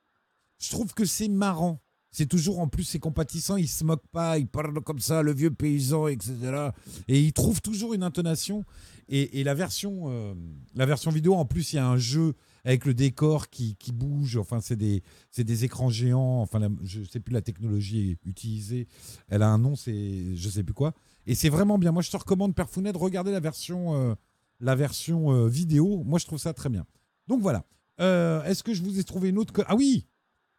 Je 0.59 0.69
trouve 0.69 0.93
que 0.93 1.05
c'est 1.05 1.29
marrant. 1.29 1.81
C'est 2.11 2.25
toujours 2.25 2.59
en 2.59 2.67
plus, 2.67 2.83
c'est 2.83 2.99
compatissant, 2.99 3.57
il 3.57 3.67
se 3.67 3.83
moque 3.83 4.05
pas, 4.11 4.39
il 4.39 4.47
parle 4.47 4.81
comme 4.81 4.99
ça, 4.99 5.21
le 5.21 5.33
vieux 5.33 5.51
paysan, 5.51 6.07
etc. 6.07 6.69
Et 7.07 7.21
il 7.21 7.31
trouve 7.31 7.61
toujours 7.61 7.93
une 7.93 8.01
intonation. 8.03 8.63
Et, 9.07 9.39
et 9.39 9.43
la, 9.43 9.53
version, 9.53 10.05
euh, 10.07 10.33
la 10.75 10.85
version 10.85 11.11
vidéo, 11.11 11.35
en 11.35 11.45
plus, 11.45 11.73
il 11.73 11.75
y 11.75 11.79
a 11.79 11.87
un 11.87 11.97
jeu 11.97 12.33
avec 12.65 12.85
le 12.85 12.93
décor 12.93 13.49
qui, 13.49 13.75
qui 13.75 13.91
bouge. 13.91 14.37
Enfin, 14.37 14.61
c'est 14.61 14.75
des, 14.77 15.03
c'est 15.31 15.43
des 15.43 15.63
écrans 15.63 15.89
géants. 15.89 16.41
Enfin, 16.41 16.59
la- 16.59 16.69
je 16.83 17.03
sais 17.03 17.19
plus 17.19 17.33
la 17.33 17.41
technologie 17.41 18.17
utilisée. 18.25 18.87
Elle 19.29 19.43
a 19.43 19.49
un 19.49 19.57
nom, 19.59 19.75
c'est 19.75 20.35
je 20.35 20.49
sais 20.49 20.63
plus 20.63 20.73
quoi. 20.73 20.93
Et 21.27 21.35
c'est 21.35 21.49
vraiment 21.49 21.77
bien. 21.77 21.91
Moi, 21.91 22.01
je 22.01 22.09
te 22.09 22.17
recommande, 22.17 22.55
Perfounet, 22.55 22.93
de 22.93 22.97
regarder 22.97 23.31
la 23.31 23.41
version, 23.41 23.95
euh, 23.95 24.15
la 24.59 24.75
version 24.75 25.31
euh, 25.31 25.47
vidéo. 25.47 26.03
Moi, 26.05 26.19
je 26.19 26.25
trouve 26.25 26.39
ça 26.39 26.53
très 26.53 26.69
bien. 26.69 26.85
Donc 27.27 27.41
voilà. 27.41 27.63
Euh, 27.99 28.43
Est-ce 28.43 28.63
que 28.63 28.73
je 28.73 28.83
vous 28.83 28.99
ai 28.99 29.03
trouvé 29.03 29.29
une 29.29 29.37
autre. 29.37 29.53
Ah 29.67 29.75
oui 29.75 30.07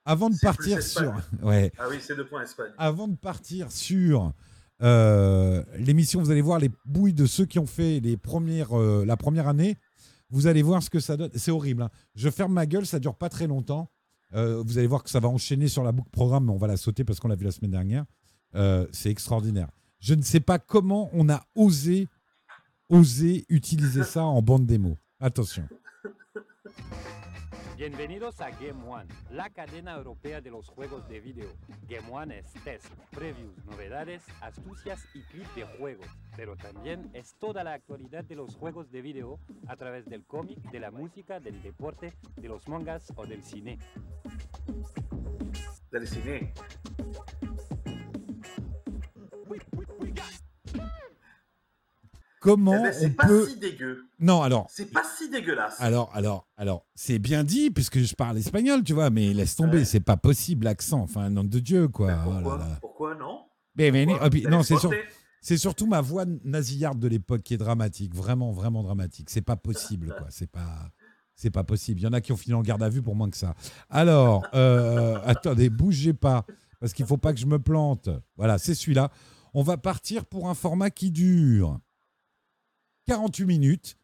Avant 0.05 0.31
de 0.31 0.37
partir 0.41 0.83
sur. 0.83 1.15
Ouais. 1.43 1.73
Ah 1.79 1.85
oui, 1.91 1.97
c'est 2.01 2.17
deux 2.17 2.27
points 2.27 2.43
Espagne. 2.43 2.73
Avant 2.79 3.09
de 3.09 3.17
partir 3.17 3.71
sur 3.73 4.33
euh, 4.83 5.63
l'émission, 5.79 6.21
vous 6.21 6.31
allez 6.31 6.41
voir 6.43 6.59
les 6.59 6.71
bouilles 6.85 7.13
de 7.15 7.27
ceux 7.27 7.47
qui 7.47 7.59
ont 7.59 7.67
fait 7.67 8.01
les 8.01 8.17
premières, 8.17 8.79
euh, 8.79 9.05
la 9.05 9.17
première 9.17 9.49
année. 9.49 9.77
Vous 10.31 10.47
allez 10.47 10.63
voir 10.63 10.83
ce 10.83 10.91
que 10.91 11.01
ça 11.01 11.17
donne. 11.17 11.31
C'est 11.35 11.51
horrible. 11.51 11.83
hein. 11.83 11.91
Je 12.15 12.29
ferme 12.29 12.53
ma 12.53 12.67
gueule, 12.67 12.87
ça 12.87 12.99
dure 12.99 13.15
pas 13.17 13.29
très 13.29 13.47
longtemps. 13.47 13.91
Vous 14.33 14.77
allez 14.77 14.87
voir 14.87 15.03
que 15.03 15.09
ça 15.09 15.21
va 15.21 15.29
enchaîner 15.29 15.69
sur 15.69 15.83
la 15.83 15.91
boucle 15.91 16.11
programme, 16.11 16.45
mais 16.45 16.53
on 16.53 16.59
va 16.59 16.67
la 16.67 16.77
sauter 16.77 17.03
parce 17.03 17.19
qu'on 17.19 17.29
l'a 17.29 17.35
vu 17.35 17.47
la 17.47 17.51
semaine 17.51 17.71
dernière. 17.71 18.05
C'est 18.93 19.11
extraordinaire. 19.11 19.69
Je 20.01 20.13
ne 20.13 20.21
sais 20.21 20.41
pas 20.41 20.59
comment 20.59 21.09
on 21.15 21.31
a 21.31 21.43
osé, 21.55 22.09
osé 22.89 23.45
utiliser 23.49 24.05
ça 24.05 24.25
en 24.25 24.43
bande 24.43 24.67
démo. 24.67 24.97
Attention. 25.21 25.69
Bienvenidos 27.77 28.41
a 28.41 28.51
Game 28.51 28.83
One, 28.89 29.07
la 29.31 29.51
cadena 29.51 29.95
europea 29.95 30.41
de 30.41 30.51
los 30.51 30.69
juegos 30.69 31.09
de 31.09 31.21
video. 31.21 31.49
Game 31.89 32.11
One 32.11 32.37
es 32.37 32.53
test, 32.65 32.87
previews, 33.13 33.65
novedades, 33.67 34.23
astucias 34.41 35.07
y 35.15 35.23
clips 35.23 35.55
de 35.55 35.65
juegos, 35.79 36.09
pero 36.37 36.57
también 36.57 37.09
es 37.13 37.37
toda 37.39 37.63
la 37.63 37.75
actualidad 37.75 38.25
de 38.25 38.35
los 38.35 38.57
juegos 38.57 38.91
de 38.91 39.01
video 39.01 39.39
a 39.69 39.77
través 39.77 40.07
del 40.07 40.25
cómic, 40.25 40.59
de 40.73 40.81
la 40.81 40.91
música, 40.91 41.39
del 41.39 41.63
deporte, 41.63 42.15
de 42.37 42.49
los 42.49 42.67
mangas 42.67 43.13
o 43.15 43.27
del 43.27 43.45
cine. 43.45 43.79
Del 45.93 46.09
ciné. 46.09 46.53
Comment 52.41 52.75
Eh 52.79 52.83
ben, 52.83 52.93
c'est 52.93 53.07
on 53.07 53.11
pas 53.11 53.27
peut. 53.27 53.47
si 53.49 53.57
dégueu. 53.59 54.05
Non, 54.21 54.43
alors. 54.43 54.67
C'est 54.71 54.91
pas 54.93 55.03
si 55.19 55.29
dégueulasse. 55.29 55.75
Alors, 55.81 56.11
alors, 56.15 56.47
alors, 56.57 56.87
c'est 56.95 57.19
bien 57.19 57.45
dit 57.45 57.71
puisque 57.71 57.99
je 57.99 58.15
parle 58.15 58.39
espagnol, 58.39 58.83
tu 58.85 58.93
vois, 58.93 59.11
mais 59.11 59.33
laisse 59.33 59.57
tomber, 59.57 59.85
c'est 59.85 60.01
pas 60.01 60.17
possible 60.17 60.65
l'accent. 60.65 61.01
Enfin, 61.01 61.31
nom 61.31 61.45
de 61.45 61.59
Dieu, 61.59 61.89
quoi. 61.89 62.07
Oh 62.27 62.31
là 62.31 62.41
Pourquoi, 62.41 62.59
là. 62.59 62.79
Pourquoi 62.81 63.15
non 63.17 63.41
Mais, 63.77 63.91
mais- 63.91 64.07
Pourquoi 64.07 64.31
puis, 64.31 64.43
Vous 64.43 64.51
non, 64.51 64.63
c'est 64.63 64.77
sur- 64.79 64.93
c'est 65.41 65.57
surtout 65.57 65.87
ma 65.87 66.01
voix 66.01 66.25
nasillarde 66.45 66.99
de 66.99 67.09
l'époque 67.09 67.43
qui 67.43 67.55
est 67.55 67.59
dramatique, 67.59 68.15
vraiment, 68.15 68.53
vraiment 68.53 68.83
dramatique. 68.83 69.31
C'est 69.31 69.41
pas 69.41 69.57
possible, 69.57 70.15
quoi. 70.19 70.27
C'est 70.31 70.51
pas, 70.51 70.91
c'est 71.37 71.51
pas 71.51 71.65
possible. 71.65 72.01
Il 72.01 72.05
y 72.05 72.07
en 72.07 72.13
a 72.13 72.21
qui 72.21 72.33
ont 72.33 72.37
fini 72.37 72.55
en 72.55 72.63
garde 72.63 72.83
à 72.83 72.89
vue 72.89 73.03
pour 73.03 73.15
moins 73.15 73.31
que 73.31 73.37
ça. 73.37 73.55
Alors, 73.89 74.45
euh, 74.55 75.19
attendez, 75.25 75.71
bougez 75.71 76.13
pas, 76.13 76.45
parce 76.81 76.93
qu'il 76.93 77.07
faut 77.07 77.17
pas 77.19 77.33
que 77.33 77.39
je 77.41 77.47
me 77.47 77.59
plante. 77.59 78.09
Voilà, 78.37 78.59
c'est 78.59 78.75
celui-là. 78.75 79.11
On 79.55 79.63
va 79.63 79.77
partir 79.77 80.25
pour 80.27 80.49
un 80.51 80.55
format 80.55 80.91
qui 80.91 81.11
dure 81.11 81.79
48 83.09 83.47
minutes. 83.47 83.97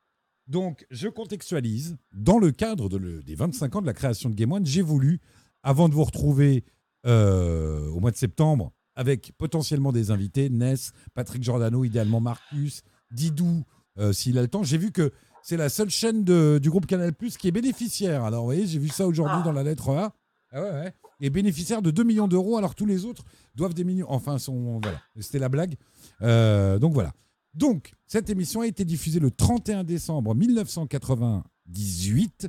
Donc, 0.48 0.86
je 0.90 1.08
contextualise. 1.08 1.96
Dans 2.14 2.38
le 2.38 2.50
cadre 2.50 2.88
de 2.88 2.96
le- 2.96 3.22
des 3.22 3.34
25 3.34 3.76
ans 3.76 3.80
de 3.82 3.86
la 3.86 3.92
création 3.94 4.28
de 4.30 4.34
Game 4.34 4.52
One, 4.52 4.66
j'ai 4.66 4.82
voulu, 4.82 5.20
avant 5.62 5.88
de 5.88 5.94
vous 5.94 6.04
retrouver 6.04 6.64
euh, 7.06 7.88
au 7.90 8.00
mois 8.00 8.10
de 8.10 8.16
septembre, 8.16 8.72
avec 8.96 9.32
potentiellement 9.36 9.92
des 9.92 10.10
invités, 10.10 10.48
Ness, 10.48 10.92
Patrick 11.12 11.42
Giordano, 11.42 11.84
idéalement 11.84 12.18
Marcus, 12.20 12.80
Didou, 13.10 13.62
euh, 13.98 14.12
s'il 14.14 14.38
a 14.38 14.42
le 14.42 14.48
temps, 14.48 14.62
j'ai 14.62 14.78
vu 14.78 14.90
que 14.90 15.12
c'est 15.42 15.58
la 15.58 15.68
seule 15.68 15.90
chaîne 15.90 16.24
de- 16.24 16.58
du 16.62 16.70
groupe 16.70 16.86
Canal 16.86 17.12
Plus 17.12 17.36
qui 17.36 17.48
est 17.48 17.52
bénéficiaire. 17.52 18.24
Alors, 18.24 18.40
vous 18.40 18.46
voyez, 18.46 18.66
j'ai 18.66 18.78
vu 18.78 18.88
ça 18.88 19.06
aujourd'hui 19.06 19.42
dans 19.44 19.52
la 19.52 19.62
lettre 19.62 19.90
A. 19.90 20.14
Ah 20.50 20.62
ouais, 20.62 20.70
ouais. 20.70 20.94
Et 21.20 21.28
bénéficiaire 21.28 21.82
de 21.82 21.90
2 21.90 22.04
millions 22.04 22.26
d'euros, 22.28 22.56
alors 22.56 22.74
tous 22.74 22.86
les 22.86 23.04
autres 23.04 23.24
doivent 23.54 23.74
des 23.74 23.84
millions. 23.84 24.06
Enfin, 24.08 24.38
sont, 24.38 24.80
voilà. 24.82 24.98
C'était 25.20 25.38
la 25.38 25.48
blague. 25.50 25.74
Euh, 26.22 26.78
donc 26.78 26.94
voilà. 26.94 27.12
Donc, 27.54 27.92
cette 28.06 28.30
émission 28.30 28.62
a 28.62 28.66
été 28.66 28.84
diffusée 28.84 29.20
le 29.20 29.30
31 29.30 29.84
décembre 29.84 30.34
1998. 30.34 32.48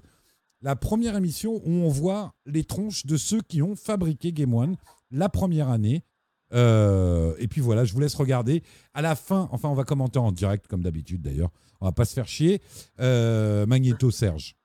La 0.62 0.76
première 0.76 1.16
émission 1.16 1.62
où 1.64 1.70
on 1.70 1.89
voit 1.89 2.34
les 2.47 2.64
tronches 2.64 3.06
de 3.06 3.18
ceux 3.18 3.41
qui 3.41 3.62
ont 3.62 3.76
fabriqué 3.76 4.34
Game 4.34 4.51
One 4.53 4.78
la 5.12 5.30
première 5.30 5.70
année. 5.70 6.03
Euh, 6.53 7.36
et 7.38 7.47
puis 7.47 7.62
voilà, 7.62 7.86
je 7.86 7.93
vous 7.93 7.99
laisse 7.99 8.16
regarder. 8.16 8.64
À 8.93 9.03
la 9.03 9.16
fin, 9.16 9.47
enfin, 9.51 9.70
on 9.70 9.76
va 9.76 9.84
commenter 9.84 10.18
en 10.18 10.32
direct, 10.32 10.66
comme 10.68 10.82
d'habitude 10.82 11.22
d'ailleurs. 11.22 11.51
On 11.82 11.86
va 11.86 11.91
pas 11.91 12.06
se 12.06 12.14
faire 12.14 12.28
chier. 12.28 12.62
Euh, 12.99 13.68
Magneto 13.68 14.10
Serge. 14.10 14.56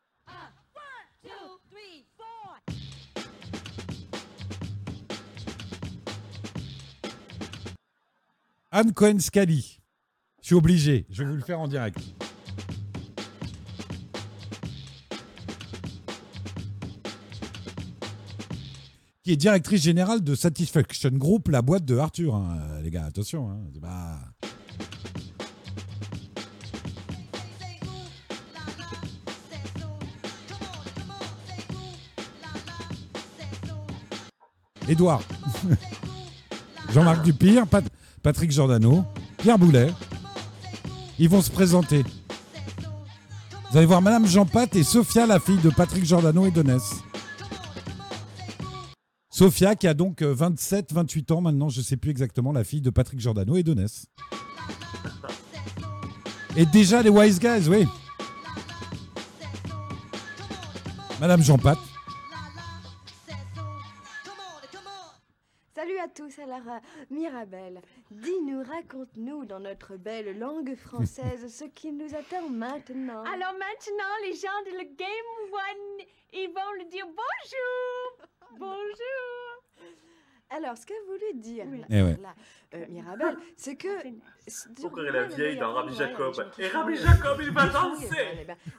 Anne 8.73 8.93
Cohen-Scali. 8.93 9.80
Obligé, 10.55 11.07
je 11.11 11.23
vais 11.23 11.31
vous 11.31 11.37
le 11.37 11.43
faire 11.43 11.61
en 11.61 11.69
direct. 11.69 11.99
Qui 19.23 19.33
est 19.33 19.37
directrice 19.37 19.83
générale 19.83 20.23
de 20.25 20.35
Satisfaction 20.35 21.11
Group, 21.13 21.49
la 21.49 21.63
boîte 21.63 21.85
de 21.85 21.97
Arthur. 21.99 22.35
hein. 22.35 22.81
Les 22.83 22.91
gars, 22.91 23.05
attention. 23.05 23.51
hein. 23.51 23.59
Édouard. 34.89 35.23
Jean-Marc 36.93 37.23
Dupire, 37.23 37.67
Pat- 37.67 37.85
Patrick 38.23 38.51
Giordano, 38.51 39.05
Pierre 39.39 39.59
Boulet. 39.59 39.91
Ils 41.23 41.29
vont 41.29 41.43
se 41.43 41.51
présenter. 41.51 42.03
Vous 43.71 43.77
allez 43.77 43.85
voir 43.85 44.01
Madame 44.01 44.27
Jean 44.27 44.47
Pat 44.47 44.75
et 44.75 44.83
Sophia, 44.83 45.27
la 45.27 45.39
fille 45.39 45.59
de 45.59 45.69
Patrick 45.69 46.03
Giordano 46.03 46.47
et 46.47 46.51
de. 46.51 46.65
Sophia 49.29 49.77
qui 49.77 49.87
a 49.87 49.93
donc 49.93 50.23
27-28 50.23 51.33
ans 51.35 51.43
maintenant, 51.43 51.69
je 51.69 51.83
sais 51.83 51.99
plus 51.99 52.11
exactement, 52.11 52.53
la 52.53 52.65
fille 52.65 52.81
de 52.81 52.89
Patrick 52.89 53.21
Giordano 53.21 53.55
et 53.57 53.63
de. 53.63 53.77
Et 56.57 56.65
déjà 56.65 57.03
les 57.03 57.11
Wise 57.11 57.39
Guys, 57.39 57.69
oui. 57.69 57.87
Madame 61.21 61.43
Jean 61.43 61.59
Pat. 61.59 61.77
Euh, 66.51 66.79
Mirabelle, 67.11 67.81
dis-nous, 68.11 68.63
raconte-nous 68.65 69.45
dans 69.45 69.61
notre 69.61 69.97
belle 69.97 70.37
langue 70.37 70.75
française 70.75 71.47
ce 71.53 71.65
qui 71.65 71.93
nous 71.93 72.13
attend 72.15 72.49
maintenant. 72.49 73.23
Alors 73.23 73.53
maintenant, 73.53 74.15
les 74.25 74.35
gens 74.35 74.49
de 74.67 74.79
le 74.79 74.85
Game 74.97 75.53
One, 75.53 76.07
ils 76.33 76.49
vont 76.49 76.73
lui 76.77 76.87
dire 76.87 77.07
bonjour. 77.07 78.27
Bonjour. 78.59 79.60
Alors, 80.53 80.77
ce 80.77 80.85
qu'a 80.85 80.95
voulu 81.07 81.41
dire 81.41 81.65
là, 81.65 81.87
Eh 81.91 82.03
ouais. 82.03 82.17
là, 82.21 82.35
euh, 82.75 82.85
Mirabelle, 82.89 83.37
c'est 83.57 83.77
que... 83.77 83.87
Pourquoi 84.81 85.03
elle 85.05 85.09
est 85.11 85.13
la 85.21 85.27
vieille 85.29 85.57
dans 85.59 85.73
Rabbi 85.75 85.95
Jacob 85.95 86.35
Et 86.59 86.67
Rabbi 86.67 86.97
Jacob, 86.97 87.39
il 87.41 87.51
va 87.53 87.69
danser 87.69 88.09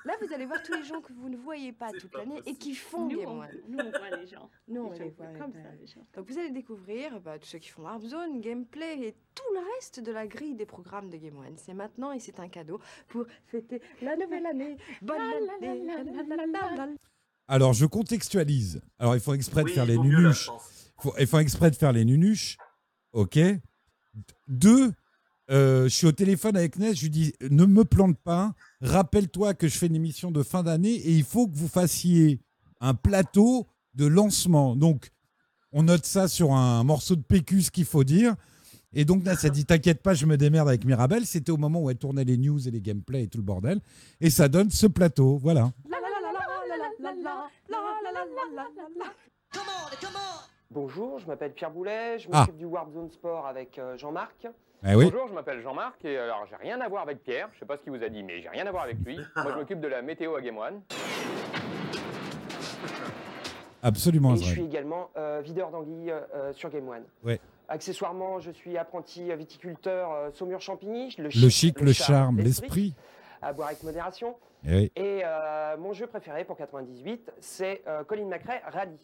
Là, 0.04 0.14
vous 0.22 0.34
allez 0.34 0.46
voir 0.46 0.62
tous 0.64 0.74
les 0.74 0.84
gens 0.84 1.00
que 1.00 1.14
vous 1.14 1.30
ne 1.30 1.38
voyez 1.38 1.72
pas 1.72 1.92
toute 1.92 2.14
l'année 2.14 2.42
et 2.46 2.56
qui 2.56 2.76
font 2.76 3.08
Nous, 3.08 3.18
Game 3.20 3.30
on- 3.30 3.40
One. 3.40 3.48
nous, 3.70 3.80
on 3.80 3.90
voit 3.90 4.18
les 4.18 4.28
gens. 4.28 4.50
Nous, 4.68 4.82
on 4.84 4.92
Les 4.92 5.00
les 5.00 5.10
voit 5.12 5.28
comme 5.40 5.54
ça, 5.54 5.60
les 5.80 5.88
gens. 5.88 6.06
Donc, 6.14 6.30
vous 6.30 6.38
allez 6.38 6.52
découvrir 6.52 7.22
bah, 7.22 7.40
tous 7.40 7.48
ceux 7.48 7.60
qui 7.60 7.70
font 7.70 7.84
Warzone, 7.84 8.42
Gameplay 8.42 9.08
et 9.08 9.16
tout 9.34 9.54
le 9.54 9.60
reste 9.76 10.02
de 10.02 10.12
la 10.12 10.28
grille 10.28 10.56
des 10.56 10.66
programmes 10.66 11.10
de 11.10 11.16
Game 11.16 11.38
One. 11.38 11.56
C'est 11.56 11.74
maintenant 11.74 12.12
et 12.12 12.20
c'est 12.20 12.40
un 12.42 12.50
cadeau 12.50 12.82
pour 13.08 13.26
fêter 13.48 13.82
la 14.02 14.18
nouvelle 14.18 14.46
année. 14.46 14.76
Bonne 15.02 15.22
année. 15.22 15.86
Alors, 17.48 17.72
je 17.74 17.86
contextualise. 17.86 18.82
Alors, 19.00 19.16
ils 19.16 19.22
font 19.22 19.34
exprès 19.34 19.62
de 19.64 19.68
Oui, 19.70 19.74
faire 19.74 19.86
il 19.86 19.92
les 19.92 19.96
vaut 19.98 20.04
la 21.06 21.22
Ils 21.22 21.28
font 21.28 21.40
exprès 21.40 21.72
de 21.72 21.76
faire 21.76 21.92
les 21.92 22.06
nunuches. 22.06 22.58
OK. 23.14 23.40
Deux, 24.48 24.92
euh, 25.50 25.84
je 25.84 25.90
suis 25.90 26.08
au 26.08 26.12
téléphone 26.12 26.56
avec 26.56 26.78
Ness. 26.78 26.96
Je 26.96 27.04
lui 27.04 27.10
dis 27.10 27.34
ne 27.50 27.66
me 27.66 27.84
plante 27.84 28.18
pas. 28.18 28.54
Rappelle-toi 28.82 29.54
que 29.54 29.68
je 29.68 29.78
fais 29.78 29.88
une 29.88 29.96
émission 29.96 30.32
de 30.32 30.44
fin 30.44 30.64
d'année 30.64 30.94
et 30.94 31.12
il 31.12 31.24
faut 31.24 31.48
que 31.48 31.56
vous 31.56 31.68
fassiez 31.68 32.40
un 32.80 32.94
plateau 32.94 33.68
de 33.96 34.06
lancement. 34.06 34.76
Donc, 34.76 35.10
on 35.74 35.84
note 35.84 36.06
ça 36.06 36.28
sur 36.28 36.54
un 36.54 36.84
morceau 36.84 37.16
de 37.16 37.22
PQ, 37.22 37.64
ce 37.64 37.72
qu'il 37.72 37.86
faut 37.86 38.04
dire. 38.04 38.36
Et 38.94 39.06
donc, 39.06 39.24
Ness 39.24 39.46
a 39.46 39.50
dit 39.50 39.66
T'inquiète 39.66 40.02
pas, 40.02 40.14
je 40.14 40.26
me 40.26 40.38
démerde 40.38 40.68
avec 40.68 40.86
Mirabelle. 40.86 41.26
C'était 41.26 41.52
au 41.52 41.58
moment 41.58 41.82
où 41.82 41.90
elle 41.90 41.98
tournait 41.98 42.26
les 42.26 42.38
news 42.38 42.68
et 42.68 42.72
les 42.72 42.82
gameplays 42.82 43.24
et 43.24 43.28
tout 43.28 43.38
le 43.38 43.44
bordel. 43.44 43.80
Et 44.20 44.30
ça 44.30 44.48
donne 44.48 44.70
ce 44.70 44.88
plateau. 44.88 45.38
Voilà. 45.38 45.72
Bonjour, 50.76 51.20
je 51.20 51.28
m'appelle 51.28 51.52
Pierre 51.52 51.70
Boulet, 51.72 52.18
je 52.18 52.30
Ah. 52.32 52.40
m'occupe 52.40 52.56
du 52.58 52.64
Warp 52.66 52.92
Zone 52.94 53.10
Sport 53.12 53.46
avec 53.46 53.78
euh, 53.78 53.98
Jean-Marc. 53.98 54.48
Eh 54.88 54.96
oui. 54.96 55.12
Bonjour, 55.12 55.28
je 55.28 55.34
m'appelle 55.34 55.62
Jean-Marc 55.62 56.06
et 56.06 56.18
alors 56.18 56.46
j'ai 56.50 56.56
rien 56.56 56.80
à 56.80 56.88
voir 56.88 57.04
avec 57.04 57.22
Pierre, 57.22 57.50
je 57.54 57.60
sais 57.60 57.66
pas 57.66 57.76
ce 57.76 57.84
qu'il 57.84 57.92
vous 57.92 58.02
a 58.02 58.08
dit, 58.08 58.24
mais 58.24 58.42
j'ai 58.42 58.48
rien 58.48 58.66
à 58.66 58.72
voir 58.72 58.84
avec 58.84 58.96
lui. 59.06 59.18
Moi 59.36 59.52
je 59.52 59.58
m'occupe 59.58 59.82
de 59.82 59.88
la 59.90 60.02
météo 60.02 60.34
à 60.36 60.42
Game 60.42 60.58
One. 60.58 60.82
Absolument, 63.84 64.34
Et 64.36 64.38
je 64.38 64.44
suis 64.44 64.64
également 64.64 65.10
euh, 65.18 65.42
videur 65.44 65.72
d'anguilles 65.72 66.12
euh, 66.12 66.54
sur 66.54 66.70
Game 66.70 66.88
One. 66.88 67.04
Ouais. 67.26 67.42
Accessoirement, 67.68 68.40
je 68.40 68.52
suis 68.52 68.78
apprenti 68.78 69.34
viticulteur 69.36 70.12
euh, 70.14 70.30
Saumur-Champigny. 70.32 71.16
Le 71.18 71.50
chic, 71.50 71.82
le 71.82 71.92
charme, 71.92 72.38
l'esprit. 72.40 72.94
À 73.42 73.52
boire 73.54 73.70
avec 73.70 73.82
modération. 73.84 74.36
Eh 74.68 74.76
oui. 74.76 74.92
Et 74.96 75.22
euh, 75.26 75.76
mon 75.78 75.92
jeu 75.94 76.06
préféré 76.06 76.44
pour 76.46 76.56
98, 76.56 77.32
c'est 77.40 77.82
euh, 77.88 78.04
Colin 78.04 78.26
McRae 78.28 78.62
Rally. 78.72 79.00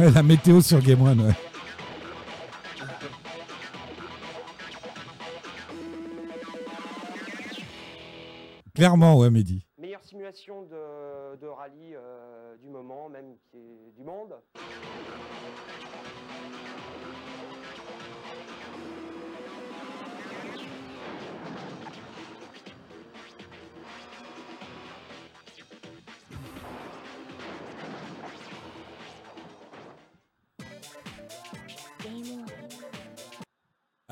La 0.14 0.22
météo 0.22 0.62
sur 0.62 0.80
Game 0.80 1.02
One, 1.02 1.20
ouais. 1.20 1.34
Clairement, 8.74 9.18
ouais, 9.18 9.28
Mehdi. 9.28 9.66
Meilleure 9.76 10.02
simulation 10.02 10.62
de, 10.62 11.46
rallye 11.46 11.94
euh, 11.96 12.56
du 12.62 12.70
moment, 12.70 13.10
même 13.10 13.34
qui 13.50 13.58
est 13.58 13.92
du 13.94 14.02
monde. 14.02 14.36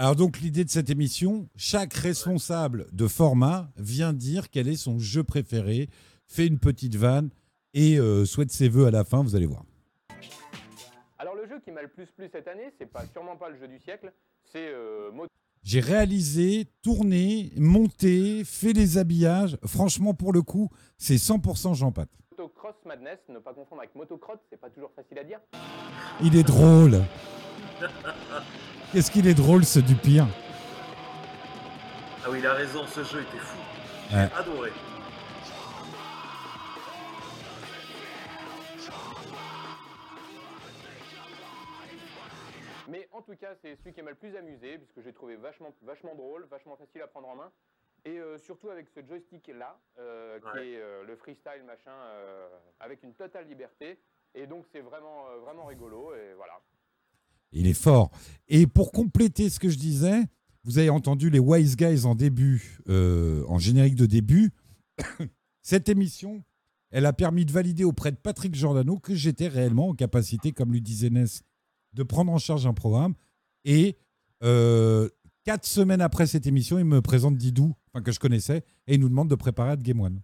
Alors 0.00 0.14
donc 0.14 0.38
l'idée 0.38 0.64
de 0.64 0.70
cette 0.70 0.90
émission, 0.90 1.48
chaque 1.56 1.92
responsable 1.92 2.86
de 2.92 3.08
format 3.08 3.68
vient 3.76 4.12
dire 4.12 4.48
quel 4.48 4.68
est 4.68 4.76
son 4.76 5.00
jeu 5.00 5.24
préféré, 5.24 5.88
fait 6.28 6.46
une 6.46 6.60
petite 6.60 6.94
vanne 6.94 7.30
et 7.74 7.98
euh, 7.98 8.24
souhaite 8.24 8.52
ses 8.52 8.68
voeux 8.68 8.86
à 8.86 8.92
la 8.92 9.02
fin, 9.02 9.24
vous 9.24 9.34
allez 9.34 9.46
voir. 9.46 9.64
Alors 11.18 11.34
le 11.34 11.48
jeu 11.48 11.58
qui 11.64 11.72
m'a 11.72 11.82
le 11.82 11.88
plus 11.88 12.06
plu 12.16 12.28
cette 12.30 12.46
année, 12.46 12.72
c'est 12.78 12.86
pas 12.86 13.04
sûrement 13.12 13.34
pas 13.36 13.48
le 13.48 13.58
jeu 13.58 13.66
du 13.66 13.80
siècle, 13.80 14.12
c'est 14.44 14.68
euh, 14.68 15.10
J'ai 15.64 15.80
réalisé, 15.80 16.68
tourné, 16.80 17.50
monté, 17.56 18.44
fait 18.44 18.74
les 18.74 18.98
habillages. 18.98 19.58
Franchement, 19.66 20.14
pour 20.14 20.32
le 20.32 20.42
coup, 20.42 20.68
c'est 20.96 21.16
100% 21.16 21.74
Jean 21.74 21.90
Pat. 21.90 22.08
Cross 22.54 22.76
Madness, 22.86 23.18
ne 23.28 23.40
pas 23.40 23.52
confondre 23.52 23.82
avec 23.82 23.96
Motocross, 23.96 24.38
c'est 24.48 24.60
pas 24.60 24.70
toujours 24.70 24.92
facile 24.94 25.18
à 25.18 25.24
dire. 25.24 25.40
Il 26.22 26.36
est 26.36 26.44
drôle. 26.44 27.00
Qu'est-ce 28.92 29.10
qu'il 29.10 29.26
est 29.26 29.34
drôle, 29.34 29.64
ce 29.64 29.78
du 29.78 29.94
pire. 29.94 30.26
Ah 32.24 32.30
oui, 32.30 32.38
il 32.40 32.46
a 32.46 32.54
raison, 32.54 32.86
ce 32.86 33.04
jeu 33.04 33.20
était 33.22 33.38
fou. 33.38 33.58
J'ai 34.10 34.16
Ouais. 34.16 34.28
adoré. 34.36 34.72
Mais 42.88 43.06
en 43.12 43.20
tout 43.20 43.36
cas, 43.36 43.54
c'est 43.60 43.76
celui 43.76 43.92
qui 43.92 44.02
m'a 44.02 44.10
le 44.10 44.16
plus 44.16 44.34
amusé, 44.36 44.78
puisque 44.78 45.02
j'ai 45.02 45.12
trouvé 45.12 45.36
vachement, 45.36 45.74
vachement 45.82 46.14
drôle, 46.14 46.46
vachement 46.50 46.76
facile 46.76 47.02
à 47.02 47.06
prendre 47.06 47.28
en 47.28 47.36
main. 47.36 47.52
Et 48.04 48.18
euh, 48.18 48.38
surtout 48.38 48.70
avec 48.70 48.88
ce 48.88 49.04
joystick-là, 49.04 49.78
euh, 49.98 50.38
qui 50.40 50.46
Ouais. 50.58 50.68
est 50.70 50.80
euh, 50.80 51.04
le 51.04 51.16
freestyle 51.16 51.64
machin, 51.66 51.90
euh, 51.92 52.48
avec 52.80 53.02
une 53.02 53.12
totale 53.12 53.46
liberté. 53.46 53.98
Et 54.34 54.46
donc 54.46 54.64
c'est 54.72 54.80
vraiment, 54.80 55.26
euh, 55.28 55.38
vraiment 55.38 55.66
rigolo, 55.66 56.14
et 56.14 56.32
voilà. 56.34 56.54
Il 57.52 57.66
est 57.66 57.74
fort. 57.74 58.10
Et 58.48 58.66
pour 58.66 58.92
compléter 58.92 59.48
ce 59.50 59.58
que 59.58 59.68
je 59.68 59.78
disais, 59.78 60.24
vous 60.64 60.78
avez 60.78 60.90
entendu 60.90 61.30
les 61.30 61.38
Wise 61.38 61.76
Guys 61.76 62.04
en 62.04 62.14
début, 62.14 62.80
euh, 62.88 63.44
en 63.48 63.58
générique 63.58 63.94
de 63.94 64.06
début. 64.06 64.50
Cette 65.62 65.88
émission, 65.88 66.42
elle 66.90 67.06
a 67.06 67.12
permis 67.12 67.44
de 67.44 67.52
valider 67.52 67.84
auprès 67.84 68.10
de 68.10 68.16
Patrick 68.16 68.54
Giordano 68.54 68.98
que 68.98 69.14
j'étais 69.14 69.48
réellement 69.48 69.88
en 69.88 69.94
capacité, 69.94 70.52
comme 70.52 70.72
lui 70.72 70.82
disait 70.82 71.10
Ness, 71.10 71.42
de 71.94 72.02
prendre 72.02 72.32
en 72.32 72.38
charge 72.38 72.66
un 72.66 72.74
programme. 72.74 73.14
Et 73.64 73.98
euh, 74.42 75.08
quatre 75.44 75.66
semaines 75.66 76.00
après 76.00 76.26
cette 76.26 76.46
émission, 76.46 76.78
il 76.78 76.84
me 76.84 77.02
présente 77.02 77.36
Didou, 77.36 77.74
que 78.02 78.12
je 78.12 78.20
connaissais, 78.20 78.64
et 78.86 78.94
il 78.94 79.00
nous 79.00 79.08
demande 79.08 79.28
de 79.28 79.34
préparer 79.34 79.70
à 79.70 79.76
Game 79.76 80.00
One. 80.00 80.20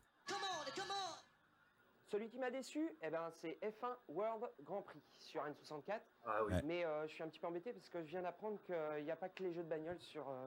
Déçu, 2.54 2.88
eh 3.02 3.10
ben, 3.10 3.32
c'est 3.32 3.58
F1 3.62 3.96
World 4.06 4.48
Grand 4.62 4.82
Prix 4.82 5.02
sur 5.18 5.44
N64. 5.44 6.00
Ah 6.24 6.44
oui. 6.44 6.52
Ouais. 6.52 6.62
Mais 6.62 6.84
euh, 6.84 7.04
je 7.08 7.12
suis 7.12 7.24
un 7.24 7.28
petit 7.28 7.40
peu 7.40 7.48
embêté 7.48 7.72
parce 7.72 7.88
que 7.88 8.00
je 8.04 8.10
viens 8.10 8.22
d'apprendre 8.22 8.60
qu'il 8.62 9.04
n'y 9.04 9.10
a 9.10 9.16
pas 9.16 9.28
que 9.28 9.42
les 9.42 9.52
jeux 9.52 9.64
de 9.64 9.68
bagnole 9.68 9.98
sur, 9.98 10.28
euh, 10.28 10.46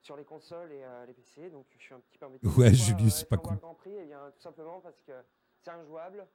sur 0.00 0.16
les 0.16 0.24
consoles 0.24 0.72
et 0.72 0.82
euh, 0.82 1.06
les 1.06 1.14
PC. 1.14 1.48
Donc 1.50 1.66
je 1.78 1.84
suis 1.84 1.94
un 1.94 2.00
petit 2.00 2.18
peu 2.18 2.26
embêté. 2.26 2.44
Ouais, 2.44 2.52
Pourquoi, 2.52 2.72
Julius, 2.72 3.18
c'est 3.18 3.28
pas 3.28 3.36
F1 3.36 3.38
con. 3.38 3.44
World 3.44 3.60
Grand 3.60 3.74
Prix, 3.76 3.94
eh 3.96 4.06
bien, 4.06 4.32
tout 4.32 4.40
simplement 4.40 4.80
parce 4.80 5.00
que 5.02 5.12
c'est 5.60 5.70
injouable, 5.70 6.26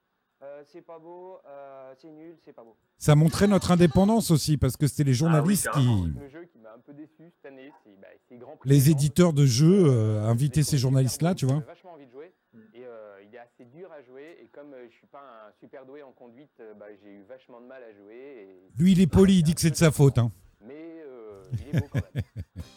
c'est 0.71 0.81
pas 0.81 0.99
beau, 0.99 1.39
euh, 1.47 1.93
c'est 2.01 2.09
nul, 2.11 2.35
c'est 2.43 2.53
pas 2.53 2.63
beau. 2.63 2.75
Ça 2.97 3.15
montrait 3.15 3.47
notre 3.47 3.71
indépendance 3.71 4.31
aussi, 4.31 4.57
parce 4.57 4.77
que 4.77 4.87
c'était 4.87 5.03
les 5.03 5.13
journalistes 5.13 5.69
qui. 5.71 5.85
Le 6.19 6.29
jeu 6.29 6.45
qui 6.51 6.59
m'a 6.59 6.73
un 6.73 6.79
peu 6.79 6.93
déçu 6.93 7.31
cette 7.35 7.45
année, 7.51 7.71
c'est 7.83 7.99
bah, 8.01 8.07
Grand 8.37 8.57
Prix. 8.57 8.69
Les 8.69 8.89
éditeurs 8.89 9.33
de 9.33 9.45
jeux 9.45 9.85
euh, 9.87 10.23
invitaient 10.23 10.63
ces 10.63 10.77
journalistes-là, 10.77 11.35
tu 11.35 11.45
vois. 11.45 11.59
J'ai 11.59 11.65
vachement 11.65 11.93
envie 11.93 12.05
de 12.07 12.11
jouer 12.11 12.33
et 12.73 12.85
euh, 12.85 13.21
il 13.27 13.35
est 13.35 13.39
assez 13.39 13.65
dur 13.65 13.89
à 13.91 14.01
jouer 14.03 14.37
et 14.41 14.47
comme 14.47 14.73
euh, 14.73 14.87
je 14.89 14.95
suis 14.95 15.07
pas 15.07 15.19
un 15.47 15.51
super 15.59 15.85
doué 15.85 16.01
en 16.03 16.11
conduite, 16.11 16.49
euh, 16.59 16.73
bah, 16.79 16.85
j'ai 17.03 17.11
eu 17.11 17.23
vachement 17.27 17.61
de 17.61 17.67
mal 17.67 17.81
à 17.83 17.93
jouer. 17.93 18.15
Et... 18.15 18.81
Lui, 18.81 18.93
il 18.93 19.01
est 19.01 19.07
poli, 19.07 19.37
il 19.39 19.43
dit 19.43 19.53
que 19.55 19.61
c'est 19.61 19.71
de 19.71 19.75
sa 19.75 19.91
faute. 19.91 20.17
hein. 20.17 20.31
Mais 20.65 21.03
euh, 21.05 21.43
il 21.71 21.75
est 21.75 21.79
beau 21.81 21.87
quand 21.91 22.01
même. 22.13 22.23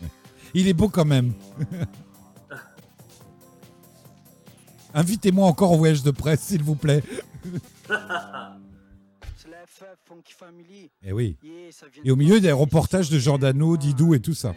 il 0.54 0.68
est 0.68 0.74
beau 0.74 0.88
quand 0.88 1.04
même. 1.04 1.32
Invitez-moi 4.94 5.46
encore 5.46 5.72
au 5.72 5.76
voyage 5.76 6.02
de 6.02 6.10
presse, 6.10 6.40
s'il 6.40 6.62
vous 6.62 6.74
plaît. 6.74 7.02
C'est 9.36 9.50
la 9.50 9.66
FF 9.66 9.84
Funky 10.04 10.32
Family. 10.32 10.90
Eh 11.02 11.12
oui. 11.12 11.36
Yeah, 11.42 11.72
ça 11.72 11.86
vient 11.88 12.02
Et 12.04 12.10
au 12.10 12.16
milieu 12.16 12.40
des 12.40 12.48
Mars. 12.48 12.60
reportages 12.60 13.10
de 13.10 13.18
Giordano, 13.18 13.76
Didou 13.76 14.14
et 14.14 14.20
tout 14.20 14.34
ça. 14.34 14.54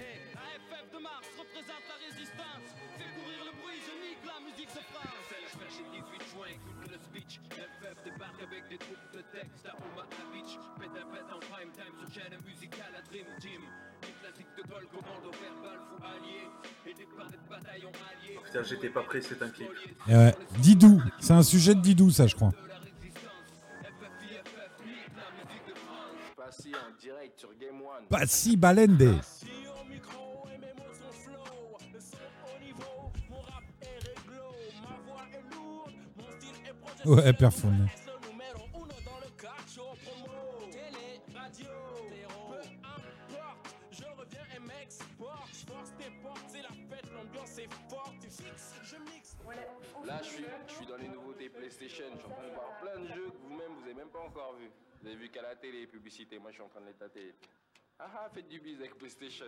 Putain, 18.46 18.64
j'étais 18.64 18.90
pas 18.90 19.04
prêt, 19.04 19.22
c'est 19.22 19.42
un 19.42 19.50
clip. 19.50 19.68
Eh. 20.08 20.32
Didou, 20.60 21.02
c'est 21.20 21.34
un 21.34 21.44
sujet 21.44 21.76
de 21.76 21.82
Didou, 21.82 22.10
ça, 22.10 22.28
je 22.28 22.36
crois. 22.36 22.52
Sur 28.10 28.18
Game 28.18 28.18
One. 28.18 28.20
Pas 28.20 28.28
si 28.28 28.58
balende. 28.58 29.22
Ouais, 37.06 37.34
performé. 37.34 37.86
Là, 50.06 50.20
je 50.24 50.30
suis, 50.30 50.46
je 50.68 50.74
suis 50.74 50.86
dans 50.86 50.98
les 50.98 51.08
nouveautés 51.08 51.50
PlayStation. 51.50 52.06
Je 52.14 52.18
suis 52.18 52.26
en 52.26 52.30
train 52.30 52.48
de 52.48 52.54
voir 52.54 52.78
plein 52.82 53.00
de 53.00 53.08
jeux 53.08 53.30
que 53.30 53.38
vous-même, 53.38 53.74
vous 53.76 53.84
avez 53.84 53.94
même 53.94 54.10
pas 54.10 54.20
encore 54.20 54.56
vu. 54.56 54.70
Vous 55.02 55.08
avez 55.08 55.16
vu 55.16 55.30
qu'à 55.30 55.42
la 55.42 55.56
télé, 55.56 55.82
les 55.82 55.88
publicités. 55.88 56.40
Moi, 56.40 56.52
je 56.52 56.56
suis 56.56 56.64
en 56.64 56.70
train 56.70 56.82
de 56.82 56.88
les 56.88 56.94
tâter. 56.94 57.34
Ah 58.00 58.30
faites 58.34 58.48
du 58.50 58.60
bise 58.60 58.78
avec 58.80 58.98
PlayStation. 58.98 59.46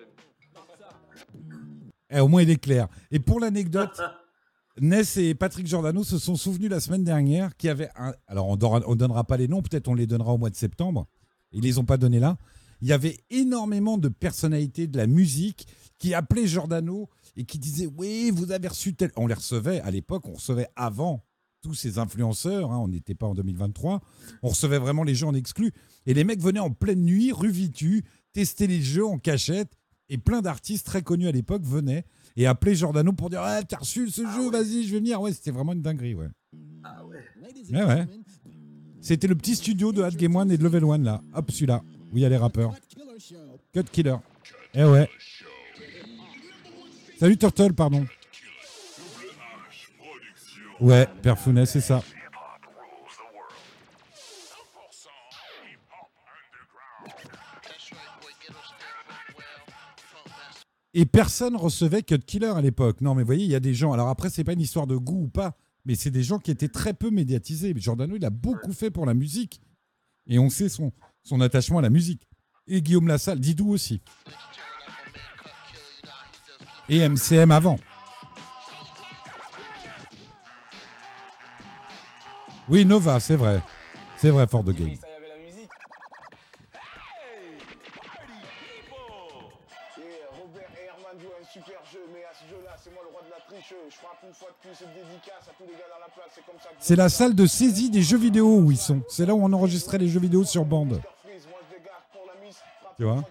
Eh, 2.10 2.20
au 2.20 2.28
moins, 2.28 2.42
il 2.42 2.50
est 2.50 2.62
clair. 2.62 2.88
Et 3.10 3.20
pour 3.20 3.40
l'anecdote, 3.40 4.02
Ness 4.82 5.16
et 5.18 5.34
Patrick 5.36 5.68
Giordano 5.68 6.04
se 6.04 6.18
sont 6.20 6.36
souvenus 6.36 6.70
la 6.70 6.82
semaine 6.82 7.04
dernière 7.04 7.56
qu'il 7.56 7.68
y 7.68 7.72
avait 7.72 7.90
un. 7.96 8.14
Alors, 8.28 8.48
on 8.50 8.56
ne 8.56 8.96
donnera 8.96 9.24
pas 9.24 9.38
les 9.38 9.48
noms, 9.48 9.62
peut-être 9.62 9.88
on 9.88 9.94
les 9.94 10.08
donnera 10.08 10.34
au 10.34 10.38
mois 10.38 10.50
de 10.50 10.56
septembre. 10.56 11.08
Ils 11.54 11.64
les 11.64 11.78
ont 11.78 11.86
pas 11.86 11.98
donnés 11.98 12.20
là. 12.20 12.38
Il 12.82 12.88
y 12.88 12.94
avait 12.94 13.20
énormément 13.30 13.98
de 13.98 14.10
personnalités 14.10 14.88
de 14.88 14.98
la 14.98 15.08
musique 15.08 15.68
qui 15.98 16.14
appelaient 16.14 16.48
Giordano 16.48 17.10
et 17.38 17.46
qui 17.46 17.60
disaient 17.60 17.88
Oui, 17.88 18.32
vous 18.34 18.52
avez 18.52 18.68
reçu 18.68 18.94
tel. 18.96 19.12
On 19.16 19.28
les 19.28 19.34
recevait 19.34 19.80
à 19.82 19.92
l'époque, 19.92 20.28
on 20.28 20.34
recevait 20.34 20.68
avant 20.76 21.24
tous 21.62 21.76
ces 21.76 22.00
influenceurs. 22.00 22.72
hein, 22.72 22.80
on 22.80 22.88
n'était 22.88 23.14
pas 23.14 23.28
en 23.28 23.36
2023. 23.36 24.02
On 24.42 24.50
recevait 24.50 24.80
vraiment 24.80 25.04
les 25.04 25.16
gens 25.16 25.30
en 25.30 25.36
exclu. 25.36 25.72
Et 26.08 26.14
les 26.14 26.24
mecs 26.24 26.42
venaient 26.42 26.60
en 26.60 26.72
pleine 26.72 27.04
nuit, 27.04 27.32
rue 27.32 27.52
Vitu, 27.52 28.04
tester 28.34 28.68
les 28.68 28.82
jeux 28.82 29.06
en 29.06 29.18
cachette. 29.18 29.72
Et 30.10 30.18
plein 30.18 30.42
d'artistes 30.42 30.86
très 30.86 31.02
connus 31.02 31.30
à 31.30 31.32
l'époque 31.32 31.64
venaient 31.64 32.04
et 32.36 32.46
appelaient 32.46 32.76
Giordano 32.76 33.14
pour 33.14 33.30
dire 33.30 33.42
ah, 33.42 33.64
T'as 33.64 33.78
reçu 33.78 34.10
ce 34.10 34.24
jeu, 34.24 34.52
vas-y, 34.52 34.84
je 34.84 34.92
vais 34.92 35.00
venir. 35.00 35.22
Ouais, 35.22 35.32
c'était 35.32 35.52
vraiment 35.52 35.72
une 35.72 35.82
dinguerie. 35.82 36.16
Ouais. 36.16 36.28
Ah 36.84 37.06
ouais. 37.06 37.24
Ouais, 37.72 37.84
ouais. 37.84 38.06
C'était 39.00 39.28
le 39.28 39.36
petit 39.36 39.56
studio 39.56 39.94
de 39.94 40.04
Hat 40.04 40.12
Game 40.12 40.36
One 40.36 40.52
et 40.52 40.58
de 40.58 40.64
Level 40.64 40.84
One, 40.84 41.04
là. 41.04 41.22
Hop, 41.34 41.50
celui-là, 41.50 41.82
où 42.12 42.18
il 42.18 42.24
y 42.24 42.26
a 42.26 42.30
les 42.30 42.38
rappeurs. 42.38 42.74
Cut 43.74 43.84
Killer. 43.92 44.18
Eh 44.74 44.84
ouais. 44.84 45.10
Salut 47.20 47.38
Turtle, 47.38 47.74
pardon. 47.74 48.06
Ouais, 50.80 51.08
Père 51.22 51.38
Founet, 51.38 51.66
c'est 51.66 51.82
ça. 51.82 52.04
Et 60.94 61.06
personne 61.06 61.56
recevait 61.56 62.04
Cut 62.04 62.20
Killer 62.20 62.54
à 62.56 62.62
l'époque. 62.62 63.02
Non, 63.02 63.16
mais 63.16 63.24
vous 63.24 63.28
voyez, 63.28 63.46
il 63.46 63.52
y 63.52 63.56
a 63.56 63.60
des 63.62 63.74
gens. 63.74 63.94
Alors 63.94 64.10
après, 64.10 64.30
c'est 64.30 64.44
pas 64.44 64.54
une 64.54 64.62
histoire 64.62 64.88
de 64.88 64.98
goût 64.98 65.24
ou 65.24 65.28
pas, 65.30 65.56
mais 65.86 65.96
c'est 65.96 66.12
des 66.12 66.24
gens 66.24 66.38
qui 66.38 66.52
étaient 66.52 66.68
très 66.68 66.94
peu 66.94 67.10
médiatisés. 67.10 67.74
Giordano, 67.78 68.16
il 68.16 68.26
a 68.26 68.30
beaucoup 68.30 68.74
fait 68.74 68.92
pour 68.92 69.06
la 69.06 69.14
musique. 69.14 69.62
Et 70.28 70.38
on 70.38 70.50
sait 70.50 70.70
son, 70.70 70.92
son 71.24 71.42
attachement 71.42 71.80
à 71.80 71.82
la 71.82 71.90
musique. 71.90 72.28
Et 72.68 72.82
Guillaume 72.82 73.08
Lassalle, 73.08 73.40
Didou 73.40 73.70
aussi. 73.72 74.02
Et 76.90 77.08
MCM 77.08 77.52
avant. 77.52 77.80
Oui, 82.70 82.86
Nova, 82.86 83.20
c'est 83.20 83.36
vrai. 83.36 83.62
C'est 84.18 84.30
vrai, 84.30 84.46
Fort 84.48 84.64
de 84.64 84.72
Game. 84.72 84.96
C'est 96.80 96.96
la 96.96 97.10
salle 97.10 97.36
de 97.36 97.46
saisie 97.46 97.90
des 97.90 98.02
jeux 98.02 98.18
vidéo 98.18 98.58
où 98.58 98.72
ils 98.72 98.78
sont. 98.78 99.02
C'est 99.10 99.26
là 99.26 99.34
où 99.34 99.44
on 99.44 99.54
enregistrait 99.54 99.98
les 99.98 100.08
jeux 100.08 100.20
vidéo 100.20 100.44
sur 100.44 100.66
bande. 100.66 101.02
Tu 102.98 103.04
vois 103.04 103.24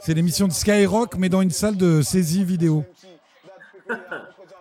C'est 0.00 0.14
l'émission 0.14 0.48
de 0.48 0.52
Skyrock, 0.52 1.16
mais 1.16 1.28
dans 1.28 1.40
une 1.40 1.50
salle 1.50 1.76
de 1.76 2.02
saisie 2.02 2.44
vidéo. 2.44 2.84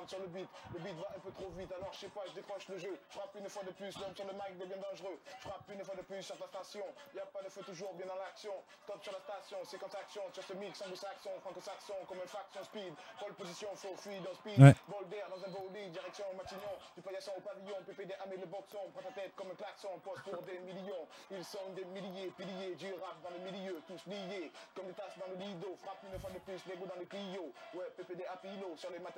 Sur 0.08 0.20
le 0.20 0.28
beat. 0.28 0.48
Le 0.74 0.80
beat 0.80 0.95
va 0.95 1.12
un 1.16 1.20
peu 1.20 1.32
trop 1.32 1.49
vite, 1.58 1.72
alors 1.72 1.91
je 1.91 1.99
sais 1.99 2.14
pas, 2.16 2.24
je 2.28 2.34
décroche 2.34 2.68
le 2.70 2.78
jeu. 2.78 2.98
Je 3.10 3.16
frappe 3.18 3.36
une 3.36 3.49
fois 3.49 3.64
de 3.64 3.72
plus, 3.72 3.91
l'homme 3.99 4.16
sur 4.16 4.26
le 4.26 4.34
mic 4.34 4.58
devient 4.58 4.80
dangereux. 4.80 5.20
Je 5.26 5.48
frappe 5.48 5.68
une 5.70 5.84
fois 5.84 5.95
de 5.95 6.02
plus 6.02 6.24
sur 6.24 6.38
ta 6.38 6.48
station. 6.48 6.86
Y 7.14 7.20
a 7.20 7.26
pas 7.26 7.44
de 7.44 7.49
feu 7.49 7.62
toujours 7.64 7.94
bien 7.94 8.08
dans 8.08 8.16
l'action. 8.16 8.54
Top 8.88 9.04
sur 9.04 9.12
la 9.12 9.20
station, 9.20 9.58
séquence 9.66 9.95
action. 9.95 10.24
Sur 10.32 10.44
ce 10.44 10.54
mix, 10.54 10.82
anglo-saxon, 10.82 11.32
franco-saxon, 11.41 11.95
comme 12.08 12.18
une 12.18 12.28
faction 12.28 12.64
speed. 12.64 12.94
Pole 13.20 13.34
position, 13.36 13.68
faux 13.76 13.95
fluide 13.98 14.26
en 14.28 14.34
speed. 14.36 14.60
Ouais. 14.62 14.76
Vol 14.88 15.08
d'air 15.10 15.28
dans 15.30 15.44
un 15.44 15.52
bolide, 15.52 15.91
direction 15.91 16.26
Matignon. 16.36 16.76
Du 16.95 17.02
paillasson 17.02 17.32
au 17.38 17.41
pavillon, 17.41 17.76
PPD 17.86 18.14
amé 18.24 18.38
le 18.38 18.45
boxon. 18.48 18.80
Prends 18.94 19.04
ta 19.04 19.12
tête 19.12 19.36
comme 19.36 19.52
un 19.52 19.56
klaxon, 19.56 19.99
poste 19.99 20.24
pour 20.24 20.41
des 20.44 20.60
millions. 20.60 21.08
Ils 21.32 21.44
sont 21.44 21.68
des 21.76 21.86
milliers, 21.86 22.32
piliers 22.38 22.76
du 22.76 22.94
rap 22.95 23.20
dans 23.24 23.32
le 23.32 23.40
milieu, 23.52 23.82
tous 23.88 24.08
liés. 24.08 24.52
Comme 24.74 24.88
des 24.88 24.94
tasses 24.94 25.18
dans 25.20 25.28
le 25.28 25.36
lido. 25.36 25.76
Frappe 25.84 25.99
une 26.08 26.20
fois 26.20 26.32
de 26.32 26.40
plus, 26.40 26.64
les 26.68 26.78
dans 26.78 26.95
le 26.95 27.06
Clio. 27.06 27.52
Ouais, 27.74 27.91
PPD 27.98 28.26
à 28.26 28.38
pilo, 28.38 28.72
sur 28.78 28.90
les 28.91 28.99
dans 28.99 29.12
pino. 29.12 29.16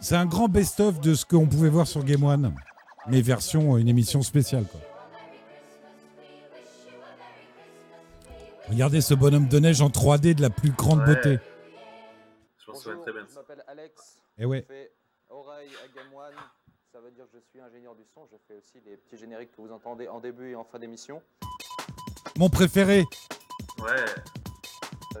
C'est 0.00 0.16
un 0.16 0.26
grand 0.26 0.48
best-of 0.48 1.00
de 1.00 1.14
ce 1.14 1.24
qu'on 1.26 1.46
pouvait 1.46 1.68
voir 1.68 1.86
sur 1.86 2.04
Game 2.04 2.22
One, 2.24 2.54
mais 3.06 3.20
version 3.20 3.74
euh, 3.74 3.78
une 3.78 3.88
émission 3.88 4.22
spéciale. 4.22 4.64
quoi. 4.66 4.80
Regardez 8.68 9.00
ce 9.00 9.14
bonhomme 9.14 9.48
de 9.48 9.58
neige 9.58 9.80
en 9.82 9.88
3D 9.88 10.34
de 10.34 10.42
la 10.42 10.50
plus 10.50 10.70
grande 10.70 11.00
Ouais. 11.00 11.14
beauté. 11.16 11.38
Je 12.64 12.70
m'en 12.70 12.76
souviens 12.78 12.98
très 13.00 13.12
bien. 13.12 13.26
Je 13.28 13.34
m'appelle 13.34 13.64
Alex. 13.66 14.18
Eh 14.38 14.44
ouais. 14.44 14.64
Je 14.68 14.72
fais 14.74 14.92
oreille 15.28 15.70
à 15.84 15.88
Game 15.96 16.14
One. 16.14 16.34
Ça 16.92 17.00
veut 17.00 17.10
dire 17.10 17.24
que 17.32 17.38
je 17.38 17.44
suis 17.50 17.60
ingénieur 17.60 17.94
du 17.96 18.02
son. 18.14 18.26
Je 18.30 18.36
fais 18.46 18.54
aussi 18.58 18.80
les 18.86 18.96
petits 18.96 19.16
génériques 19.16 19.50
que 19.56 19.60
vous 19.60 19.72
entendez 19.72 20.06
en 20.08 20.20
début 20.20 20.50
et 20.50 20.54
en 20.54 20.64
fin 20.64 20.78
d'émission. 20.78 21.20
Mon 22.36 22.48
préféré. 22.48 23.04
Ouais. 23.80 24.04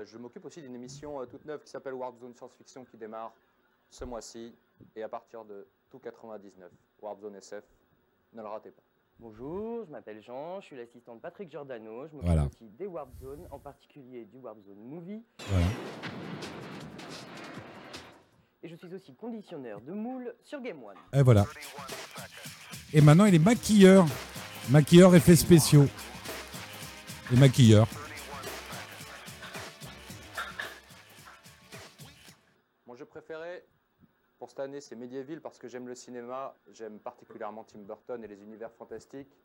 Euh, 0.00 0.04
Je 0.06 0.18
m'occupe 0.18 0.44
aussi 0.44 0.62
d'une 0.62 0.74
émission 0.74 1.20
euh, 1.20 1.26
toute 1.26 1.44
neuve 1.44 1.62
qui 1.62 1.70
s'appelle 1.70 1.94
Warzone 1.94 2.34
Science 2.34 2.54
Fiction 2.56 2.84
qui 2.84 2.96
démarre 2.96 3.32
ce 3.90 4.04
mois-ci 4.04 4.54
et 4.96 5.02
à 5.02 5.08
partir 5.08 5.44
de 5.44 5.66
tout 5.90 5.98
99. 5.98 6.70
Warzone 7.02 7.36
SF, 7.36 7.64
ne 8.34 8.42
le 8.42 8.48
ratez 8.48 8.70
pas. 8.70 8.82
Bonjour, 9.18 9.84
je 9.84 9.90
m'appelle 9.90 10.22
Jean, 10.22 10.60
je 10.60 10.66
suis 10.66 10.76
l'assistant 10.76 11.14
de 11.16 11.20
Patrick 11.20 11.50
Giordano. 11.50 12.06
Je 12.06 12.12
m'occupe 12.14 12.22
Voilà. 12.26 12.46
aussi 12.46 12.68
des 12.70 12.86
Warp 12.86 13.10
Zones, 13.20 13.46
en 13.50 13.58
particulier 13.58 14.24
du 14.24 14.38
Warp 14.38 14.58
Zone 14.62 14.78
Movie. 14.78 15.22
Voilà. 15.48 15.66
Et 18.62 18.68
je 18.68 18.76
suis 18.76 18.94
aussi 18.94 19.14
conditionneur 19.14 19.80
de 19.80 19.92
moules 19.92 20.34
sur 20.42 20.60
Game 20.60 20.82
One. 20.82 20.96
Et 21.12 21.22
voilà. 21.22 21.44
Et 22.92 23.00
maintenant, 23.00 23.24
il 23.26 23.34
est 23.34 23.38
maquilleur. 23.38 24.06
Maquilleur 24.70 25.14
effets 25.14 25.36
spéciaux. 25.36 25.86
Et 27.32 27.36
maquilleur. 27.36 27.86
C'est 34.78 34.94
Medieval 34.94 35.40
parce 35.40 35.58
que 35.58 35.66
j'aime 35.66 35.88
le 35.88 35.94
cinéma, 35.94 36.54
j'aime 36.72 37.00
particulièrement 37.00 37.64
Tim 37.64 37.80
Burton 37.80 38.22
et 38.22 38.28
les 38.28 38.40
univers 38.42 38.70
fantastiques. 38.72 39.36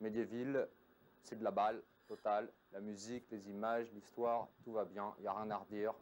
Medieval, 0.00 0.68
c'est 1.22 1.38
de 1.38 1.44
la 1.44 1.50
balle 1.50 1.82
totale, 2.06 2.50
la 2.72 2.80
musique, 2.80 3.24
les 3.30 3.48
images, 3.48 3.86
l'histoire, 3.94 4.48
tout 4.64 4.72
va 4.72 4.84
bien, 4.84 5.14
il 5.18 5.22
n'y 5.22 5.28
a 5.28 5.32
rien 5.32 5.50
à 5.50 5.56
redire. 5.56 5.94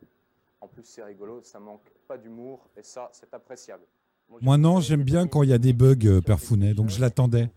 En 0.61 0.69
plus, 0.69 0.85
c'est 0.85 1.05
rigolo, 1.05 1.43
ça 1.43 1.61
manque 1.61 1.89
pas 2.09 2.19
d'humour 2.19 2.69
et 2.77 2.83
ça, 2.83 3.11
c'est 3.13 3.33
appréciable. 3.35 3.85
Moi, 4.41 4.59
non, 4.59 4.81
j'aime 4.81 5.05
bien 5.05 5.29
quand 5.29 5.43
il 5.43 5.51
y 5.51 5.53
a 5.53 5.59
des 5.59 5.73
bugs, 5.73 5.97
euh, 6.05 6.21
Père 6.21 6.41
Founet, 6.41 6.75
donc 6.75 6.89
je 6.89 7.01
l'attendais. 7.01 7.49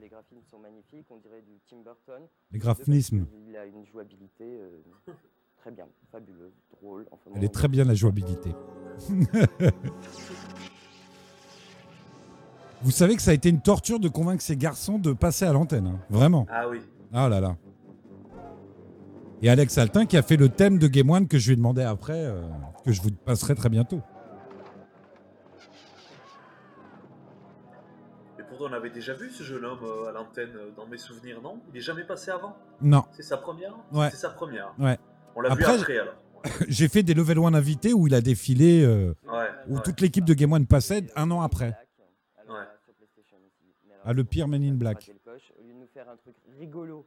Les 0.00 0.08
graphismes 0.08 0.44
sont 0.50 0.58
magnifiques, 0.58 1.06
on 1.10 1.18
dirait 1.18 1.42
du 1.42 1.60
Tim 1.68 1.82
Burton. 1.82 2.22
Les 2.50 2.58
graphismes. 2.58 3.26
Qu'il 3.26 3.56
a 3.56 3.66
une 3.66 3.84
jouabilité 3.84 4.44
euh, 4.44 4.80
très 5.64 5.70
bien, 5.70 5.86
fabuleuse, 6.12 6.52
drôle. 6.78 7.06
Enfin, 7.10 7.30
Elle 7.34 7.44
est 7.44 7.48
très 7.54 7.68
bien 7.68 7.84
la 7.84 7.94
jouabilité. 7.94 8.50
Vous 12.82 12.90
savez 12.90 13.16
que 13.16 13.22
ça 13.22 13.30
a 13.30 13.34
été 13.34 13.48
une 13.48 13.62
torture 13.62 13.98
de 13.98 14.10
convaincre 14.10 14.42
ces 14.42 14.58
garçons 14.58 14.98
de 14.98 15.14
passer 15.14 15.46
à 15.46 15.54
l'antenne, 15.54 15.86
hein. 15.86 15.98
vraiment. 16.10 16.46
Ah 16.50 16.68
oui. 16.68 16.80
Ah 17.14 17.30
là 17.30 17.40
là. 17.40 17.56
Et 19.40 19.48
Alex 19.48 19.78
Altin 19.78 20.04
qui 20.04 20.18
a 20.18 20.22
fait 20.22 20.36
le 20.36 20.50
thème 20.50 20.78
de 20.78 20.86
Game 20.86 21.08
One 21.08 21.28
que 21.28 21.38
je 21.38 21.46
lui 21.46 21.54
ai 21.54 21.56
demandé 21.56 21.80
après, 21.82 22.26
euh, 22.26 22.42
que 22.84 22.92
je 22.92 23.00
vous 23.00 23.12
passerai 23.12 23.54
très 23.54 23.70
bientôt. 23.70 24.02
Mais 28.36 28.44
pourtant, 28.44 28.66
on 28.68 28.72
avait 28.74 28.90
déjà 28.90 29.14
vu 29.14 29.30
ce 29.30 29.42
jeune 29.42 29.64
homme 29.64 29.82
euh, 29.82 30.10
à 30.10 30.12
l'antenne 30.12 30.52
euh, 30.54 30.72
dans 30.76 30.86
mes 30.86 30.98
souvenirs, 30.98 31.40
non? 31.40 31.62
Il 31.72 31.78
est 31.78 31.82
jamais 31.82 32.04
passé 32.04 32.30
avant? 32.30 32.54
Non. 32.82 33.04
C'est 33.12 33.22
sa 33.22 33.38
première? 33.38 33.74
Ouais. 33.92 34.10
C'est 34.10 34.18
sa 34.18 34.28
première. 34.28 34.74
Ouais. 34.78 34.98
On 35.36 35.40
l'a 35.40 35.54
vu 35.54 35.64
Après, 35.64 35.98
alors. 35.98 36.14
J'ai 36.68 36.88
fait 36.88 37.02
des 37.02 37.14
level 37.14 37.38
1 37.38 37.54
invités 37.54 37.92
où 37.92 38.06
il 38.06 38.14
a 38.14 38.20
défilé, 38.20 38.82
euh, 38.84 39.14
Ouais, 39.26 39.48
où 39.68 39.76
ouais. 39.76 39.82
toute 39.82 40.00
l'équipe 40.00 40.24
de 40.24 40.34
Game 40.34 40.52
One 40.52 40.66
passait 40.66 41.06
un 41.16 41.30
an 41.30 41.40
après. 41.40 41.76
Ouais. 42.48 42.54
Ah, 44.04 44.12
le 44.12 44.24
pire 44.24 44.46
Men 44.48 44.62
in 44.62 44.74
Black. 44.74 44.98
raté 44.98 45.12
le 45.14 45.18
coche. 45.32 45.42
Au 45.58 45.62
lieu 45.66 45.72
de 45.72 45.78
nous 45.78 45.86
faire 45.94 46.06
un 46.10 46.16
truc 46.16 46.34
rigolo, 46.58 47.06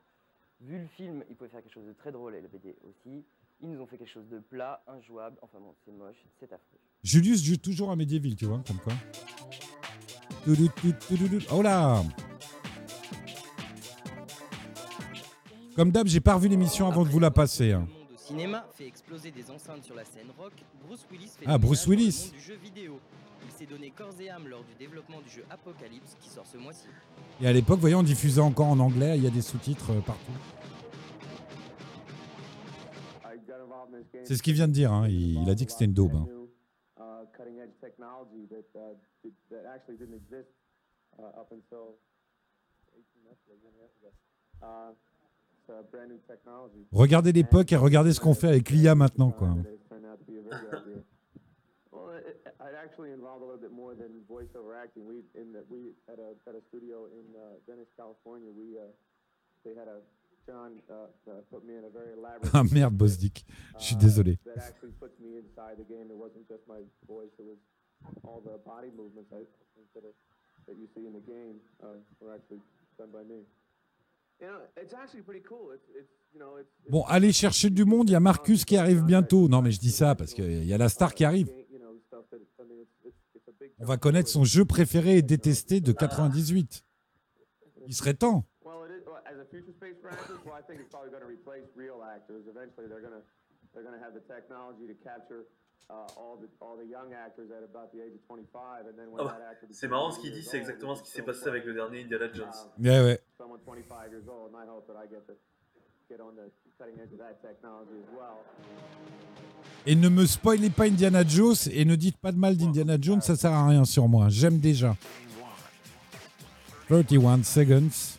vu 0.62 0.80
le 0.80 0.88
film, 0.98 1.24
ils 1.30 1.36
pouvaient 1.36 1.50
faire 1.52 1.62
quelque 1.62 1.74
chose 1.74 1.86
de 1.86 1.94
très 1.94 2.12
drôle 2.12 2.34
et 2.36 2.42
le 2.42 2.48
BD 2.48 2.76
aussi. 2.84 3.24
Ils 3.62 3.70
nous 3.70 3.80
ont 3.82 3.86
fait 3.88 3.98
quelque 3.98 4.12
chose 4.12 4.28
de 4.32 4.40
plat, 4.40 4.84
injouable. 4.88 5.38
Enfin 5.44 5.60
bon, 5.60 5.74
c'est 5.86 5.92
moche, 5.92 6.16
c'est 6.40 6.46
affreux. 6.52 6.80
Julius 7.04 7.44
joue 7.44 7.58
toujours 7.58 7.92
à 7.92 7.96
Medieval, 7.96 8.36
tu 8.36 8.46
vois, 8.46 8.62
comme 8.68 8.78
quoi. 8.78 8.94
Oh 11.52 11.62
là 11.62 12.02
Comme 15.76 15.92
d'hab, 15.92 16.08
j'ai 16.08 16.20
pas 16.22 16.34
revu 16.36 16.48
l'émission 16.48 16.88
avant 16.88 17.04
de 17.04 17.10
vous 17.10 17.20
la 17.20 17.30
passer. 17.32 17.74
hein. 17.74 17.88
Cinéma 18.28 18.66
fait 18.74 18.86
exploser 18.88 19.32
des 19.32 19.50
enceintes 19.50 19.84
sur 19.86 19.96
la 19.96 20.04
scène 20.04 20.28
rock, 20.38 20.52
Bruce 20.86 21.06
Willis 21.10 21.30
fait 21.30 21.46
Ah, 21.48 21.58
Bruce 21.58 21.88
Willis. 21.88 22.32
du 22.34 22.42
jeu 22.42 22.56
vidéo. 22.56 23.00
Il 23.46 23.52
s'est 23.52 23.66
donné 23.66 23.90
corps 23.92 24.14
et 24.20 24.30
âme 24.30 24.48
lors 24.50 24.64
du 24.66 24.74
développement 24.76 25.22
du 25.22 25.30
jeu 25.30 25.46
Apocalypse 25.50 26.18
qui 26.20 26.28
sort 26.28 26.46
ce 26.46 26.58
mois-ci. 26.58 26.88
Et 27.42 27.48
à 27.48 27.54
l'époque, 27.54 27.80
voyons, 27.80 28.00
on 28.00 28.04
diffusait 28.04 28.42
encore 28.42 28.68
en 28.68 28.80
anglais, 28.80 29.18
il 29.18 29.24
y 29.24 29.28
a 29.28 29.30
des 29.30 29.42
sous-titres 29.42 29.92
euh, 29.92 30.02
partout. 30.02 30.32
C'est 34.24 34.36
ce 34.36 34.44
qu'il 34.44 34.54
vient 34.56 34.68
de 34.68 34.74
dire, 34.74 34.92
hein. 34.92 35.08
il, 35.08 35.42
il 35.42 35.50
a 35.50 35.56
dit 35.56 35.66
que 35.66 35.72
c'était 35.72 35.86
une 35.86 35.94
daube. 35.94 36.16
hein. 36.16 36.28
Regardez 46.92 47.32
l'époque 47.32 47.72
et 47.72 47.76
regardez 47.76 48.14
ce 48.14 48.20
qu'on 48.20 48.34
fait 48.34 48.48
avec 48.48 48.70
l'IA 48.70 48.96
maintenant, 48.96 49.32
quoi. 49.32 49.50
Ah 62.54 62.64
merde, 62.72 62.94
Bosdick, 62.96 63.46
je 63.80 63.84
suis 63.84 63.96
désolé. 63.98 64.40
Bon, 76.90 77.04
allez 77.08 77.34
chercher 77.34 77.70
du 77.70 77.86
monde, 77.86 78.10
il 78.10 78.14
y 78.14 78.16
a 78.16 78.20
Marcus 78.20 78.66
qui 78.66 78.78
arrive 78.78 79.04
bientôt. 79.04 79.48
Non, 79.48 79.62
mais 79.62 79.72
je 79.72 79.80
dis 79.80 79.92
ça 79.92 80.16
parce 80.16 80.34
qu'il 80.34 80.66
y 80.66 80.74
a 80.74 80.78
la 80.78 80.90
star 80.90 81.14
qui 81.14 81.26
arrive. 81.26 81.50
On 83.80 83.86
va 83.86 83.98
connaître 83.98 84.30
son 84.30 84.44
jeu 84.44 84.66
préféré 84.66 85.18
et 85.18 85.22
détesté 85.22 85.82
de 85.82 85.92
98. 85.92 86.84
Il 87.88 87.94
serait 87.94 88.16
temps. 88.16 88.46
Well, 88.66 88.84
it 88.86 88.92
is, 88.92 89.06
well, 89.06 89.22
as 89.26 89.40
a 89.40 89.46
future 89.46 89.72
space 89.72 89.96
for 90.02 90.10
actors, 90.12 90.40
well, 90.46 90.56
I 90.58 90.64
think 90.66 90.82
it's 90.82 90.90
probably 90.90 91.10
going 91.10 91.22
to 91.22 91.30
replace 91.30 91.66
real 91.76 92.04
actors. 92.04 92.44
Eventually, 92.50 92.88
they're 92.90 93.02
going 93.02 93.16
to 93.16 93.24
they're 93.74 93.84
going 93.84 93.98
to 93.98 94.04
have 94.04 94.14
the 94.14 94.26
technology 94.28 94.88
to 94.88 94.96
capture 94.96 95.46
all 95.90 96.38
the 96.42 96.50
all 96.60 96.76
the 96.76 96.86
young 96.86 97.14
actors 97.14 97.50
at 97.52 97.64
about 97.64 97.94
the 97.94 98.02
age 98.02 98.14
of 98.14 98.22
25, 98.28 98.88
and 98.88 98.98
then 98.98 99.12
when 99.12 99.22
Oh, 99.24 99.30
that 99.30 99.42
actor 99.42 99.68
c'est 99.72 99.88
marrant 99.88 100.12
ce 100.12 100.18
20 100.18 100.22
qu'il 100.24 100.34
dit, 100.34 100.44
c'est 100.44 100.58
exactement 100.58 100.96
ce 100.96 101.04
qui 101.04 101.12
s'est 101.12 101.24
passé 101.24 101.48
avec 101.48 101.64
le 101.66 101.74
dernier 101.74 102.02
Indiana 102.04 102.28
Jones. 102.34 102.52
Ouais, 102.80 103.02
ouais. 103.02 103.20
Someone 103.48 103.62
25 103.66 104.12
years 104.12 104.28
old, 104.28 104.52
and 104.54 104.58
I 104.62 104.68
hope 104.68 104.86
that 104.88 104.98
I 105.02 105.08
get 105.08 105.26
to 105.28 105.34
get 106.10 106.20
on 106.20 106.36
the 106.36 106.52
cutting 106.78 107.00
edge 107.00 107.14
of 107.14 107.20
that 107.20 107.42
technology 107.42 107.94
as 108.04 108.10
well. 108.14 108.44
Et 109.86 109.96
ne 109.96 110.10
me 110.10 110.26
spoilez 110.26 110.70
pas 110.70 110.86
Indiana 110.88 111.24
Jones 111.26 111.56
et 111.72 111.86
ne 111.86 111.96
dites 111.96 112.18
pas 112.18 112.34
de 112.34 112.38
mal 112.38 112.58
d'Indiana 112.58 112.98
Jones, 113.00 113.22
ça 113.22 113.38
sert 113.38 113.54
à 113.54 113.68
rien 113.70 113.86
sur 113.86 114.10
moi. 114.10 114.28
J'aime 114.28 114.60
déjà. 114.60 114.98
31 116.90 117.44
seconds. 117.44 118.18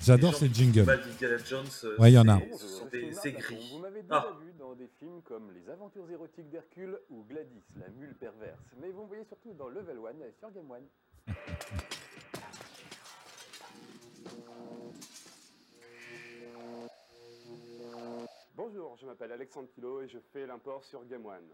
J'adore 0.00 0.34
ces 0.34 0.48
jingles. 0.52 0.88
euh, 0.88 1.96
Ouais, 1.98 2.10
il 2.12 2.14
y 2.14 2.18
en 2.18 2.28
a. 2.28 2.38
c'est- 3.22 3.32
gris. 3.32 3.70
Vous 3.72 3.78
m'avez 3.80 4.00
déjà 4.02 4.26
Ah. 4.28 4.32
vu 4.40 4.52
dans 4.58 4.74
des 4.74 4.88
films 4.98 5.20
comme 5.24 5.50
Les 5.52 5.70
Aventures 5.70 6.10
érotiques 6.10 6.48
d'Hercule 6.50 6.98
ou 7.10 7.22
Gladys, 7.28 7.62
la 7.78 7.88
mule 8.00 8.14
perverse. 8.14 8.60
Mais 8.80 8.90
vous 8.90 9.02
me 9.02 9.08
voyez 9.08 9.24
surtout 9.24 9.52
dans 9.58 9.68
Level 9.68 9.96
1 9.98 10.32
sur 10.38 10.50
Game 10.52 10.70
One. 10.70 10.84
Bonjour, 18.56 18.96
je 19.00 19.06
m'appelle 19.06 19.32
Alexandre 19.32 19.68
Kilo 19.74 20.00
et 20.02 20.08
je 20.08 20.18
fais 20.32 20.46
l'import 20.46 20.84
sur 20.84 21.04
Game 21.06 21.26
One. 21.26 21.44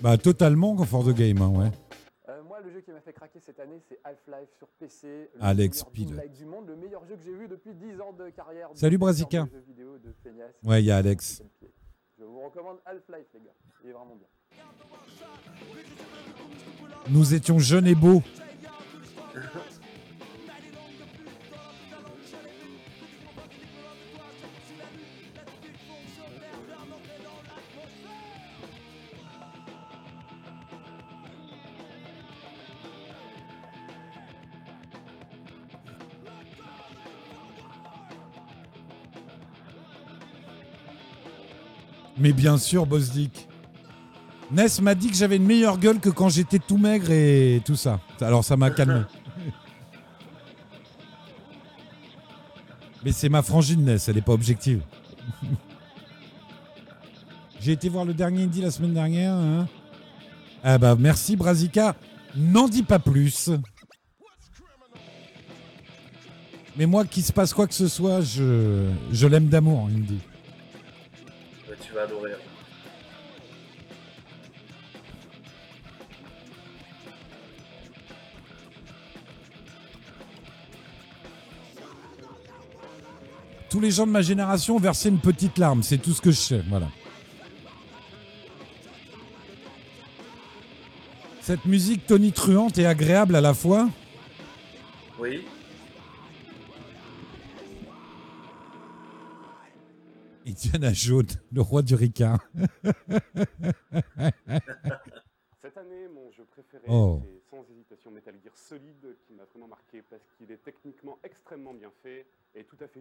Bah, 0.00 0.16
totalement 0.16 0.74
confort 0.76 1.04
de 1.04 1.12
game, 1.12 1.40
hein, 1.42 1.48
ouais. 1.48 1.70
Euh, 2.28 2.42
moi, 2.42 2.60
le 2.60 2.70
jeu 2.70 2.80
qui 2.80 2.90
m'a 2.90 3.00
fait 3.00 3.12
craquer 3.12 3.40
cette 3.40 3.60
année, 3.60 3.80
c'est 3.88 3.98
Half-Life 4.04 4.48
sur 4.58 4.68
PC. 4.78 5.30
Le 5.34 5.42
Alex 5.42 5.82
roguelike 5.82 6.32
du 6.32 6.44
monde, 6.44 6.68
le 6.68 6.76
meilleur 6.76 7.04
jeu 7.04 7.16
que 7.16 7.22
j'ai 7.24 7.34
vu 7.34 7.48
depuis 7.48 7.74
10 7.74 8.00
ans 8.00 8.12
de 8.12 8.30
carrière. 8.30 8.68
Salut, 8.74 8.98
feignasse. 10.22 10.54
Ouais, 10.62 10.82
il 10.82 10.86
y 10.86 10.90
a 10.90 10.96
Alex. 10.96 11.42
Je 12.18 12.24
vous 12.24 12.40
recommande 12.40 12.78
Half-Life, 12.84 13.26
les 13.34 13.40
gars. 13.40 13.54
Il 13.84 13.90
est 13.90 13.92
vraiment 13.92 14.16
bien. 14.16 14.28
Nous 17.10 17.34
étions 17.34 17.58
jeunes 17.58 17.86
et 17.86 17.94
beaux. 17.94 18.22
Mais 42.26 42.32
bien 42.32 42.58
sûr, 42.58 42.86
Bosdick. 42.86 43.46
Ness 44.50 44.80
m'a 44.80 44.96
dit 44.96 45.10
que 45.10 45.14
j'avais 45.14 45.36
une 45.36 45.46
meilleure 45.46 45.78
gueule 45.78 46.00
que 46.00 46.08
quand 46.08 46.28
j'étais 46.28 46.58
tout 46.58 46.76
maigre 46.76 47.12
et 47.12 47.62
tout 47.64 47.76
ça. 47.76 48.00
Alors 48.20 48.42
ça 48.42 48.56
m'a 48.56 48.72
calmé. 48.72 49.02
Mais 53.04 53.12
c'est 53.12 53.28
ma 53.28 53.42
frangine 53.42 53.84
Ness, 53.84 54.08
elle 54.08 54.16
n'est 54.16 54.22
pas 54.22 54.32
objective. 54.32 54.82
J'ai 57.60 57.70
été 57.70 57.88
voir 57.88 58.04
le 58.04 58.12
dernier 58.12 58.42
indie 58.42 58.60
la 58.60 58.72
semaine 58.72 58.94
dernière. 58.94 59.34
hein. 59.34 59.68
Ah 60.64 60.78
bah 60.78 60.96
merci 60.98 61.36
Brazica. 61.36 61.94
N'en 62.34 62.66
dis 62.66 62.82
pas 62.82 62.98
plus. 62.98 63.50
Mais 66.76 66.86
moi, 66.86 67.04
qu'il 67.04 67.22
se 67.22 67.32
passe 67.32 67.54
quoi 67.54 67.68
que 67.68 67.74
ce 67.74 67.86
soit, 67.86 68.20
je 68.20 69.26
l'aime 69.28 69.46
d'amour, 69.46 69.88
Indy. 69.94 70.18
Tu 71.86 71.92
vas 71.94 72.02
adorer. 72.02 72.32
hein. 72.32 72.38
Tous 83.68 83.80
les 83.80 83.90
gens 83.90 84.06
de 84.06 84.12
ma 84.12 84.22
génération 84.22 84.76
ont 84.76 84.80
versé 84.80 85.08
une 85.08 85.18
petite 85.18 85.58
larme, 85.58 85.82
c'est 85.82 85.98
tout 85.98 86.12
ce 86.12 86.20
que 86.20 86.30
je 86.30 86.36
sais. 86.36 86.62
Voilà. 86.68 86.88
Cette 91.40 91.64
musique 91.64 92.06
tonitruante 92.06 92.78
et 92.78 92.86
agréable 92.86 93.36
à 93.36 93.40
la 93.40 93.54
fois. 93.54 93.88
Oui. 95.18 95.44
Indiana 100.56 100.92
Jones, 100.92 101.26
le 101.52 101.60
roi 101.60 101.82
du 101.82 101.94
Ricard. 101.94 102.38
Cette 105.60 105.76
année, 105.76 106.08
mon 106.14 106.30
jeu 106.32 106.46
préféré, 106.50 106.84
Oh. 106.88 107.20
c'est 107.22 107.50
sans 107.50 107.62
hésitation 107.70 108.10
Metal 108.10 108.34
Gear 108.42 108.56
Solid, 108.56 109.16
qui 109.26 109.34
m'a 109.34 109.42
vraiment 109.52 109.68
marqué 109.68 110.02
parce 110.08 110.22
qu'il 110.38 110.50
est 110.50 110.62
techniquement 110.64 111.18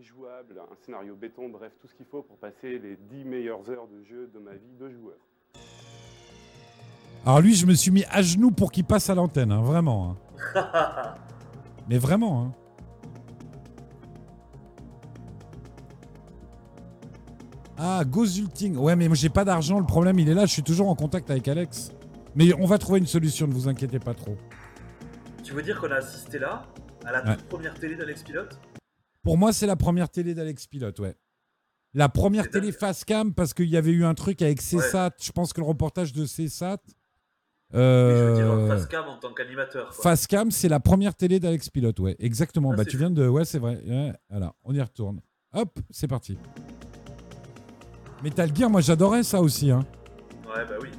jouable, 0.02 0.60
un 0.60 0.76
scénario 0.84 1.16
béton, 1.16 1.48
bref, 1.50 1.72
tout 1.80 1.88
ce 1.88 1.96
qu'il 1.96 2.06
faut 2.06 2.24
pour 2.24 2.38
passer 2.38 2.78
les 2.80 2.98
10 2.98 3.24
meilleures 3.24 3.70
heures 3.70 3.88
de 3.88 4.04
jeu 4.04 4.28
de 4.34 4.40
ma 4.40 4.52
vie 4.54 4.76
de 4.78 4.90
joueur. 4.90 5.16
Alors 7.26 7.40
lui, 7.40 7.56
je 7.56 7.66
me 7.66 7.74
suis 7.74 7.92
mis 7.92 8.04
à 8.12 8.22
genoux 8.22 8.52
pour 8.52 8.72
qu'il 8.72 8.84
passe 8.84 9.10
à 9.10 9.16
l'antenne, 9.16 9.52
hein, 9.54 9.62
vraiment. 9.62 10.18
hein. 10.56 11.16
Mais 11.90 11.98
vraiment. 12.00 12.44
Hein. 12.44 12.54
Ah, 17.78 18.04
Gozulting. 18.06 18.78
Ouais, 18.78 18.96
mais 18.96 19.08
moi 19.08 19.16
j'ai 19.16 19.30
pas 19.30 19.44
d'argent. 19.46 19.80
Le 19.80 19.86
problème, 19.86 20.18
il 20.20 20.30
est 20.30 20.34
là. 20.34 20.46
Je 20.46 20.52
suis 20.52 20.64
toujours 20.64 20.90
en 20.90 20.96
contact 20.96 21.30
avec 21.30 21.48
Alex. 21.48 21.92
Mais 22.36 22.54
on 22.60 22.66
va 22.66 22.78
trouver 22.78 23.00
une 23.00 23.08
solution. 23.08 23.48
Ne 23.48 23.54
vous 23.54 23.68
inquiétez 23.68 24.00
pas 24.00 24.14
trop. 24.14 24.38
Tu 25.44 25.54
veux 25.54 25.62
dire 25.62 25.80
qu'on 25.80 25.92
a 25.92 25.96
assisté 25.96 26.40
là, 26.40 26.66
à 27.06 27.12
la 27.12 27.24
Ouais. 27.24 27.36
toute 27.36 27.46
première 27.48 27.74
télé 27.76 27.96
d'Alex 27.96 28.24
Pilote? 28.24 28.60
Pour 29.24 29.38
moi, 29.38 29.54
c'est 29.54 29.68
la 29.68 29.76
première 29.76 30.10
télé 30.10 30.34
d'Alex 30.34 30.68
Pilote, 30.68 31.00
ouais. 31.00 31.16
La 31.94 32.10
première 32.10 32.50
télé 32.50 32.72
face 32.74 33.06
cam 33.06 33.34
parce 33.34 33.54
qu'il 33.54 33.70
y 33.70 33.78
avait 33.78 33.92
eu 33.92 34.04
un 34.04 34.14
truc 34.16 34.42
avec 34.42 34.60
CSAT. 34.60 35.12
Je 35.22 35.32
pense 35.32 35.54
que 35.54 35.62
le 35.62 35.68
reportage 35.68 36.12
de 36.14 36.26
CSAT. 36.26 36.80
Je 37.74 37.78
veux 37.80 38.36
dire, 38.36 38.52
Euh, 38.52 38.68
face 38.68 38.86
cam 38.88 39.06
en 39.06 39.18
tant 39.18 39.34
qu'animateur. 39.34 39.94
Face 39.96 40.28
cam, 40.28 40.52
c'est 40.52 40.68
la 40.70 40.80
première 40.80 41.16
télé 41.16 41.40
d'Alex 41.40 41.70
Pilote, 41.70 42.00
ouais, 42.00 42.16
exactement. 42.20 42.72
Ah, 42.74 42.76
bah, 42.78 42.86
tu 42.86 42.98
viens 42.98 43.10
de. 43.10 43.28
Ouais, 43.28 43.46
c'est 43.46 43.60
vrai. 43.60 43.82
Ouais, 43.88 44.14
voilà, 44.30 44.54
on 44.64 44.74
y 44.74 44.82
retourne. 44.82 45.22
Hop, 45.54 45.80
c'est 45.90 46.08
parti. 46.08 46.38
Metal 48.26 48.50
Gear, 48.56 48.72
moi 48.72 48.82
j'adorais 48.82 49.22
ça 49.22 49.40
aussi. 49.40 49.70
Hein. 49.70 49.86
Ouais, 50.48 50.66
bah 50.66 50.78
oui. 50.82 50.90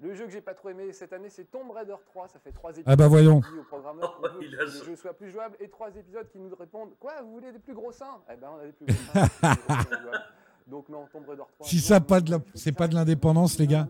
Le 0.00 0.14
jeu 0.14 0.24
que 0.24 0.30
j'ai 0.32 0.40
pas 0.40 0.54
trop 0.54 0.70
aimé 0.70 0.90
cette 0.94 1.12
année, 1.12 1.28
c'est 1.28 1.50
Tomb 1.50 1.70
Raider 1.70 1.96
3. 2.06 2.28
Ça 2.28 2.38
fait 2.38 2.50
trois 2.50 2.70
épisodes. 2.70 2.86
Ah 2.86 2.96
bah 2.96 3.06
voyons. 3.06 3.42
Au 3.60 3.64
programmeur 3.64 4.18
Oh, 4.24 4.26
que 4.40 4.44
le 4.46 4.66
jeu 4.86 4.96
soit 4.96 5.12
plus 5.12 5.30
jouable 5.30 5.54
et 5.60 5.68
trois 5.68 5.90
épisodes 5.94 6.26
qui 6.32 6.38
nous 6.38 6.48
répondent 6.58 6.92
Quoi, 6.98 7.12
vous 7.20 7.32
voulez 7.32 7.52
des 7.52 7.58
plus 7.58 7.74
gros 7.74 7.92
seins? 7.92 8.22
Eh 8.32 8.36
ben, 8.36 8.48
on 8.56 8.58
a 8.58 8.64
des 8.64 8.72
plus 8.72 8.86
gros 8.86 9.26
seins. 9.42 9.54
Donc, 10.66 10.88
non, 10.88 11.06
Tomb 11.12 11.28
Raider 11.28 11.42
3. 11.58 11.66
Si 11.66 11.78
ça 11.78 12.00
pas 12.00 12.22
de 12.22 12.30
la... 12.30 12.38
c'est 12.54 12.72
pas 12.72 12.88
de 12.88 12.94
l'indépendance, 12.94 13.58
les 13.58 13.66
gars. 13.66 13.86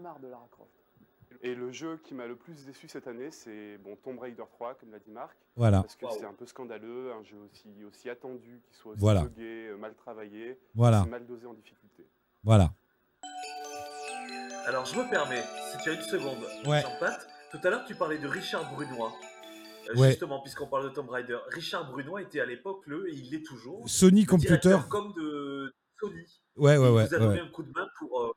Et 1.47 1.55
le 1.55 1.71
jeu 1.71 2.01
qui 2.03 2.13
m'a 2.13 2.27
le 2.27 2.35
plus 2.35 2.65
déçu 2.67 2.89
cette 2.89 3.07
année, 3.07 3.31
c'est 3.31 3.79
bon, 3.79 3.95
Tomb 4.03 4.19
Raider 4.19 4.43
3, 4.51 4.75
comme 4.75 4.91
l'a 4.91 4.99
dit 4.99 5.13
Marc. 5.13 5.37
Voilà. 5.55 5.83
Parce 5.83 5.95
que 5.95 6.07
c'est 6.11 6.25
un 6.25 6.33
peu 6.33 6.45
scandaleux, 6.45 7.13
un 7.13 7.23
jeu 7.23 7.37
aussi, 7.49 7.69
aussi 7.85 8.11
attendu, 8.11 8.61
qui 8.69 8.75
soit 8.75 8.93
aussi 8.93 9.01
Voilà. 9.01 9.23
buggé, 9.23 9.69
euh, 9.69 9.77
mal 9.77 9.95
travaillé, 9.95 10.59
Voilà. 10.75 11.05
mal 11.05 11.25
dosé 11.25 11.47
en 11.47 11.55
difficulté. 11.55 12.05
Voilà. 12.43 12.73
Alors, 14.67 14.85
je 14.87 14.99
me 14.99 15.09
permets, 15.09 15.45
si 15.71 15.79
tu 15.85 15.91
as 15.91 15.93
une 15.93 16.01
seconde, 16.03 16.39
Ouais. 16.67 16.83
Jean-Pat, 16.83 17.29
tout 17.53 17.59
à 17.63 17.71
l'heure, 17.71 17.85
tu 17.87 17.95
parlais 17.95 18.19
de 18.19 18.27
Richard 18.27 18.69
Brunois. 18.75 19.13
Euh, 19.91 19.95
Ouais. 20.01 20.09
Justement, 20.09 20.41
puisqu'on 20.41 20.67
parle 20.67 20.83
de 20.83 20.89
Tomb 20.89 21.09
Raider, 21.09 21.39
Richard 21.51 21.89
Brunois 21.93 22.23
était 22.23 22.41
à 22.41 22.47
l'époque 22.47 22.83
le, 22.89 23.09
et 23.09 23.15
il 23.15 23.31
l'est 23.31 23.45
toujours, 23.47 23.89
Sony 23.89 24.23
le 24.23 24.27
Computer. 24.27 24.79
comme 24.91 25.13
de 25.13 25.73
Sony. 26.01 26.25
Ouais, 26.57 26.77
ouais, 26.77 26.89
Il 26.89 26.93
ouais, 26.93 27.07
vous 27.07 27.15
a 27.15 27.19
donné 27.21 27.35
ouais. 27.35 27.47
un 27.47 27.51
coup 27.51 27.63
de 27.63 27.71
main 27.73 27.87
pour. 28.01 28.21
euh, 28.25 28.33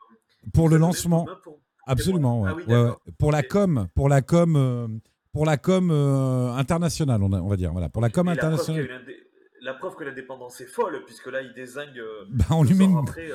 Pour 0.53 0.69
le 0.69 0.77
lancement. 0.77 1.25
pour- 1.43 1.59
Absolument, 1.91 2.41
ouais. 2.41 2.49
Ah 2.51 2.55
oui, 2.55 2.63
ouais. 2.67 2.91
Pour 3.17 3.31
la 3.31 3.43
com, 3.43 3.87
pour 3.95 4.09
la 4.09 4.21
com, 4.21 4.55
euh, 4.55 4.87
pour 5.33 5.45
la 5.45 5.57
com 5.57 5.89
euh, 5.91 6.51
internationale, 6.53 7.21
on, 7.23 7.31
a- 7.33 7.41
on 7.41 7.47
va 7.47 7.55
dire. 7.57 7.71
Voilà, 7.71 7.89
pour 7.89 8.01
la 8.01 8.09
com 8.09 8.27
Et 8.27 8.29
la 8.31 8.35
preuve, 8.37 8.53
internationale. 8.53 9.01
indé- 9.03 9.15
la 9.61 9.73
preuve 9.73 9.95
que 9.95 10.03
l'indépendance 10.03 10.61
est 10.61 10.65
folle, 10.67 11.01
puisque 11.05 11.27
là, 11.27 11.41
il 11.41 11.53
désingue. 11.53 11.97
euh, 11.97 12.25
Bah, 12.31 12.45
on 12.51 12.63
lui 12.63 12.73
met 12.75 12.85
une- 12.85 12.97
après, 12.97 13.29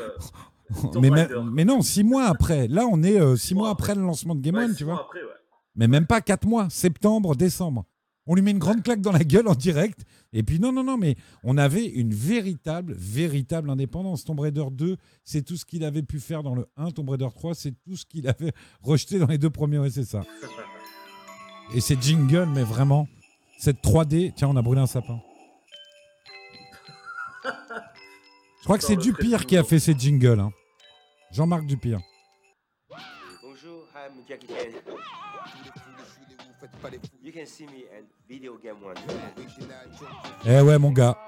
mais, 1.52 1.64
non, 1.64 1.82
six 1.82 2.04
mois 2.04 2.24
après. 2.24 2.68
Là, 2.68 2.86
on 2.90 3.02
est 3.02 3.36
six 3.36 3.54
mois 3.54 3.70
après 3.70 3.94
le 3.94 4.00
lancement 4.02 4.34
de 4.34 4.40
Game 4.40 4.54
Ouais, 4.56 4.64
One, 4.64 4.70
six 4.70 4.76
tu 4.78 4.84
vois. 4.84 5.00
après. 5.00 5.20
Mais 5.76 5.88
même 5.88 6.06
pas 6.06 6.20
quatre 6.20 6.46
mois, 6.46 6.68
septembre, 6.70 7.34
décembre. 7.34 7.84
On 8.26 8.34
lui 8.34 8.42
met 8.42 8.52
une 8.52 8.58
grande 8.58 8.82
claque 8.82 9.00
dans 9.02 9.12
la 9.12 9.22
gueule 9.24 9.46
en 9.48 9.54
direct. 9.54 10.00
Et 10.32 10.42
puis 10.42 10.58
non, 10.58 10.72
non, 10.72 10.82
non, 10.82 10.96
mais 10.96 11.16
on 11.42 11.58
avait 11.58 11.84
une 11.84 12.14
véritable, 12.14 12.94
véritable 12.96 13.68
indépendance. 13.68 14.24
Tomb 14.24 14.40
Raider 14.40 14.64
2, 14.70 14.96
c'est 15.24 15.42
tout 15.42 15.56
ce 15.56 15.64
qu'il 15.66 15.84
avait 15.84 16.02
pu 16.02 16.20
faire 16.20 16.42
dans 16.42 16.54
le 16.54 16.66
1. 16.76 16.90
Tomb 16.92 17.08
Raider 17.10 17.28
3, 17.34 17.54
c'est 17.54 17.72
tout 17.84 17.96
ce 17.96 18.06
qu'il 18.06 18.26
avait 18.28 18.52
rejeté 18.82 19.18
dans 19.18 19.26
les 19.26 19.38
deux 19.38 19.50
premiers. 19.50 19.90
Ça. 19.90 20.22
Et 21.74 21.80
c'est 21.80 22.00
jingle, 22.02 22.46
mais 22.54 22.62
vraiment, 22.62 23.06
cette 23.58 23.82
3D. 23.82 24.32
Tiens, 24.34 24.48
on 24.48 24.56
a 24.56 24.62
brûlé 24.62 24.80
un 24.80 24.86
sapin. 24.86 25.20
Je 27.44 28.64
crois 28.64 28.78
que 28.78 28.84
c'est 28.84 28.96
Dupire 28.96 29.44
qui 29.44 29.58
a 29.58 29.64
fait 29.64 29.78
ces 29.78 29.92
jingles. 29.92 30.40
hein. 30.40 30.50
Jean-Marc 31.30 31.66
Dupire. 31.66 32.00
Bonjour, 33.42 33.86
faites 36.66 36.80
pas 36.80 36.90
me 36.90 38.06
video 38.28 38.58
game 38.58 38.82
one. 38.82 38.96
Eh 40.46 40.60
ouais, 40.60 40.78
mon 40.78 40.90
gars. 40.90 41.18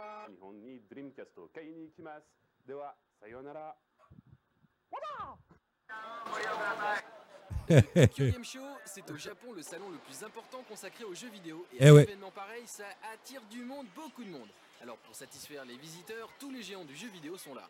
le 7.68 8.42
show, 8.44 8.60
c'est 8.84 9.10
au 9.10 9.16
Japon 9.16 9.52
le 9.52 9.62
salon 9.62 9.90
le 9.90 9.98
plus 9.98 10.22
important 10.24 10.62
consacré 10.68 11.04
aux 11.04 11.14
jeux 11.14 11.30
vidéo. 11.30 11.66
Et 11.72 11.78
eh 11.80 11.88
un 11.88 11.94
ouais. 11.94 12.02
événement 12.04 12.30
pareil, 12.30 12.62
ça 12.66 12.84
attire 13.12 13.42
du 13.50 13.64
monde, 13.64 13.86
beaucoup 13.94 14.22
de 14.22 14.30
monde. 14.30 14.48
Alors 14.80 14.96
pour 14.98 15.14
satisfaire 15.14 15.64
les 15.64 15.76
visiteurs, 15.76 16.30
tous 16.38 16.50
les 16.50 16.62
géants 16.62 16.84
du 16.84 16.94
jeu 16.94 17.08
vidéo 17.08 17.36
sont 17.36 17.54
là. 17.54 17.68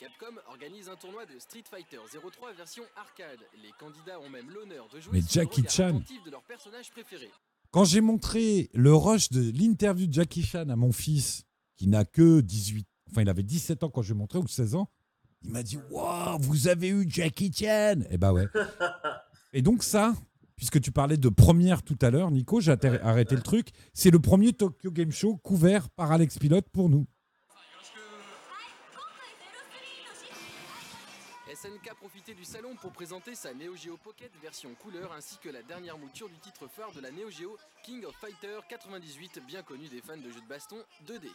Capcom 0.00 0.40
organise 0.48 0.88
un 0.88 0.96
tournoi 0.96 1.26
de 1.26 1.38
Street 1.38 1.64
Fighter 1.70 1.98
03 2.10 2.54
version 2.54 2.84
arcade. 2.96 3.40
Les 3.62 3.68
candidats 3.78 4.18
ont 4.18 4.30
même 4.30 4.48
l'honneur 4.48 4.88
de 4.88 4.98
jouer 4.98 5.12
Mais 5.12 5.22
Jackie 5.28 5.62
Chan. 5.68 6.00
de 6.24 6.30
leur 6.30 6.42
personnage 6.44 6.90
préféré. 6.90 7.28
Quand 7.70 7.84
j'ai 7.84 8.00
montré 8.00 8.70
le 8.72 8.94
rush 8.94 9.28
de 9.28 9.50
l'interview 9.50 10.06
de 10.06 10.12
Jackie 10.14 10.42
Chan 10.42 10.70
à 10.70 10.76
mon 10.76 10.90
fils, 10.90 11.44
qui 11.76 11.86
n'a 11.86 12.06
que 12.06 12.40
18, 12.40 12.88
enfin 13.10 13.20
il 13.20 13.28
avait 13.28 13.42
17 13.42 13.84
ans 13.84 13.90
quand 13.90 14.00
je 14.00 14.14
lui 14.14 14.18
ai 14.18 14.20
montré, 14.20 14.38
ou 14.38 14.48
16 14.48 14.74
ans, 14.74 14.88
il 15.42 15.50
m'a 15.50 15.62
dit 15.62 15.78
Waouh, 15.90 16.38
vous 16.40 16.68
avez 16.68 16.88
eu 16.88 17.04
Jackie 17.06 17.52
Chan 17.52 17.96
Eh 18.08 18.16
bah 18.16 18.32
ouais. 18.32 18.46
Et 19.52 19.60
donc, 19.60 19.82
ça, 19.82 20.14
puisque 20.56 20.80
tu 20.80 20.92
parlais 20.92 21.18
de 21.18 21.28
première 21.28 21.82
tout 21.82 21.98
à 22.00 22.08
l'heure, 22.08 22.30
Nico, 22.30 22.58
j'ai 22.62 22.72
arrêté 23.02 23.34
le 23.36 23.42
truc, 23.42 23.68
c'est 23.92 24.10
le 24.10 24.18
premier 24.18 24.54
Tokyo 24.54 24.90
Game 24.92 25.12
Show 25.12 25.36
couvert 25.36 25.90
par 25.90 26.10
Alex 26.10 26.38
Pilote 26.38 26.70
pour 26.72 26.88
nous. 26.88 27.06
SNK 31.60 31.94
profitait 31.94 32.32
du 32.32 32.44
salon 32.44 32.74
pour 32.80 32.90
présenter 32.90 33.34
sa 33.34 33.52
Neo 33.52 33.76
Geo 33.76 33.98
Pocket 33.98 34.32
version 34.40 34.70
couleur 34.80 35.12
ainsi 35.12 35.36
que 35.42 35.50
la 35.50 35.62
dernière 35.62 35.98
mouture 35.98 36.26
du 36.30 36.38
titre 36.38 36.66
phare 36.68 36.90
de 36.92 37.02
la 37.02 37.10
Neo 37.10 37.28
Geo, 37.28 37.58
King 37.82 38.02
of 38.06 38.14
Fighter 38.16 38.60
98, 38.66 39.42
bien 39.46 39.62
connu 39.62 39.86
des 39.88 40.00
fans 40.00 40.16
de 40.16 40.30
jeux 40.30 40.40
de 40.40 40.48
baston 40.48 40.78
2D. 41.06 41.28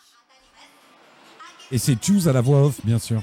Et 1.72 1.78
c'est 1.78 2.04
Choose 2.04 2.28
à 2.28 2.34
la 2.34 2.42
voix 2.42 2.64
off, 2.64 2.84
bien 2.84 2.98
sûr. 2.98 3.22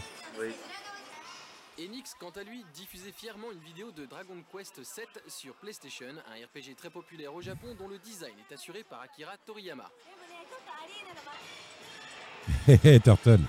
Enix, 1.77 2.15
quant 2.21 2.31
à 2.31 2.45
lui, 2.45 2.65
diffusait 2.73 3.11
fièrement 3.11 3.51
une 3.51 3.59
vidéo 3.59 3.91
de 3.91 4.07
Dragon 4.07 4.37
Quest 4.53 4.79
VII 4.79 5.07
sur 5.27 5.55
PlayStation, 5.55 6.07
un 6.07 6.47
RPG 6.47 6.77
très 6.77 6.91
populaire 6.91 7.35
au 7.35 7.41
Japon 7.41 7.75
dont 7.77 7.89
le 7.89 7.99
design 7.99 8.35
est 8.49 8.55
assuré 8.55 8.85
par 8.85 9.01
Akira 9.01 9.37
Toriyama. 9.39 9.91
Hé 12.69 12.79
hé, 12.85 13.01
Turtle. 13.01 13.41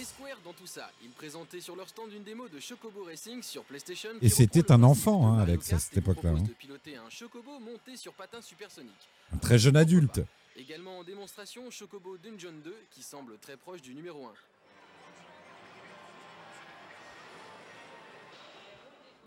Et 0.00 0.04
Square 0.04 0.38
dans 0.42 0.54
tout 0.54 0.66
ça, 0.66 0.90
ils 1.02 1.10
présentaient 1.10 1.60
sur 1.60 1.76
leur 1.76 1.86
stand 1.86 2.10
une 2.14 2.22
démo 2.22 2.48
de 2.48 2.58
Chocobo 2.58 3.04
Racing 3.04 3.42
sur 3.42 3.64
PlayStation. 3.64 4.08
Et 4.22 4.30
qui 4.30 4.30
c'était 4.30 4.72
un 4.72 4.82
enfant, 4.82 5.26
hein, 5.26 5.40
Alex, 5.40 5.74
à 5.74 5.78
cette 5.78 5.98
époque-là, 5.98 6.30
hein. 6.30 6.42
de 6.42 6.54
piloter 6.54 6.96
un 6.96 7.10
Chocobo 7.10 7.58
monté 7.58 7.98
sur 7.98 8.14
patins 8.14 8.40
supersoniques. 8.40 9.08
Un 9.34 9.36
très 9.36 9.58
jeune 9.58 9.76
adulte. 9.76 10.22
Également 10.56 11.00
en 11.00 11.04
démonstration, 11.04 11.70
Chocobo 11.70 12.16
Dungeon 12.16 12.54
2, 12.64 12.74
qui 12.92 13.02
semble 13.02 13.36
très 13.40 13.58
proche 13.58 13.82
du 13.82 13.94
numéro 13.94 14.24
1. 14.24 14.32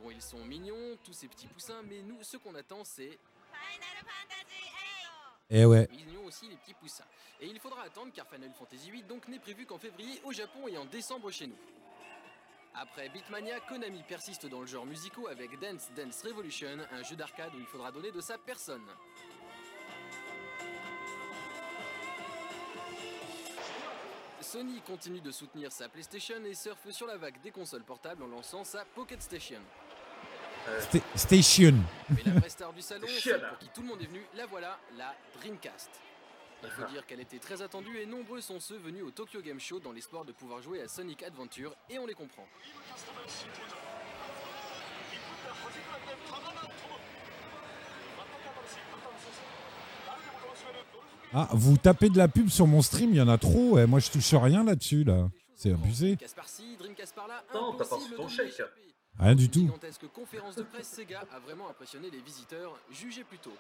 Bon, 0.02 0.10
ils 0.10 0.24
sont 0.24 0.44
mignons, 0.44 0.98
tous 1.04 1.14
ces 1.14 1.28
petits 1.28 1.48
poussins, 1.48 1.84
mais 1.88 2.02
nous, 2.02 2.18
ce 2.24 2.38
qu'on 2.38 2.56
attend, 2.56 2.84
c'est... 2.84 3.20
Eh 5.56 5.66
ouais. 5.66 5.88
Et 7.40 7.48
il 7.48 7.60
faudra 7.60 7.84
attendre 7.84 8.12
car 8.12 8.28
Final 8.28 8.52
Fantasy 8.58 8.90
VIII 8.90 9.04
donc 9.04 9.28
n'est 9.28 9.38
prévu 9.38 9.68
qu'en 9.68 9.78
février 9.78 10.20
au 10.24 10.32
Japon 10.32 10.68
et 10.68 10.78
en 10.78 10.86
décembre 10.86 11.30
chez 11.30 11.46
nous. 11.46 11.58
Après 12.74 13.08
Beatmania, 13.10 13.60
Konami 13.60 14.02
persiste 14.02 14.48
dans 14.48 14.62
le 14.62 14.66
genre 14.66 14.88
musicaux 14.88 15.28
avec 15.28 15.60
Dance 15.60 15.92
Dance 15.96 16.24
Revolution, 16.24 16.80
un 16.92 17.04
jeu 17.04 17.16
d'arcade 17.16 17.54
où 17.54 17.60
il 17.60 17.68
faudra 17.68 17.92
donner 17.92 18.12
de 18.12 18.20
sa 18.20 18.40
personne. 18.40 18.82
Sony 24.42 24.82
continue 24.82 25.22
de 25.22 25.32
soutenir 25.32 25.72
sa 25.72 25.88
PlayStation 25.88 26.44
et 26.46 26.56
surfe 26.56 26.90
sur 26.90 27.06
la 27.06 27.18
vague 27.18 27.40
des 27.42 27.52
consoles 27.52 27.84
portables 27.84 28.24
en 28.24 28.28
lançant 28.28 28.64
sa 28.64 28.86
Pocket 28.86 29.22
Station. 29.22 29.62
Sta- 30.80 31.02
Station. 31.16 31.74
Mais 32.10 32.24
la 32.26 32.40
vraie 32.40 32.50
star 32.50 32.72
du 32.74 32.82
salon, 32.82 33.06
pour 33.08 33.58
qui 33.60 33.68
tout 33.74 33.82
le 33.82 33.88
monde 33.88 34.02
est 34.02 34.06
venu, 34.08 34.22
la 34.36 34.46
voilà, 34.46 34.80
la 34.98 35.14
Dreamcast. 35.40 35.90
Il 36.64 36.70
faut 36.70 36.90
dire 36.90 37.06
qu'elle 37.06 37.20
était 37.20 37.40
très 37.40 37.62
attendue 37.62 37.98
et 38.00 38.06
nombreux 38.06 38.40
sont 38.40 38.60
ceux 38.62 38.78
venus 38.78 39.04
au 39.04 39.12
Tokyo 39.12 39.42
Game 39.42 39.60
Show 39.60 39.80
dans 39.82 39.92
l'espoir 39.92 40.24
de 40.24 40.32
pouvoir 40.32 40.62
jouer 40.62 40.82
à 40.82 40.88
Sonic 40.88 41.22
Adventure 41.24 41.76
et 41.90 42.00
on 42.00 42.06
les 42.06 42.14
comprend. 42.14 42.48
Ah, 51.34 51.48
vous 51.52 51.78
tapez 51.78 52.10
de 52.10 52.18
la 52.18 52.28
pub 52.28 52.50
sur 52.50 52.68
mon 52.68 52.82
stream, 52.82 53.10
il 53.12 53.16
y 53.18 53.22
en 53.22 53.28
a 53.28 53.38
trop. 53.38 53.72
ouais. 53.76 53.88
Moi, 53.88 54.00
je 54.00 54.12
touche 54.12 54.34
rien 54.34 54.64
là-dessus, 54.64 55.04
là. 55.04 55.30
C'est 55.56 55.72
abusé. 55.72 56.16
Kasparsi, 56.18 56.76
Dreamcast 56.78 57.16
par 57.16 57.28
là, 57.28 57.44
Non, 57.54 57.74
t'as 57.76 57.86
pas 57.86 57.98
ton 58.18 58.28
chèque. 58.28 58.62
Rien 59.20 59.36
du 59.36 59.50
tout. 59.50 59.60
gigantesque 59.60 60.08
conférence 60.12 60.56
de 60.56 60.64
presse 60.64 60.88
Sega 60.88 61.24
a 61.32 61.40
vraiment 61.40 61.70
impressionné 61.70 62.10
les 62.10 62.20
visiteurs. 62.22 62.78
Jugez 62.92 63.24
plutôt. 63.24 63.54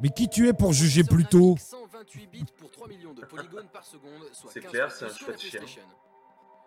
Mais 0.00 0.10
qui 0.10 0.28
tu 0.28 0.46
es 0.46 0.52
pour 0.52 0.72
juger 0.72 1.02
plus 1.02 1.24
tôt? 1.24 1.56
128 1.58 2.26
bits 2.28 2.44
pour 2.56 2.70
3 2.70 2.86
millions 2.88 3.14
de 3.14 3.24
polygones 3.24 3.66
par 3.68 3.84
seconde, 3.84 4.22
soit 4.32 4.50
C'est 4.52 4.60
15 4.60 4.70
clair, 4.70 4.92
c'est 4.92 5.04
un 5.06 5.08
plus 5.08 5.16
sur 5.16 5.26
la 5.28 5.36
chouette 5.36 5.40
chien. 5.50 5.60
PlayStation. 5.60 5.88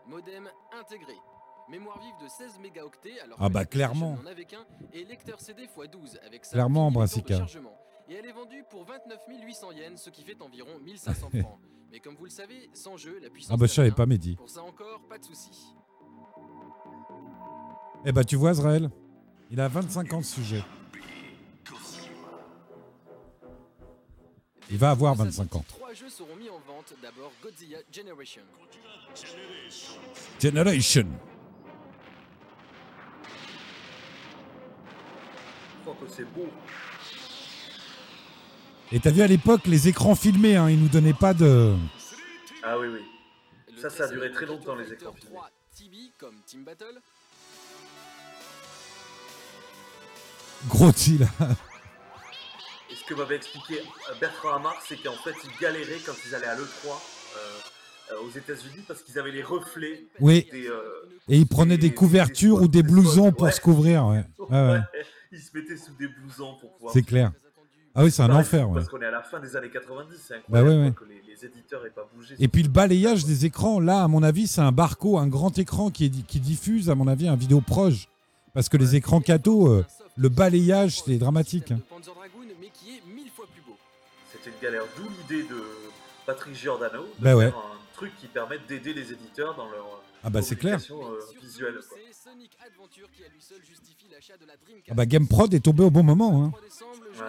Modem 0.08 0.50
intégré. 0.78 1.14
Mémoire 1.70 1.98
vive 2.02 2.14
de 2.22 2.28
16 2.28 2.60
mégaoctets 2.60 3.22
alors 3.22 3.38
Ah 3.40 3.48
que 3.48 3.54
bah, 3.54 3.60
la 3.62 3.66
PlayStation 3.68 4.00
clairement. 4.00 4.22
n'en 4.24 4.30
avait 4.30 4.44
qu'un 4.46 4.66
et 4.92 5.06
lecteur 5.06 5.40
CD 5.40 5.66
x12 5.68 6.20
avec 6.26 6.44
ça 6.44 6.52
Clairement, 6.54 6.92
Brassica. 6.92 7.38
chargement. 7.38 7.78
Et 8.10 8.16
elle 8.16 8.26
est 8.26 8.34
vendue 8.34 8.66
pour 8.70 8.84
29 8.84 9.18
800 9.30 9.72
yens, 9.72 10.02
ce 10.02 10.10
qui 10.10 10.24
fait 10.24 10.42
environ 10.42 10.78
1500 10.80 11.30
francs. 11.30 11.60
Mais 11.92 12.00
comme 12.02 12.16
vous 12.16 12.26
le 12.26 12.30
savez, 12.32 12.70
sans 12.74 12.98
jeu, 12.98 13.18
la 13.22 13.30
puissance 13.30 13.54
Ah 13.54 13.58
bah, 13.58 13.68
je 13.68 13.72
savais 13.74 13.90
n'a 13.90 13.96
pas. 13.96 14.06
Mehdi. 14.06 14.36
Pour 14.36 14.50
ça 14.50 14.64
encore, 14.64 15.02
pas 15.08 15.18
de 15.18 15.24
soucis. 15.24 15.74
Eh 18.04 18.12
bah, 18.12 18.24
tu 18.24 18.36
vois, 18.36 18.50
Azrael, 18.52 18.90
il 19.52 19.60
a 19.60 19.68
25 19.68 20.14
ans 20.14 20.22
ce 20.24 20.36
sujet. 20.36 20.64
Il 24.72 24.78
va 24.78 24.92
avoir 24.92 25.14
25 25.16 25.56
ans. 25.56 25.66
Trois 25.68 25.94
jeux 25.94 26.10
seront 26.10 26.36
mis 26.38 26.50
en 26.50 26.60
vente. 26.60 26.94
D'abord 27.02 27.32
Godzilla 27.44 27.80
Generation. 27.92 28.42
Generation. 30.40 31.08
Oh, 35.86 35.94
que 35.94 36.08
c'est 36.08 36.24
beau. 36.24 36.48
Et 38.94 39.00
t'as 39.00 39.12
vu 39.12 39.22
à 39.22 39.28
l'époque 39.28 39.68
les 39.68 39.88
écrans 39.88 40.16
filmés, 40.16 40.56
hein, 40.56 40.70
ils 40.70 40.80
nous 40.80 40.90
donnaient 40.90 41.14
pas 41.14 41.34
de. 41.34 41.76
Ah 42.64 42.80
oui, 42.80 42.88
oui. 42.88 43.76
Ça, 43.78 43.90
ça 43.90 44.06
a 44.06 44.08
duré 44.08 44.32
très 44.32 44.46
longtemps, 44.46 44.76
les 44.76 44.92
écrans 44.92 45.14
filmés. 45.14 45.36
3 45.36 45.50
Tibi 45.74 46.12
comme 46.18 46.36
Team 46.46 46.64
Battle. 46.64 47.02
Gros 50.68 50.88
là. 51.20 51.28
Et 52.90 52.96
ce 52.96 53.04
que 53.08 53.14
m'avait 53.14 53.36
expliqué 53.38 53.80
euh, 53.80 54.14
Bertrand 54.20 54.56
Hamar, 54.56 54.76
c'est 54.88 54.98
qu'en 55.02 55.14
fait, 55.24 55.34
ils 55.44 55.62
galéraient 55.62 56.00
quand 56.06 56.14
ils 56.28 56.36
allaient 56.36 56.46
à 56.48 56.56
l'E3 56.56 56.62
euh, 56.88 57.40
euh, 58.12 58.28
aux 58.28 58.30
États-Unis 58.38 58.84
parce 58.88 59.02
qu'ils 59.02 59.18
avaient 59.18 59.32
les 59.32 59.44
reflets 59.44 60.04
Oui. 60.20 60.48
des, 60.52 60.68
euh, 60.68 61.10
Et 61.30 61.38
ils 61.38 61.48
prenaient 61.48 61.78
des 61.78 61.94
couvertures 61.94 62.62
ou 62.62 62.68
des 62.68 62.84
blousons 62.84 63.32
pour 63.32 63.44
ouais. 63.44 63.52
se 63.52 63.62
couvrir, 63.62 64.06
ouais. 64.08 64.24
Ouais, 64.50 64.72
ouais. 64.72 64.80
Ils 65.32 65.40
se 65.40 65.56
mettaient 65.58 65.78
sous 65.78 65.94
des 65.94 66.08
blousons 66.08 66.56
pour 66.60 66.74
pouvoir. 66.74 66.94
C'est 66.94 67.04
clair. 67.04 67.32
Ah 67.94 68.04
oui, 68.06 68.12
c'est 68.12 68.22
un 68.22 68.34
enfer. 68.34 68.70
Parce 68.74 68.88
qu'on 68.88 69.02
est 69.02 69.06
à 69.06 69.12
la 69.12 69.22
fin 69.22 69.40
des 69.42 69.56
années 69.56 69.70
90, 69.70 70.16
c'est 70.26 70.36
Bah 70.48 70.60
incroyable 70.60 70.86
ouais. 70.86 70.92
que 70.94 71.04
les, 71.06 71.22
les 71.28 71.46
éditeurs 71.46 71.86
aient 71.86 71.90
pas 71.90 72.08
bougé. 72.16 72.36
Et 72.40 72.48
puis 72.48 72.64
le 72.64 72.70
balayage 72.70 73.26
des 73.26 73.46
écrans, 73.46 73.80
là, 73.82 74.04
à 74.04 74.08
mon 74.08 74.24
avis, 74.24 74.48
c'est 74.48 74.62
un 74.62 74.72
barco, 74.72 75.18
un 75.18 75.28
grand 75.28 75.58
écran 75.60 75.90
qui, 75.90 76.06
est, 76.06 76.26
qui 76.26 76.40
diffuse, 76.40 76.90
à 76.90 76.96
mon 76.96 77.08
avis, 77.08 77.28
un 77.28 77.36
vidéo 77.36 77.60
proche. 77.62 78.08
Parce 78.54 78.70
que 78.70 78.78
les 78.78 78.96
écrans 78.96 79.22
euh, 79.68 79.86
le 80.18 80.30
balayage, 80.30 81.02
c'est 81.04 81.18
dramatique. 81.18 81.72
hein. 81.72 81.80
C'était 84.32 84.50
une 84.50 84.62
galère, 84.62 84.84
d'où 84.98 85.04
l'idée 85.10 85.44
de 85.48 85.64
Patrick 86.26 86.56
Giordano 86.56 87.04
de 87.20 87.24
Bah 87.24 87.36
ouais. 87.36 87.50
faire 87.50 87.58
un 87.58 87.78
truc 87.96 88.12
qui 88.20 88.28
permette 88.28 88.66
d'aider 88.68 88.94
les 88.94 89.12
éditeurs 89.12 89.56
dans 89.56 89.70
leur 89.70 90.02
Ah 90.24 90.30
bah 90.30 90.42
c'est 90.42 90.56
clair. 90.56 90.80
euh, 90.90 91.20
visuelle. 91.42 91.80
quoi. 91.88 91.98
Ah 94.90 94.94
bah 94.94 95.06
GameProd 95.06 95.54
est 95.54 95.60
tombé 95.60 95.84
au 95.84 95.90
bon 95.92 96.04
moment. 96.04 96.44
Hein. 96.46 96.52
ouais. 96.54 97.22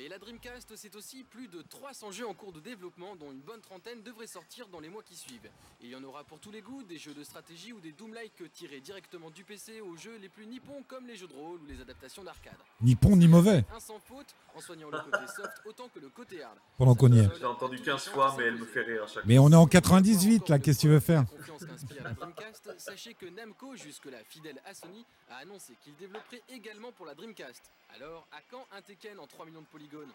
Mais 0.00 0.08
la 0.08 0.18
Dreamcast, 0.18 0.76
c'est 0.76 0.96
aussi 0.96 1.24
plus 1.24 1.46
de 1.48 1.60
300 1.60 2.10
jeux 2.10 2.26
en 2.26 2.32
cours 2.32 2.52
de 2.52 2.60
développement, 2.60 3.16
dont 3.16 3.32
une 3.32 3.42
bonne 3.42 3.60
trentaine 3.60 4.02
devraient 4.02 4.26
sortir 4.26 4.66
dans 4.68 4.80
les 4.80 4.88
mois 4.88 5.02
qui 5.02 5.14
suivent. 5.14 5.50
Et 5.82 5.84
il 5.84 5.90
y 5.90 5.94
en 5.94 6.02
aura 6.02 6.24
pour 6.24 6.38
tous 6.38 6.50
les 6.50 6.62
goûts, 6.62 6.82
des 6.84 6.96
jeux 6.96 7.12
de 7.12 7.22
stratégie 7.22 7.74
ou 7.74 7.80
des 7.80 7.92
Doom-like 7.92 8.50
tirés 8.54 8.80
directement 8.80 9.30
du 9.30 9.44
PC 9.44 9.82
aux 9.82 9.96
jeux 9.96 10.16
les 10.16 10.30
plus 10.30 10.46
nippons 10.46 10.82
comme 10.88 11.06
les 11.06 11.16
jeux 11.16 11.26
de 11.26 11.34
rôle 11.34 11.60
ou 11.60 11.66
les 11.66 11.82
adaptations 11.82 12.24
d'arcade. 12.24 12.56
Ni 12.80 12.94
bon 12.94 13.14
ni 13.14 13.28
mauvais. 13.28 13.62
Un 13.76 13.80
sans 13.80 13.98
faute, 13.98 14.34
en 14.54 14.60
soignant 14.62 14.88
le 14.88 15.00
côté 15.00 15.26
soft 15.36 15.60
autant 15.66 15.90
que 15.94 16.00
le 16.00 16.08
côté 16.08 16.42
hard. 16.42 16.56
Pendant 16.78 16.94
qu'on 16.94 17.12
y 17.12 17.18
est. 17.18 17.28
Je 17.34 17.40
l'ai 17.40 17.44
entendu 17.44 17.78
15 17.78 18.08
fois, 18.08 18.34
mais 18.38 18.44
elle 18.44 18.56
me 18.56 18.64
fait 18.64 18.80
rire 18.80 19.02
à 19.02 19.06
chaque 19.06 19.26
Mais 19.26 19.38
on 19.38 19.52
est 19.52 19.56
en 19.56 19.66
98, 19.66 20.48
là, 20.48 20.58
qu'est-ce 20.58 20.78
que 20.78 20.82
tu 20.82 20.88
veux 20.88 21.00
faire? 21.00 21.26
Confiance 21.26 21.66
qu'inspire 21.66 22.04
la 22.04 22.14
Dreamcast, 22.14 22.70
sachez 22.78 23.12
que 23.12 23.26
Namco, 23.26 23.76
jusque-là 23.76 24.16
fidèle 24.24 24.62
à 24.64 24.72
Sony, 24.72 25.04
a 25.28 25.42
annoncé 25.42 25.74
qu'il 25.82 25.94
développerait 25.96 26.42
également 26.48 26.90
pour 26.90 27.04
la 27.04 27.14
Dreamcast. 27.14 27.70
Alors, 27.96 28.26
à 28.32 28.36
quand 28.50 28.64
un 28.76 28.80
Tekken 28.82 29.18
en 29.18 29.26
3 29.26 29.46
millions 29.46 29.60
de 29.60 29.66
polygones 29.66 30.08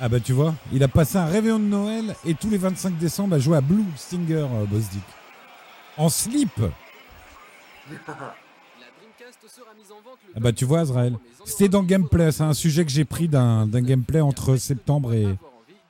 Ah 0.00 0.08
bah 0.08 0.20
tu 0.20 0.32
vois, 0.32 0.54
il 0.72 0.82
a 0.82 0.88
passé 0.88 1.18
un 1.18 1.26
réveillon 1.26 1.58
de 1.58 1.64
Noël 1.64 2.16
et 2.24 2.34
tous 2.34 2.48
les 2.50 2.58
25 2.58 2.96
décembre 2.98 3.34
à 3.36 3.38
jouer 3.38 3.56
à 3.56 3.60
Blue 3.60 3.84
Stinger, 3.96 4.46
euh, 4.50 4.64
Boss 4.66 4.88
Dick. 4.90 5.02
En 5.96 6.08
slip 6.08 6.56
La 6.58 7.96
Dreamcast 7.96 9.48
sera 9.48 9.74
mise 9.74 9.92
en 9.92 10.00
vente 10.00 10.18
le 10.26 10.32
Ah 10.36 10.40
bah 10.40 10.52
tu 10.52 10.64
vois, 10.64 10.80
Azrael. 10.80 11.18
C'était 11.44 11.68
dans 11.68 11.82
Gameplay, 11.82 12.32
c'est 12.32 12.42
un 12.42 12.54
sujet 12.54 12.84
que 12.84 12.90
j'ai 12.90 13.04
pris 13.04 13.28
d'un 13.28 13.66
d'un 13.66 13.82
gameplay 13.82 14.20
entre 14.20 14.56
septembre 14.56 15.12
et, 15.12 15.36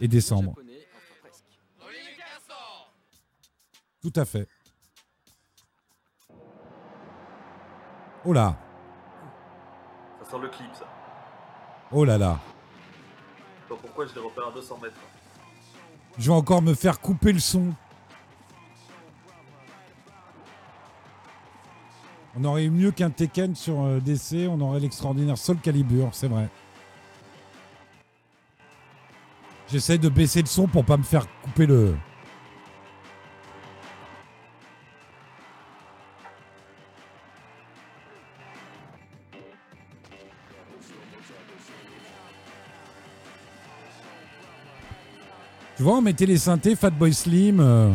et 0.00 0.08
décembre. 0.08 0.54
Tout 4.02 4.12
à 4.16 4.24
fait. 4.26 4.46
Oh 8.26 8.32
là, 8.32 8.58
Le 10.40 10.48
clip, 10.48 10.66
ça. 10.74 10.84
oh 11.92 12.04
là 12.04 12.18
là. 12.18 12.38
Je 12.42 13.62
sais 13.62 13.74
pas 13.74 13.80
pourquoi 13.80 14.06
je 14.06 14.14
les 14.14 14.20
repère 14.20 14.48
à 14.48 14.50
200 14.50 14.78
mètres. 14.82 14.96
Je 16.18 16.30
vais 16.30 16.36
encore 16.36 16.60
me 16.60 16.74
faire 16.74 17.00
couper 17.00 17.32
le 17.32 17.38
son. 17.38 17.72
On 22.36 22.44
aurait 22.44 22.64
eu 22.64 22.70
mieux 22.70 22.90
qu'un 22.90 23.10
Tekken 23.10 23.54
sur 23.54 23.80
euh, 23.80 24.00
DC, 24.00 24.48
on 24.50 24.60
aurait 24.60 24.80
l'extraordinaire 24.80 25.38
Soul 25.38 25.58
Calibur, 25.58 26.08
c'est 26.12 26.26
vrai. 26.26 26.48
J'essaie 29.70 29.98
de 29.98 30.08
baisser 30.08 30.40
le 30.40 30.46
son 30.48 30.66
pour 30.66 30.84
pas 30.84 30.96
me 30.96 31.04
faire 31.04 31.26
couper 31.42 31.66
le. 31.66 31.94
Tu 45.84 45.90
vois, 45.90 45.98
on 45.98 46.00
mettait 46.00 46.24
les 46.24 46.38
synthés 46.38 46.76
Fatboy 46.76 47.12
Slim, 47.12 47.60
euh, 47.60 47.92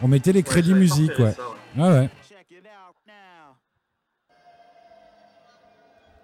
on 0.00 0.08
mettait 0.08 0.32
les 0.32 0.42
crédits 0.42 0.72
musique, 0.72 1.10
ouais. 1.18 1.32
ça, 1.32 1.50
ouais. 1.50 1.56
Ah 1.78 1.90
ouais. 1.90 2.08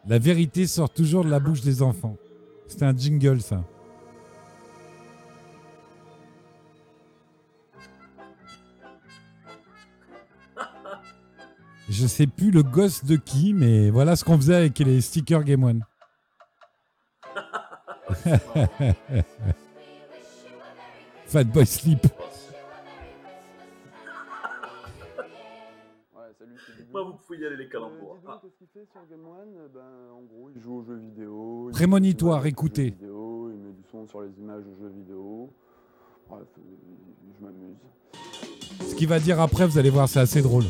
La 0.09 0.19
vérité 0.19 0.67
sort 0.67 0.89
toujours 0.89 1.23
de 1.23 1.29
la 1.29 1.39
bouche 1.39 1.61
des 1.61 1.83
enfants. 1.83 2.17
C'était 2.67 2.87
un 2.87 2.97
jingle, 2.97 3.43
ça. 3.43 3.63
Je 11.91 12.07
sais 12.07 12.27
plus 12.27 12.51
le 12.51 12.63
gosse 12.63 13.05
de 13.05 13.17
qui, 13.17 13.53
mais 13.53 13.91
voilà 13.91 14.17
ce 14.17 14.25
qu'on 14.25 14.39
faisait 14.39 14.57
avec 14.57 14.79
les 14.79 15.03
stickers 15.03 15.45
Game 15.45 15.63
One. 15.63 15.85
Fatboy 21.31 21.65
Sleep. 21.67 22.05
Ouais, 26.15 26.23
salut, 26.39 26.57
c'est 26.67 26.77
Bidou. 26.77 26.93
Bah, 26.93 27.01
vous 27.07 27.13
pouvez 27.15 27.39
y 27.39 27.47
aller, 27.47 27.57
les 27.57 27.69
calembours. 27.69 28.17
Euh, 28.25 28.29
Ah. 28.29 28.39
qu'est-ce 28.43 28.57
qu'il 28.59 28.67
fait 28.69 28.87
sur 28.91 29.01
Game 29.09 29.25
One 29.27 29.69
Ben, 29.73 29.81
en 30.13 30.23
gros, 30.23 30.51
il 30.55 30.61
joue 30.61 30.79
aux 30.79 30.83
jeux 30.85 30.97
vidéo. 30.97 31.69
il 31.71 31.73
Prémonitoire, 31.73 32.45
écoutez. 32.47 32.91
vidéo, 32.91 33.51
il 33.51 33.59
met 33.59 33.73
du 33.73 33.83
son 33.91 34.07
sur 34.09 34.23
les 34.23 34.31
images 34.39 34.65
aux 34.67 34.77
jeux 34.83 34.89
vidéo. 34.89 35.51
Bref, 36.29 36.43
euh, 36.59 36.63
je 37.39 37.45
m'amuse. 37.45 37.77
Ce 38.91 38.95
qu'il 38.97 39.09
va 39.09 39.19
dire 39.21 39.41
après, 39.41 39.67
vous 39.67 39.79
allez 39.79 39.91
voir, 39.91 40.09
c'est 40.09 40.21
assez 40.21 40.43
drôle. 40.43 40.65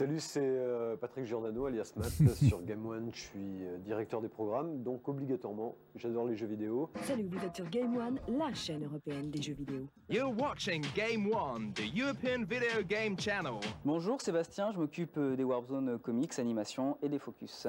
Salut, 0.00 0.18
c'est 0.18 0.40
euh, 0.42 0.96
Patrick 0.96 1.26
Giordano, 1.26 1.66
alias 1.66 1.92
Matt. 1.94 2.08
sur 2.48 2.62
Game 2.62 2.86
One, 2.86 3.10
je 3.12 3.20
suis 3.20 3.66
euh, 3.66 3.76
directeur 3.76 4.22
des 4.22 4.30
programmes, 4.30 4.82
donc 4.82 5.06
obligatoirement, 5.06 5.76
j'adore 5.94 6.26
les 6.26 6.36
jeux 6.36 6.46
vidéo. 6.46 6.88
Salut, 7.02 7.28
vous 7.30 7.44
êtes 7.44 7.54
sur 7.54 7.68
Game 7.68 7.94
One, 7.94 8.18
la 8.26 8.54
chaîne 8.54 8.82
européenne 8.82 9.30
des 9.30 9.42
jeux 9.42 9.52
vidéo. 9.52 9.84
You're 10.08 10.32
watching 10.34 10.82
Game 10.94 11.30
One, 11.30 11.74
the 11.74 11.94
European 11.94 12.44
Video 12.48 12.82
Game 12.88 13.18
Channel. 13.18 13.60
Bonjour 13.84 14.22
Sébastien, 14.22 14.72
je 14.72 14.78
m'occupe 14.78 15.18
euh, 15.18 15.36
des 15.36 15.44
Warzone 15.44 15.98
comics, 15.98 16.38
animation 16.38 16.96
et 17.02 17.10
des 17.10 17.18
focus. 17.18 17.66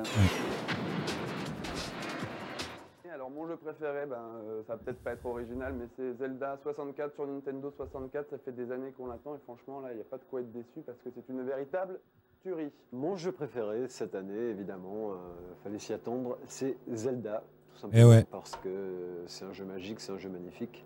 Alors 3.21 3.29
mon 3.29 3.45
jeu 3.45 3.55
préféré, 3.55 4.07
ben, 4.07 4.15
euh, 4.15 4.63
ça 4.65 4.75
va 4.75 4.79
peut-être 4.79 5.03
pas 5.03 5.11
être 5.11 5.25
original, 5.27 5.73
mais 5.73 5.85
c'est 5.95 6.13
Zelda 6.13 6.57
64 6.63 7.13
sur 7.13 7.27
Nintendo 7.27 7.71
64. 7.77 8.29
Ça 8.31 8.37
fait 8.39 8.51
des 8.51 8.71
années 8.71 8.93
qu'on 8.93 9.05
l'attend 9.05 9.35
et 9.35 9.39
franchement 9.39 9.79
là, 9.79 9.91
il 9.91 9.97
n'y 9.97 10.01
a 10.01 10.05
pas 10.05 10.17
de 10.17 10.23
quoi 10.23 10.41
être 10.41 10.51
déçu 10.51 10.81
parce 10.83 10.97
que 11.01 11.09
c'est 11.13 11.29
une 11.29 11.43
véritable 11.45 11.99
Turi. 12.43 12.71
Mon 12.91 13.15
jeu 13.17 13.31
préféré 13.31 13.87
cette 13.87 14.15
année, 14.15 14.49
évidemment, 14.49 15.11
euh, 15.11 15.15
fallait 15.63 15.77
s'y 15.77 15.93
attendre, 15.93 16.37
c'est 16.47 16.75
Zelda, 16.91 17.43
tout 17.73 17.79
simplement 17.79 18.01
Eh 18.03 18.09
ouais. 18.09 18.23
parce 18.31 18.55
que 18.63 19.23
c'est 19.27 19.45
un 19.45 19.53
jeu 19.53 19.63
magique, 19.65 19.99
c'est 19.99 20.11
un 20.11 20.17
jeu 20.17 20.29
magnifique. 20.29 20.83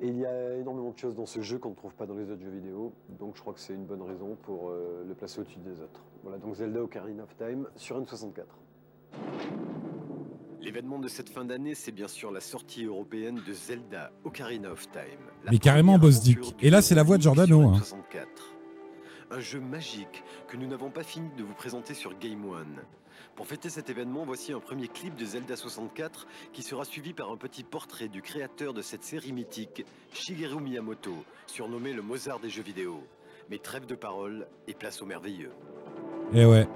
Et 0.00 0.08
il 0.08 0.18
y 0.18 0.26
a 0.26 0.54
énormément 0.56 0.90
de 0.90 0.98
choses 0.98 1.14
dans 1.14 1.24
ce 1.24 1.40
jeu 1.40 1.56
qu'on 1.58 1.70
ne 1.70 1.74
trouve 1.74 1.94
pas 1.94 2.04
dans 2.04 2.14
les 2.16 2.30
autres 2.30 2.42
jeux 2.42 2.50
vidéo, 2.50 2.92
donc 3.18 3.36
je 3.36 3.40
crois 3.40 3.54
que 3.54 3.60
c'est 3.60 3.72
une 3.72 3.86
bonne 3.86 4.02
raison 4.02 4.36
pour 4.42 4.68
euh, 4.68 5.04
le 5.08 5.14
placer 5.14 5.40
au-dessus 5.40 5.60
des 5.60 5.80
autres. 5.80 6.00
Voilà, 6.22 6.36
donc 6.38 6.54
Zelda 6.56 6.82
Ocarina 6.82 7.22
of 7.22 7.34
Time 7.36 7.66
sur 7.76 7.98
N64. 8.02 8.42
L'événement 10.60 10.98
de 10.98 11.08
cette 11.08 11.28
fin 11.30 11.44
d'année, 11.44 11.74
c'est 11.74 11.92
bien 11.92 12.08
sûr 12.08 12.30
la 12.30 12.40
sortie 12.40 12.84
européenne 12.84 13.40
de 13.46 13.52
Zelda 13.52 14.10
Ocarina 14.24 14.70
of 14.72 14.90
Time. 14.90 15.02
Mais 15.50 15.58
carrément 15.58 15.98
Boss 15.98 16.20
Dick. 16.20 16.56
Et 16.60 16.70
là, 16.70 16.82
c'est 16.82 16.94
la 16.94 17.02
voix 17.02 17.16
de 17.18 17.22
Giordano. 17.22 17.60
hein. 17.68 17.74
64. 17.78 18.26
Un 19.30 19.40
jeu 19.40 19.60
magique 19.60 20.22
que 20.48 20.56
nous 20.56 20.66
n'avons 20.66 20.90
pas 20.90 21.02
fini 21.02 21.30
de 21.36 21.42
vous 21.42 21.54
présenter 21.54 21.94
sur 21.94 22.16
Game 22.18 22.44
One. 22.48 22.80
Pour 23.36 23.46
fêter 23.46 23.68
cet 23.68 23.90
événement, 23.90 24.24
voici 24.24 24.52
un 24.52 24.60
premier 24.60 24.86
clip 24.86 25.16
de 25.16 25.24
Zelda 25.24 25.56
64 25.56 26.26
qui 26.52 26.62
sera 26.62 26.84
suivi 26.84 27.12
par 27.12 27.30
un 27.30 27.36
petit 27.36 27.64
portrait 27.64 28.08
du 28.08 28.22
créateur 28.22 28.72
de 28.74 28.82
cette 28.82 29.02
série 29.02 29.32
mythique, 29.32 29.84
Shigeru 30.12 30.60
Miyamoto, 30.60 31.14
surnommé 31.46 31.92
le 31.92 32.02
Mozart 32.02 32.38
des 32.38 32.50
jeux 32.50 32.62
vidéo. 32.62 33.02
Mais 33.50 33.58
trêve 33.58 33.86
de 33.86 33.94
parole 33.94 34.46
et 34.68 34.74
place 34.74 35.02
au 35.02 35.06
merveilleux. 35.06 35.52
Eh 36.32 36.44
ouais. 36.44 36.68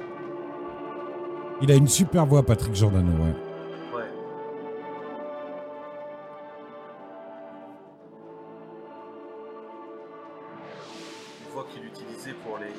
Il 1.62 1.70
a 1.70 1.74
une 1.74 1.88
super 1.88 2.26
voix, 2.26 2.44
Patrick 2.44 2.74
Giordano. 2.74 3.12
Ouais. 3.24 3.47
Qu'il 11.78 11.86
utilisait 11.88 12.32
pour 12.44 12.58
les, 12.58 12.72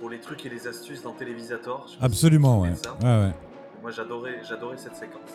pour 0.00 0.10
les 0.10 0.18
trucs 0.20 0.44
et 0.46 0.48
les 0.48 0.66
astuces 0.66 1.02
dans 1.02 1.12
Télévisator. 1.12 1.88
Si 1.88 1.96
Absolument, 2.00 2.60
ouais. 2.60 2.70
Ouais, 3.02 3.04
ouais. 3.04 3.32
Moi 3.82 3.90
j'adorais, 3.90 4.40
j'adorais 4.48 4.76
cette 4.76 4.96
séquence. 4.96 5.30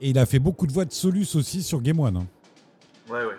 Et 0.00 0.10
il 0.10 0.18
a 0.18 0.26
fait 0.26 0.38
beaucoup 0.40 0.66
de 0.66 0.72
voix 0.72 0.84
de 0.84 0.92
Solus 0.92 1.28
aussi 1.36 1.62
sur 1.62 1.80
Game 1.80 2.00
One. 2.00 2.16
hein. 2.16 2.26
Ouais, 3.08 3.24
ouais. 3.24 3.36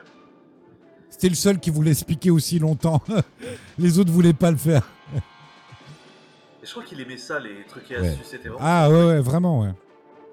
C'était 1.09 1.29
le 1.29 1.35
seul 1.35 1.59
qui 1.59 1.69
voulait 1.69 1.93
se 1.93 2.05
piquer 2.05 2.31
aussi 2.31 2.57
longtemps. 2.59 3.01
Les 3.77 3.99
autres 3.99 4.11
voulaient 4.11 4.33
pas 4.33 4.51
le 4.51 4.57
faire. 4.57 4.87
Et 5.15 6.65
je 6.65 6.71
crois 6.71 6.83
qu'il 6.83 6.99
aimait 7.01 7.17
ça, 7.17 7.39
les 7.39 7.65
trucs 7.67 7.91
et 7.91 7.99
Ouais. 7.99 8.07
astuces. 8.09 8.27
C'était 8.27 8.47
vraiment. 8.49 8.65
Ah 8.65 8.89
ouais, 8.89 9.05
ouais, 9.05 9.19
vraiment, 9.19 9.61
ouais. 9.61 9.71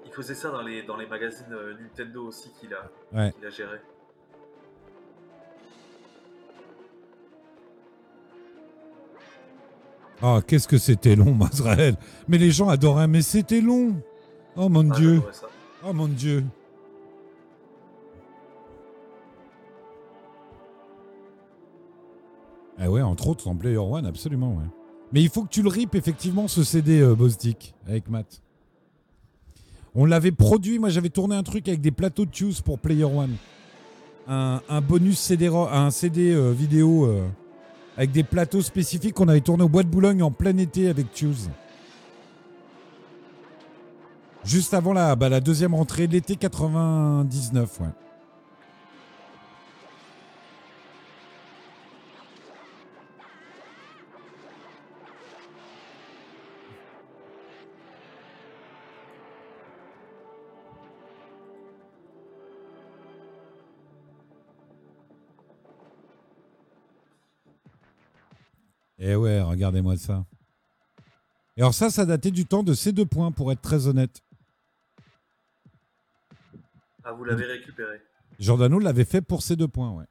Il 0.05 0.11
faisait 0.13 0.35
ça 0.35 0.49
dans 0.49 0.61
les, 0.61 0.83
dans 0.83 0.95
les 0.97 1.05
magazines 1.07 1.45
euh, 1.51 1.73
Nintendo 1.81 2.25
aussi 2.27 2.49
qu'il 2.59 2.73
a, 2.73 2.89
Ouais. 3.13 3.31
qu'il 3.33 3.45
a 3.45 3.49
géré. 3.49 3.77
Oh, 10.23 10.39
qu'est-ce 10.45 10.67
que 10.67 10.77
c'était 10.77 11.15
long, 11.15 11.33
Mazrael. 11.35 11.95
Mais 12.27 12.37
les 12.37 12.51
gens 12.51 12.69
adoraient, 12.69 13.07
mais 13.07 13.21
c'était 13.21 13.61
long. 13.61 13.95
Oh 14.55 14.69
mon 14.69 14.89
Ah, 14.91 14.95
dieu. 14.95 15.21
Oh 15.87 15.93
mon 15.93 16.07
dieu. 16.07 16.43
Ah 22.77 22.89
ouais, 22.89 23.01
entre 23.01 23.27
autres 23.27 23.47
en 23.47 23.55
Player 23.55 23.77
One, 23.77 24.05
absolument, 24.05 24.55
ouais. 24.55 24.65
Mais 25.13 25.21
il 25.21 25.29
faut 25.29 25.43
que 25.43 25.49
tu 25.49 25.61
le 25.61 25.69
ripes 25.69 25.95
effectivement 25.95 26.47
ce 26.47 26.63
CD 26.63 27.01
euh, 27.01 27.15
avec 27.87 28.09
Matt. 28.09 28.41
On 29.93 30.05
l'avait 30.05 30.31
produit, 30.31 30.79
moi 30.79 30.89
j'avais 30.89 31.09
tourné 31.09 31.35
un 31.35 31.43
truc 31.43 31.67
avec 31.67 31.81
des 31.81 31.91
plateaux 31.91 32.25
de 32.25 32.31
Tues 32.31 32.61
pour 32.63 32.79
Player 32.79 33.03
One. 33.03 33.35
Un, 34.27 34.61
un 34.69 34.81
bonus 34.81 35.19
CD, 35.19 35.47
un 35.47 35.91
CD 35.91 36.31
euh, 36.31 36.51
vidéo 36.51 37.05
euh, 37.05 37.27
avec 37.97 38.11
des 38.11 38.23
plateaux 38.23 38.61
spécifiques 38.61 39.13
qu'on 39.13 39.27
avait 39.27 39.41
tourné 39.41 39.63
au 39.63 39.69
Bois 39.69 39.83
de 39.83 39.89
Boulogne 39.89 40.23
en 40.23 40.31
plein 40.31 40.57
été 40.57 40.89
avec 40.89 41.11
Tues. 41.11 41.49
Juste 44.43 44.73
avant 44.73 44.93
la, 44.93 45.15
bah, 45.15 45.29
la 45.29 45.39
deuxième 45.39 45.75
rentrée 45.75 46.07
de 46.07 46.13
l'été 46.13 46.35
99, 46.35 47.79
ouais. 47.81 47.87
Et 69.03 69.15
ouais, 69.15 69.41
regardez-moi 69.41 69.97
ça. 69.97 70.25
Et 71.57 71.61
alors 71.61 71.73
ça, 71.73 71.89
ça 71.89 72.05
datait 72.05 72.29
du 72.29 72.45
temps 72.45 72.61
de 72.61 72.75
ces 72.75 72.91
deux 72.91 73.05
points, 73.05 73.31
pour 73.31 73.51
être 73.51 73.61
très 73.61 73.87
honnête. 73.87 74.21
Ah, 77.03 77.11
vous 77.11 77.23
l'avez 77.23 77.45
récupéré. 77.45 77.99
Giordano 78.37 78.77
l'avait 78.77 79.05
fait 79.05 79.21
pour 79.21 79.41
ces 79.41 79.55
deux 79.55 79.67
points, 79.67 79.91
ouais. 79.91 80.05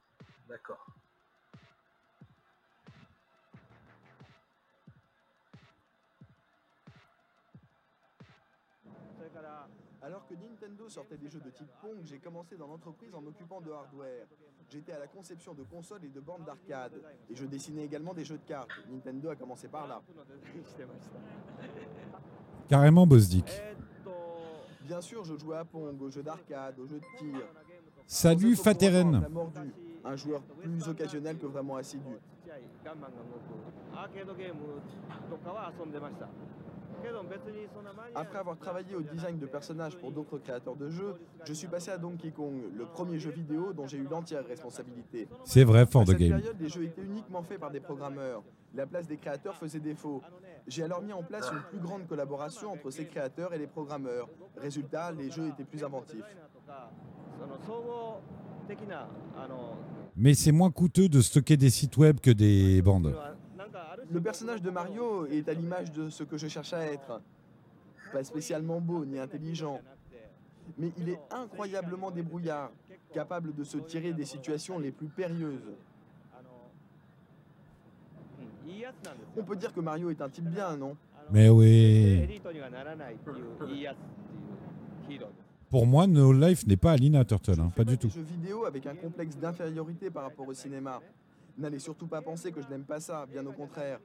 Sortait 10.91 11.17
des 11.17 11.31
jeux 11.31 11.41
de 11.41 11.51
type 11.51 11.69
Pong, 11.81 11.97
j'ai 12.05 12.19
commencé 12.19 12.57
dans 12.57 12.67
l'entreprise 12.67 13.15
en 13.15 13.21
m'occupant 13.21 13.61
de 13.61 13.71
hardware. 13.71 14.27
J'étais 14.69 14.93
à 14.93 14.99
la 14.99 15.07
conception 15.07 15.55
de 15.55 15.62
consoles 15.62 16.05
et 16.05 16.09
de 16.09 16.21
bornes 16.21 16.45
d'arcade. 16.45 17.01
Et 17.31 17.35
je 17.35 17.45
dessinais 17.45 17.85
également 17.85 18.15
des 18.15 18.25
jeux 18.25 18.39
de 18.39 18.47
cartes. 18.47 18.71
Nintendo 18.91 19.31
a 19.31 19.37
commencé 19.37 19.69
par 19.69 19.87
là. 19.87 20.03
Carrément 22.69 23.07
Bosdick. 23.07 23.51
Bien 24.83 25.01
sûr, 25.01 25.25
je 25.25 25.37
jouais 25.37 25.57
à 25.57 25.65
Pong, 25.65 26.01
aux 26.01 26.11
jeux 26.11 26.23
d'arcade, 26.23 26.79
aux 26.79 26.87
jeux 26.87 27.01
de 27.01 27.19
tir. 27.19 27.47
Salut 28.07 28.57
Fateren. 28.57 29.27
un 30.05 30.17
joueur 30.17 30.43
plus 30.43 30.89
occasionnel 30.89 31.39
que 31.39 31.47
vraiment 31.47 31.77
assidu. 31.77 32.17
Après 38.14 38.39
avoir 38.39 38.59
travaillé 38.59 38.94
au 38.94 39.02
design 39.02 39.39
de 39.39 39.47
personnages 39.47 39.97
pour 39.97 40.10
d'autres 40.12 40.39
créateurs 40.39 40.77
de 40.77 40.90
jeux, 40.90 41.14
je 41.44 41.52
suis 41.52 41.68
passé 41.68 41.90
à 41.90 41.98
Donkey 41.98 42.31
Kong, 42.31 42.55
le 42.77 42.85
premier 42.85 43.18
jeu 43.18 43.31
vidéo 43.31 43.72
dont 43.72 43.86
j'ai 43.86 43.98
eu 43.98 44.06
l'entière 44.10 44.47
responsabilité. 44.47 45.28
C'est 45.44 45.64
vrai, 45.64 45.86
For 45.86 46.05
the 46.05 46.14
Game. 46.14 46.32
À 46.32 46.36
cette 46.36 46.44
période, 46.44 46.60
les 46.60 46.68
jeux 46.68 46.85
étaient 46.85 47.02
uniquement 47.02 47.43
faits 47.43 47.60
par 47.60 47.70
des 47.70 47.81
programmeurs. 47.81 48.43
La 48.74 48.86
place 48.86 49.06
des 49.06 49.16
créateurs 49.16 49.56
faisait 49.56 49.81
défaut. 49.81 50.22
J'ai 50.66 50.82
alors 50.82 51.02
mis 51.02 51.12
en 51.12 51.22
place 51.22 51.51
une 51.52 51.62
plus 51.70 51.78
grande 51.78 52.06
collaboration 52.06 52.72
entre 52.72 52.90
ces 52.90 53.06
créateurs 53.06 53.52
et 53.55 53.59
les 53.59 53.66
programmeurs. 53.66 54.28
Résultat, 54.56 55.12
les 55.12 55.31
jeux 55.31 55.48
étaient 55.48 55.64
plus 55.64 55.82
inventifs. 55.82 56.24
Mais 60.16 60.35
c'est 60.35 60.52
moins 60.52 60.70
coûteux 60.70 61.09
de 61.09 61.20
stocker 61.20 61.56
des 61.56 61.70
sites 61.70 61.97
web 61.97 62.20
que 62.20 62.31
des 62.31 62.82
bandes. 62.82 63.14
Le 64.12 64.20
personnage 64.20 64.61
de 64.61 64.70
Mario 64.70 65.27
est 65.27 65.49
à 65.49 65.55
l'image 65.55 65.93
de 65.93 66.11
ce 66.11 66.24
que 66.24 66.37
je 66.37 66.49
cherche 66.49 66.73
à 66.73 66.85
être. 66.85 67.20
Pas 68.12 68.24
spécialement 68.24 68.81
beau 68.81 69.05
ni 69.05 69.19
intelligent. 69.19 69.81
Mais 70.78 70.91
il 70.99 71.09
est 71.09 71.20
incroyablement 71.31 72.11
débrouillard, 72.11 72.70
capable 73.12 73.55
de 73.55 73.62
se 73.62 73.78
tirer 73.78 74.12
des 74.12 74.24
situations 74.24 74.78
les 74.78 74.91
plus 74.91 75.07
périlleuses. 75.09 75.73
On 79.37 79.43
peut 79.43 79.57
dire 79.57 79.73
que 79.73 79.81
Mario 79.81 80.11
est 80.11 80.20
un 80.20 80.28
type 80.28 80.49
bien, 80.49 80.77
non? 80.77 80.97
Mais 81.31 81.49
oui. 81.49 82.27
Pour 85.69 85.87
moi, 85.87 86.07
No 86.09 86.32
Life 86.32 86.66
n'est 86.66 86.77
pas 86.77 86.93
Alina 86.93 87.24
Turtle, 87.24 87.61
hein, 87.61 87.70
pas 87.77 87.85
du 87.85 87.97
tout. 87.97 88.11
Jeu 88.11 88.23
vidéo 88.23 88.65
avec 88.65 88.87
un 88.87 88.95
complexe 88.97 89.37
d'infériorité 89.37 90.11
par 90.11 90.24
rapport 90.24 90.49
au 90.49 90.55
cinéma. 90.55 91.01
N'allez 91.59 91.78
surtout 91.78 92.06
pas 92.06 92.22
penser 92.22 92.52
que 92.52 92.62
je 92.62 92.68
n'aime 92.68 92.85
pas 92.85 93.01
ça, 93.01 93.27
bien 93.27 93.47
au 93.47 93.52
contraire. 93.52 94.01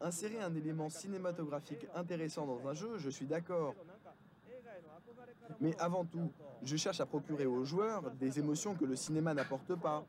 Insérer 0.00 0.40
un 0.40 0.54
élément 0.54 0.88
cinématographique 0.88 1.86
intéressant 1.94 2.46
dans 2.46 2.68
un 2.68 2.74
jeu, 2.74 2.98
je 2.98 3.10
suis 3.10 3.26
d'accord. 3.26 3.74
Mais 5.60 5.76
avant 5.80 6.04
tout, 6.04 6.30
je 6.62 6.76
cherche 6.76 7.00
à 7.00 7.06
procurer 7.06 7.46
aux 7.46 7.64
joueurs 7.64 8.10
des 8.12 8.38
émotions 8.38 8.74
que 8.74 8.84
le 8.84 8.96
cinéma 8.96 9.34
n'apporte 9.34 9.74
pas, 9.74 10.04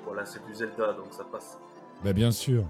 voilà, 0.05 0.25
c'est 0.25 0.45
du 0.45 0.53
Zelda, 0.53 0.93
donc 0.93 1.07
ça 1.11 1.23
passe. 1.23 1.57
Bah 2.03 2.13
bien 2.13 2.31
sûr. 2.31 2.65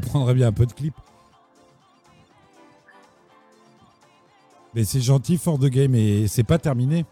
Prendrait 0.00 0.34
bien 0.34 0.48
un 0.48 0.52
peu 0.52 0.66
de 0.66 0.72
clip. 0.72 0.94
Mais 4.74 4.84
c'est 4.84 5.00
gentil, 5.00 5.38
fort 5.38 5.58
de 5.58 5.68
game, 5.68 5.94
et 5.94 6.26
c'est 6.26 6.42
pas 6.42 6.58
terminé. 6.58 7.06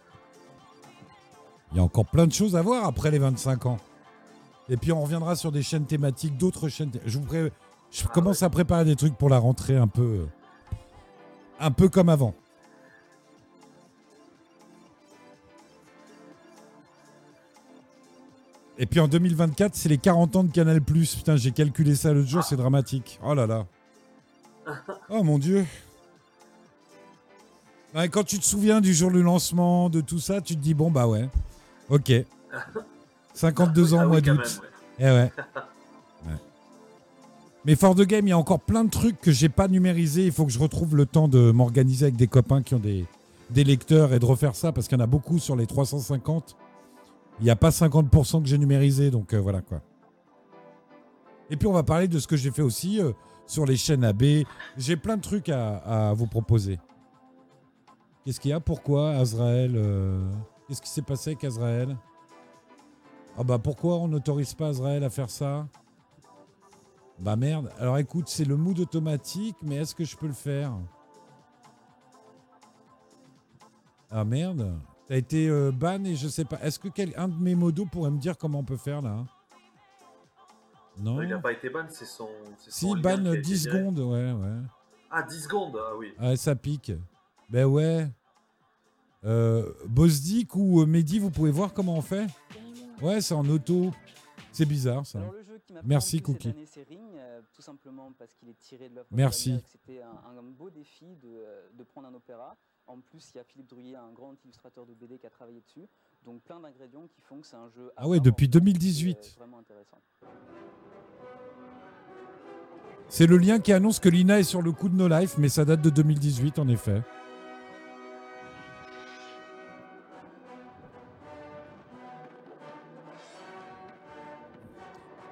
Il 1.70 1.76
y 1.76 1.80
a 1.80 1.82
encore 1.82 2.06
plein 2.06 2.26
de 2.26 2.32
choses 2.32 2.56
à 2.56 2.62
voir 2.62 2.86
après 2.86 3.10
les 3.10 3.18
25 3.18 3.66
ans. 3.66 3.78
Et 4.68 4.76
puis 4.76 4.92
on 4.92 5.02
reviendra 5.02 5.36
sur 5.36 5.52
des 5.52 5.62
chaînes 5.62 5.86
thématiques, 5.86 6.36
d'autres 6.36 6.68
chaînes. 6.68 6.90
Je, 7.06 7.18
je 7.90 8.06
commence 8.08 8.42
à 8.42 8.50
préparer 8.50 8.84
des 8.84 8.96
trucs 8.96 9.16
pour 9.16 9.28
la 9.28 9.38
rentrée 9.38 9.76
un 9.76 9.86
peu, 9.86 10.26
un 11.60 11.70
peu 11.70 11.88
comme 11.88 12.08
avant. 12.08 12.34
Et 18.82 18.86
puis 18.86 18.98
en 18.98 19.06
2024, 19.06 19.76
c'est 19.76 19.88
les 19.88 19.96
40 19.96 20.34
ans 20.34 20.42
de 20.42 20.50
Canal+. 20.50 20.80
Putain, 20.80 21.36
j'ai 21.36 21.52
calculé 21.52 21.94
ça 21.94 22.12
l'autre 22.12 22.28
jour, 22.28 22.42
c'est 22.42 22.56
dramatique. 22.56 23.20
Oh 23.24 23.32
là 23.32 23.46
là. 23.46 23.64
Oh 25.08 25.22
mon 25.22 25.38
dieu. 25.38 25.64
Ouais, 27.94 28.08
quand 28.08 28.24
tu 28.24 28.40
te 28.40 28.44
souviens 28.44 28.80
du 28.80 28.92
jour 28.92 29.12
du 29.12 29.22
lancement, 29.22 29.88
de 29.88 30.00
tout 30.00 30.18
ça, 30.18 30.40
tu 30.40 30.56
te 30.56 30.60
dis 30.60 30.74
bon 30.74 30.90
bah 30.90 31.06
ouais. 31.06 31.28
Ok. 31.90 32.12
52 33.34 33.94
ans, 33.94 33.98
Ah 34.00 34.02
oui, 34.04 34.08
mois 34.08 34.20
quand 34.20 34.34
d'août. 34.34 34.60
même, 34.98 34.98
Eh 34.98 35.04
ouais. 35.04 35.32
Ouais. 36.26 36.36
Mais 37.64 37.76
fort 37.76 37.94
de 37.94 38.02
game, 38.02 38.26
il 38.26 38.30
y 38.30 38.32
a 38.32 38.38
encore 38.38 38.60
plein 38.60 38.82
de 38.84 38.90
trucs 38.90 39.20
que 39.20 39.30
j'ai 39.30 39.48
pas 39.48 39.68
numérisés. 39.68 40.26
Il 40.26 40.32
faut 40.32 40.44
que 40.44 40.52
je 40.52 40.58
retrouve 40.58 40.96
le 40.96 41.06
temps 41.06 41.28
de 41.28 41.52
m'organiser 41.52 42.06
avec 42.06 42.16
des 42.16 42.26
copains 42.26 42.62
qui 42.62 42.74
ont 42.74 42.80
des, 42.80 43.04
des 43.50 43.62
lecteurs 43.62 44.12
et 44.12 44.18
de 44.18 44.24
refaire 44.24 44.56
ça 44.56 44.72
parce 44.72 44.88
qu'il 44.88 44.98
y 44.98 45.00
en 45.00 45.04
a 45.04 45.08
beaucoup 45.08 45.38
sur 45.38 45.54
les 45.54 45.66
350. 45.68 46.56
Il 47.40 47.44
n'y 47.44 47.50
a 47.50 47.56
pas 47.56 47.70
50% 47.70 48.42
que 48.42 48.48
j'ai 48.48 48.58
numérisé, 48.58 49.10
donc 49.10 49.34
euh, 49.34 49.40
voilà 49.40 49.60
quoi. 49.60 49.80
Et 51.50 51.56
puis 51.56 51.66
on 51.66 51.72
va 51.72 51.82
parler 51.82 52.08
de 52.08 52.18
ce 52.18 52.26
que 52.26 52.36
j'ai 52.36 52.50
fait 52.50 52.62
aussi 52.62 53.00
euh, 53.00 53.12
sur 53.46 53.66
les 53.66 53.76
chaînes 53.76 54.04
AB. 54.04 54.22
J'ai 54.76 54.96
plein 54.96 55.16
de 55.16 55.22
trucs 55.22 55.48
à, 55.48 56.12
vous 56.14 56.26
proposer. 56.26 56.78
Qu'est-ce 58.24 58.40
qu'il 58.40 58.50
y 58.52 58.54
a? 58.54 58.60
Pourquoi 58.60 59.10
Azrael 59.12 59.72
euh, 59.74 60.26
Qu'est-ce 60.66 60.80
qui 60.80 60.88
s'est 60.88 61.02
passé 61.02 61.30
avec 61.30 61.44
Azrael? 61.44 61.96
Ah 63.36 63.44
bah 63.44 63.58
pourquoi 63.58 63.96
on 63.96 64.08
n'autorise 64.08 64.54
pas 64.54 64.68
Azrael 64.68 65.02
à 65.04 65.10
faire 65.10 65.30
ça? 65.30 65.66
Bah 67.18 67.36
merde. 67.36 67.72
Alors 67.78 67.98
écoute, 67.98 68.28
c'est 68.28 68.44
le 68.44 68.56
mood 68.56 68.78
automatique, 68.78 69.56
mais 69.62 69.76
est-ce 69.76 69.94
que 69.94 70.04
je 70.04 70.16
peux 70.16 70.26
le 70.26 70.32
faire? 70.32 70.72
Ah 74.10 74.24
merde. 74.24 74.72
T'as 75.08 75.16
été 75.16 75.48
euh, 75.48 75.70
ban 75.72 76.02
et 76.04 76.14
je 76.14 76.28
sais 76.28 76.44
pas. 76.44 76.58
Est-ce 76.62 76.78
que 76.78 76.88
quel, 76.88 77.12
un 77.16 77.28
de 77.28 77.34
mes 77.36 77.54
modos 77.54 77.86
pourrait 77.86 78.10
me 78.10 78.18
dire 78.18 78.36
comment 78.38 78.60
on 78.60 78.64
peut 78.64 78.76
faire 78.76 79.02
là 79.02 79.24
Non. 80.98 81.14
Non, 81.16 81.22
il 81.22 81.28
n'a 81.28 81.38
pas 81.38 81.52
été 81.52 81.68
ban, 81.70 81.84
c'est 81.88 82.04
son. 82.06 82.28
c'est 82.58 82.70
Si, 82.72 82.80
son 82.80 82.94
lien 82.94 83.02
ban 83.02 83.22
qui 83.22 83.28
a 83.28 83.32
été 83.34 83.40
10 83.42 83.66
viré. 83.66 83.78
secondes, 83.78 83.98
ouais, 83.98 84.32
ouais. 84.32 84.58
Ah, 85.10 85.22
10 85.22 85.42
secondes, 85.42 85.76
ah 85.78 85.96
oui. 85.96 86.14
Ouais, 86.20 86.36
ça 86.36 86.54
pique. 86.54 86.92
Ben 87.50 87.66
ouais. 87.66 88.08
Euh, 89.24 89.72
Bosdick 89.86 90.54
ou 90.56 90.80
euh, 90.82 90.86
Mehdi, 90.86 91.18
vous 91.18 91.30
pouvez 91.30 91.50
voir 91.50 91.72
comment 91.72 91.96
on 91.96 92.02
fait? 92.02 92.26
Ouais, 93.00 93.20
c'est 93.20 93.34
en 93.34 93.46
auto. 93.48 93.90
C'est 94.50 94.66
bizarre 94.66 95.06
ça. 95.06 95.18
Alors, 95.18 95.32
le 95.32 95.42
jeu 95.42 95.60
qui 95.66 95.72
m'a 95.72 95.80
Merci 95.84 96.20
Cookie. 96.20 96.48
année, 96.50 96.66
c'est 96.66 96.82
Ring, 96.88 97.00
euh, 97.16 97.40
tout 97.54 97.62
simplement 97.62 98.12
parce 98.18 98.34
qu'il 98.34 98.48
est 98.48 98.58
tiré 98.58 98.88
de 98.88 98.96
l'œuvre 98.96 99.06
Merci. 99.10 99.50
d'Albert 99.50 99.60
et 99.60 99.72
que 99.72 99.78
C'était 99.86 100.02
un, 100.02 100.38
un 100.38 100.42
beau 100.42 100.70
défi 100.70 101.06
de, 101.22 101.28
euh, 101.28 101.68
de 101.78 101.82
prendre 101.84 102.08
un 102.08 102.14
opéra. 102.14 102.56
En 102.92 103.00
plus, 103.00 103.32
il 103.34 103.38
y 103.38 103.40
a 103.40 103.44
Philippe 103.44 103.70
Druillet, 103.70 103.96
un 103.96 104.12
grand 104.12 104.34
illustrateur 104.44 104.84
de 104.84 104.92
BD 104.92 105.18
qui 105.18 105.26
a 105.26 105.30
travaillé 105.30 105.62
dessus. 105.62 105.88
Donc 106.26 106.42
plein 106.42 106.60
d'ingrédients 106.60 107.06
qui 107.08 107.22
font 107.22 107.40
que 107.40 107.46
c'est 107.46 107.56
un 107.56 107.70
jeu. 107.70 107.90
Ah 107.96 108.06
ouais, 108.06 108.20
depuis 108.20 108.44
entière, 108.46 108.60
qui 108.62 108.68
est, 108.68 108.74
2018. 108.74 109.16
euh, 109.16 109.38
Vraiment 109.38 109.58
intéressant. 109.60 109.96
C'est 113.08 113.26
le 113.26 113.38
lien 113.38 113.60
qui 113.60 113.72
annonce 113.72 113.98
que 113.98 114.10
Lina 114.10 114.40
est 114.40 114.44
sur 114.44 114.60
le 114.60 114.72
coup 114.72 114.90
de 114.90 114.94
No 114.94 115.08
Life, 115.08 115.36
mais 115.38 115.48
ça 115.48 115.64
date 115.64 115.80
de 115.80 115.88
2018 115.88 116.58
en 116.58 116.68
effet. 116.68 117.00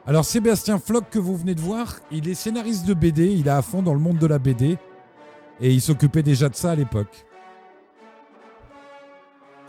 Alors 0.06 0.24
Sébastien 0.24 0.78
Floch 0.78 1.04
que 1.10 1.18
vous 1.18 1.36
venez 1.36 1.54
de 1.54 1.60
voir, 1.60 2.00
il 2.10 2.26
est 2.26 2.34
scénariste 2.34 2.86
de 2.86 2.94
BD, 2.94 3.32
il 3.34 3.46
est 3.48 3.50
à 3.50 3.60
fond 3.60 3.82
dans 3.82 3.92
le 3.92 4.00
monde 4.00 4.16
de 4.16 4.26
la 4.26 4.38
BD 4.38 4.78
et 5.60 5.70
il 5.70 5.82
s'occupait 5.82 6.22
déjà 6.22 6.48
de 6.48 6.54
ça 6.54 6.70
à 6.70 6.74
l'époque. 6.74 7.26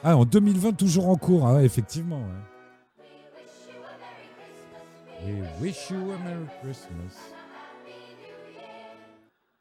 Ah, 0.04 0.18
en 0.18 0.26
2020 0.26 0.74
toujours 0.74 1.10
en 1.10 1.16
cours, 1.16 1.46
ah 1.46 1.56
ouais, 1.56 1.66
effectivement. 1.66 2.22
ouais. 2.22 3.06
We 5.24 5.44
wish 5.62 5.92
you 5.92 6.12
a 6.12 6.18
Merry 6.18 6.48
Christmas. 6.62 7.20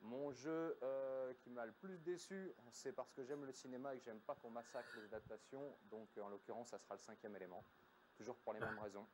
Mon 0.01 0.33
jeu 0.33 0.79
euh, 0.83 1.35
qui 1.43 1.51
m'a 1.51 1.67
le 1.67 1.73
plus 1.73 1.99
déçu, 1.99 2.53
c'est 2.73 2.93
parce 2.93 3.13
que 3.13 3.23
j'aime 3.23 3.45
le 3.45 3.53
cinéma 3.53 3.95
et 3.95 3.99
que 3.99 4.05
j'aime 4.05 4.21
pas 4.21 4.35
qu'on 4.37 4.49
massacre 4.49 4.89
les 4.97 5.05
adaptations. 5.05 5.77
Donc 5.91 6.09
euh, 6.17 6.23
en 6.23 6.31
l'occurrence, 6.31 6.69
ça 6.69 6.79
sera 6.79 6.95
le 6.95 7.01
cinquième 7.01 7.37
élément. 7.37 7.63
Toujours 8.17 8.37
pour 8.37 8.55
les 8.55 8.61
mêmes 8.61 8.79
raisons. 8.83 9.07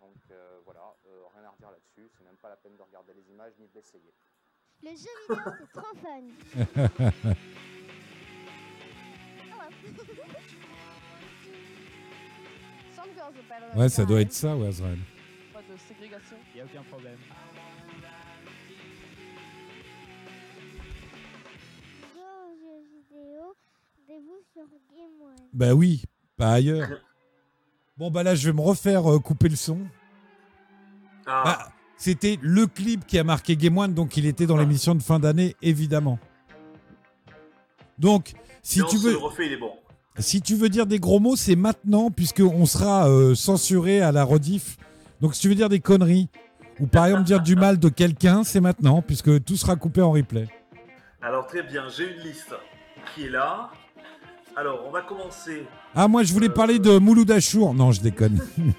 Donc 0.00 0.16
euh, 0.30 0.58
voilà, 0.64 0.96
euh, 1.06 1.24
rien 1.34 1.44
à 1.44 1.50
redire 1.50 1.70
là-dessus. 1.70 2.08
C'est 2.16 2.24
même 2.24 2.36
pas 2.38 2.48
la 2.48 2.56
peine 2.56 2.76
de 2.76 2.82
regarder 2.82 3.12
les 3.12 3.28
images 3.30 3.52
ni 3.58 3.68
de 3.68 3.74
l'essayer. 3.74 4.14
Le 4.82 4.90
jeu 4.90 5.10
vidéo, 5.28 5.52
c'est 5.58 5.72
trop 5.72 5.94
fun. 6.02 7.34
Ouais, 13.74 13.88
ça 13.88 14.04
doit 14.04 14.20
être 14.20 14.32
ça, 14.32 14.56
ouais, 14.56 14.68
Azrael. 14.68 14.98
Pas 15.52 15.60
de 15.60 15.78
ségrégation. 15.88 16.36
Il 16.52 16.56
n'y 16.56 16.60
a 16.60 16.64
aucun 16.64 16.82
problème. 16.90 17.18
Bah 25.52 25.74
oui, 25.74 26.04
pas 26.36 26.52
ailleurs. 26.52 26.88
Bon, 27.96 28.10
bah 28.10 28.22
là, 28.22 28.34
je 28.34 28.48
vais 28.48 28.54
me 28.54 28.60
refaire 28.60 29.10
euh, 29.10 29.18
couper 29.18 29.48
le 29.48 29.56
son. 29.56 29.78
Bah, 31.26 31.68
C'était 31.96 32.38
le 32.42 32.66
clip 32.66 33.06
qui 33.06 33.18
a 33.18 33.24
marqué 33.24 33.56
Game 33.56 33.78
One, 33.78 33.94
donc 33.94 34.16
il 34.16 34.26
était 34.26 34.46
dans 34.46 34.56
l'émission 34.56 34.94
de 34.94 35.02
fin 35.02 35.18
d'année, 35.18 35.56
évidemment. 35.62 36.18
Donc, 38.02 38.34
si 38.62 38.82
tu 38.90 38.98
veux. 38.98 39.12
le 39.12 39.16
refait, 39.16 39.46
il 39.46 39.52
est 39.52 39.56
bon. 39.56 39.72
Si 40.18 40.42
tu 40.42 40.56
veux 40.56 40.68
dire 40.68 40.86
des 40.86 40.98
gros 40.98 41.20
mots, 41.20 41.36
c'est 41.36 41.54
maintenant, 41.54 42.10
puisqu'on 42.10 42.66
sera 42.66 43.08
euh, 43.08 43.34
censuré 43.36 44.02
à 44.02 44.10
la 44.10 44.24
rediff. 44.24 44.76
Donc, 45.20 45.36
si 45.36 45.40
tu 45.42 45.48
veux 45.48 45.54
dire 45.54 45.68
des 45.68 45.78
conneries, 45.78 46.28
ou 46.80 46.86
par 46.88 47.06
exemple 47.06 47.22
dire 47.22 47.40
du 47.40 47.54
mal 47.54 47.78
de 47.78 47.88
quelqu'un, 47.88 48.42
c'est 48.42 48.60
maintenant, 48.60 49.02
puisque 49.02 49.44
tout 49.44 49.56
sera 49.56 49.76
coupé 49.76 50.02
en 50.02 50.10
replay. 50.10 50.48
Alors 51.22 51.46
très 51.46 51.62
bien, 51.62 51.84
j'ai 51.96 52.10
une 52.12 52.18
liste 52.24 52.52
qui 53.14 53.26
est 53.26 53.30
là. 53.30 53.70
Alors, 54.56 54.84
on 54.86 54.90
va 54.90 55.02
commencer. 55.02 55.64
Ah, 55.94 56.08
moi, 56.08 56.24
je 56.24 56.32
voulais 56.32 56.48
parler 56.48 56.80
de 56.80 56.98
Mouloud 56.98 57.30
Achour. 57.30 57.72
Non, 57.72 57.92
je 57.92 58.00
déconne. 58.00 58.40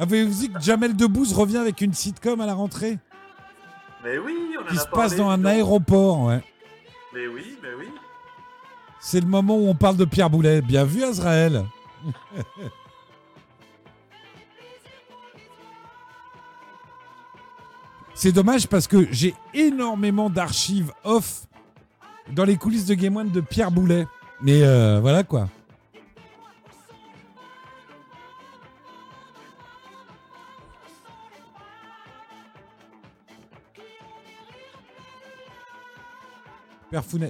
Avez-vous 0.00 0.34
dit 0.34 0.50
que 0.50 0.60
Jamel 0.60 0.96
Debbouze 0.96 1.32
revient 1.32 1.58
avec 1.58 1.80
une 1.80 1.94
sitcom 1.94 2.40
à 2.40 2.46
la 2.46 2.54
rentrée? 2.54 2.98
Mais 4.04 4.18
oui, 4.18 4.54
on 4.58 4.62
en 4.62 4.66
qui 4.66 4.76
a 4.76 4.80
se 4.80 4.86
parlé. 4.88 5.08
passe 5.08 5.16
dans 5.16 5.30
un 5.30 5.44
aéroport, 5.44 6.20
ouais. 6.24 6.42
Mais 7.14 7.26
oui, 7.26 7.58
mais 7.62 7.70
oui. 7.78 7.88
C'est 9.00 9.20
le 9.20 9.26
moment 9.26 9.56
où 9.56 9.66
on 9.68 9.74
parle 9.74 9.96
de 9.96 10.04
Pierre 10.04 10.30
Boulet. 10.30 10.60
Bien 10.62 10.84
vu, 10.84 11.02
Azrael. 11.04 11.64
C'est 18.14 18.32
dommage 18.32 18.68
parce 18.68 18.86
que 18.86 19.08
j'ai 19.10 19.34
énormément 19.54 20.30
d'archives 20.30 20.92
off 21.02 21.46
dans 22.32 22.44
les 22.44 22.56
coulisses 22.56 22.86
de 22.86 22.94
Game 22.94 23.16
One 23.16 23.30
de 23.30 23.40
Pierre 23.40 23.70
Boulet. 23.70 24.06
Mais 24.40 24.62
euh, 24.62 25.00
voilà 25.00 25.24
quoi. 25.24 25.48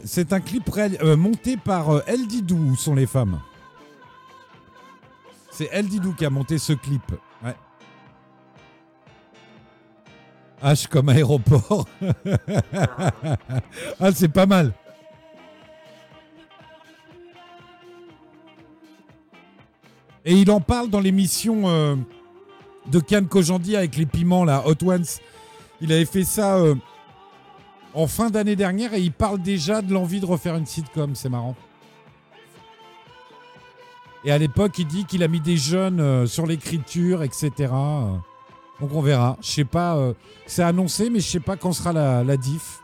C'est 0.04 0.32
un 0.32 0.40
clip 0.40 0.70
euh, 0.76 1.16
monté 1.16 1.56
par 1.56 1.90
euh, 1.90 2.02
El 2.06 2.26
Didou, 2.26 2.56
où 2.56 2.76
sont 2.76 2.94
les 2.94 3.06
femmes 3.06 3.40
C'est 5.50 5.68
El 5.72 5.88
Didou 5.88 6.12
qui 6.12 6.24
a 6.24 6.30
monté 6.30 6.58
ce 6.58 6.72
clip. 6.72 7.02
H 10.62 10.88
comme 10.88 11.10
aéroport. 11.10 11.86
ah, 14.00 14.12
c'est 14.14 14.28
pas 14.28 14.46
mal. 14.46 14.72
Et 20.24 20.34
il 20.34 20.50
en 20.50 20.60
parle 20.60 20.88
dans 20.88 21.00
l'émission 21.00 21.68
euh, 21.68 21.96
de 22.90 22.98
Kian 22.98 23.26
Kojandi 23.26 23.76
avec 23.76 23.96
les 23.96 24.06
piments, 24.06 24.44
là, 24.44 24.62
Hot 24.66 24.82
Ones. 24.84 25.04
Il 25.82 25.92
avait 25.92 26.06
fait 26.06 26.24
ça 26.24 26.58
en 27.94 28.06
fin 28.06 28.30
d'année 28.30 28.56
dernière 28.56 28.94
et 28.94 29.00
il 29.00 29.12
parle 29.12 29.40
déjà 29.40 29.82
de 29.82 29.92
l'envie 29.92 30.20
de 30.20 30.26
refaire 30.26 30.56
une 30.56 30.66
sitcom. 30.66 31.14
C'est 31.14 31.28
marrant. 31.28 31.54
Et 34.24 34.32
à 34.32 34.38
l'époque, 34.38 34.78
il 34.78 34.86
dit 34.86 35.04
qu'il 35.04 35.22
a 35.22 35.28
mis 35.28 35.40
des 35.40 35.56
jeunes 35.56 36.00
euh, 36.00 36.26
sur 36.26 36.46
l'écriture, 36.46 37.22
etc. 37.22 37.50
Donc 38.80 38.92
on 38.92 39.02
verra. 39.02 39.36
Je 39.42 39.50
sais 39.50 39.64
pas. 39.64 39.96
euh, 39.96 40.14
c'est 40.46 40.62
annoncé, 40.62 41.10
mais 41.10 41.20
je 41.20 41.28
sais 41.28 41.40
pas 41.40 41.56
quand 41.56 41.72
sera 41.72 41.92
la, 41.92 42.24
la 42.24 42.36
diff. 42.36 42.80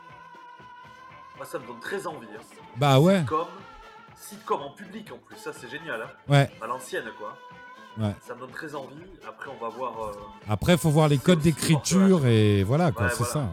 Moi, 1.36 1.46
ça 1.46 1.58
me 1.58 1.66
donne 1.66 1.80
très 1.80 2.06
envie. 2.06 2.26
hein. 2.36 2.42
Bah 2.76 3.00
ouais. 3.00 3.20
Sitcom, 3.20 3.46
sitcom 4.16 4.60
en 4.62 4.70
public 4.72 5.10
en 5.12 5.16
plus, 5.18 5.36
ça 5.36 5.52
c'est 5.58 5.68
génial. 5.70 6.02
Hein. 6.02 6.10
Ouais. 6.28 6.50
À 6.62 6.66
l'ancienne, 6.66 7.04
quoi. 7.18 7.36
Ouais. 7.98 8.14
Ça 8.26 8.34
me 8.34 8.40
donne 8.40 8.50
très 8.50 8.74
envie. 8.74 8.94
Après, 9.26 9.50
on 9.50 9.62
va 9.64 9.70
voir. 9.70 9.92
euh, 10.08 10.12
Après, 10.48 10.76
faut 10.76 10.90
voir 10.90 11.08
les 11.08 11.18
codes 11.18 11.40
d'écriture 11.40 12.26
et 12.26 12.62
voilà, 12.64 12.92
quoi. 12.92 13.06
Ouais, 13.06 13.10
c'est 13.10 13.16
voilà. 13.24 13.32
ça. 13.32 13.40
hein. 13.40 13.50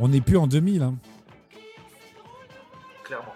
On 0.00 0.08
n'est 0.08 0.22
plus 0.22 0.38
en 0.38 0.46
2000. 0.46 0.82
Hein. 0.82 0.96
clairement. 3.04 3.34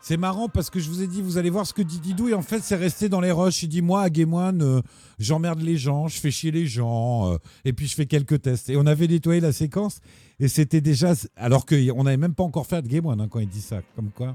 C'est 0.00 0.16
marrant 0.16 0.48
parce 0.48 0.70
que 0.70 0.80
je 0.80 0.88
vous 0.88 1.02
ai 1.02 1.06
dit, 1.06 1.22
vous 1.22 1.38
allez 1.38 1.50
voir 1.50 1.66
ce 1.66 1.74
que 1.74 1.82
dit 1.82 2.00
Didou, 2.00 2.28
et 2.28 2.34
en 2.34 2.42
fait, 2.42 2.60
c'est 2.64 2.74
resté 2.74 3.08
dans 3.08 3.20
les 3.20 3.30
rushs. 3.30 3.62
Il 3.62 3.68
dit, 3.68 3.82
moi, 3.82 4.02
à 4.02 4.10
Game 4.10 4.32
One, 4.32 4.62
euh, 4.62 4.80
j'emmerde 5.18 5.60
les 5.60 5.76
gens, 5.76 6.08
je 6.08 6.18
fais 6.18 6.30
chier 6.30 6.50
les 6.50 6.66
gens, 6.66 7.32
euh, 7.32 7.36
et 7.64 7.72
puis 7.72 7.86
je 7.86 7.94
fais 7.94 8.06
quelques 8.06 8.42
tests. 8.42 8.70
Et 8.70 8.76
on 8.76 8.86
avait 8.86 9.06
nettoyé 9.06 9.40
la 9.40 9.52
séquence, 9.52 10.00
et 10.40 10.48
c'était 10.48 10.80
déjà. 10.80 11.12
Alors 11.36 11.66
qu'on 11.66 12.02
n'avait 12.02 12.16
même 12.16 12.34
pas 12.34 12.42
encore 12.42 12.66
fait 12.66 12.82
de 12.82 12.88
Game 12.88 13.06
One 13.06 13.20
hein, 13.20 13.28
quand 13.30 13.38
il 13.38 13.48
dit 13.48 13.60
ça. 13.60 13.82
Comme 13.94 14.10
quoi. 14.10 14.34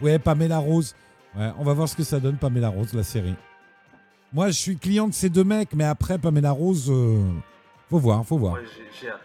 Ouais, 0.00 0.18
Pamela 0.18 0.58
Rose. 0.58 0.94
Ouais, 1.36 1.50
on 1.58 1.64
va 1.64 1.72
voir 1.72 1.88
ce 1.88 1.96
que 1.96 2.02
ça 2.04 2.20
donne, 2.20 2.36
Pamela 2.36 2.68
Rose, 2.68 2.92
la 2.92 3.02
série. 3.02 3.34
Moi, 4.32 4.48
je 4.48 4.52
suis 4.58 4.76
client 4.76 5.08
de 5.08 5.14
ces 5.14 5.28
deux 5.30 5.44
mecs, 5.44 5.72
mais 5.74 5.84
après, 5.84 6.18
Pamela 6.18 6.50
Rose, 6.52 6.90
euh, 6.90 7.22
faut 7.90 7.98
voir, 7.98 8.24
faut 8.24 8.38
voir. 8.38 8.54
Ouais, 8.54 8.64
j'ai- 9.00 9.08
hâte. 9.08 9.20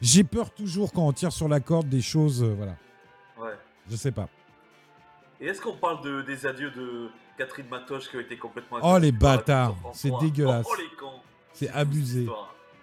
J'ai 0.00 0.24
peur 0.24 0.50
toujours 0.52 0.92
quand 0.92 1.06
on 1.06 1.12
tire 1.12 1.32
sur 1.32 1.48
la 1.48 1.60
corde 1.60 1.88
des 1.88 2.00
choses, 2.00 2.42
euh, 2.42 2.54
voilà. 2.56 2.76
Ouais. 3.38 3.56
Je 3.90 3.96
sais 3.96 4.12
pas. 4.12 4.28
Et 5.40 5.46
est-ce 5.46 5.60
qu'on 5.60 5.76
parle 5.76 6.02
de, 6.02 6.22
des 6.22 6.46
adieux 6.46 6.70
de 6.70 7.08
Catherine 7.36 7.66
Matoche 7.68 8.08
qui 8.08 8.16
ont 8.16 8.20
été 8.20 8.36
complètement 8.36 8.78
Oh 8.82 8.98
les 8.98 9.12
bâtards, 9.12 9.76
c'est 9.92 10.08
3? 10.08 10.20
dégueulasse. 10.20 10.66
Oh, 10.68 10.74
les 10.78 10.96
cons 10.96 11.20
C'est 11.52 11.68
abusé. 11.70 12.26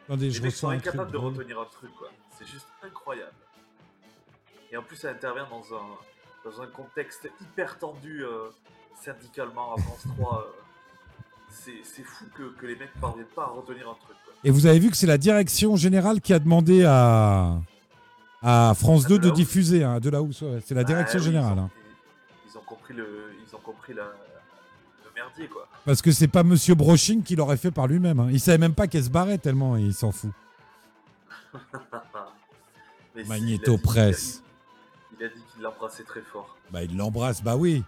Attendez, 0.05 0.30
je 0.31 0.41
ressens 0.43 0.69
un 0.69 0.77
truc. 0.77 0.88
incapables 0.88 1.11
de 1.11 1.17
retenir 1.17 1.59
un 1.59 1.65
truc, 1.65 1.91
quoi. 1.97 2.09
C'est 2.38 2.47
juste 2.47 2.67
incroyable. 2.84 3.31
Et 4.72 4.77
en 4.77 4.84
plus, 4.84 4.95
ça 4.97 5.09
intervient 5.09 5.47
dans 5.49 5.63
un, 5.76 5.85
dans 6.45 6.61
un 6.61 6.67
contexte 6.67 7.27
hyper 7.41 7.77
tendu 7.80 8.23
euh, 8.23 8.49
syndicalement 9.03 9.73
à 9.73 9.81
France 9.81 10.03
3. 10.17 10.38
euh. 10.47 10.51
c'est 11.49 11.81
c'est 11.84 12.03
fou 12.03 12.26
que, 12.35 12.43
que 12.59 12.65
les 12.67 12.76
mecs 12.76 12.93
parviennent 13.01 13.26
pas 13.35 13.43
à 13.43 13.47
retenir 13.47 13.89
un 13.89 13.95
truc. 13.95 14.15
Quoi. 14.23 14.34
Et 14.43 14.51
vous 14.51 14.65
avez 14.67 14.80
vu 14.80 14.89
que 14.91 14.95
c'est 14.97 15.07
la 15.07 15.17
direction 15.17 15.76
générale 15.76 16.22
qui 16.22 16.34
a 16.34 16.39
demandé 16.39 16.84
à, 16.85 17.59
à 18.43 18.73
France 18.76 19.07
2 19.07 19.17
de 19.19 19.30
diffuser, 19.31 19.84
hein, 19.84 19.99
de 19.99 20.09
la 20.09 20.22
housse. 20.22 20.41
ouais. 20.43 20.61
C'est 20.65 20.76
la 20.76 20.84
direction 20.84 21.19
oui, 21.19 21.26
générale. 21.26 21.55
Ils 21.55 21.59
ont, 21.59 21.63
hein. 21.63 21.69
ils 22.51 22.57
ont 22.57 22.61
compris, 22.65 22.93
le, 22.93 23.31
ils 23.47 23.55
ont 23.55 23.59
compris 23.59 23.93
la, 23.93 24.03
le 24.03 25.11
merdier, 25.15 25.47
quoi. 25.47 25.67
Parce 25.84 26.01
que 26.01 26.11
c'est 26.11 26.27
pas 26.27 26.43
Monsieur 26.43 26.76
Broching 26.76 27.23
qui 27.23 27.35
l'aurait 27.35 27.57
fait 27.57 27.72
par 27.72 27.88
lui-même. 27.88 28.19
hein. 28.19 28.27
Il 28.31 28.39
savait 28.39 28.57
même 28.59 28.76
pas 28.76 28.88
qu'elle 28.88 29.03
se 29.03 29.09
barrait 29.09 29.38
tellement 29.39 29.77
il 29.77 29.93
s'en 29.93 30.11
fout. 30.11 30.31
Si, 33.17 33.23
Magnéto 33.30 33.77
Presse. 33.77 34.43
Il 35.19 35.25
a, 35.25 35.29
dit 35.29 35.41
qu'il 35.53 35.61
l'embrassait 35.61 36.03
très 36.03 36.21
fort. 36.21 36.57
Bah, 36.71 36.83
il 36.83 36.95
l'embrasse, 36.95 37.43
bah 37.43 37.55
oui. 37.55 37.83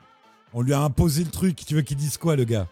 On 0.54 0.62
lui 0.62 0.74
a 0.74 0.82
imposé 0.82 1.24
le 1.24 1.30
truc. 1.30 1.58
Tu 1.66 1.76
veux 1.76 1.82
qu'il 1.82 1.98
dise 1.98 2.18
quoi, 2.18 2.36
le 2.36 2.46
gars? 2.46 2.68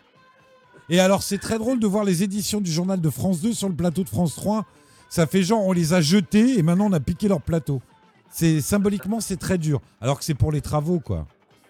Et 0.90 1.00
alors, 1.00 1.24
c'est 1.24 1.40
très 1.40 1.58
drôle 1.58 1.80
de 1.80 1.88
voir 1.88 2.04
les 2.04 2.24
éditions 2.24 2.62
du 2.62 2.72
journal 2.72 3.02
de 3.02 3.10
France 3.10 3.42
2 3.42 3.54
sur 3.54 3.70
le 3.70 3.76
plateau 3.76 4.04
de 4.04 4.10
France 4.10 4.36
3. 4.36 4.66
Ça 5.10 5.28
fait 5.28 5.44
genre, 5.44 5.66
on 5.66 5.72
les 5.72 5.94
a 5.94 6.02
jetés 6.02 6.58
et 6.58 6.62
maintenant 6.62 6.88
on 6.90 6.94
a 6.94 7.00
piqué 7.00 7.28
leur 7.28 7.42
plateau. 7.42 7.82
C'est 8.30 8.62
symboliquement, 8.62 9.20
c'est 9.20 9.38
très 9.38 9.58
dur. 9.58 9.82
Alors 10.02 10.20
que 10.20 10.26
c'est 10.26 10.34
pour 10.34 10.52
les 10.52 10.62
travaux, 10.62 11.00
quoi. 11.00 11.26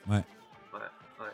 Ouais. 0.07 0.15
Ouais, 0.15 0.79
ouais. 1.19 1.27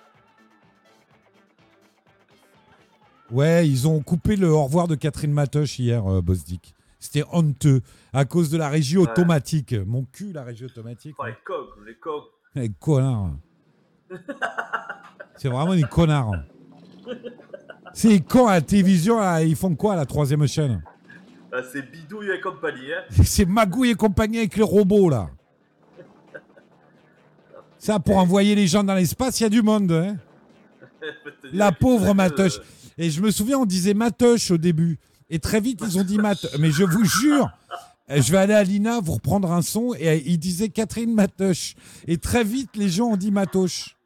Ouais, 3.31 3.67
ils 3.67 3.87
ont 3.87 4.01
coupé 4.01 4.35
le 4.35 4.49
au 4.49 4.63
revoir 4.63 4.87
de 4.87 4.95
Catherine 4.95 5.31
Matoche 5.31 5.79
hier, 5.79 6.05
euh, 6.05 6.21
Bosdick. 6.21 6.75
C'était 7.01 7.23
honteux 7.31 7.81
à 8.13 8.25
cause 8.25 8.49
de 8.51 8.57
la 8.57 8.69
régie 8.69 8.97
Ouais. 8.97 9.09
automatique. 9.09 9.73
Mon 9.73 10.05
cul, 10.05 10.31
la 10.31 10.43
régie 10.43 10.65
automatique. 10.65 11.15
Oh, 11.17 11.25
les 11.25 11.33
cogs, 11.43 11.85
les 11.85 11.95
cogs. 11.95 12.23
Les 12.55 12.69
connards. 12.69 13.31
C'est 15.35 15.47
vraiment 15.49 15.73
des 15.73 15.81
connards. 15.83 16.35
C'est 17.93 18.19
quand 18.19 18.45
à 18.47 18.53
la 18.53 18.61
télévision, 18.61 19.19
là, 19.19 19.41
ils 19.43 19.55
font 19.55 19.75
quoi 19.75 19.93
à 19.93 19.95
la 19.95 20.05
troisième 20.05 20.45
chaîne? 20.47 20.83
Ah, 21.51 21.61
c'est 21.73 21.81
Bidouille 21.91 22.29
et 22.29 22.39
compagnie, 22.39 22.93
hein. 22.93 23.03
C'est 23.25 23.45
Magouille 23.45 23.89
et 23.89 23.95
compagnie 23.95 24.37
avec 24.37 24.55
les 24.55 24.63
robots, 24.63 25.09
là. 25.09 25.29
Ça, 27.79 27.99
pour 27.99 28.17
envoyer 28.17 28.53
les 28.53 28.67
gens 28.67 28.83
dans 28.83 28.93
l'espace, 28.93 29.39
il 29.39 29.43
y 29.43 29.45
a 29.47 29.49
du 29.49 29.61
monde. 29.63 29.91
hein. 29.91 30.17
La 31.51 31.71
pauvre 31.71 32.13
Matoche. 32.13 32.59
Et 32.97 33.09
je 33.09 33.21
me 33.21 33.31
souviens, 33.31 33.57
on 33.57 33.65
disait 33.65 33.95
Matoche 33.95 34.51
au 34.51 34.57
début. 34.57 34.99
Et 35.31 35.39
très 35.39 35.61
vite, 35.61 35.79
ils 35.81 35.97
ont 35.97 36.03
dit 36.03 36.17
Mat. 36.17 36.45
Mais 36.59 36.71
je 36.71 36.83
vous 36.83 37.05
jure, 37.05 37.49
je 38.09 38.31
vais 38.31 38.37
aller 38.37 38.53
à 38.53 38.63
l'INA 38.63 38.99
vous 38.99 39.13
reprendre 39.13 39.51
un 39.51 39.61
son. 39.61 39.95
Et 39.97 40.21
ils 40.25 40.37
disaient 40.37 40.69
Catherine 40.69 41.13
Matoche. 41.13 41.75
Et 42.05 42.17
très 42.17 42.43
vite, 42.43 42.75
les 42.75 42.89
gens 42.89 43.07
ont 43.07 43.17
dit 43.17 43.31
Matoche. 43.31 43.97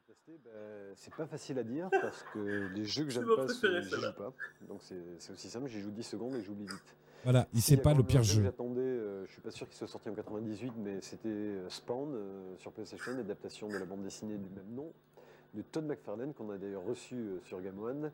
C'est 0.95 1.13
pas 1.13 1.25
facile 1.25 1.59
à 1.59 1.63
dire 1.63 1.89
parce 1.91 2.23
que 2.33 2.69
les 2.75 2.85
jeux 2.85 3.05
que 3.05 3.09
j'aime 3.09 3.25
pas, 3.25 3.47
celle-là. 3.47 3.81
joue 3.81 4.13
pas. 4.17 4.33
Donc 4.67 4.81
c'est 4.81 5.31
aussi 5.33 5.49
simple, 5.49 5.67
j'y 5.67 5.81
joue 5.81 5.91
10 5.91 6.03
secondes 6.03 6.35
et 6.35 6.43
j'oublie 6.43 6.65
vite. 6.65 6.95
Voilà, 7.23 7.47
il 7.53 7.61
sait 7.61 7.77
pas 7.77 7.93
le 7.93 8.03
pire 8.03 8.21
jeu. 8.21 8.43
J'attendais, 8.43 8.81
euh, 8.81 9.25
je 9.25 9.31
suis 9.31 9.41
pas 9.41 9.51
sûr 9.51 9.67
qu'il 9.67 9.77
soit 9.77 9.87
sorti 9.87 10.09
en 10.09 10.13
98, 10.13 10.73
mais 10.77 11.01
c'était 11.01 11.27
euh, 11.27 11.69
Spawn 11.69 12.13
euh, 12.13 12.55
sur 12.57 12.71
PlayStation, 12.71 13.11
adaptation 13.17 13.67
de 13.67 13.77
la 13.77 13.85
bande 13.85 14.03
dessinée 14.03 14.37
du 14.37 14.49
même 14.49 14.75
nom 14.75 14.91
de 15.55 15.61
Todd 15.61 15.85
McFarlane 15.85 16.33
qu'on 16.33 16.49
a 16.51 16.57
d'ailleurs 16.57 16.83
reçu 16.83 17.15
euh, 17.15 17.39
sur 17.45 17.61
Game 17.61 17.79
One. 17.81 18.11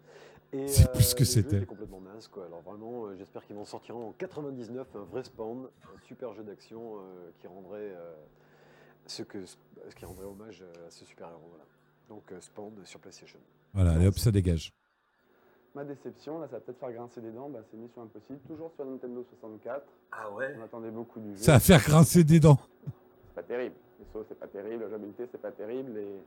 Et, 0.54 0.68
C'est 0.68 0.92
plus 0.92 1.04
ce 1.04 1.16
que 1.16 1.20
le 1.22 1.26
jeu 1.26 1.32
c'était. 1.32 1.58
était 1.58 1.66
complètement 1.66 2.02
naze 2.02 2.28
quoi. 2.28 2.46
Alors 2.46 2.62
vraiment, 2.62 3.06
euh, 3.06 3.16
j'espère 3.18 3.46
qu'ils 3.46 3.56
vont 3.56 3.66
sortir 3.66 3.96
en 3.96 4.12
99 4.18 4.88
un 4.96 5.04
vrai 5.04 5.24
Spawn, 5.24 5.68
un 5.84 6.00
super 6.08 6.34
jeu 6.34 6.44
d'action 6.44 6.98
euh, 6.98 7.32
qui 7.40 7.48
rendrait 7.48 7.94
euh, 7.96 8.14
ce 9.06 9.24
que 9.24 9.46
ce 9.46 9.96
qui 9.96 10.06
rendrait 10.06 10.26
hommage 10.26 10.62
euh, 10.62 10.88
à 10.88 10.90
ce 10.90 11.06
super 11.06 11.28
héros. 11.30 11.48
Voilà. 11.50 11.64
Donc 12.10 12.32
euh, 12.32 12.42
Spawn 12.42 12.74
sur 12.84 13.00
PlayStation. 13.00 13.40
Voilà, 13.74 13.92
allez 13.94 14.08
hop, 14.08 14.18
ça 14.18 14.32
dégage. 14.32 14.74
Ma 15.74 15.86
déception, 15.86 16.40
là 16.40 16.48
ça 16.48 16.58
va 16.58 16.60
peut-être 16.60 16.80
faire 16.80 16.92
grincer 16.92 17.22
des 17.22 17.32
dents, 17.32 17.48
bah, 17.48 17.60
c'est 17.72 17.78
Mission 17.78 18.02
Impossible, 18.02 18.40
toujours 18.46 18.74
sur 18.76 18.86
Nintendo 18.86 19.26
64. 19.30 19.86
Ah 20.12 20.30
ouais 20.32 20.54
On 20.60 20.64
attendait 20.64 20.92
beaucoup 20.92 21.22
du 21.22 21.32
jeu. 21.32 21.38
Ça 21.44 21.54
va 21.54 21.60
faire 21.62 21.82
grincer 21.82 22.26
des 22.26 22.42
dents. 22.42 22.60
C'est 23.28 23.36
pas 23.36 23.44
terrible. 23.44 23.76
Les 24.00 24.06
sauts, 24.12 24.26
c'est 24.28 24.38
pas 24.38 24.48
terrible, 24.48 24.84
la 24.84 24.90
jouabilité, 24.90 25.26
c'est 25.32 25.42
pas 25.42 25.52
terrible. 25.52 25.98
Et... 25.98 26.20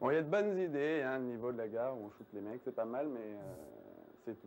Bon, 0.00 0.10
il 0.10 0.14
y 0.14 0.16
a 0.18 0.22
de 0.22 0.28
bonnes 0.30 0.58
idées, 0.58 1.02
hein, 1.02 1.18
le 1.18 1.24
niveau 1.24 1.50
de 1.52 1.58
la 1.58 1.68
gare 1.68 1.96
où 1.96 2.06
on 2.06 2.10
shoot 2.10 2.26
les 2.32 2.40
mecs, 2.40 2.60
c'est 2.64 2.74
pas 2.74 2.84
mal, 2.84 3.08
mais 3.08 3.18
euh, 3.20 3.42
c'est 4.24 4.40
tout. 4.40 4.46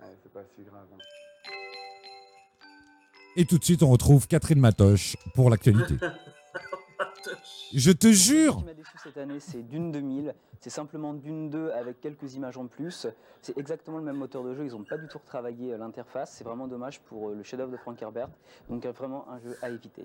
Ouais, 0.00 0.08
c'est 0.22 0.32
pas 0.32 0.42
si 0.54 0.62
grave. 0.62 0.86
hein. 0.92 0.98
Et 3.36 3.46
tout 3.46 3.56
de 3.58 3.64
suite, 3.64 3.82
on 3.82 3.88
retrouve 3.88 4.28
Catherine 4.28 4.60
Matoche 4.60 5.16
pour 5.34 5.48
l'actualité. 5.48 5.94
Je 7.72 7.90
te 7.92 8.08
jure 8.08 8.54
Ce 8.54 8.58
qui 8.58 8.64
m'a 8.64 8.74
déçu 8.74 8.98
cette 9.02 9.16
année, 9.16 9.40
c'est 9.40 9.62
Dune 9.62 9.90
2000. 9.90 10.34
C'est 10.60 10.68
simplement 10.70 11.14
Dune 11.14 11.48
2 11.48 11.70
avec 11.70 12.00
quelques 12.00 12.34
images 12.34 12.58
en 12.58 12.66
plus. 12.66 13.06
C'est 13.40 13.56
exactement 13.56 13.96
le 13.96 14.04
même 14.04 14.16
moteur 14.16 14.44
de 14.44 14.54
jeu. 14.54 14.66
Ils 14.66 14.72
n'ont 14.72 14.84
pas 14.84 14.98
du 14.98 15.08
tout 15.08 15.18
retravaillé 15.18 15.72
euh, 15.72 15.78
l'interface. 15.78 16.32
C'est 16.32 16.44
vraiment 16.44 16.66
dommage 16.68 17.00
pour 17.00 17.30
euh, 17.30 17.34
le 17.34 17.42
chef-d'œuvre 17.42 17.72
de 17.72 17.78
Frank 17.78 18.00
Herbert. 18.02 18.28
Donc 18.68 18.84
vraiment 18.86 19.26
un 19.30 19.38
jeu 19.40 19.56
à 19.62 19.70
éviter. 19.70 20.04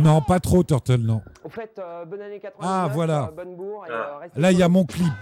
Non, 0.00 0.20
pas 0.22 0.40
trop, 0.40 0.62
Turtle, 0.64 0.96
non. 1.00 1.22
Au 1.44 1.48
fait, 1.48 1.78
euh, 1.78 2.04
bonne 2.04 2.20
année 2.20 2.40
99, 2.40 2.60
Ah, 2.60 2.88
voilà. 2.92 3.28
euh, 3.28 3.30
bonne 3.32 3.56
bourre. 3.56 3.86
et, 3.86 3.90
euh, 3.90 4.18
restez 4.18 4.40
Là, 4.40 4.52
il 4.52 4.58
y 4.58 4.62
a 4.62 4.68
mon 4.68 4.84
clip. 4.84 5.12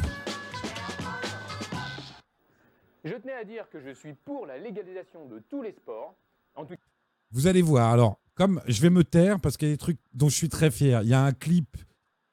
Je 3.05 3.15
tenais 3.15 3.33
à 3.35 3.45
dire 3.45 3.69
que 3.71 3.81
je 3.81 3.91
suis 3.95 4.15
pour 4.15 4.47
la 4.47 4.59
légalisation 4.59 5.27
de 5.27 5.41
tous 5.49 5.63
les 5.63 5.73
sports. 5.73 6.17
En 6.55 6.65
tout 6.65 6.75
Vous 7.31 7.47
allez 7.47 7.63
voir. 7.63 7.93
Alors, 7.93 8.19
comme 8.35 8.61
je 8.67 8.81
vais 8.83 8.91
me 8.91 9.05
taire 9.05 9.41
parce 9.41 9.57
qu'il 9.57 9.69
y 9.69 9.71
a 9.71 9.75
des 9.75 9.79
trucs 9.79 9.99
dont 10.13 10.29
je 10.29 10.35
suis 10.37 10.49
très 10.49 10.71
fier. 10.71 11.03
Il 11.03 11.09
y 11.09 11.15
a 11.15 11.23
un 11.23 11.33
clip 11.33 11.77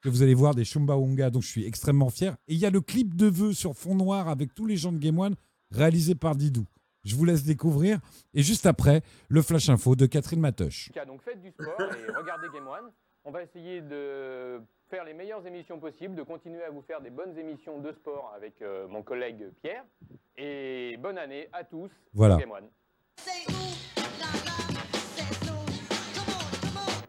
que 0.02 0.08
vous 0.08 0.22
allez 0.22 0.34
voir 0.34 0.54
des 0.54 0.64
Chumbawanga 0.64 1.30
dont 1.30 1.40
je 1.40 1.48
suis 1.48 1.64
extrêmement 1.66 2.10
fier. 2.10 2.34
Et 2.48 2.54
il 2.54 2.58
y 2.58 2.66
a 2.66 2.70
le 2.70 2.80
clip 2.80 3.14
de 3.16 3.26
vœux 3.26 3.52
sur 3.52 3.74
fond 3.74 3.94
noir 3.94 4.28
avec 4.28 4.52
tous 4.54 4.66
les 4.66 4.76
gens 4.76 4.92
de 4.92 4.98
Game 4.98 5.18
One 5.18 5.34
réalisé 5.70 6.14
par 6.14 6.34
Didou. 6.34 6.66
Je 7.04 7.14
vous 7.16 7.24
laisse 7.24 7.44
découvrir. 7.44 7.98
Et 8.34 8.42
juste 8.42 8.66
après, 8.66 9.02
le 9.28 9.42
Flash 9.42 9.68
Info 9.68 9.94
de 9.94 10.06
Catherine 10.06 10.40
Matoche. 10.40 10.90
cas, 10.92 11.04
donc 11.04 11.22
faites 11.22 11.40
du 11.40 11.50
sport 11.50 11.80
et 11.80 12.12
regardez 12.16 12.48
Game 12.52 12.66
One. 12.66 12.90
On 13.24 13.30
va 13.30 13.42
essayer 13.42 13.80
de 13.80 14.60
faire 14.90 15.04
les 15.04 15.14
meilleures 15.14 15.46
émissions 15.46 15.78
possibles, 15.80 16.14
de 16.14 16.22
continuer 16.22 16.62
à 16.62 16.70
vous 16.70 16.82
faire 16.82 17.00
des 17.00 17.10
bonnes 17.10 17.36
émissions 17.38 17.80
de 17.80 17.90
sport 17.92 18.32
avec 18.36 18.60
euh, 18.60 18.86
mon 18.88 19.02
collègue 19.02 19.46
Pierre. 19.62 19.84
Et 20.36 20.96
bonne 21.00 21.16
année 21.18 21.48
à 21.52 21.64
tous 21.64 21.90
Voilà. 22.12 22.36
Game 22.36 22.50
One. 22.50 22.68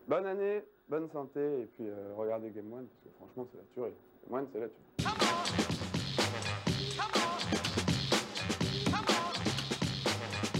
Bonne 0.08 0.26
année, 0.28 0.64
bonne 0.88 1.10
santé, 1.12 1.40
et 1.62 1.66
puis 1.66 1.88
euh, 1.88 2.14
regardez 2.16 2.52
Game 2.52 2.72
One, 2.72 2.86
parce 2.88 3.02
que 3.04 3.10
franchement, 3.18 3.48
c'est 3.52 3.58
la 3.58 3.64
tuerie. 3.74 3.94
Game 4.30 4.40
One, 4.40 4.48
c'est 4.54 4.60
la 4.60 4.68
tuerie. 4.68 6.06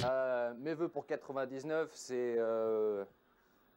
Euh, 0.10 0.53
mes 0.60 0.73
voeux 0.73 0.90
pour 0.90 1.06
99, 1.06 1.90
c'est 1.94 2.36
euh, 2.38 3.03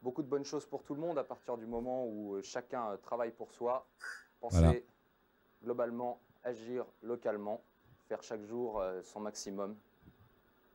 beaucoup 0.02 0.22
de 0.22 0.28
bonnes 0.28 0.44
choses 0.44 0.66
pour 0.66 0.82
tout 0.84 0.94
le 0.94 1.00
monde 1.00 1.18
à 1.18 1.24
partir 1.24 1.56
du 1.56 1.66
moment 1.66 2.04
où 2.06 2.34
euh, 2.34 2.42
chacun 2.42 2.96
travaille 3.02 3.30
pour 3.32 3.52
soi, 3.52 3.86
penser 4.40 4.58
Voilà. 4.60 4.78
globalement, 5.64 6.20
agir 6.44 6.84
localement, 7.02 7.62
faire 8.08 8.22
chaque 8.22 8.42
jour 8.44 8.82
son 9.02 9.20
maximum 9.20 9.76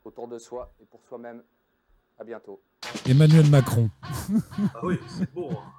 autour 0.05 0.27
de 0.27 0.37
soi 0.37 0.71
et 0.81 0.85
pour 0.85 1.03
soi-même. 1.05 1.43
À 2.19 2.23
bientôt. 2.23 2.61
Emmanuel 3.09 3.49
Macron. 3.49 3.89
Ah 4.75 4.81
oui, 4.85 4.99
c'est 5.07 5.31
beau. 5.33 5.49
hein. 5.49 5.71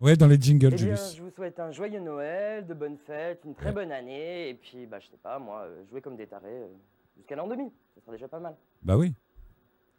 Ouais, 0.00 0.16
dans 0.16 0.26
les 0.26 0.40
jingles, 0.40 0.68
Eh 0.72 0.76
bien, 0.76 0.78
Julius. 0.78 1.14
je 1.14 1.22
vous 1.22 1.30
souhaite 1.30 1.60
un 1.60 1.70
joyeux 1.70 2.00
Noël, 2.00 2.66
de 2.66 2.72
bonnes 2.74 2.96
fêtes, 2.96 3.42
une 3.44 3.54
très 3.54 3.70
bonne 3.70 3.92
année. 3.92 4.48
Et 4.48 4.54
puis, 4.54 4.86
bah, 4.86 4.98
je 4.98 5.08
sais 5.08 5.16
pas, 5.18 5.38
moi, 5.38 5.68
jouer 5.90 6.00
comme 6.00 6.16
des 6.16 6.26
tarés 6.26 6.48
euh, 6.62 6.68
jusqu'à 7.22 7.36
l'an 7.36 7.46
2000. 7.46 7.70
Ça 7.94 8.00
sera 8.00 8.12
déjà 8.12 8.26
pas 8.28 8.40
mal. 8.40 8.56
Bah 8.82 8.96
oui. 8.96 9.14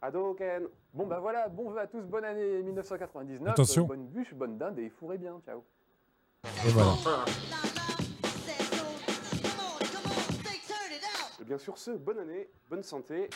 Ado 0.02 0.34
Ken. 0.34 0.64
Bon 0.92 1.06
bah 1.06 1.18
voilà, 1.20 1.48
bon 1.48 1.70
vœu 1.70 1.78
à 1.80 1.86
tous, 1.86 2.02
bonne 2.02 2.24
année 2.24 2.62
1999. 2.62 3.48
Attention. 3.48 3.84
euh, 3.84 3.86
bonne 3.86 4.06
bûche, 4.08 4.34
bonne 4.34 4.58
dinde 4.58 4.78
et 4.78 4.90
fourrez 4.90 5.16
bien, 5.16 5.40
ciao. 5.46 5.64
Et 6.44 6.68
voilà. 6.68 6.92
Et 11.40 11.44
bien 11.44 11.56
sûr 11.58 11.78
ce, 11.78 11.92
bonne 11.92 12.18
année, 12.18 12.50
bonne 12.68 12.82
santé. 12.82 13.30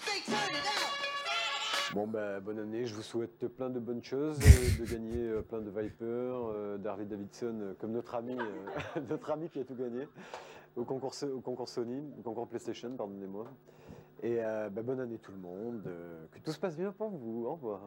Bon, 1.94 2.06
bah, 2.06 2.38
bonne 2.40 2.58
année, 2.58 2.84
je 2.84 2.94
vous 2.94 3.02
souhaite 3.02 3.48
plein 3.48 3.70
de 3.70 3.80
bonnes 3.80 4.04
choses, 4.04 4.38
euh, 4.42 4.84
de 4.84 4.90
gagner 4.90 5.26
euh, 5.26 5.40
plein 5.40 5.60
de 5.62 5.70
Viper, 5.70 6.04
euh, 6.04 6.76
d'Harley 6.76 7.06
Davidson, 7.06 7.58
euh, 7.62 7.74
comme 7.80 7.92
notre 7.92 8.14
ami, 8.14 8.36
euh, 8.38 9.00
notre 9.08 9.30
ami 9.30 9.48
qui 9.48 9.58
a 9.60 9.64
tout 9.64 9.74
gagné 9.74 10.06
au 10.76 10.84
concours, 10.84 11.14
au 11.34 11.40
concours 11.40 11.66
Sony, 11.68 12.04
au 12.18 12.22
concours 12.22 12.46
PlayStation, 12.46 12.94
pardonnez-moi. 12.94 13.46
Et 14.22 14.38
euh, 14.42 14.68
bah, 14.70 14.82
bonne 14.82 15.00
année 15.00 15.18
tout 15.18 15.30
le 15.32 15.38
monde, 15.38 15.82
euh, 15.86 16.26
que 16.32 16.38
tout 16.40 16.52
se 16.52 16.58
passe 16.58 16.76
bien 16.76 16.90
pour 16.92 17.10
vous, 17.10 17.44
au 17.46 17.52
revoir. 17.52 17.80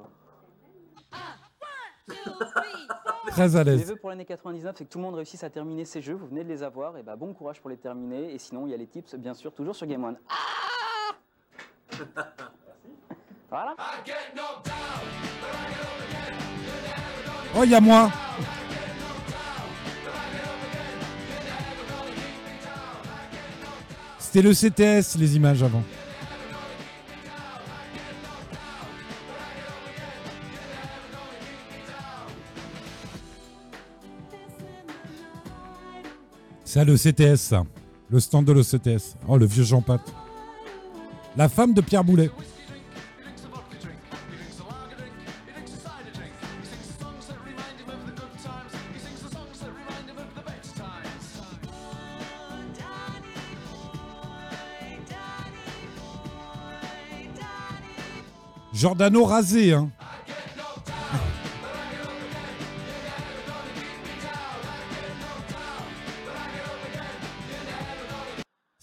Très 3.27 3.55
à 3.55 3.63
Mes 3.63 3.71
l'aise. 3.71 3.87
vœux 3.89 3.95
pour 3.97 4.09
l'année 4.09 4.25
99, 4.25 4.75
c'est 4.77 4.85
que 4.85 4.89
tout 4.89 4.97
le 4.97 5.03
monde 5.03 5.15
réussisse 5.15 5.43
à 5.43 5.49
terminer 5.49 5.85
ses 5.85 6.01
jeux. 6.01 6.13
Vous 6.13 6.27
venez 6.27 6.43
de 6.43 6.49
les 6.49 6.63
avoir. 6.63 6.97
Et 6.97 7.03
bah, 7.03 7.15
bon 7.15 7.33
courage 7.33 7.59
pour 7.59 7.69
les 7.69 7.77
terminer. 7.77 8.33
Et 8.33 8.37
sinon, 8.39 8.65
il 8.65 8.71
y 8.71 8.73
a 8.73 8.77
les 8.77 8.87
tips, 8.87 9.15
bien 9.15 9.33
sûr, 9.33 9.53
toujours 9.53 9.75
sur 9.75 9.87
Game 9.87 10.03
One. 10.03 10.17
Ah 10.29 10.35
voilà. 13.49 13.75
Oh, 17.57 17.63
il 17.63 17.69
y 17.71 17.75
a 17.75 17.81
moi. 17.81 18.09
C'était 24.19 24.41
le 24.41 24.53
CTS, 24.53 25.17
les 25.17 25.35
images 25.35 25.61
avant. 25.61 25.83
Ça, 36.73 36.85
le 36.85 36.95
CTS, 36.95 37.35
ça. 37.35 37.63
Le 38.09 38.21
stand 38.21 38.45
de 38.45 38.53
l'OCTS. 38.53 39.17
Oh, 39.27 39.37
le 39.37 39.45
vieux 39.45 39.65
Jean 39.65 39.81
Pat. 39.81 39.99
La 41.35 41.49
femme 41.49 41.73
de 41.73 41.81
Pierre 41.81 42.05
Boulet. 42.05 42.31
Giordano 58.73 59.25
rasé, 59.25 59.73
hein. 59.73 59.91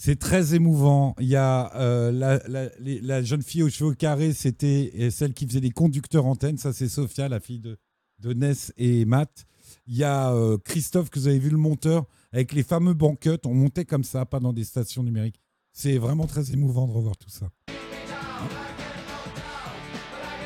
C'est 0.09 0.19
très 0.19 0.55
émouvant. 0.55 1.15
Il 1.21 1.27
y 1.27 1.37
a 1.37 1.71
euh, 1.77 2.11
la, 2.11 3.23
jeune 3.23 3.43
fille 3.43 3.63
aux 3.63 3.69
cheveux 3.69 3.93
carrés, 3.93 4.33
c'était 4.33 5.11
celle 5.11 5.35
qui 5.35 5.47
faisait 5.47 5.61
les 5.61 5.69
conducteurs 5.69 6.25
antennes. 6.25 6.57
Ça, 6.57 6.73
c'est 6.73 6.89
Sophia, 6.89 7.29
la 7.29 7.41
fille 7.41 7.59
de, 7.59 7.77
de 8.21 8.33
Ness 8.33 8.73
et 8.79 9.05
Matt. 9.05 9.45
Il 9.87 9.99
y 9.99 10.05
a 10.05 10.33
euh, 10.33 10.57
Christophe, 10.65 11.11
que 11.11 11.19
vous 11.19 11.29
avez 11.29 11.39
vu, 11.39 11.51
le 11.51 11.59
monteur, 11.59 12.07
avec 12.33 12.55
les 12.55 12.63
fameux 12.63 12.95
banquettes. 12.95 13.45
On 13.45 13.53
montait 13.53 13.85
comme 13.85 14.03
ça, 14.03 14.25
pas 14.25 14.41
dans 14.41 14.55
des 14.55 14.65
stations 14.65 15.03
numériques. 15.03 15.43
C'est 15.75 15.99
vraiment 15.99 16.27
très 16.27 16.53
émouvant 16.53 16.87
de 16.87 16.93
revoir 16.93 17.19
tout 17.19 17.29
ça. 17.29 17.51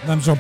Madame 0.03 0.23
Jean 0.23 0.37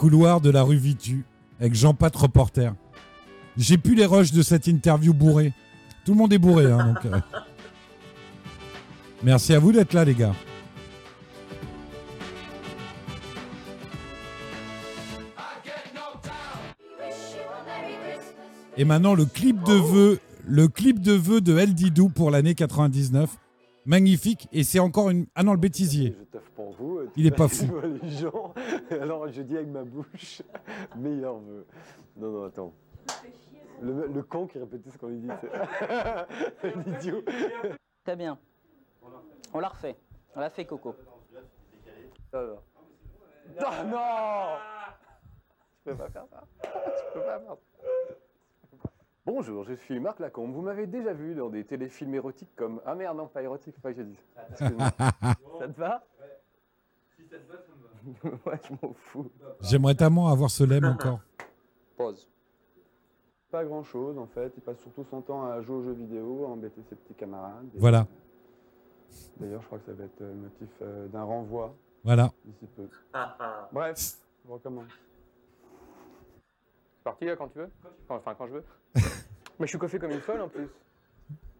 couloirs 0.00 0.40
de 0.40 0.48
la 0.48 0.62
rue 0.62 0.78
Vitu, 0.78 1.26
avec 1.60 1.74
Jean 1.74 1.92
Pat 1.92 2.16
reporter. 2.16 2.72
J'ai 3.58 3.76
plus 3.76 3.94
les 3.94 4.06
rushs 4.06 4.32
de 4.32 4.40
cette 4.40 4.66
interview 4.66 5.12
bourrée. 5.12 5.52
Tout 6.06 6.12
le 6.12 6.18
monde 6.18 6.32
est 6.32 6.38
bourré, 6.38 6.64
hein, 6.72 6.94
donc. 6.94 7.04
euh. 7.04 7.20
Merci 9.22 9.52
à 9.52 9.58
vous 9.58 9.72
d'être 9.72 9.92
là, 9.92 10.06
les 10.06 10.14
gars. 10.14 10.32
Et 18.78 18.86
maintenant, 18.86 19.12
le 19.14 19.26
clip 19.26 19.62
de 19.64 19.74
vœux 19.74 20.18
le 20.46 20.68
clip 20.68 21.02
de 21.02 21.12
vœux 21.12 21.42
de 21.42 21.58
El 21.58 21.74
Didou 21.74 22.08
pour 22.08 22.30
l'année 22.30 22.54
99. 22.54 23.28
Magnifique. 23.86 24.48
Et 24.52 24.62
c'est 24.64 24.78
encore 24.78 25.10
une. 25.10 25.26
Ah 25.34 25.42
non, 25.42 25.52
le 25.52 25.58
bêtisier. 25.58 26.14
Je 26.18 26.24
taffe 26.24 26.50
pour 26.50 26.72
vous. 26.72 27.00
Il 27.16 27.26
est 27.26 27.30
pas 27.36 27.48
fou. 27.48 27.66
vois 27.66 27.86
les 27.86 28.08
gens. 28.10 28.52
Alors 28.90 29.28
je 29.28 29.42
dis 29.42 29.56
avec 29.56 29.68
ma 29.68 29.84
bouche, 29.84 30.42
meilleur 30.96 31.38
vœu. 31.38 31.66
Non, 32.16 32.30
non, 32.30 32.44
attends. 32.44 32.72
Le, 33.82 34.08
le 34.08 34.22
con 34.22 34.46
qui 34.46 34.58
répétait 34.58 34.90
ce 34.90 34.98
qu'on 34.98 35.08
lui 35.08 35.20
dit. 35.20 35.28
c'est- 35.40 36.74
L'idiot. 36.86 37.22
Très 38.04 38.16
bien. 38.16 38.38
On 39.54 39.58
l'a 39.60 39.68
refait. 39.68 39.96
On 40.36 40.40
l'a 40.40 40.50
fait, 40.50 40.64
Coco. 40.66 40.94
Alors. 42.32 42.62
Non 43.58 44.56
Je 45.84 45.90
peux 45.90 45.96
pas 45.96 46.08
faire 46.10 46.26
ça. 46.30 46.44
Je 46.62 47.14
peux 47.14 47.20
pas 47.24 47.38
faire 47.40 47.48
ça. 47.48 47.69
Bonjour, 49.26 49.64
je 49.64 49.74
suis 49.74 50.00
Marc 50.00 50.18
Lacombe. 50.18 50.52
Vous 50.52 50.62
m'avez 50.62 50.86
déjà 50.86 51.12
vu 51.12 51.34
dans 51.34 51.50
des 51.50 51.64
téléfilms 51.64 52.14
érotiques 52.14 52.54
comme 52.56 52.80
Ah 52.86 52.94
merde, 52.94 53.16
non, 53.18 53.28
pas 53.28 53.42
érotique, 53.42 53.74
faut 53.74 53.80
pas 53.82 53.92
que 53.92 53.98
je 53.98 54.02
dise. 54.02 54.18
Excuse-moi. 54.50 54.90
ça 55.58 55.68
te 55.68 55.78
va? 55.78 56.02
Si 57.16 57.22
ça 57.28 57.36
te 57.38 57.52
va, 57.52 57.58
ça 57.58 57.72
me 57.76 58.32
va. 58.32 58.38
Ouais, 58.46 58.58
je 58.66 58.72
m'en 58.86 58.94
fous. 58.94 59.30
J'aimerais 59.60 59.94
tellement 59.94 60.28
avoir 60.28 60.50
ce 60.50 60.64
lemme 60.64 60.84
encore. 60.86 61.20
Pause. 61.96 62.28
Pas 63.50 63.64
grand 63.64 63.82
chose 63.82 64.16
en 64.16 64.26
fait, 64.26 64.52
il 64.56 64.62
passe 64.62 64.78
surtout 64.78 65.04
son 65.04 65.20
temps 65.20 65.44
à 65.44 65.60
jouer 65.60 65.76
aux 65.76 65.82
jeux 65.82 65.92
vidéo, 65.92 66.44
à 66.46 66.48
embêter 66.48 66.80
ses 66.88 66.94
petits 66.94 67.14
camarades. 67.14 67.68
Et, 67.74 67.78
Voilà. 67.78 68.06
D'ailleurs, 69.38 69.60
je 69.60 69.66
crois 69.66 69.78
que 69.80 69.86
ça 69.86 69.92
va 69.92 70.04
être 70.04 70.20
le 70.20 70.34
motif 70.34 70.68
euh, 70.82 71.08
d'un 71.08 71.24
renvoi. 71.24 71.74
Voilà. 72.04 72.30
D'ici 72.44 72.66
peu. 72.76 72.88
Ah, 73.12 73.36
ah. 73.38 73.68
Bref, 73.72 74.16
je 74.46 74.50
recommence. 74.50 74.84
C'est 77.00 77.04
parti 77.04 77.24
là 77.24 77.34
quand 77.34 77.48
tu 77.48 77.58
veux 77.60 77.70
Enfin, 78.10 78.34
quand 78.36 78.46
je 78.46 78.52
veux. 78.52 78.64
Mais 79.58 79.66
je 79.66 79.66
suis 79.68 79.78
coiffé 79.78 79.98
comme 79.98 80.10
une 80.10 80.20
folle 80.20 80.42
en 80.42 80.48
plus. 80.48 80.68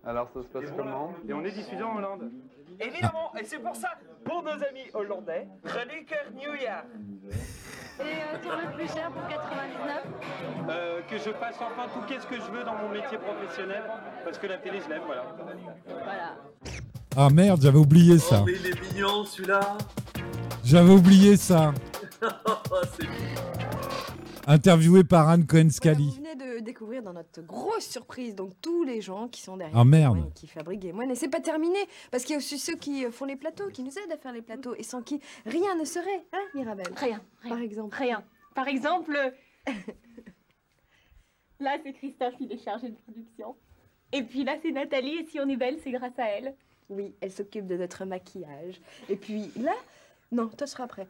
Alors, 0.05 0.29
ça 0.35 0.43
se 0.43 0.49
passe 0.49 0.71
comment 0.77 1.15
Et 1.27 1.33
on 1.33 1.43
est 1.43 1.51
diffusé 1.51 1.83
en 1.83 1.97
Hollande. 1.97 2.31
Évidemment, 2.79 3.33
et 3.39 3.45
c'est 3.45 3.59
pour 3.59 3.75
ça, 3.75 3.89
pour 4.23 4.43
nos 4.43 4.51
amis 4.51 4.91
hollandais, 4.93 5.49
Chroniqueur 5.65 6.25
New 6.35 6.55
Year. 6.55 6.85
Et 8.01 8.03
euh, 8.03 8.39
ton 8.43 8.51
le 8.51 8.75
plus 8.75 8.89
cher 8.93 9.11
pour 9.11 9.27
99 9.29 10.05
Euh, 10.69 11.01
que 11.09 11.17
je 11.17 11.31
fasse 11.33 11.57
enfin 11.57 11.89
tout 11.93 12.01
qu'est-ce 12.07 12.27
que 12.27 12.37
je 12.37 12.51
veux 12.51 12.65
dans 12.65 12.75
mon 12.75 12.89
métier 12.91 13.17
professionnel, 13.19 13.83
parce 14.25 14.39
que 14.39 14.47
la 14.47 14.59
télé, 14.59 14.81
je 14.81 14.89
l'aime, 14.91 15.03
voilà. 15.07 15.25
Voilà. 15.87 16.37
Ah 17.17 17.29
merde, 17.31 17.61
j'avais 17.63 17.79
oublié 17.79 18.19
ça. 18.19 18.41
Oh, 18.41 18.45
mais 18.47 18.53
il 18.53 18.67
est 18.67 18.81
mignon 18.93 19.25
celui-là. 19.25 19.77
J'avais 20.65 20.93
oublié 20.93 21.37
ça. 21.37 21.73
Oh, 22.23 22.77
c'est 22.93 23.07
Interviewé 24.47 25.05
par 25.05 25.29
Anne 25.29 25.43
Vous 25.43 25.47
Cohen-Scali. 25.47 26.17
venez 26.17 26.35
de 26.35 26.61
découvrir 26.61 27.03
dans 27.03 27.13
notre 27.13 27.43
grosse 27.43 27.87
surprise 27.87 28.35
donc 28.35 28.53
tous 28.61 28.85
les 28.85 29.01
gens 29.01 29.29
qui 29.29 29.43
sont 29.43 29.57
derrière 29.57 29.77
Ah, 29.79 29.85
merde. 29.85 30.33
Qui 30.35 30.47
fabriquent 30.47 30.81
Game 30.81 30.99
One. 30.99 31.11
Et 31.11 31.15
c'est 31.15 31.29
pas 31.29 31.41
terminé 31.41 31.79
parce 32.11 32.25
qu'il 32.25 32.33
y 32.33 32.37
a 32.37 32.39
aussi 32.39 32.59
ceux 32.59 32.77
qui 32.77 33.05
font 33.11 33.27
les 33.27 33.37
plateaux, 33.37 33.69
qui 33.69 33.83
nous 33.83 33.91
aident 33.99 34.13
à 34.13 34.17
faire 34.17 34.33
les 34.33 34.43
plateaux 34.43 34.75
et 34.77 34.83
sans 34.83 35.03
qui 35.03 35.21
rien 35.47 35.75
ne 35.77 35.85
serait, 35.85 36.25
hein, 36.33 36.41
Mirabel? 36.55 36.87
Rien, 36.97 37.21
Par 37.49 37.59
exemple. 37.61 37.97
Rien. 37.97 38.25
Par 38.55 38.67
exemple, 38.69 39.13
là 41.61 41.77
c'est 41.85 41.93
Christophe, 41.93 42.35
il 42.41 42.53
est 42.53 42.65
chargé 42.65 42.89
de 42.89 42.97
production. 42.97 43.55
Et 44.13 44.23
puis 44.23 44.43
là 44.45 44.57
c'est 44.63 44.73
Nathalie, 44.73 45.19
et 45.19 45.27
si 45.27 45.39
on 45.39 45.49
est 45.49 45.57
belle, 45.57 45.79
c'est 45.85 45.93
grâce 45.93 46.19
à 46.19 46.25
elle. 46.27 46.55
Oui, 46.89 47.15
elle 47.21 47.31
s'occupe 47.31 47.67
de 47.67 47.77
notre 47.77 48.05
maquillage. 48.05 48.81
Et 49.09 49.15
puis 49.15 49.53
là, 49.61 49.75
non, 50.33 50.49
toi 50.49 50.67
tu 50.67 50.73
seras 50.73 50.85
après. 50.85 51.07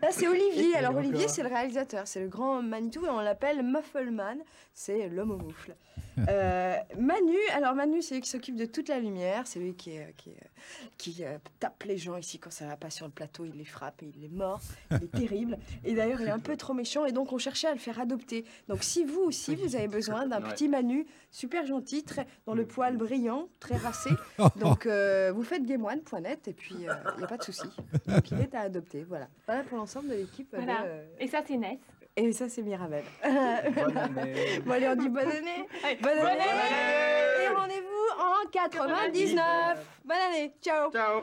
Là, 0.00 0.08
c'est 0.10 0.28
Olivier. 0.28 0.74
Alors, 0.76 0.94
Olivier, 0.96 1.28
c'est 1.28 1.42
le 1.42 1.48
réalisateur. 1.48 2.06
C'est 2.06 2.20
le 2.20 2.28
grand 2.28 2.62
Manitou 2.62 3.04
et 3.06 3.08
on 3.10 3.20
l'appelle 3.20 3.62
Muffleman. 3.62 4.38
C'est 4.74 5.08
l'homme 5.08 5.32
au 5.32 5.36
moufle. 5.38 5.74
Euh, 6.28 6.76
Manu, 6.98 7.38
alors 7.54 7.74
Manu, 7.74 8.02
c'est 8.02 8.14
lui 8.16 8.20
qui 8.20 8.28
s'occupe 8.28 8.54
de 8.54 8.66
toute 8.66 8.90
la 8.90 8.98
lumière. 9.00 9.46
C'est 9.46 9.58
lui 9.60 9.72
qui, 9.74 9.92
est- 9.92 10.12
qui, 10.18 10.28
est- 10.28 10.50
qui, 10.98 11.24
euh, 11.24 11.38
tape 11.58 11.84
les 11.84 11.96
gens 11.96 12.18
ici 12.18 12.38
quand 12.38 12.50
ça 12.50 12.66
va 12.66 12.76
pas 12.76 12.90
sur 12.90 13.06
le 13.06 13.12
plateau. 13.12 13.46
Il 13.46 13.56
les 13.56 13.64
frappe 13.64 14.02
et 14.02 14.12
il 14.14 14.20
les 14.20 14.28
mord. 14.28 14.60
Il 14.90 15.04
est 15.04 15.10
terrible. 15.26 15.56
Et 15.86 15.94
d'ailleurs, 15.94 16.20
il 16.20 16.26
est 16.28 16.30
un 16.32 16.38
peu 16.38 16.54
trop 16.58 16.74
méchant. 16.74 17.06
Et 17.06 17.12
donc, 17.12 17.32
on 17.32 17.38
cherchait 17.38 17.66
à 17.68 17.72
le 17.72 17.78
faire 17.78 17.98
adopter. 17.98 18.44
Donc, 18.68 18.82
si 18.84 19.04
vous 19.06 19.22
aussi, 19.22 19.54
vous 19.56 19.74
avez 19.74 19.88
besoin 19.88 20.26
d'un 20.26 20.42
petit 20.42 20.68
Manu 20.68 21.06
super 21.32 21.66
gentil, 21.66 22.04
très, 22.04 22.26
dans 22.46 22.54
le 22.54 22.64
poil 22.64 22.96
brillant, 22.96 23.48
très 23.58 23.76
racé, 23.76 24.10
donc 24.60 24.86
euh, 24.86 25.32
vous 25.34 25.42
faites 25.42 25.64
gameone.net 25.66 26.46
et 26.46 26.52
puis 26.52 26.74
il 26.76 26.78
n'y 26.82 26.88
a 26.88 27.26
pas 27.26 27.36
de 27.38 27.42
souci. 27.42 27.66
Donc, 28.06 28.30
il 28.30 28.38
est 28.40 28.54
à 28.54 28.60
adopter. 28.60 29.02
Voilà. 29.08 29.26
Voilà 29.46 29.64
pour 29.64 29.78
l'ensemble 29.78 30.08
de 30.10 30.14
l'équipe. 30.14 30.48
Voilà. 30.54 30.82
euh, 30.84 31.04
Et 31.18 31.26
ça 31.26 31.40
c'est 31.44 31.56
Ness. 31.56 31.78
et 32.16 32.30
ça, 32.32 32.48
c'est 32.48 32.62
Mirabel. 32.62 33.02
Bonne 33.24 33.96
année. 33.96 34.60
Bon, 34.64 34.72
allez, 34.72 34.88
on 34.88 34.94
dit 34.96 35.08
bonne 35.08 35.26
année. 35.28 35.66
Bonne 35.82 35.98
Bonne 36.02 36.26
année. 36.26 36.40
année. 36.42 37.44
Et 37.44 37.48
rendez-vous 37.48 38.20
en 38.20 38.48
99. 38.50 40.00
Bonne 40.04 40.16
année. 40.16 40.54
Ciao. 40.62 40.92
Ciao. 40.92 41.22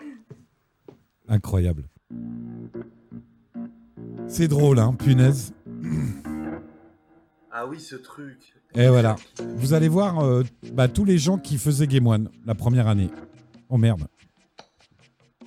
Incroyable. 1.27 1.83
C'est 4.27 4.47
drôle, 4.47 4.79
hein, 4.79 4.93
punaise. 4.93 5.53
Ah 7.51 7.65
oui, 7.67 7.79
ce 7.79 7.95
truc. 7.95 8.55
Et 8.75 8.87
voilà. 8.87 9.15
Vous 9.57 9.73
allez 9.73 9.87
voir 9.87 10.19
euh, 10.19 10.43
bah, 10.73 10.87
tous 10.87 11.05
les 11.05 11.17
gens 11.17 11.37
qui 11.37 11.57
faisaient 11.57 11.87
Game 11.87 12.07
One 12.07 12.29
la 12.45 12.55
première 12.55 12.87
année. 12.87 13.09
Oh 13.69 13.77
merde. 13.77 14.07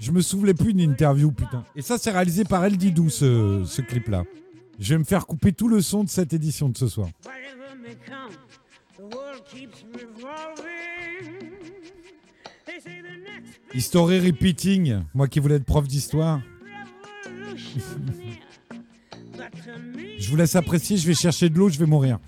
Je 0.01 0.11
me 0.11 0.21
souvenais 0.21 0.55
plus 0.55 0.75
d'une 0.75 0.91
interview, 0.91 1.31
putain. 1.31 1.65
Et 1.77 1.83
ça, 1.83 1.97
c'est 1.99 2.11
réalisé 2.11 2.45
par 2.45 2.65
El 2.65 2.77
Didou, 2.77 3.09
ce, 3.09 3.63
ce 3.65 3.83
clip-là. 3.83 4.25
Je 4.81 4.95
vais 4.95 4.99
me 4.99 5.05
faire 5.05 5.27
couper 5.27 5.53
tout 5.53 5.69
le 5.69 5.81
son 5.81 6.03
de 6.03 6.09
cette 6.09 6.33
édition 6.33 6.69
de 6.69 6.77
ce 6.77 6.89
soir. 6.89 7.09
History 13.75 14.19
repeating. 14.19 15.03
Moi 15.15 15.29
qui 15.29 15.39
voulais 15.39 15.57
être 15.57 15.65
prof 15.65 15.87
d'histoire. 15.87 16.41
Je 20.19 20.31
vous 20.31 20.37
laisse 20.37 20.55
apprécier, 20.55 20.97
je 20.97 21.07
vais 21.07 21.15
chercher 21.15 21.49
de 21.49 21.59
l'eau, 21.59 21.69
je 21.69 21.79
vais 21.79 21.87
mourir. 21.87 22.19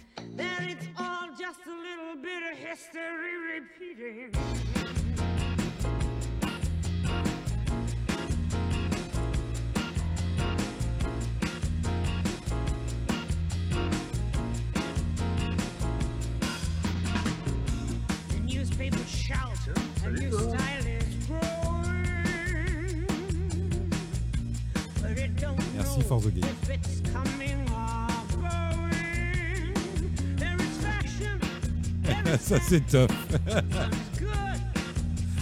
ça, 32.40 32.56
c'est 32.68 32.86
top. 32.86 33.10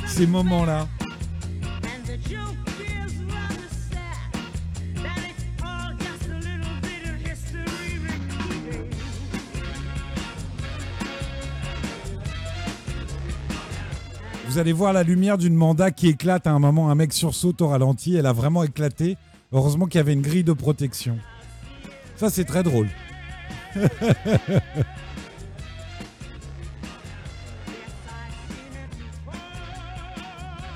Ces 0.06 0.26
moments-là. 0.26 0.86
Vous 14.46 14.58
allez 14.58 14.72
voir 14.72 14.92
la 14.92 15.02
lumière 15.02 15.38
d'une 15.38 15.54
Manda 15.54 15.90
qui 15.90 16.08
éclate 16.08 16.46
à 16.46 16.50
un 16.50 16.58
moment. 16.58 16.90
Un 16.90 16.94
mec 16.94 17.14
sursaute 17.14 17.62
au 17.62 17.68
ralenti. 17.68 18.16
Elle 18.16 18.26
a 18.26 18.34
vraiment 18.34 18.62
éclaté. 18.62 19.16
Heureusement 19.52 19.86
qu'il 19.86 19.98
y 19.98 20.00
avait 20.00 20.14
une 20.14 20.22
grille 20.22 20.44
de 20.44 20.54
protection. 20.54 21.18
Ça, 22.16 22.30
c'est 22.30 22.44
très 22.44 22.62
drôle. 22.62 22.88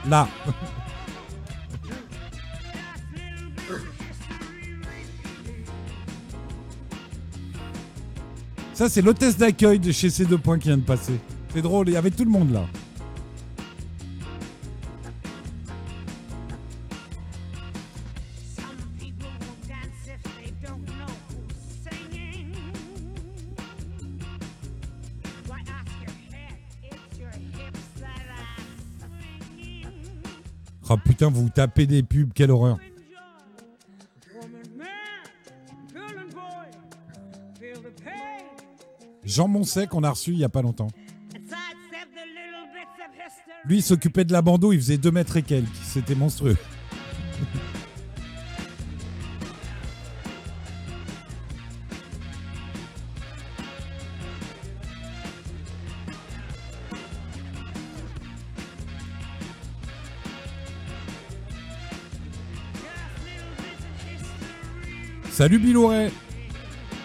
Là. 0.08 0.28
Ça, 8.74 8.88
c'est 8.90 9.00
l'hôtesse 9.00 9.38
d'accueil 9.38 9.78
de 9.78 9.90
chez 9.90 10.10
ces 10.10 10.26
deux 10.26 10.38
points 10.38 10.58
qui 10.58 10.68
vient 10.68 10.76
de 10.76 10.82
passer. 10.82 11.18
C'est 11.54 11.62
drôle, 11.62 11.88
il 11.88 11.94
y 11.94 11.96
avait 11.96 12.10
tout 12.10 12.24
le 12.24 12.30
monde 12.30 12.52
là. 12.52 12.66
Putain, 31.16 31.30
vous 31.30 31.48
tapez 31.48 31.86
des 31.86 32.02
pubs, 32.02 32.30
quelle 32.34 32.50
horreur. 32.50 32.76
Jean 39.24 39.48
Monsec, 39.48 39.88
qu'on 39.88 40.04
a 40.04 40.10
reçu 40.10 40.32
il 40.32 40.38
y 40.38 40.44
a 40.44 40.50
pas 40.50 40.60
longtemps. 40.60 40.88
Lui, 43.64 43.78
il 43.78 43.82
s'occupait 43.82 44.24
de 44.26 44.32
la 44.32 44.42
bandeau, 44.42 44.72
il 44.72 44.78
faisait 44.78 44.98
2 44.98 45.10
mètres 45.10 45.38
et 45.38 45.42
quelques. 45.42 45.74
C'était 45.82 46.14
monstrueux. 46.14 46.58
Salut 65.36 65.58
Bilouret 65.58 66.10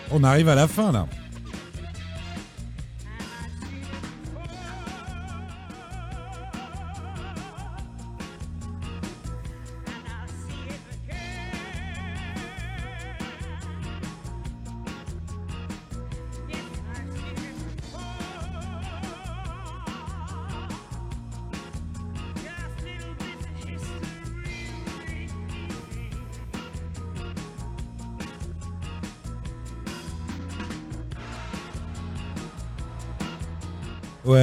On 0.09 0.23
arrive 0.23 0.47
à 0.47 0.55
la 0.55 0.65
fin 0.65 0.93
là. 0.93 1.05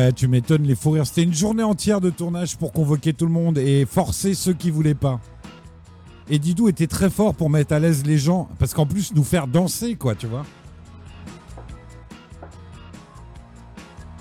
Ouais, 0.08 0.12
tu 0.14 0.26
m'étonnes, 0.26 0.62
les 0.62 0.74
fous 0.74 0.92
rires. 0.92 1.06
C'était 1.06 1.22
une 1.24 1.34
journée 1.34 1.62
entière 1.62 2.00
de 2.00 2.08
tournage 2.08 2.56
pour 2.56 2.72
convoquer 2.72 3.12
tout 3.12 3.26
le 3.26 3.30
monde 3.32 3.58
et 3.58 3.84
forcer 3.84 4.32
ceux 4.32 4.54
qui 4.54 4.70
voulaient 4.70 4.94
pas. 4.94 5.20
Et 6.30 6.38
Didou 6.38 6.66
était 6.70 6.86
très 6.86 7.10
fort 7.10 7.34
pour 7.34 7.50
mettre 7.50 7.74
à 7.74 7.78
l'aise 7.78 8.06
les 8.06 8.16
gens, 8.16 8.48
parce 8.58 8.72
qu'en 8.72 8.86
plus, 8.86 9.12
nous 9.14 9.22
faire 9.22 9.46
danser, 9.46 9.96
quoi, 9.96 10.14
tu 10.14 10.26
vois. 10.26 10.46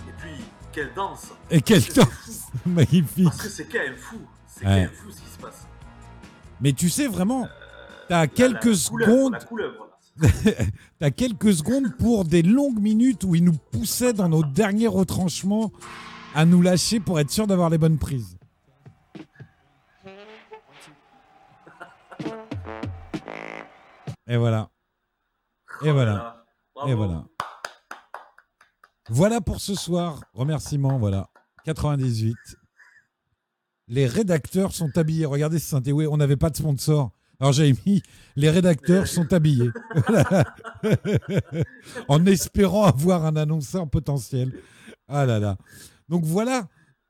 Et 0.10 0.12
puis, 0.20 0.32
quelle 0.74 0.92
danse 0.94 1.28
Et 1.50 1.62
quelle 1.62 1.84
danse 1.96 2.42
Magnifique. 2.66 3.24
Parce 3.24 3.44
que 3.44 3.50
c'est 3.50 3.66
quand 3.72 3.80
même 3.80 3.96
fou. 3.96 4.18
C'est 4.46 4.66
quand 4.66 4.70
même 4.72 4.90
fou 4.90 5.10
ce 5.10 5.22
qui 5.22 5.30
se 5.34 5.38
passe. 5.40 5.68
Mais 6.60 6.74
tu 6.74 6.90
sais 6.90 7.08
vraiment, 7.08 7.48
t'as 8.10 8.20
La- 8.22 8.28
quelques 8.28 8.66
la 8.66 8.76
secondes. 8.76 9.34
la 9.34 9.40
couleuvre. 9.40 9.87
T'as 11.00 11.12
quelques 11.12 11.54
secondes 11.54 11.96
pour 11.98 12.26
des 12.26 12.42
longues 12.42 12.80
minutes 12.80 13.24
où 13.24 13.36
il 13.36 13.44
nous 13.44 13.58
poussait 13.72 14.14
dans 14.14 14.30
nos 14.30 14.44
derniers 14.44 14.88
retranchements 14.88 15.72
à 16.34 16.46
nous 16.46 16.62
lâcher 16.62 17.00
pour 17.00 17.20
être 17.20 17.32
sûr 17.32 17.48
d'avoir 17.48 17.70
les 17.70 17.78
bonnes 17.78 17.98
prises. 17.98 18.38
Et 24.28 24.38
voilà. 24.38 24.70
Et 25.84 25.92
voilà. 25.92 26.46
Et 26.86 26.94
voilà. 26.94 27.26
Voilà 29.10 29.42
pour 29.42 29.62
ce 29.62 29.74
soir. 29.74 30.22
Remerciements, 30.34 31.00
voilà. 31.00 31.30
98. 31.64 32.36
Les 33.88 34.06
rédacteurs 34.06 34.74
sont 34.74 34.96
habillés. 34.98 35.26
Regardez 35.26 35.60
ce 35.60 35.70
synthé. 35.70 35.94
Oui, 35.94 36.08
on 36.08 36.18
n'avait 36.18 36.36
pas 36.36 36.50
de 36.50 36.58
sponsor. 36.58 37.12
Alors 37.40 37.54
j'avais 37.54 37.76
mis 37.86 38.02
les 38.36 38.50
rédacteurs 38.50 39.08
sont 39.08 39.32
habillés. 39.34 39.70
En 42.08 42.26
espérant 42.26 42.86
avoir 42.86 43.26
un 43.26 43.36
annonceur 43.36 43.90
potentiel. 43.90 44.54
Ah 45.08 45.26
là 45.26 45.40
là. 45.40 45.58
Donc 46.10 46.24
voilà. 46.24 46.68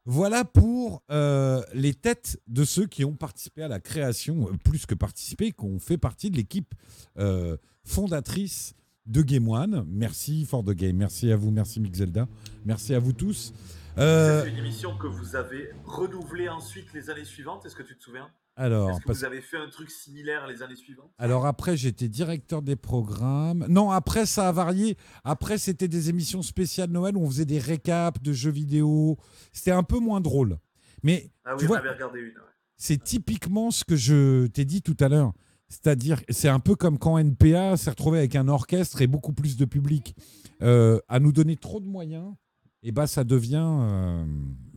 Voilà 0.09 0.45
pour 0.45 1.03
euh, 1.11 1.61
les 1.73 1.93
têtes 1.93 2.39
de 2.47 2.63
ceux 2.63 2.85
qui 2.85 3.03
ont 3.03 3.15
participé 3.15 3.63
à 3.63 3.67
la 3.67 3.81
création, 3.81 4.47
euh, 4.47 4.53
plus 4.63 4.85
que 4.85 4.95
participé, 4.95 5.51
qui 5.51 5.65
ont 5.65 5.79
fait 5.79 5.97
partie 5.97 6.31
de 6.31 6.37
l'équipe 6.37 6.73
euh, 7.19 7.57
fondatrice 7.83 8.73
de 9.05 9.21
Game 9.21 9.49
One. 9.49 9.85
Merci 9.85 10.45
For 10.45 10.63
Game, 10.63 10.95
merci 10.95 11.29
à 11.29 11.35
vous, 11.35 11.51
merci 11.51 11.81
Mixelda, 11.81 12.25
merci 12.63 12.93
à 12.93 12.99
vous 12.99 13.11
tous. 13.11 13.53
C'est 13.97 14.49
une 14.49 14.57
émission 14.57 14.97
que 14.97 15.07
vous 15.07 15.35
avez 15.35 15.71
renouvelée 15.83 16.47
ensuite 16.47 16.93
les 16.93 17.09
années 17.09 17.25
suivantes. 17.25 17.65
Est-ce 17.65 17.75
que 17.75 17.83
tu 17.83 17.97
te 17.97 18.03
souviens? 18.03 18.29
Alors, 18.59 18.89
Est-ce 18.89 18.99
que 19.01 19.05
parce- 19.05 19.19
vous 19.19 19.25
avez 19.25 19.41
fait 19.41 19.57
un 19.57 19.69
truc 19.69 19.91
similaire 19.91 20.47
les 20.47 20.63
années 20.63 20.75
suivantes? 20.75 21.11
Alors 21.19 21.45
après, 21.45 21.77
j'étais 21.77 22.07
directeur 22.09 22.63
des 22.63 22.75
programmes. 22.75 23.65
Non, 23.69 23.91
après, 23.91 24.25
ça 24.25 24.49
a 24.49 24.51
varié. 24.51 24.97
Après, 25.23 25.59
c'était 25.59 25.88
des 25.88 26.09
émissions 26.09 26.41
spéciales 26.41 26.89
Noël 26.89 27.15
où 27.15 27.21
on 27.21 27.27
faisait 27.29 27.45
des 27.45 27.59
récaps 27.59 28.19
de 28.23 28.34
jeux 28.34 28.49
vidéo. 28.51 29.17
C'était 29.53 29.71
un 29.71 29.84
peu 29.84 29.99
moins 29.99 30.21
drôle. 30.21 30.57
Mais 31.03 31.29
Ah 31.45 31.51
oui, 31.53 31.59
tu 31.59 31.65
vois, 31.67 31.79
regardé 31.79 32.19
une. 32.19 32.25
ouais. 32.29 32.34
c'est 32.77 33.01
typiquement 33.03 33.69
ce 33.69 33.84
que 33.85 33.95
je 33.95 34.47
t'ai 34.47 34.65
dit 34.65 34.81
tout 34.81 34.97
à 34.99 35.07
l'heure. 35.07 35.34
C'est-à-dire, 35.69 36.21
c'est 36.29 36.49
un 36.49 36.59
peu 36.59 36.75
comme 36.75 36.97
quand 36.97 37.17
NPA 37.19 37.77
s'est 37.77 37.91
retrouvé 37.91 38.17
avec 38.19 38.35
un 38.35 38.47
orchestre 38.47 39.01
et 39.03 39.07
beaucoup 39.07 39.34
plus 39.34 39.55
de 39.57 39.65
public. 39.65 40.15
Euh, 40.63 40.99
à 41.07 41.19
nous 41.19 41.31
donner 41.31 41.55
trop 41.57 41.79
de 41.79 41.85
moyens, 41.85 42.34
et 42.81 42.91
bah 42.91 43.05
ça 43.05 43.23
devient, 43.23 43.61
euh, 43.63 44.25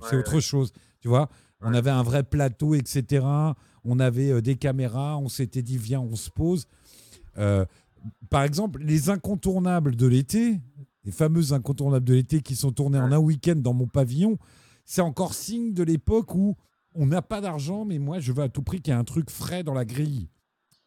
c'est 0.03 0.17
autre 0.19 0.35
ouais. 0.35 0.41
chose. 0.43 0.73
Tu 1.01 1.09
vois, 1.09 1.31
on 1.63 1.73
avait 1.73 1.89
un 1.91 2.03
vrai 2.03 2.23
plateau, 2.23 2.75
etc. 2.75 3.25
On 3.85 3.99
avait 3.99 4.31
euh, 4.31 4.41
des 4.41 4.57
caméras. 4.57 5.19
On 5.19 5.29
s'était 5.29 5.63
dit 5.63 5.79
viens, 5.79 6.01
on 6.01 6.17
se 6.17 6.31
pose. 6.31 6.67
Euh, 7.39 7.65
par 8.31 8.43
exemple, 8.43 8.83
les 8.83 9.11
incontournables 9.11 9.97
de 9.97 10.07
l'été, 10.07 10.61
les 11.05 11.13
fameux 11.13 11.53
incontournables 11.53 12.05
de 12.05 12.15
l'été 12.15 12.41
qui 12.41 12.57
sont 12.57 12.73
tournés 12.73 12.99
en 12.99 13.13
un 13.13 13.19
week-end 13.19 13.57
dans 13.57 13.75
mon 13.75 13.87
pavillon, 13.87 14.39
c'est 14.85 15.03
encore 15.03 15.35
signe 15.35 15.73
de 15.73 15.83
l'époque 15.83 16.35
où 16.35 16.57
on 16.95 17.07
n'a 17.07 17.23
pas 17.23 17.41
d'argent, 17.41 17.85
mais 17.85 17.99
moi, 17.99 18.19
je 18.21 18.33
veux 18.33 18.43
à 18.43 18.49
tout 18.49 18.63
prix 18.63 18.81
qu'il 18.81 18.93
y 18.93 18.97
ait 18.97 18.99
un 18.99 19.05
truc 19.05 19.31
frais 19.31 19.63
dans 19.63 19.75
la 19.75 19.85
grille 19.85 20.29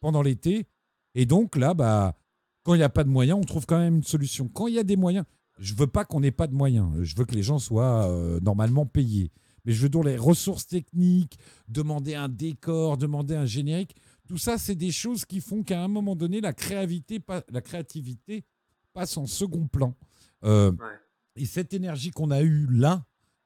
pendant 0.00 0.22
l'été. 0.22 0.66
Et 1.14 1.24
donc 1.24 1.56
là, 1.56 1.72
bah, 1.74 2.14
quand 2.62 2.74
il 2.74 2.78
n'y 2.78 2.84
a 2.84 2.90
pas 2.90 3.04
de 3.04 3.08
moyens, 3.08 3.38
on 3.40 3.44
trouve 3.44 3.66
quand 3.66 3.78
même 3.78 3.96
une 3.96 4.02
solution. 4.02 4.48
Quand 4.48 4.66
il 4.66 4.74
y 4.74 4.78
a 4.78 4.82
des 4.84 4.96
moyens, 4.96 5.24
je 5.58 5.74
veux 5.74 5.86
pas 5.86 6.04
qu'on 6.04 6.20
n'ait 6.20 6.30
pas 6.30 6.46
de 6.46 6.54
moyens. 6.54 6.90
Je 7.02 7.16
veux 7.16 7.24
que 7.24 7.34
les 7.34 7.42
gens 7.42 7.58
soient 7.58 8.08
euh, 8.10 8.40
normalement 8.40 8.86
payés. 8.86 9.30
Mais 9.64 9.72
je 9.72 9.82
veux 9.82 9.88
donc 9.88 10.04
les 10.04 10.16
ressources 10.16 10.66
techniques, 10.66 11.38
demander 11.68 12.14
un 12.14 12.28
décor, 12.28 12.98
demander 12.98 13.34
un 13.34 13.46
générique. 13.46 13.96
Tout 14.28 14.38
ça, 14.38 14.58
c'est 14.58 14.74
des 14.74 14.92
choses 14.92 15.24
qui 15.24 15.40
font 15.40 15.62
qu'à 15.62 15.82
un 15.82 15.88
moment 15.88 16.16
donné, 16.16 16.40
la 16.40 16.52
créativité, 16.52 17.20
la 17.50 17.60
créativité 17.60 18.44
passe 18.92 19.16
en 19.16 19.26
second 19.26 19.66
plan. 19.66 19.94
Euh, 20.44 20.72
Et 21.36 21.46
cette 21.46 21.74
énergie 21.74 22.10
qu'on 22.10 22.30
a 22.30 22.42
eue 22.42 22.66
là, 22.70 23.04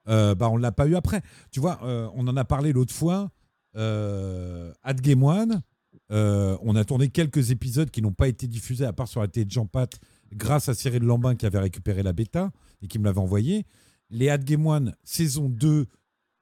euh, 0.09 0.35
bah, 0.35 0.49
on 0.51 0.57
ne 0.57 0.63
l'a 0.63 0.73
pas 0.73 0.87
eu 0.87 0.95
après. 0.95 1.23
Tu 1.51 1.61
vois, 1.61 1.81
euh, 1.83 2.09
on 2.15 2.27
en 2.29 2.37
a 2.37 2.45
parlé 2.45 2.73
l'autre 2.73 2.95
fois. 2.95 3.31
At 3.75 4.95
Game 4.95 5.23
One, 5.23 5.63
on 6.11 6.77
a 6.77 6.85
tourné 6.85 7.09
quelques 7.11 7.51
épisodes 7.53 7.91
qui 7.91 8.03
n'ont 8.03 8.13
pas 8.13 8.27
été 8.27 8.49
diffusés, 8.49 8.85
à 8.85 8.93
part 8.93 9.07
sur 9.07 9.21
la 9.21 9.29
télé 9.29 9.45
de 9.45 9.51
Jean 9.53 9.67
Pat, 9.67 10.01
grâce 10.33 10.69
à 10.69 10.75
Cyril 10.75 11.05
Lambin 11.05 11.37
qui 11.37 11.47
avait 11.47 11.61
récupéré 11.61 12.03
la 12.03 12.13
bêta 12.13 12.51
et 12.83 12.89
qui 12.89 12.99
me 12.99 13.05
l'avait 13.05 13.21
envoyé. 13.21 13.67
Les 14.11 14.31
At 14.31 14.39
Game 14.39 14.67
One, 14.67 14.95
saison 15.05 15.49
2, 15.49 15.87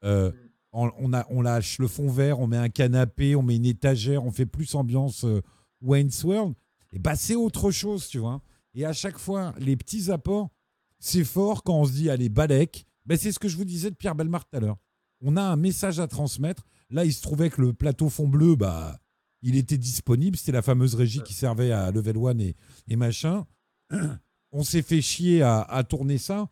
euh, 0.06 0.30
on, 0.72 1.42
lâche 1.42 1.78
le 1.78 1.88
fond 1.88 2.08
vert, 2.08 2.40
on 2.40 2.46
met 2.46 2.56
un 2.56 2.68
canapé, 2.68 3.34
on 3.34 3.42
met 3.42 3.56
une 3.56 3.66
étagère, 3.66 4.24
on 4.24 4.30
fait 4.30 4.46
plus 4.46 4.74
ambiance 4.74 5.24
euh, 5.24 5.42
Wayne's 5.80 6.22
World. 6.24 6.54
Et 6.92 6.98
bah, 6.98 7.16
c'est 7.16 7.34
autre 7.34 7.70
chose, 7.70 8.08
tu 8.08 8.18
vois. 8.18 8.42
Et 8.74 8.84
à 8.84 8.92
chaque 8.92 9.18
fois, 9.18 9.54
les 9.58 9.76
petits 9.76 10.10
apports, 10.10 10.50
c'est 10.98 11.24
fort 11.24 11.62
quand 11.62 11.80
on 11.80 11.84
se 11.84 11.92
dit, 11.92 12.10
allez, 12.10 12.28
Balek. 12.28 12.86
Ben, 13.06 13.16
c'est 13.16 13.32
ce 13.32 13.38
que 13.38 13.48
je 13.48 13.56
vous 13.56 13.64
disais 13.64 13.90
de 13.90 13.96
Pierre 13.96 14.14
Belmar 14.14 14.44
tout 14.44 14.56
à 14.56 14.60
l'heure. 14.60 14.76
On 15.20 15.36
a 15.36 15.42
un 15.42 15.56
message 15.56 15.98
à 15.98 16.06
transmettre. 16.06 16.64
Là, 16.90 17.04
il 17.04 17.12
se 17.12 17.22
trouvait 17.22 17.50
que 17.50 17.62
le 17.62 17.72
plateau 17.72 18.08
fond 18.08 18.28
bleu, 18.28 18.56
bah, 18.56 18.98
il 19.42 19.56
était 19.56 19.78
disponible. 19.78 20.36
C'était 20.36 20.52
la 20.52 20.62
fameuse 20.62 20.94
régie 20.94 21.22
qui 21.22 21.34
servait 21.34 21.72
à 21.72 21.90
Level 21.90 22.16
One 22.16 22.40
et, 22.40 22.56
et 22.88 22.96
machin. 22.96 23.46
On 24.52 24.62
s'est 24.62 24.82
fait 24.82 25.00
chier 25.00 25.42
à, 25.42 25.62
à 25.62 25.84
tourner 25.84 26.18
ça. 26.18 26.48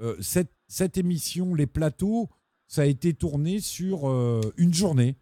Euh, 0.00 0.16
cette, 0.20 0.52
cette 0.68 0.96
émission, 0.96 1.54
les 1.54 1.66
plateaux, 1.66 2.28
ça 2.68 2.82
a 2.82 2.84
été 2.84 3.14
tourné 3.14 3.60
sur 3.60 4.08
euh, 4.08 4.40
une 4.56 4.72
journée. 4.72 5.16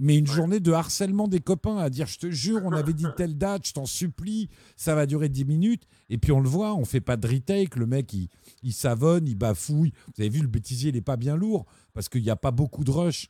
Mais 0.00 0.16
une 0.16 0.28
journée 0.28 0.60
de 0.60 0.70
harcèlement 0.70 1.26
des 1.26 1.40
copains 1.40 1.76
à 1.76 1.90
dire 1.90 2.06
je 2.06 2.18
te 2.20 2.30
jure, 2.30 2.60
on 2.64 2.70
avait 2.70 2.92
dit 2.92 3.06
telle 3.16 3.36
date, 3.36 3.66
je 3.66 3.72
t'en 3.72 3.84
supplie, 3.84 4.48
ça 4.76 4.94
va 4.94 5.06
durer 5.06 5.28
10 5.28 5.44
minutes. 5.44 5.88
Et 6.08 6.18
puis 6.18 6.30
on 6.30 6.38
le 6.38 6.48
voit, 6.48 6.74
on 6.76 6.84
fait 6.84 7.00
pas 7.00 7.16
de 7.16 7.26
retake, 7.26 7.74
le 7.74 7.86
mec 7.86 8.12
il, 8.12 8.28
il 8.62 8.72
savonne, 8.72 9.26
il 9.26 9.34
bafouille. 9.34 9.92
Vous 10.06 10.22
avez 10.22 10.28
vu, 10.28 10.40
le 10.40 10.46
bêtisier 10.46 10.90
il 10.90 10.94
n'est 10.94 11.00
pas 11.00 11.16
bien 11.16 11.34
lourd 11.34 11.66
parce 11.94 12.08
qu'il 12.08 12.22
n'y 12.22 12.30
a 12.30 12.36
pas 12.36 12.52
beaucoup 12.52 12.84
de 12.84 12.92
rush. 12.92 13.28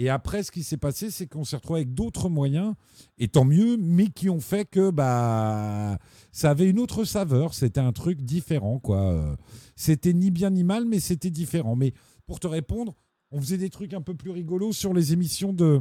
Et 0.00 0.10
après, 0.10 0.44
ce 0.44 0.52
qui 0.52 0.62
s'est 0.62 0.76
passé, 0.76 1.10
c'est 1.10 1.26
qu'on 1.26 1.42
s'est 1.42 1.56
retrouvé 1.56 1.80
avec 1.80 1.92
d'autres 1.92 2.28
moyens, 2.28 2.74
et 3.18 3.26
tant 3.26 3.44
mieux, 3.44 3.76
mais 3.76 4.06
qui 4.06 4.30
ont 4.30 4.40
fait 4.40 4.64
que 4.64 4.90
bah 4.90 5.98
ça 6.30 6.50
avait 6.50 6.68
une 6.70 6.78
autre 6.78 7.02
saveur. 7.02 7.52
C'était 7.52 7.80
un 7.80 7.90
truc 7.92 8.22
différent, 8.22 8.78
quoi. 8.78 9.12
Euh, 9.12 9.34
C'était 9.74 10.12
ni 10.12 10.30
bien 10.30 10.50
ni 10.50 10.62
mal, 10.62 10.84
mais 10.84 11.00
c'était 11.00 11.30
différent. 11.30 11.74
Mais 11.74 11.94
pour 12.28 12.38
te 12.38 12.46
répondre, 12.46 12.94
on 13.32 13.40
faisait 13.40 13.58
des 13.58 13.70
trucs 13.70 13.94
un 13.94 14.02
peu 14.02 14.14
plus 14.14 14.30
rigolos 14.30 14.72
sur 14.72 14.92
les 14.92 15.12
émissions 15.12 15.52
de, 15.52 15.80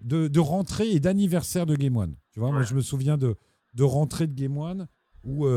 de, 0.00 0.28
de 0.28 0.40
rentrée 0.40 0.90
et 0.90 1.00
d'anniversaire 1.00 1.64
de 1.64 1.76
Game 1.76 1.96
One. 1.96 2.16
Tu 2.32 2.40
vois, 2.40 2.50
moi, 2.50 2.62
je 2.62 2.74
me 2.74 2.82
souviens 2.82 3.16
de, 3.16 3.36
de 3.72 3.84
rentrée 3.84 4.26
de 4.26 4.34
Game 4.34 4.58
One 4.58 4.88
où, 5.24 5.46
euh, 5.46 5.50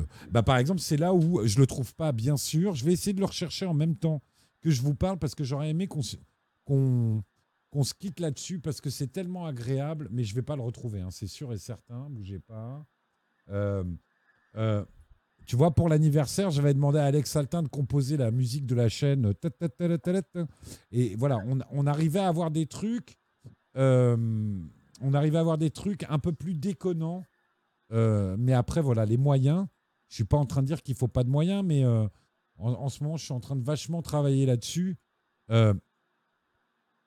euh, 0.00 0.04
bah, 0.30 0.42
par 0.42 0.56
exemple, 0.56 0.80
c'est 0.80 0.96
là 0.96 1.14
où 1.14 1.46
je 1.46 1.58
le 1.58 1.66
trouve 1.66 1.94
pas, 1.94 2.12
bien 2.12 2.36
sûr. 2.36 2.74
Je 2.74 2.84
vais 2.84 2.92
essayer 2.92 3.12
de 3.12 3.20
le 3.20 3.26
rechercher 3.26 3.66
en 3.66 3.74
même 3.74 3.94
temps 3.94 4.22
que 4.62 4.70
je 4.70 4.82
vous 4.82 4.94
parle 4.94 5.18
parce 5.18 5.34
que 5.34 5.44
j'aurais 5.44 5.68
aimé 5.68 5.86
qu'on 5.86 6.02
se, 6.02 6.16
qu'on, 6.64 7.22
qu'on 7.70 7.84
se 7.84 7.92
quitte 7.92 8.20
là-dessus 8.20 8.58
parce 8.58 8.80
que 8.80 8.88
c'est 8.88 9.08
tellement 9.08 9.46
agréable, 9.46 10.08
mais 10.10 10.24
je 10.24 10.34
vais 10.34 10.42
pas 10.42 10.56
le 10.56 10.62
retrouver, 10.62 11.02
hein, 11.02 11.10
c'est 11.10 11.26
sûr 11.26 11.52
et 11.52 11.58
certain. 11.58 12.08
Bougez 12.08 12.38
pas. 12.38 12.86
Euh, 13.50 13.84
euh, 14.56 14.84
tu 15.46 15.56
vois, 15.56 15.74
pour 15.74 15.88
l'anniversaire, 15.88 16.50
j'avais 16.50 16.74
demandé 16.74 16.98
à 16.98 17.04
Alex 17.04 17.30
Saltin 17.30 17.62
de 17.62 17.68
composer 17.68 18.16
la 18.16 18.30
musique 18.30 18.66
de 18.66 18.74
la 18.74 18.88
chaîne. 18.88 19.32
euh. 20.36 20.46
Et 20.92 21.16
voilà, 21.16 21.38
on, 21.46 21.58
on 21.70 21.86
arrivait 21.86 22.20
à 22.20 22.28
avoir 22.28 22.50
des 22.50 22.66
trucs. 22.66 23.18
euh, 23.76 24.16
on 25.00 25.12
arrivait 25.14 25.38
à 25.38 25.40
avoir 25.40 25.58
des 25.58 25.70
trucs 25.70 26.04
un 26.08 26.18
peu 26.18 26.32
plus 26.32 26.54
déconnants. 26.54 27.24
Euh, 27.92 28.36
mais 28.38 28.52
après, 28.54 28.80
voilà, 28.80 29.04
les 29.04 29.16
moyens. 29.18 29.66
Je 30.08 30.14
suis 30.16 30.24
pas 30.24 30.36
en 30.36 30.46
train 30.46 30.62
de 30.62 30.66
dire 30.66 30.82
qu'il 30.82 30.94
faut 30.94 31.08
pas 31.08 31.24
de 31.24 31.30
moyens, 31.30 31.64
mais 31.64 31.84
euh, 31.84 32.06
en, 32.58 32.72
en 32.72 32.88
ce 32.88 33.02
moment, 33.02 33.16
je 33.16 33.24
suis 33.24 33.32
en 33.34 33.40
train 33.40 33.56
de 33.56 33.64
vachement 33.64 34.00
travailler 34.02 34.46
là-dessus. 34.46 34.96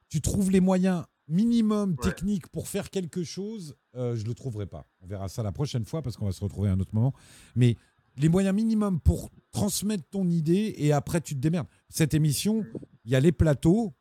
Tu 0.10 0.22
trouves 0.22 0.52
les 0.52 0.60
moyens 0.62 1.04
minimum 1.28 1.96
techniques 1.98 2.48
pour 2.48 2.68
faire 2.70 2.90
quelque 2.90 3.24
chose, 3.24 3.76
euh, 3.96 4.16
je 4.16 4.24
ne 4.24 4.30
le 4.30 4.34
trouverai 4.34 4.66
pas. 4.66 4.88
On 5.02 5.08
verra 5.08 5.28
ça 5.28 5.44
la 5.44 5.52
prochaine 5.52 5.84
fois 5.84 6.02
parce 6.02 6.16
qu'on 6.16 6.26
va 6.26 6.32
se 6.32 6.42
retrouver 6.42 6.70
à 6.70 6.72
un 6.74 6.80
autre 6.80 6.96
moment. 6.96 7.14
Mais 7.56 7.76
les 8.18 8.30
moyens 8.30 8.56
minimums 8.56 9.00
pour 9.00 9.30
transmettre 9.52 10.04
ton 10.10 10.30
idée 10.30 10.76
et 10.78 10.92
après 10.92 11.22
tu 11.22 11.36
te 11.36 11.40
démerdes. 11.40 11.68
Cette 11.90 12.14
émission, 12.14 12.66
il 13.06 13.12
y 13.12 13.16
a 13.16 13.20
les 13.20 13.32
plateaux 13.32 13.94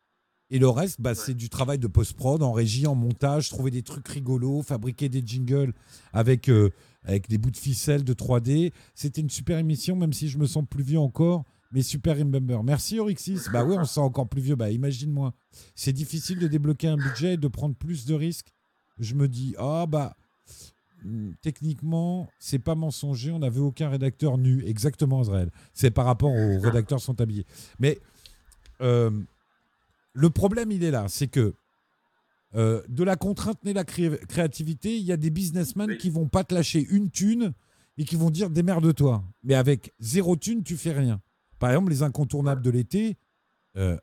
et 0.49 0.59
le 0.59 0.69
reste, 0.69 1.01
bah, 1.01 1.15
c'est 1.15 1.35
du 1.35 1.49
travail 1.49 1.79
de 1.79 1.89
post-prod, 1.89 2.43
en 2.43 2.53
régie, 2.53 2.87
en 2.87 2.95
montage, 2.95 3.49
trouver 3.49 3.73
des 3.73 3.83
trucs 3.83 4.07
rigolos, 4.07 4.63
fabriquer 4.63 5.09
des 5.09 5.23
jingles 5.25 5.73
avec, 6.13 6.49
euh, 6.49 6.71
avec 7.03 7.29
des 7.29 7.37
bouts 7.37 7.51
de 7.51 7.57
ficelle 7.57 8.05
de 8.05 8.15
3D. 8.15 8.73
C'était 8.95 9.21
une 9.21 9.31
super 9.31 9.59
émission, 9.59 9.97
même 9.97 10.13
si 10.13 10.29
je 10.29 10.39
me 10.39 10.47
sens 10.47 10.65
plus 10.69 10.85
vieux 10.85 11.01
encore. 11.01 11.45
Mais 11.73 11.83
super 11.83 12.17
remember. 12.17 12.63
Merci 12.63 13.01
Orixis. 13.01 13.41
Bah 13.53 13.65
oui, 13.65 13.75
on 13.77 13.85
se 13.85 13.95
sent 13.95 14.01
encore 14.01 14.29
plus 14.29 14.41
vieux. 14.41 14.55
Bah 14.55 14.71
imagine-moi. 14.71 15.35
C'est 15.75 15.93
difficile 15.93 16.39
de 16.39 16.47
débloquer 16.47 16.87
un 16.87 16.97
budget 16.97 17.35
et 17.35 17.37
de 17.37 17.49
prendre 17.49 17.75
plus 17.75 18.07
de 18.07 18.15
risques. 18.15 18.53
Je 18.99 19.15
me 19.15 19.27
dis, 19.27 19.55
ah 19.59 19.87
bah, 19.87 20.17
hmm, 20.17 20.26
techniquement, 21.43 22.29
c'est 22.39 22.59
pas 22.59 22.75
mensonger. 22.75 23.31
On 23.33 23.39
n'avait 23.39 23.61
aucun 23.61 23.89
rédacteur 23.89 24.39
nu. 24.39 24.65
Exactement, 24.67 25.23
Israël. 25.23 25.51
C'est 25.73 25.91
par 25.91 26.05
rapport 26.07 26.31
aux 26.33 26.61
rédacteurs 26.61 27.01
sont 27.01 27.21
habillés. 27.21 27.47
Mais 27.79 27.99
euh, 28.81 29.11
le 30.13 30.31
problème, 30.31 30.71
il 30.73 30.83
est 30.85 30.91
là. 30.91 31.07
C'est 31.09 31.29
que 31.29 31.55
euh, 32.55 32.83
de 32.89 33.05
la 33.05 33.17
contrainte 33.17 33.63
naît 33.65 33.73
la 33.73 33.85
cré- 33.85 34.19
créativité. 34.29 34.97
Il 34.97 35.05
y 35.05 35.13
a 35.13 35.17
des 35.17 35.31
businessmen 35.31 35.97
qui 35.99 36.11
vont 36.11 36.29
pas 36.29 36.45
te 36.45 36.55
lâcher 36.55 36.87
une 36.91 37.11
thune 37.11 37.53
et 37.99 38.05
qui 38.05 38.17
vont 38.17 38.31
dire 38.31 38.51
démerde-toi. 38.51 39.23
Mais 39.45 39.55
avec 39.55 39.93
zéro 40.01 40.37
thune, 40.37 40.63
tu 40.63 40.77
fais 40.77 40.93
rien. 40.93 41.21
Par 41.59 41.71
exemple, 41.71 41.91
les 41.91 42.03
incontournables 42.03 42.63
de 42.63 42.71
l'été, 42.71 43.17
euh, 43.77 43.97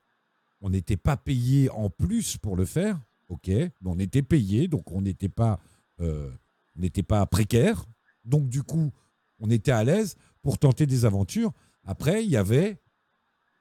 on 0.62 0.70
n'était 0.70 0.98
pas 0.98 1.18
payé 1.18 1.70
en 1.70 1.90
plus 1.90 2.38
pour 2.38 2.56
le 2.56 2.66
faire. 2.66 3.00
Ok, 3.30 3.48
mais 3.48 3.72
on 3.86 3.98
était 4.00 4.22
payé, 4.22 4.68
donc 4.68 4.92
on 4.92 5.02
n'était 5.02 5.30
pas, 5.30 5.60
euh, 6.02 6.30
n'était 6.76 7.04
pas 7.04 7.26
précaire. 7.26 7.86
Donc 8.26 8.50
du 8.50 8.64
coup, 8.64 8.92
on 9.40 9.50
était 9.50 9.72
à 9.72 9.84
l'aise 9.84 10.16
pour 10.42 10.58
tenter 10.58 10.86
des 10.86 11.06
aventures. 11.06 11.52
Après, 11.86 12.24
il 12.24 12.30
y 12.30 12.38
avait 12.38 12.80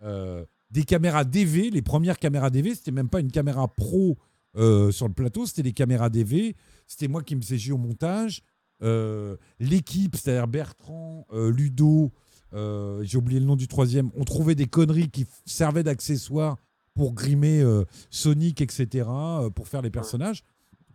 euh, 0.02 0.44
des 0.70 0.84
caméras 0.84 1.24
DV. 1.24 1.70
Les 1.70 1.82
premières 1.82 2.18
caméras 2.18 2.51
DV, 2.51 2.74
c'était 2.74 2.93
même 2.93 3.09
pas 3.09 3.20
une 3.20 3.30
caméra 3.30 3.68
pro 3.68 4.18
euh, 4.56 4.90
sur 4.90 5.09
le 5.09 5.14
plateau, 5.14 5.47
c'était 5.47 5.62
des 5.62 5.72
caméras 5.72 6.10
DV. 6.10 6.56
C'était 6.86 7.09
moi 7.09 7.22
qui 7.22 7.36
me 7.36 7.43
faisais 7.43 7.72
au 7.72 7.78
montage. 7.78 8.43
Euh, 8.82 9.36
L'équipe, 9.59 10.16
c'est-à-dire 10.16 10.48
Bertrand, 10.48 11.26
Ludo, 11.32 12.12
j'ai 12.52 13.16
oublié 13.16 13.40
le 13.40 13.47
nom 13.47 13.56
du 13.56 13.68
troisième, 13.68 14.10
on 14.14 14.24
trouvait 14.24 14.55
des 14.55 14.66
conneries 14.66 15.10
qui 15.10 15.26
servaient 15.47 15.84
d'accessoires 15.84 16.59
pour 16.94 17.14
grimer 17.14 17.64
Sonic, 18.10 18.60
etc., 18.60 19.09
pour 19.55 19.68
faire 19.68 19.82
les 19.82 19.90
personnages. 19.90 20.43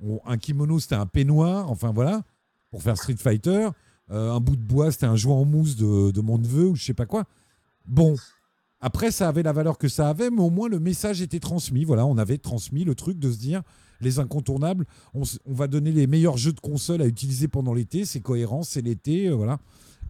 On- 0.02 0.20
un 0.26 0.38
kimono, 0.38 0.80
c'était 0.80 0.96
un 0.96 1.06
peignoir, 1.06 1.72
enfin 1.72 1.92
voilà, 1.92 2.24
pour 2.72 2.84
faire 2.84 2.98
Street 2.98 3.16
Fighter. 3.18 3.70
Euh, 4.10 4.32
un 4.32 4.40
bout 4.40 4.56
de 4.56 4.64
bois, 4.64 4.92
c'était 4.92 5.06
un 5.06 5.16
jouet 5.16 5.34
en 5.34 5.46
mousse 5.46 5.76
de, 5.76 6.12
de 6.12 6.22
mon 6.22 6.38
neveu 6.38 6.68
ou 6.68 6.76
je 6.76 6.84
sais 6.84 6.94
pas 6.94 7.06
quoi. 7.06 7.26
Bon, 7.86 8.16
après, 8.80 9.12
ça 9.12 9.28
avait 9.28 9.44
la 9.44 9.54
valeur 9.54 9.78
que 9.78 9.88
ça 9.88 10.10
avait, 10.10 10.30
mais 10.30 10.42
au 10.42 10.50
moins 10.50 10.70
le 10.70 10.80
message 10.80 11.22
était 11.22 11.40
transmis. 11.40 11.84
Voilà, 11.84 12.06
on 12.06 12.18
avait 12.18 12.38
transmis 12.38 12.84
le 12.84 12.96
truc 12.96 13.20
de 13.20 13.32
se 13.32 13.38
dire 13.38 13.64
les 14.00 14.20
incontournables, 14.20 14.86
on, 15.16 15.24
va 15.48 15.68
donner 15.68 15.92
les 15.92 16.06
meilleurs 16.06 16.38
jeux 16.38 16.54
de 16.54 16.60
console 16.60 17.02
à 17.02 17.08
utiliser 17.08 17.48
pendant 17.48 17.74
l'été, 17.74 18.06
c'est 18.06 18.20
cohérent, 18.20 18.62
c'est 18.62 18.84
l'été, 18.84 19.28
euh, 19.28 19.34
voilà. 19.34 19.58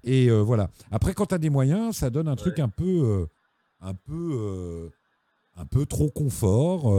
Et 0.03 0.29
euh, 0.29 0.41
voilà. 0.41 0.69
Après, 0.91 1.13
quand 1.13 1.27
tu 1.27 1.35
as 1.35 1.37
des 1.37 1.49
moyens, 1.49 1.95
ça 1.95 2.09
donne 2.09 2.27
un 2.27 2.35
truc 2.35 2.59
un 2.59 2.67
peu, 2.67 3.27
un 3.79 3.93
peu, 3.93 4.89
un 5.55 5.65
peu 5.65 5.85
trop 5.85 6.09
confort. 6.09 6.93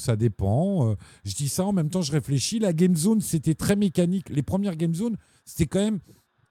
Ça 0.00 0.16
dépend. 0.16 0.90
Euh, 0.90 0.94
je 1.24 1.34
dis 1.34 1.48
ça 1.48 1.64
en 1.64 1.72
même 1.72 1.90
temps, 1.90 2.02
je 2.02 2.12
réfléchis. 2.12 2.58
La 2.58 2.72
Game 2.72 2.96
Zone, 2.96 3.20
c'était 3.20 3.54
très 3.54 3.76
mécanique. 3.76 4.28
Les 4.30 4.42
premières 4.42 4.76
Game 4.76 4.94
Zone, 4.94 5.16
c'était 5.44 5.66
quand 5.66 5.80
même 5.80 6.00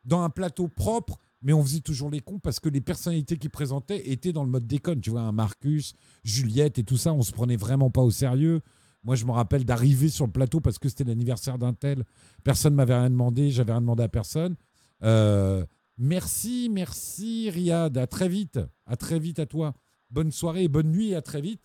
dans 0.06 0.22
un 0.22 0.30
plateau 0.30 0.68
propre, 0.68 1.18
mais 1.42 1.54
on 1.54 1.64
faisait 1.64 1.82
toujours 1.82 2.10
les 2.10 2.20
cons 2.20 2.40
parce 2.40 2.60
que 2.60 2.70
les 2.70 2.82
personnalités 2.82 3.38
qui 3.38 3.50
présentaient 3.50 4.10
étaient 4.10 4.34
dans 4.34 4.44
le 4.44 4.50
mode 4.50 4.68
déconne. 4.68 5.02
Tu 5.02 5.10
vois, 5.10 5.32
Marcus, 5.32 5.94
Juliette 6.24 6.80
et 6.80 6.84
tout 6.84 6.98
ça, 6.98 7.14
on 7.14 7.22
se 7.22 7.32
prenait 7.32 7.58
vraiment 7.58 7.90
pas 7.90 8.02
au 8.02 8.12
sérieux. 8.12 8.62
Moi, 9.04 9.16
je 9.16 9.26
me 9.26 9.32
rappelle 9.32 9.66
d'arriver 9.66 10.10
sur 10.10 10.26
le 10.26 10.32
plateau 10.32 10.60
parce 10.60 10.78
que 10.78 10.90
c'était 10.90 11.06
l'anniversaire 11.06 11.58
d'un 11.58 11.74
tel. 11.74 12.04
Personne 12.44 12.76
m'avait 12.76 12.96
rien 12.96 13.10
demandé, 13.10 13.50
j'avais 13.52 13.72
rien 13.72 13.82
demandé 13.82 14.04
à 14.04 14.10
personne. 14.10 14.56
Euh, 15.04 15.66
merci, 15.98 16.70
merci 16.72 17.50
Riyad. 17.50 17.98
À 17.98 18.08
très 18.08 18.28
vite. 18.28 18.60
À 18.86 18.98
très 18.98 19.20
vite 19.20 19.40
à 19.40 19.46
toi. 19.46 19.74
Bonne 20.10 20.32
soirée 20.32 20.68
bonne 20.68 20.92
nuit 20.92 21.10
et 21.10 21.16
à 21.16 21.22
très 21.22 21.40
vite. 21.40 21.62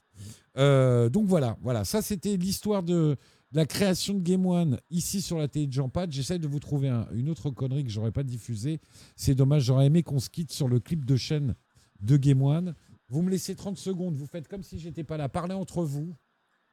Euh, 0.56 1.08
donc 1.08 1.26
voilà, 1.26 1.56
voilà. 1.62 1.84
Ça, 1.84 2.02
c'était 2.02 2.36
l'histoire 2.36 2.82
de, 2.82 3.16
de 3.52 3.56
la 3.56 3.66
création 3.66 4.14
de 4.14 4.20
Game 4.22 4.46
One 4.46 4.80
ici 4.90 5.20
sur 5.20 5.38
la 5.38 5.48
télé 5.48 5.66
de 5.66 5.72
Jean 5.72 5.88
Pat. 5.88 6.10
J'essaie 6.10 6.38
de 6.38 6.46
vous 6.46 6.60
trouver 6.60 6.88
un- 6.88 7.08
une 7.12 7.28
autre 7.28 7.50
connerie 7.50 7.84
que 7.84 7.90
j'aurais 7.90 8.12
pas 8.12 8.22
diffusée. 8.22 8.80
C'est 9.16 9.34
dommage, 9.34 9.64
j'aurais 9.64 9.86
aimé 9.86 10.02
qu'on 10.02 10.20
se 10.20 10.30
quitte 10.30 10.52
sur 10.52 10.68
le 10.68 10.80
clip 10.80 11.04
de 11.04 11.16
chaîne 11.16 11.54
de 12.00 12.16
Game 12.16 12.42
One. 12.42 12.74
Vous 13.08 13.22
me 13.22 13.30
laissez 13.30 13.54
30 13.54 13.76
secondes, 13.76 14.16
vous 14.16 14.26
faites 14.26 14.48
comme 14.48 14.62
si 14.62 14.78
j'étais 14.78 15.04
pas 15.04 15.16
là. 15.16 15.28
Parlez 15.28 15.54
entre 15.54 15.82
vous. 15.82 16.14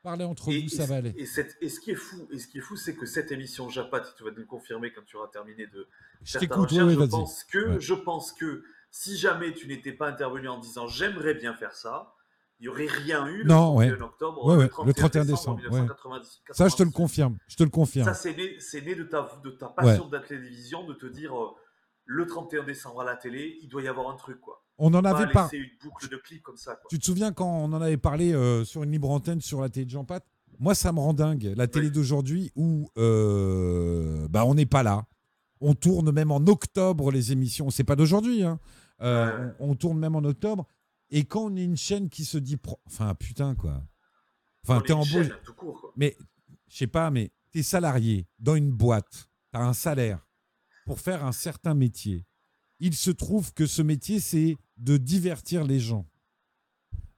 Parlez 0.03 0.23
entre 0.25 0.51
vous, 0.51 0.67
ça 0.69 0.87
va 0.87 0.95
aller. 0.95 1.13
Et, 1.15 1.27
cette- 1.27 1.57
et 1.61 1.69
ce 1.69 1.79
qui 1.79 1.91
est 1.91 1.95
fou, 1.95 2.27
et 2.31 2.39
ce 2.39 2.47
qui 2.47 2.57
est 2.57 2.61
fou, 2.61 2.75
c'est 2.75 2.95
que 2.95 3.05
cette 3.05 3.31
émission 3.31 3.69
Japat, 3.69 4.01
tu 4.17 4.23
vas 4.23 4.31
nous 4.31 4.37
le 4.37 4.45
confirmer 4.45 4.91
quand 4.91 5.03
tu 5.05 5.15
auras 5.17 5.27
terminé 5.27 5.67
de 5.67 5.87
Je 6.23 6.31
faire 6.31 6.41
ta 6.41 6.47
t'écoute, 6.47 6.69
recherche, 6.71 6.87
ouais, 6.87 6.95
ouais, 6.95 7.05
je 7.05 7.09
pense 7.11 7.43
que, 7.43 7.67
Ouais. 7.69 7.79
je 7.79 7.93
pense 7.93 8.31
que 8.31 8.63
si 8.89 9.15
jamais 9.15 9.53
tu 9.53 9.67
n'étais 9.67 9.91
pas 9.91 10.09
intervenu 10.09 10.47
en 10.47 10.57
disant 10.59 10.87
j'aimerais 10.87 11.35
bien 11.35 11.53
faire 11.53 11.75
ça, 11.75 12.15
il 12.61 12.65
n'y 12.65 12.67
aurait 12.69 12.85
rien 12.85 13.25
eu 13.27 13.39
le 13.39 13.43
Non, 13.45 13.75
ouais. 13.75 13.87
31 13.89 14.05
octobre, 14.05 14.45
Ouais, 14.45 14.55
le 14.55 14.61
le 14.61 14.69
31, 14.69 14.93
31 14.93 15.25
décembre, 15.25 15.57
décembre. 15.57 15.73
ouais. 15.73 15.81
1990. 15.81 16.41
Ça, 16.51 16.67
je 16.69 16.75
te 16.75 16.83
le 16.83 16.91
confirme. 16.91 17.37
Je 17.47 17.55
te 17.55 17.63
le 17.63 17.69
confirme. 17.69 18.05
Ça, 18.05 18.13
c'est 18.13 18.37
né, 18.37 18.55
c'est 18.59 18.81
né 18.81 18.93
de, 18.95 19.03
ta, 19.03 19.27
de 19.43 19.49
ta 19.49 19.67
passion 19.67 20.07
de 20.07 20.15
la 20.15 20.21
télévision, 20.23 20.85
de 20.87 20.93
te 20.93 21.07
dire 21.07 21.35
euh, 21.35 21.49
le 22.05 22.25
31 22.27 22.63
décembre 22.63 23.01
à 23.01 23.03
la 23.05 23.15
télé, 23.15 23.57
il 23.63 23.67
doit 23.67 23.81
y 23.81 23.87
avoir 23.87 24.09
un 24.09 24.15
truc. 24.15 24.39
quoi. 24.39 24.63
On 24.77 24.93
en 24.93 25.03
avait 25.03 25.31
pas. 25.31 25.43
laisser 25.51 25.57
une 25.57 25.69
boucle 25.83 26.07
de 26.09 26.17
clips 26.17 26.43
comme 26.43 26.57
ça. 26.57 26.75
Quoi. 26.75 26.85
Tu 26.89 26.99
te 26.99 27.05
souviens 27.05 27.31
quand 27.33 27.47
on 27.49 27.73
en 27.73 27.81
avait 27.81 27.97
parlé 27.97 28.31
euh, 28.33 28.63
sur 28.63 28.83
une 28.83 28.91
libre 28.91 29.09
antenne 29.09 29.41
sur 29.41 29.59
la 29.61 29.69
télé 29.69 29.85
de 29.85 29.91
Jean 29.91 30.05
Pat 30.05 30.23
Moi, 30.59 30.75
ça 30.75 30.91
me 30.91 30.99
rend 30.99 31.13
dingue. 31.13 31.53
La 31.55 31.67
télé 31.67 31.89
d'aujourd'hui 31.89 32.51
où 32.55 32.89
euh, 32.97 34.27
bah, 34.29 34.45
on 34.45 34.53
n'est 34.55 34.65
pas 34.65 34.83
là. 34.83 35.05
On 35.61 35.73
tourne 35.75 36.11
même 36.11 36.31
en 36.31 36.37
octobre 36.47 37.11
les 37.11 37.31
émissions. 37.31 37.69
C'est 37.69 37.83
pas 37.83 37.95
d'aujourd'hui. 37.95 38.43
hein. 38.43 38.59
Euh, 39.01 39.49
on, 39.59 39.71
on 39.71 39.75
tourne 39.75 39.97
même 39.99 40.15
en 40.15 40.23
octobre. 40.23 40.67
Et 41.11 41.25
quand 41.25 41.45
on 41.51 41.55
est 41.55 41.63
une 41.63 41.77
chaîne 41.77 42.09
qui 42.09 42.25
se 42.25 42.37
dit. 42.37 42.57
pro- 42.57 42.79
Enfin, 42.85 43.13
putain, 43.15 43.55
quoi. 43.55 43.83
Enfin, 44.63 44.81
t'es 44.81 44.93
quoi. 45.73 45.93
Mais, 45.95 46.15
je 46.69 46.77
sais 46.77 46.87
pas, 46.87 47.11
mais 47.11 47.31
t'es 47.51 47.63
salarié 47.63 48.27
dans 48.39 48.55
une 48.55 48.71
boîte. 48.71 49.29
T'as 49.51 49.61
un 49.61 49.73
salaire 49.73 50.25
pour 50.85 50.99
faire 50.99 51.25
un 51.25 51.31
certain 51.31 51.73
métier. 51.73 52.25
Il 52.79 52.95
se 52.95 53.11
trouve 53.11 53.53
que 53.53 53.65
ce 53.65 53.81
métier, 53.81 54.19
c'est 54.19 54.57
de 54.77 54.97
divertir 54.97 55.63
les 55.63 55.79
gens 55.79 56.07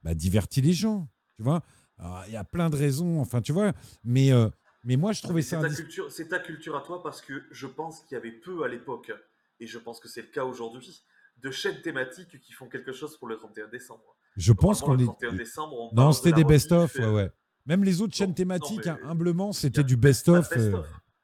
bah, 0.04 0.14
divertis 0.14 0.62
les 0.62 0.74
gens, 0.74 1.10
tu 1.36 1.44
vois. 1.44 1.62
Alors, 1.98 2.24
Il 2.28 2.34
y 2.34 2.38
a 2.38 2.44
plein 2.44 2.70
de 2.70 2.76
raisons, 2.76 3.20
enfin, 3.22 3.42
tu 3.42 3.54
vois. 3.54 3.74
Mais, 4.04 4.32
euh, 4.32 4.50
mais 4.84 4.98
moi, 4.98 5.14
je 5.14 5.22
trouvais 5.22 5.42
C'est 5.42 5.56
ça 5.56 5.62
ta, 5.62 6.10
c'est 6.10 6.28
ta 6.28 6.40
culture 6.40 6.76
à 6.76 6.82
toi 6.82 7.02
parce 7.02 7.22
que 7.22 7.44
je 7.52 7.68
pense 7.68 8.02
qu'il 8.02 8.16
y 8.16 8.18
avait 8.18 8.32
peu 8.32 8.64
à 8.64 8.68
l'époque, 8.68 9.12
et 9.60 9.68
je 9.68 9.78
pense 9.80 10.00
que 10.00 10.10
c'est 10.10 10.22
le 10.22 10.28
cas 10.28 10.44
aujourd'hui, 10.44 11.04
de 11.44 11.52
chaînes 11.52 11.82
thématiques 11.82 12.40
qui 12.40 12.54
font 12.54 12.68
quelque 12.70 12.92
chose 12.94 13.18
pour 13.18 13.28
le 13.28 13.38
31 13.38 13.68
décembre. 13.68 14.16
Je 14.38 14.54
pense 14.54 14.82
qu'on 14.82 14.96
est. 14.98 15.02
le 15.02 15.06
31 15.08 15.34
décembre, 15.34 15.74
on 15.92 15.94
Non, 15.96 16.10
de 16.10 16.14
c'était 16.16 16.32
des 16.32 16.44
best-of, 16.44 16.96
ouais, 16.96 17.06
ouais. 17.12 17.32
Même 17.66 17.84
les 17.84 18.02
autres 18.02 18.16
chaînes 18.16 18.34
thématiques, 18.34 18.86
mais 18.86 18.92
hein, 18.92 19.00
humblement, 19.04 19.52
c'était 19.54 19.84
du 19.84 19.96
best-of. 19.98 20.50
euh, 20.58 20.82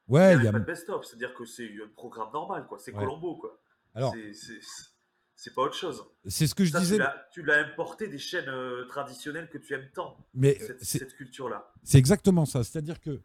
Ouais, 0.08 0.36
il 0.36 0.44
y 0.44 0.48
a. 0.48 0.52
pas 0.52 0.58
de 0.58 0.64
best-of, 0.64 1.04
c'est-à-dire 1.04 1.34
que 1.34 1.44
c'est 1.44 1.64
un 1.66 1.88
programme 1.94 2.28
normal, 2.32 2.66
quoi. 2.68 2.78
C'est 2.78 2.92
Ouais. 2.92 2.98
Colombo, 2.98 3.36
quoi. 3.36 3.60
Alors- 3.94 4.14
C'est- 4.32 5.54
pas 5.54 5.62
autre 5.62 5.74
chose. 5.74 6.04
C'est 6.26 6.46
ce 6.46 6.54
que 6.54 6.64
je 6.66 6.70
Ça, 6.72 6.80
disais. 6.80 6.98
Tu 7.32 7.42
l'as 7.42 7.60
importé 7.66 8.08
des 8.08 8.18
chaînes 8.18 8.48
euh, 8.48 8.86
traditionnelles 8.88 9.48
que 9.48 9.56
tu 9.56 9.72
aimes 9.72 9.88
tant. 9.94 10.16
Mais, 10.34 10.58
cette, 10.60 10.84
c'est- 10.84 10.98
cette 10.98 11.14
culture-là. 11.16 11.72
C'est 11.82 11.96
exactement 11.98 12.44
ça. 12.44 12.62
C'est-à-dire 12.64 13.00
que 13.00 13.20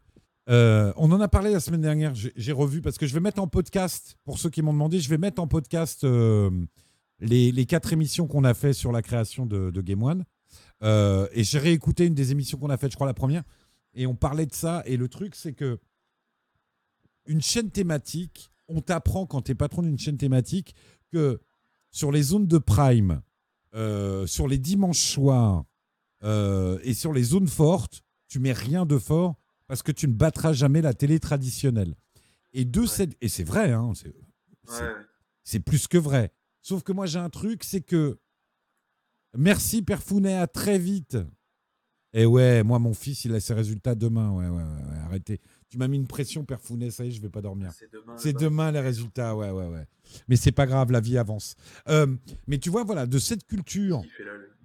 Euh, 0.48 0.92
on 0.96 1.10
en 1.10 1.20
a 1.20 1.26
parlé 1.26 1.52
la 1.52 1.58
semaine 1.58 1.80
dernière, 1.80 2.14
j'ai 2.14 2.32
j'ai 2.36 2.52
revu, 2.52 2.80
parce 2.80 2.96
que 2.98 3.04
je 3.06 3.12
vais 3.12 3.18
mettre 3.18 3.42
en 3.42 3.48
podcast, 3.48 4.16
pour 4.24 4.38
ceux 4.38 4.48
qui 4.48 4.62
m'ont 4.62 4.72
demandé, 4.72 5.00
je 5.00 5.10
vais 5.10 5.18
mettre 5.18 5.42
en 5.42 5.48
podcast 5.48 6.04
euh, 6.04 6.50
les, 7.20 7.52
les 7.52 7.66
quatre 7.66 7.92
émissions 7.92 8.26
qu'on 8.26 8.44
a 8.44 8.54
fait 8.54 8.72
sur 8.72 8.92
la 8.92 9.02
création 9.02 9.46
de, 9.46 9.70
de 9.70 9.80
Game 9.80 10.02
One. 10.02 10.24
Euh, 10.82 11.26
et 11.32 11.42
j'ai 11.44 11.58
réécouté 11.58 12.06
une 12.06 12.14
des 12.14 12.32
émissions 12.32 12.58
qu'on 12.58 12.70
a 12.70 12.76
faites, 12.76 12.90
je 12.92 12.96
crois 12.96 13.06
la 13.06 13.14
première, 13.14 13.42
et 13.94 14.06
on 14.06 14.14
parlait 14.14 14.46
de 14.46 14.54
ça. 14.54 14.82
Et 14.86 14.96
le 14.96 15.08
truc, 15.08 15.34
c'est 15.34 15.52
que 15.54 15.78
une 17.26 17.40
chaîne 17.42 17.70
thématique, 17.70 18.50
on 18.68 18.80
t'apprend 18.80 19.26
quand 19.26 19.42
tu 19.42 19.52
es 19.52 19.54
patron 19.54 19.82
d'une 19.82 19.98
chaîne 19.98 20.18
thématique 20.18 20.74
que 21.12 21.40
sur 21.90 22.12
les 22.12 22.22
zones 22.22 22.46
de 22.46 22.58
prime, 22.58 23.22
euh, 23.74 24.26
sur 24.26 24.46
les 24.48 24.58
dimanches 24.58 25.00
soirs 25.00 25.64
euh, 26.22 26.78
et 26.82 26.94
sur 26.94 27.12
les 27.12 27.22
zones 27.22 27.48
fortes, 27.48 28.02
tu 28.28 28.38
mets 28.38 28.52
rien 28.52 28.86
de 28.86 28.98
fort 28.98 29.36
parce 29.66 29.82
que 29.82 29.92
tu 29.92 30.06
ne 30.08 30.12
battras 30.12 30.52
jamais 30.52 30.82
la 30.82 30.94
télé 30.94 31.18
traditionnelle. 31.20 31.94
Et 32.52 32.64
de 32.64 32.86
cette 32.86 33.16
et 33.20 33.28
c'est 33.28 33.44
vrai, 33.44 33.72
hein, 33.72 33.92
c'est 33.94 34.14
c'est- 34.68 34.82
Ouais. 34.82 34.94
c'est 35.44 35.60
plus 35.60 35.86
que 35.88 35.98
vrai. 35.98 36.32
Sauf 36.66 36.82
que 36.82 36.90
moi 36.90 37.06
j'ai 37.06 37.20
un 37.20 37.30
truc, 37.30 37.62
c'est 37.62 37.80
que 37.80 38.18
merci 39.38 39.82
Père 39.82 40.02
Founet, 40.02 40.34
à 40.36 40.48
très 40.48 40.80
vite. 40.80 41.16
Et 42.12 42.26
ouais, 42.26 42.64
moi 42.64 42.80
mon 42.80 42.92
fils 42.92 43.24
il 43.24 43.32
a 43.36 43.38
ses 43.38 43.54
résultats 43.54 43.94
demain. 43.94 44.32
Ouais, 44.32 44.48
ouais, 44.48 44.56
ouais, 44.64 44.90
ouais, 44.90 44.98
arrêtez. 45.04 45.40
Tu 45.68 45.78
m'as 45.78 45.86
mis 45.86 45.96
une 45.96 46.08
pression 46.08 46.44
Père 46.44 46.60
Founet, 46.60 46.90
ça 46.90 47.04
y 47.04 47.08
est, 47.08 47.10
je 47.12 47.22
vais 47.22 47.28
pas 47.28 47.40
dormir. 47.40 47.70
C'est 47.78 47.92
demain, 47.92 48.16
C'est 48.18 48.32
demain 48.32 48.72
les 48.72 48.80
résultats, 48.80 49.36
ouais, 49.36 49.50
ouais, 49.52 49.68
ouais. 49.68 49.86
Mais 50.26 50.34
c'est 50.34 50.50
pas 50.50 50.66
grave, 50.66 50.90
la 50.90 50.98
vie 50.98 51.18
avance. 51.18 51.54
Euh, 51.88 52.08
mais 52.48 52.58
tu 52.58 52.68
vois, 52.68 52.82
voilà, 52.82 53.06
de 53.06 53.18
cette 53.20 53.46
culture, 53.46 54.02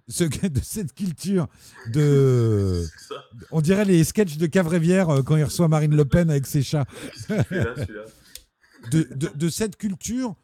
ce, 0.07 0.23
de 0.23 0.59
cette 0.63 0.93
culture 0.95 1.47
de. 1.93 2.83
On 3.51 3.61
dirait 3.61 3.85
les 3.85 4.03
sketchs 4.03 4.37
de 4.37 4.47
Cavrevière 4.47 5.09
euh, 5.11 5.21
quand 5.21 5.37
il 5.37 5.43
reçoit 5.43 5.67
Marine 5.67 5.95
Le 5.95 6.05
Pen 6.05 6.31
avec 6.31 6.47
ses 6.47 6.63
chats. 6.63 6.85
celui-là 7.27 7.75
de- 8.91 9.07
de 9.35 9.49
cette 9.49 9.75
culture 9.77 10.35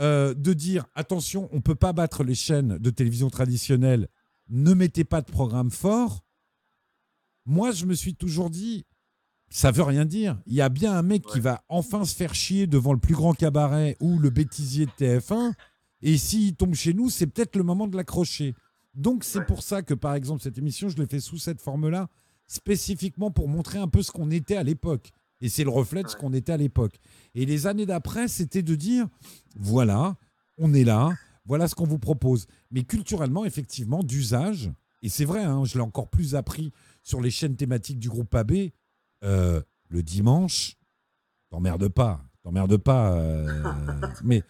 euh, 0.00 0.34
de 0.34 0.52
dire 0.52 0.86
attention, 0.94 1.48
on 1.52 1.60
peut 1.60 1.74
pas 1.74 1.92
battre 1.92 2.24
les 2.24 2.34
chaînes 2.34 2.78
de 2.78 2.90
télévision 2.90 3.30
traditionnelles, 3.30 4.08
ne 4.48 4.74
mettez 4.74 5.04
pas 5.04 5.20
de 5.20 5.30
programme 5.30 5.70
fort. 5.70 6.24
Moi, 7.44 7.72
je 7.72 7.86
me 7.86 7.94
suis 7.94 8.14
toujours 8.14 8.50
dit, 8.50 8.86
ça 9.50 9.70
veut 9.70 9.82
rien 9.82 10.04
dire. 10.04 10.40
Il 10.46 10.54
y 10.54 10.62
a 10.62 10.68
bien 10.68 10.94
un 10.94 11.02
mec 11.02 11.24
qui 11.26 11.40
va 11.40 11.62
enfin 11.68 12.04
se 12.04 12.14
faire 12.14 12.34
chier 12.34 12.66
devant 12.66 12.92
le 12.92 12.98
plus 12.98 13.14
grand 13.14 13.34
cabaret 13.34 13.96
ou 14.00 14.18
le 14.18 14.30
bêtisier 14.30 14.86
de 14.86 14.90
TF1. 14.92 15.52
Et 16.00 16.16
s'il 16.16 16.56
tombe 16.56 16.74
chez 16.74 16.94
nous, 16.94 17.10
c'est 17.10 17.26
peut-être 17.26 17.56
le 17.56 17.62
moment 17.62 17.86
de 17.86 17.96
l'accrocher. 17.96 18.54
Donc, 18.94 19.24
c'est 19.24 19.44
pour 19.44 19.62
ça 19.62 19.82
que, 19.82 19.94
par 19.94 20.14
exemple, 20.14 20.42
cette 20.42 20.58
émission, 20.58 20.88
je 20.88 20.96
l'ai 20.96 21.06
fait 21.06 21.20
sous 21.20 21.38
cette 21.38 21.60
forme-là, 21.60 22.08
spécifiquement 22.46 23.30
pour 23.30 23.48
montrer 23.48 23.78
un 23.78 23.88
peu 23.88 24.02
ce 24.02 24.10
qu'on 24.10 24.30
était 24.30 24.56
à 24.56 24.62
l'époque. 24.62 25.10
Et 25.42 25.48
c'est 25.48 25.64
le 25.64 25.70
reflet 25.70 26.02
de 26.04 26.08
ce 26.08 26.16
qu'on 26.16 26.32
était 26.32 26.52
à 26.52 26.56
l'époque. 26.56 26.98
Et 27.34 27.44
les 27.44 27.66
années 27.66 27.84
d'après, 27.84 28.28
c'était 28.28 28.62
de 28.62 28.74
dire 28.74 29.06
voilà, 29.56 30.16
on 30.56 30.72
est 30.72 30.84
là, 30.84 31.10
voilà 31.44 31.68
ce 31.68 31.74
qu'on 31.74 31.86
vous 31.86 31.98
propose. 31.98 32.46
Mais 32.70 32.84
culturellement, 32.84 33.44
effectivement, 33.44 34.02
d'usage, 34.02 34.72
et 35.02 35.08
c'est 35.08 35.24
vrai, 35.24 35.42
hein, 35.42 35.64
je 35.64 35.74
l'ai 35.74 35.84
encore 35.84 36.08
plus 36.08 36.36
appris 36.36 36.72
sur 37.02 37.20
les 37.20 37.30
chaînes 37.30 37.56
thématiques 37.56 37.98
du 37.98 38.08
groupe 38.08 38.32
AB, 38.34 38.52
euh, 39.24 39.60
le 39.88 40.02
dimanche, 40.02 40.76
t'emmerdes 41.50 41.88
pas, 41.88 42.24
t'emmerdes 42.44 42.76
pas. 42.78 43.12
euh, 43.12 44.00
mais 44.22 44.44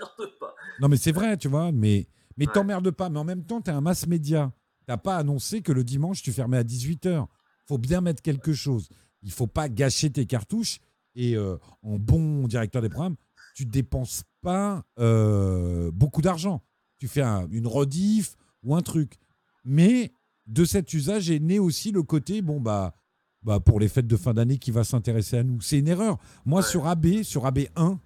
non, 0.80 0.88
mais 0.88 0.98
c'est 0.98 1.12
vrai, 1.12 1.38
tu 1.38 1.48
vois, 1.48 1.72
mais, 1.72 2.06
mais 2.36 2.46
t'emmerdes 2.46 2.90
pas. 2.90 3.08
Mais 3.08 3.18
en 3.18 3.24
même 3.24 3.44
temps, 3.44 3.62
tu 3.62 3.70
es 3.70 3.72
un 3.72 3.80
mass 3.80 4.06
média. 4.06 4.52
T'as 4.86 4.98
pas 4.98 5.16
annoncé 5.16 5.62
que 5.62 5.72
le 5.72 5.84
dimanche, 5.84 6.22
tu 6.22 6.32
fermais 6.32 6.58
à 6.58 6.64
18h. 6.64 7.26
faut 7.66 7.78
bien 7.78 8.02
mettre 8.02 8.20
quelque 8.20 8.52
chose. 8.52 8.90
Il 9.22 9.30
faut 9.32 9.46
pas 9.46 9.68
gâcher 9.68 10.10
tes 10.10 10.26
cartouches. 10.26 10.78
Et 11.14 11.36
euh, 11.36 11.56
en 11.82 11.98
bon 11.98 12.46
directeur 12.48 12.80
des 12.82 12.88
programmes, 12.88 13.16
tu 13.54 13.66
dépenses 13.66 14.22
pas 14.40 14.84
euh, 14.98 15.90
beaucoup 15.92 16.22
d'argent. 16.22 16.62
Tu 16.98 17.06
fais 17.08 17.20
un- 17.22 17.46
une 17.50 17.66
rediff 17.66 18.36
ou 18.62 18.74
un 18.74 18.80
truc. 18.80 19.16
Mais 19.64 20.12
de 20.46 20.64
cet 20.64 20.92
usage 20.94 21.30
est 21.30 21.38
né 21.38 21.58
aussi 21.58 21.92
le 21.92 22.02
côté, 22.02 22.40
bon, 22.42 22.60
bah, 22.60 22.94
bah 23.42 23.60
pour 23.60 23.78
les 23.78 23.88
fêtes 23.88 24.06
de 24.06 24.16
fin 24.16 24.32
d'année, 24.34 24.58
qui 24.58 24.70
va 24.70 24.84
s'intéresser 24.84 25.36
à 25.38 25.42
nous. 25.44 25.60
C'est 25.60 25.78
une 25.78 25.88
erreur. 25.88 26.18
Moi, 26.46 26.62
sur 26.62 26.86
AB, 26.86 27.22
sur 27.22 27.44
AB1, 27.44 27.98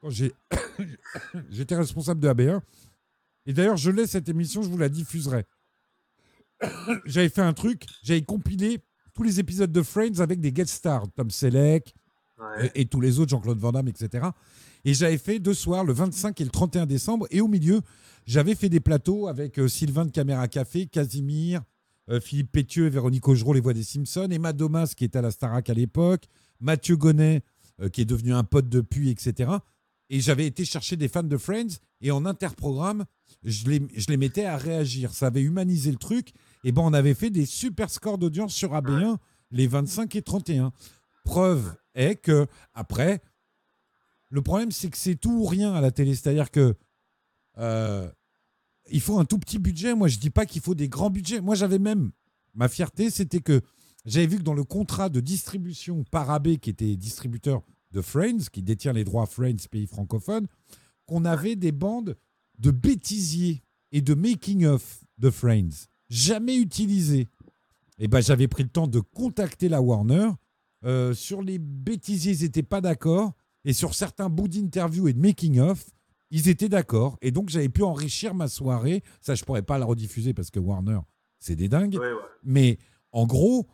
quand 0.00 0.10
j'étais 1.50 1.76
responsable 1.76 2.20
de 2.20 2.28
AB1, 2.28 2.60
et 3.46 3.52
d'ailleurs, 3.52 3.76
je 3.76 3.90
l'ai 3.90 4.06
cette 4.06 4.28
émission, 4.28 4.62
je 4.62 4.68
vous 4.68 4.78
la 4.78 4.88
diffuserai. 4.88 5.44
j'avais 7.04 7.28
fait 7.28 7.42
un 7.42 7.52
truc, 7.52 7.84
j'avais 8.02 8.22
compilé 8.22 8.80
tous 9.14 9.22
les 9.22 9.40
épisodes 9.40 9.72
de 9.72 9.82
Friends 9.82 10.18
avec 10.20 10.40
des 10.40 10.52
guest 10.52 10.72
stars, 10.74 11.06
Tom 11.16 11.30
Selleck 11.30 11.94
Ouais. 12.36 12.72
et, 12.74 12.80
et 12.80 12.84
tous 12.86 13.00
les 13.00 13.20
autres, 13.20 13.30
Jean-Claude 13.30 13.58
Van 13.58 13.70
Damme, 13.70 13.86
etc. 13.86 14.26
Et 14.84 14.92
j'avais 14.92 15.18
fait 15.18 15.38
deux 15.38 15.54
soirs, 15.54 15.84
le 15.84 15.92
25 15.92 16.40
et 16.40 16.44
le 16.44 16.50
31 16.50 16.84
décembre, 16.84 17.28
et 17.30 17.40
au 17.40 17.46
milieu, 17.46 17.80
j'avais 18.26 18.56
fait 18.56 18.68
des 18.68 18.80
plateaux 18.80 19.28
avec 19.28 19.58
euh, 19.60 19.68
Sylvain 19.68 20.04
de 20.04 20.10
Caméra 20.10 20.48
Café, 20.48 20.86
Casimir, 20.86 21.62
euh, 22.10 22.20
Philippe 22.20 22.50
Pétieux 22.50 22.86
et 22.86 22.90
Véronique 22.90 23.28
Augereau, 23.28 23.52
les 23.52 23.60
voix 23.60 23.72
des 23.72 23.84
Simpsons, 23.84 24.28
Emma 24.32 24.52
Domas, 24.52 24.94
qui 24.96 25.04
était 25.04 25.18
à 25.18 25.22
la 25.22 25.30
Starac 25.30 25.70
à 25.70 25.74
l'époque, 25.74 26.24
Mathieu 26.58 26.96
Gonnet, 26.96 27.42
euh, 27.80 27.88
qui 27.88 28.00
est 28.00 28.04
devenu 28.04 28.34
un 28.34 28.42
pote 28.42 28.68
depuis, 28.68 29.10
etc. 29.10 29.52
Et 30.10 30.20
j'avais 30.20 30.46
été 30.46 30.64
chercher 30.64 30.96
des 30.96 31.06
fans 31.06 31.22
de 31.22 31.36
Friends, 31.36 31.78
et 32.00 32.10
en 32.10 32.26
interprogramme, 32.26 33.04
je 33.44 33.68
les, 33.68 33.80
je 33.94 34.06
les 34.08 34.16
mettais 34.16 34.44
à 34.44 34.56
réagir. 34.56 35.14
Ça 35.14 35.28
avait 35.28 35.40
humanisé 35.42 35.92
le 35.92 35.98
truc. 35.98 36.32
Et 36.64 36.72
ben, 36.72 36.82
on 36.82 36.92
avait 36.92 37.14
fait 37.14 37.30
des 37.30 37.46
super 37.46 37.90
scores 37.90 38.18
d'audience 38.18 38.54
sur 38.54 38.72
AB1, 38.72 39.18
les 39.50 39.66
25 39.66 40.16
et 40.16 40.22
31. 40.22 40.72
Preuve 41.24 41.76
est 41.94 42.16
que, 42.16 42.46
après, 42.72 43.22
le 44.30 44.42
problème, 44.42 44.72
c'est 44.72 44.88
que 44.88 44.96
c'est 44.96 45.14
tout 45.14 45.32
ou 45.32 45.44
rien 45.44 45.74
à 45.74 45.80
la 45.80 45.90
télé. 45.90 46.14
C'est-à-dire 46.14 46.50
que 46.50 46.74
euh, 47.58 48.10
il 48.90 49.00
faut 49.00 49.18
un 49.18 49.24
tout 49.24 49.38
petit 49.38 49.58
budget. 49.58 49.94
Moi, 49.94 50.08
je 50.08 50.18
dis 50.18 50.30
pas 50.30 50.46
qu'il 50.46 50.62
faut 50.62 50.74
des 50.74 50.88
grands 50.88 51.10
budgets. 51.10 51.40
Moi, 51.40 51.54
j'avais 51.54 51.78
même 51.78 52.10
ma 52.54 52.68
fierté, 52.68 53.10
c'était 53.10 53.40
que 53.40 53.60
j'avais 54.04 54.26
vu 54.26 54.38
que 54.38 54.42
dans 54.42 54.54
le 54.54 54.64
contrat 54.64 55.08
de 55.08 55.20
distribution 55.20 56.04
par 56.04 56.30
AB, 56.30 56.56
qui 56.56 56.70
était 56.70 56.96
distributeur 56.96 57.62
de 57.92 58.00
Friends, 58.00 58.46
qui 58.52 58.62
détient 58.62 58.92
les 58.92 59.04
droits 59.04 59.26
Friends 59.26 59.68
pays 59.70 59.86
francophone, 59.86 60.46
qu'on 61.06 61.24
avait 61.24 61.56
des 61.56 61.72
bandes 61.72 62.16
de 62.58 62.70
bêtisiers 62.70 63.62
et 63.92 64.02
de 64.02 64.14
making-of 64.14 65.04
de 65.18 65.30
Friends, 65.30 65.88
jamais 66.08 66.56
utilisées. 66.56 67.28
Et 67.98 68.08
ben, 68.08 68.20
j'avais 68.20 68.48
pris 68.48 68.62
le 68.64 68.68
temps 68.68 68.86
de 68.88 69.00
contacter 69.00 69.68
la 69.68 69.80
Warner. 69.80 70.28
Euh, 70.84 71.14
sur 71.14 71.42
les 71.42 71.58
bêtisiers, 71.58 72.32
ils 72.32 72.42
n'étaient 72.42 72.62
pas 72.62 72.80
d'accord. 72.80 73.32
Et 73.64 73.72
sur 73.72 73.94
certains 73.94 74.28
bouts 74.28 74.48
d'interview 74.48 75.08
et 75.08 75.12
de 75.14 75.20
making-of, 75.20 75.86
ils 76.30 76.48
étaient 76.48 76.68
d'accord. 76.68 77.16
Et 77.22 77.30
donc, 77.30 77.48
j'avais 77.48 77.68
pu 77.68 77.82
enrichir 77.82 78.34
ma 78.34 78.48
soirée. 78.48 79.02
Ça, 79.20 79.34
je 79.34 79.44
pourrais 79.44 79.62
pas 79.62 79.78
la 79.78 79.86
rediffuser 79.86 80.34
parce 80.34 80.50
que 80.50 80.58
Warner, 80.60 80.98
c'est 81.38 81.56
des 81.56 81.68
dingues. 81.68 81.94
Ouais, 81.94 82.12
ouais. 82.12 82.18
Mais 82.42 82.78
en 83.12 83.26
gros, 83.26 83.66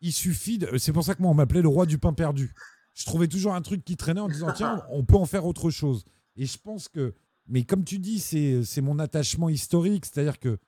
il 0.00 0.12
suffit. 0.12 0.58
de- 0.58 0.76
C'est 0.78 0.92
pour 0.92 1.02
ça 1.02 1.14
que 1.14 1.22
moi, 1.22 1.30
on 1.30 1.34
m'appelait 1.34 1.62
le 1.62 1.68
roi 1.68 1.86
du 1.86 1.98
pain 1.98 2.12
perdu. 2.12 2.52
Je 2.94 3.04
trouvais 3.06 3.26
toujours 3.28 3.54
un 3.54 3.62
truc 3.62 3.84
qui 3.84 3.96
traînait 3.96 4.20
en 4.20 4.28
disant 4.28 4.52
tiens, 4.54 4.82
on 4.90 5.04
peut 5.04 5.16
en 5.16 5.26
faire 5.26 5.44
autre 5.46 5.70
chose. 5.70 6.04
Et 6.36 6.46
je 6.46 6.58
pense 6.58 6.88
que. 6.88 7.14
Mais 7.48 7.62
comme 7.64 7.84
tu 7.84 7.98
dis, 7.98 8.18
c'est 8.20 8.62
c'est 8.64 8.80
mon 8.80 8.98
attachement 8.98 9.48
historique. 9.48 10.04
C'est-à-dire 10.06 10.38
que 10.38 10.58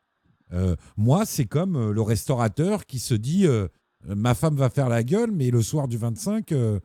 euh, 0.52 0.76
moi, 0.96 1.24
c'est 1.26 1.44
comme 1.46 1.76
euh, 1.76 1.92
le 1.92 2.02
restaurateur 2.02 2.86
qui 2.86 2.98
se 2.98 3.14
dit 3.14 3.46
euh, 3.46 3.68
ma 4.06 4.34
femme 4.34 4.56
va 4.56 4.70
faire 4.70 4.88
la 4.88 5.02
gueule, 5.02 5.30
mais 5.32 5.50
le 5.50 5.62
soir 5.62 5.88
du 5.88 5.96
25, 5.98 6.52
euh, 6.52 6.80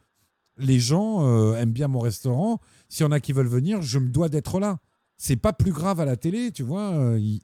les 0.57 0.79
gens 0.79 1.55
aiment 1.55 1.71
bien 1.71 1.87
mon 1.87 1.99
restaurant. 1.99 2.59
S'il 2.87 3.03
y 3.05 3.07
en 3.07 3.11
a 3.11 3.19
qui 3.19 3.33
veulent 3.33 3.47
venir, 3.47 3.81
je 3.81 3.97
me 3.97 4.09
dois 4.09 4.29
d'être 4.29 4.59
là. 4.59 4.77
C'est 5.17 5.35
pas 5.35 5.51
plus 5.53 5.71
grave 5.71 5.99
à 5.99 6.05
la 6.05 6.15
télé, 6.15 6.51
tu 6.51 6.61
vois. 6.63 7.15
il- 7.17 7.41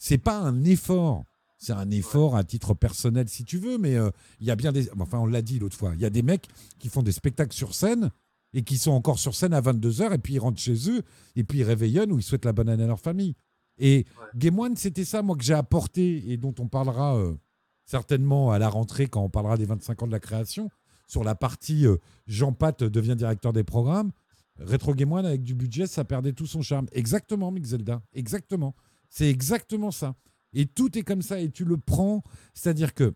C'est 0.00 0.18
pas 0.18 0.38
un 0.38 0.64
effort. 0.64 1.24
C'est 1.58 1.72
un 1.72 1.90
effort 1.92 2.34
à 2.36 2.42
titre 2.42 2.74
personnel, 2.74 3.28
si 3.28 3.44
tu 3.44 3.58
veux, 3.58 3.78
mais 3.78 3.96
il 4.40 4.46
y 4.46 4.50
a 4.50 4.56
bien 4.56 4.72
des. 4.72 4.90
Enfin, 4.98 5.18
on 5.18 5.26
l'a 5.26 5.42
dit 5.42 5.58
l'autre 5.60 5.76
fois. 5.76 5.92
Il 5.94 6.00
y 6.00 6.04
a 6.04 6.10
des 6.10 6.22
mecs 6.22 6.48
qui 6.80 6.88
font 6.88 7.02
des 7.02 7.12
spectacles 7.12 7.54
sur 7.54 7.72
scène 7.74 8.10
et 8.52 8.62
qui 8.62 8.78
sont 8.78 8.90
encore 8.92 9.18
sur 9.20 9.34
scène 9.34 9.54
à 9.54 9.60
22h 9.60 10.12
et 10.12 10.18
puis 10.18 10.34
ils 10.34 10.38
rentrent 10.40 10.60
chez 10.60 10.90
eux 10.90 11.02
et 11.36 11.44
puis 11.44 11.58
ils 11.60 11.64
réveillonnent 11.64 12.10
ou 12.12 12.18
ils 12.18 12.22
souhaitent 12.22 12.44
la 12.44 12.52
bonne 12.52 12.68
année 12.68 12.84
à 12.84 12.88
leur 12.88 13.00
famille. 13.00 13.34
Et 13.78 14.06
Game 14.36 14.58
One, 14.58 14.76
c'était 14.76 15.04
ça, 15.04 15.22
moi, 15.22 15.36
que 15.36 15.44
j'ai 15.44 15.54
apporté 15.54 16.30
et 16.30 16.36
dont 16.36 16.54
on 16.58 16.68
parlera 16.68 17.16
euh, 17.16 17.34
certainement 17.84 18.52
à 18.52 18.58
la 18.58 18.68
rentrée 18.68 19.06
quand 19.06 19.22
on 19.22 19.30
parlera 19.30 19.56
des 19.56 19.66
25 19.66 20.02
ans 20.02 20.06
de 20.06 20.12
la 20.12 20.20
création. 20.20 20.70
Sur 21.06 21.24
la 21.24 21.34
partie 21.34 21.86
euh, 21.86 21.96
Jean 22.26 22.52
Pat 22.52 22.82
devient 22.82 23.16
directeur 23.16 23.52
des 23.52 23.64
programmes, 23.64 24.12
Retro 24.58 24.94
Game 24.94 25.12
One, 25.12 25.26
avec 25.26 25.42
du 25.42 25.54
budget, 25.54 25.86
ça 25.86 26.04
perdait 26.04 26.32
tout 26.32 26.46
son 26.46 26.62
charme. 26.62 26.86
Exactement, 26.92 27.50
Mick 27.50 27.64
Zelda. 27.64 28.02
Exactement. 28.12 28.74
C'est 29.08 29.28
exactement 29.28 29.90
ça. 29.90 30.14
Et 30.52 30.66
tout 30.66 30.96
est 30.96 31.02
comme 31.02 31.22
ça 31.22 31.40
et 31.40 31.50
tu 31.50 31.64
le 31.64 31.76
prends. 31.76 32.22
C'est-à-dire 32.54 32.94
que. 32.94 33.14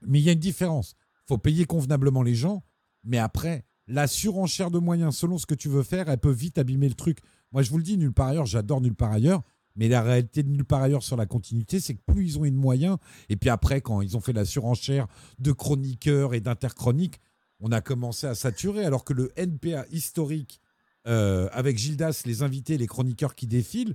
Mais 0.00 0.20
il 0.20 0.24
y 0.24 0.28
a 0.30 0.32
une 0.32 0.38
différence. 0.38 0.94
Il 1.24 1.28
faut 1.28 1.38
payer 1.38 1.64
convenablement 1.66 2.22
les 2.22 2.34
gens, 2.34 2.64
mais 3.04 3.18
après, 3.18 3.64
la 3.86 4.06
surenchère 4.06 4.70
de 4.70 4.78
moyens 4.78 5.16
selon 5.16 5.38
ce 5.38 5.46
que 5.46 5.54
tu 5.54 5.68
veux 5.68 5.82
faire, 5.82 6.08
elle 6.08 6.18
peut 6.18 6.30
vite 6.30 6.58
abîmer 6.58 6.88
le 6.88 6.94
truc. 6.94 7.18
Moi, 7.52 7.62
je 7.62 7.70
vous 7.70 7.78
le 7.78 7.82
dis, 7.82 7.98
nulle 7.98 8.12
part 8.12 8.28
ailleurs, 8.28 8.46
j'adore 8.46 8.80
nulle 8.80 8.94
part 8.94 9.12
ailleurs. 9.12 9.42
Mais 9.76 9.88
la 9.88 10.02
réalité 10.02 10.42
de 10.42 10.50
nulle 10.50 10.64
part 10.64 10.82
ailleurs 10.82 11.02
sur 11.02 11.16
la 11.16 11.26
continuité, 11.26 11.80
c'est 11.80 11.94
que 11.94 12.02
plus 12.06 12.26
ils 12.26 12.38
ont 12.38 12.44
eu 12.44 12.50
de 12.50 12.56
moyens, 12.56 12.98
et 13.30 13.36
puis 13.36 13.48
après, 13.48 13.80
quand 13.80 14.02
ils 14.02 14.16
ont 14.16 14.20
fait 14.20 14.34
la 14.34 14.44
surenchère 14.44 15.06
de 15.38 15.52
chroniqueurs 15.52 16.34
et 16.34 16.40
d'interchroniques, 16.40 17.20
on 17.60 17.72
a 17.72 17.80
commencé 17.80 18.26
à 18.26 18.34
saturer, 18.34 18.84
alors 18.84 19.04
que 19.04 19.14
le 19.14 19.32
NPA 19.36 19.86
historique, 19.90 20.60
euh, 21.06 21.48
avec 21.52 21.78
Gildas, 21.78 22.22
les 22.26 22.42
invités, 22.42 22.76
les 22.76 22.86
chroniqueurs 22.86 23.34
qui 23.34 23.46
défilent, 23.46 23.94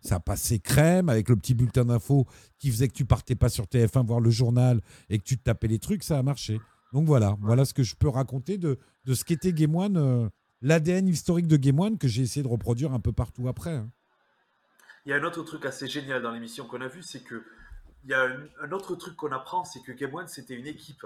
ça 0.00 0.20
passait 0.20 0.60
crème 0.60 1.08
avec 1.08 1.28
le 1.28 1.36
petit 1.36 1.54
bulletin 1.54 1.84
d'info 1.84 2.26
qui 2.58 2.70
faisait 2.70 2.86
que 2.86 2.92
tu 2.92 3.04
partais 3.04 3.34
pas 3.34 3.48
sur 3.48 3.64
TF1 3.64 4.06
voir 4.06 4.20
le 4.20 4.30
journal 4.30 4.80
et 5.08 5.18
que 5.18 5.24
tu 5.24 5.36
te 5.36 5.42
tapais 5.42 5.66
les 5.66 5.80
trucs, 5.80 6.04
ça 6.04 6.18
a 6.18 6.22
marché. 6.22 6.60
Donc 6.92 7.06
voilà, 7.06 7.36
voilà 7.40 7.64
ce 7.64 7.74
que 7.74 7.82
je 7.82 7.96
peux 7.96 8.08
raconter 8.08 8.58
de, 8.58 8.78
de 9.04 9.14
ce 9.14 9.24
qu'était 9.24 9.52
Game 9.52 9.74
One, 9.74 9.96
euh, 9.96 10.28
l'ADN 10.62 11.08
historique 11.08 11.46
de 11.46 11.56
Game 11.56 11.78
One 11.78 11.98
que 11.98 12.08
j'ai 12.08 12.22
essayé 12.22 12.42
de 12.42 12.48
reproduire 12.48 12.92
un 12.92 13.00
peu 13.00 13.12
partout 13.12 13.48
après. 13.48 13.74
hein. 13.74 13.90
Il 15.06 15.10
y 15.10 15.12
a 15.12 15.16
un 15.16 15.24
autre 15.24 15.42
truc 15.42 15.64
assez 15.64 15.86
génial 15.88 16.22
dans 16.22 16.32
l'émission 16.32 16.66
qu'on 16.66 16.80
a 16.80 16.88
vu, 16.88 17.02
c'est 17.02 17.20
que 17.20 17.42
il 18.04 18.10
y 18.10 18.14
a 18.14 18.22
un, 18.24 18.48
un 18.62 18.72
autre 18.72 18.94
truc 18.94 19.16
qu'on 19.16 19.32
apprend, 19.32 19.64
c'est 19.64 19.80
que 19.80 19.92
Game 19.92 20.14
One 20.14 20.28
c'était 20.28 20.54
une 20.54 20.66
équipe 20.66 21.04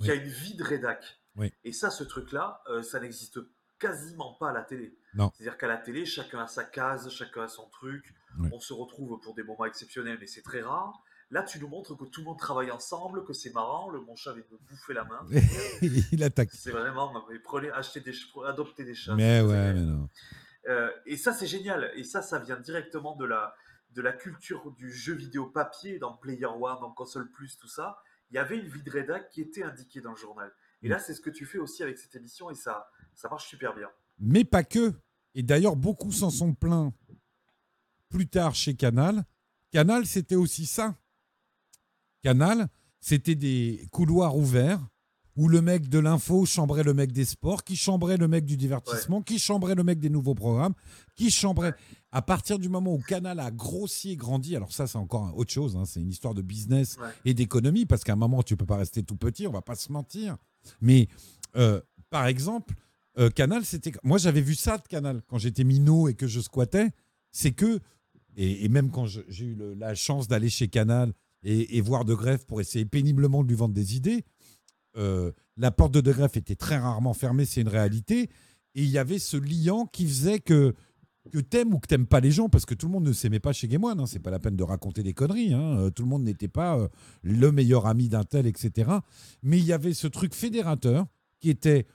qui 0.00 0.10
a 0.10 0.14
une 0.14 0.28
vie 0.28 0.54
de 0.54 0.62
rédac. 0.62 1.18
Oui. 1.36 1.52
Et 1.64 1.72
ça, 1.72 1.90
ce 1.90 2.04
truc-là, 2.04 2.62
euh, 2.68 2.82
ça 2.82 3.00
n'existe 3.00 3.40
quasiment 3.78 4.34
pas 4.34 4.50
à 4.50 4.52
la 4.52 4.62
télé. 4.62 4.96
Non. 5.14 5.30
C'est-à-dire 5.34 5.56
qu'à 5.56 5.66
la 5.68 5.76
télé, 5.76 6.04
chacun 6.04 6.40
a 6.40 6.46
sa 6.46 6.64
case, 6.64 7.08
chacun 7.10 7.42
a 7.44 7.48
son 7.48 7.68
truc. 7.68 8.14
Oui. 8.38 8.48
On 8.52 8.60
se 8.60 8.72
retrouve 8.72 9.18
pour 9.20 9.34
des 9.34 9.42
moments 9.42 9.64
exceptionnels, 9.64 10.18
mais 10.20 10.26
c'est 10.26 10.42
très 10.42 10.62
rare. 10.62 11.00
Là, 11.30 11.42
tu 11.42 11.58
nous 11.60 11.68
montres 11.68 11.96
que 11.96 12.04
tout 12.04 12.20
le 12.20 12.26
monde 12.26 12.38
travaille 12.38 12.70
ensemble, 12.70 13.24
que 13.24 13.34
c'est 13.34 13.52
marrant. 13.52 13.90
Le 13.90 14.00
mon 14.00 14.16
chat 14.16 14.32
vient 14.32 14.42
de 14.48 14.54
me 14.54 14.58
bouffer 14.70 14.94
la 14.94 15.04
main. 15.04 15.20
Il 16.12 16.22
attaque. 16.22 16.50
C'est 16.52 16.70
vraiment, 16.70 17.12
mais 17.28 17.38
prenez, 17.38 17.70
achetez 17.70 18.00
des, 18.00 18.14
adoptez 18.46 18.84
des 18.84 18.94
chats. 18.94 19.14
Mais 19.14 19.42
ouais, 19.42 19.74
mais 19.74 19.82
non. 19.82 20.08
Euh, 20.68 20.90
et 21.04 21.16
ça, 21.16 21.34
c'est 21.34 21.46
génial. 21.46 21.92
Et 21.96 22.04
ça, 22.04 22.22
ça 22.22 22.38
vient 22.38 22.58
directement 22.58 23.14
de 23.16 23.26
la, 23.26 23.54
de 23.90 24.00
la 24.00 24.12
culture 24.12 24.70
du 24.72 24.90
jeu 24.90 25.14
vidéo 25.14 25.46
papier 25.46 25.98
dans 25.98 26.14
Player 26.14 26.46
One, 26.46 26.80
dans 26.80 26.92
Console 26.92 27.30
Plus, 27.30 27.58
tout 27.58 27.68
ça. 27.68 27.98
Il 28.30 28.36
y 28.36 28.38
avait 28.38 28.58
une 28.58 28.68
vie 28.68 28.82
de 28.82 29.28
qui 29.30 29.42
était 29.42 29.62
indiquée 29.62 30.00
dans 30.00 30.10
le 30.10 30.16
journal. 30.16 30.50
Et 30.82 30.88
là, 30.88 30.98
c'est 30.98 31.14
ce 31.14 31.20
que 31.20 31.30
tu 31.30 31.44
fais 31.44 31.58
aussi 31.58 31.82
avec 31.82 31.98
cette 31.98 32.14
émission 32.14 32.50
et 32.50 32.54
ça, 32.54 32.88
ça 33.14 33.28
marche 33.28 33.48
super 33.48 33.74
bien. 33.74 33.88
Mais 34.18 34.44
pas 34.44 34.64
que. 34.64 34.92
Et 35.34 35.42
d'ailleurs, 35.42 35.76
beaucoup 35.76 36.12
s'en 36.12 36.30
sont 36.30 36.54
plaints 36.54 36.92
plus 38.08 38.28
tard 38.28 38.54
chez 38.54 38.74
Canal. 38.74 39.24
Canal, 39.70 40.06
c'était 40.06 40.36
aussi 40.36 40.66
ça. 40.66 40.94
Canal, 42.22 42.68
c'était 43.00 43.34
des 43.34 43.86
couloirs 43.90 44.36
ouverts 44.36 44.80
où 45.36 45.48
le 45.48 45.62
mec 45.62 45.88
de 45.88 46.00
l'info 46.00 46.44
chambrait 46.46 46.82
le 46.82 46.94
mec 46.94 47.12
des 47.12 47.24
sports, 47.24 47.62
qui 47.62 47.76
chambrait 47.76 48.16
le 48.16 48.26
mec 48.26 48.44
du 48.44 48.56
divertissement, 48.56 49.22
qui 49.22 49.38
chambrait 49.38 49.76
le 49.76 49.84
mec 49.84 50.00
des 50.00 50.10
nouveaux 50.10 50.34
programmes, 50.34 50.74
qui 51.14 51.30
chambrait. 51.30 51.74
À 52.10 52.22
partir 52.22 52.58
du 52.58 52.68
moment 52.68 52.92
où 52.94 52.98
Canal 52.98 53.38
a 53.38 53.52
grossi 53.52 54.12
et 54.12 54.16
grandi, 54.16 54.56
alors 54.56 54.72
ça, 54.72 54.88
c'est 54.88 54.98
encore 54.98 55.32
autre 55.36 55.52
chose, 55.52 55.76
hein, 55.76 55.84
c'est 55.84 56.00
une 56.00 56.08
histoire 56.10 56.34
de 56.34 56.42
business 56.42 56.96
Ouais. 57.00 57.06
et 57.24 57.34
d'économie, 57.34 57.86
parce 57.86 58.02
qu'à 58.02 58.14
un 58.14 58.16
moment, 58.16 58.42
tu 58.42 58.56
peux 58.56 58.66
pas 58.66 58.78
rester 58.78 59.04
tout 59.04 59.14
petit, 59.14 59.46
on 59.46 59.52
va 59.52 59.62
pas 59.62 59.76
se 59.76 59.92
mentir. 59.92 60.36
Mais 60.80 61.06
euh, 61.56 61.80
par 62.10 62.26
exemple, 62.26 62.74
euh, 63.18 63.30
Canal, 63.30 63.64
c'était. 63.64 63.92
Moi, 64.02 64.18
j'avais 64.18 64.40
vu 64.40 64.56
ça 64.56 64.76
de 64.78 64.88
Canal 64.88 65.22
quand 65.28 65.38
j'étais 65.38 65.62
minot 65.64 66.08
et 66.08 66.14
que 66.14 66.26
je 66.26 66.40
squattais. 66.40 66.90
C'est 67.30 67.52
que, 67.52 67.78
et, 68.36 68.64
et 68.64 68.68
même 68.68 68.90
quand 68.90 69.06
j'ai 69.06 69.44
eu 69.44 69.54
le- 69.54 69.74
la 69.74 69.94
chance 69.94 70.26
d'aller 70.26 70.50
chez 70.50 70.66
Canal 70.68 71.12
et, 71.42 71.76
et 71.76 71.80
voir 71.80 72.04
De 72.04 72.14
Greff 72.14 72.46
pour 72.46 72.60
essayer 72.60 72.84
péniblement 72.84 73.42
de 73.42 73.48
lui 73.48 73.56
vendre 73.56 73.74
des 73.74 73.96
idées, 73.96 74.24
euh, 74.96 75.32
la 75.56 75.70
porte 75.70 75.92
de 75.92 76.00
De 76.00 76.12
Greff 76.12 76.36
était 76.36 76.56
très 76.56 76.76
rarement 76.76 77.14
fermée, 77.14 77.44
c'est 77.44 77.60
une 77.60 77.68
réalité. 77.68 78.30
Et 78.74 78.82
il 78.82 78.90
y 78.90 78.98
avait 78.98 79.18
ce 79.18 79.36
liant 79.36 79.86
qui 79.86 80.06
faisait 80.06 80.40
que 80.40 80.74
que 81.30 81.38
t'aimes 81.40 81.74
ou 81.74 81.78
que 81.78 81.86
t'aimes 81.86 82.06
pas 82.06 82.20
les 82.20 82.30
gens, 82.30 82.48
parce 82.48 82.64
que 82.64 82.72
tout 82.72 82.86
le 82.86 82.92
monde 82.92 83.04
ne 83.04 83.12
s'aimait 83.12 83.40
pas 83.40 83.52
chez 83.52 83.68
Game 83.68 83.84
One, 83.84 84.00
hein, 84.00 84.06
c'est 84.06 84.18
pas 84.18 84.30
la 84.30 84.38
peine 84.38 84.56
de 84.56 84.62
raconter 84.62 85.02
des 85.02 85.12
conneries, 85.12 85.52
hein, 85.52 85.78
euh, 85.78 85.90
tout 85.90 86.02
le 86.02 86.08
monde 86.08 86.24
n'était 86.24 86.48
pas 86.48 86.78
euh, 86.78 86.88
le 87.22 87.52
meilleur 87.52 87.86
ami 87.86 88.08
d'un 88.08 88.24
tel, 88.24 88.46
etc. 88.46 88.90
Mais 89.42 89.58
il 89.58 89.64
y 89.64 89.74
avait 89.74 89.92
ce 89.92 90.06
truc 90.06 90.34
fédérateur 90.34 91.04
qui 91.38 91.50
était, 91.50 91.86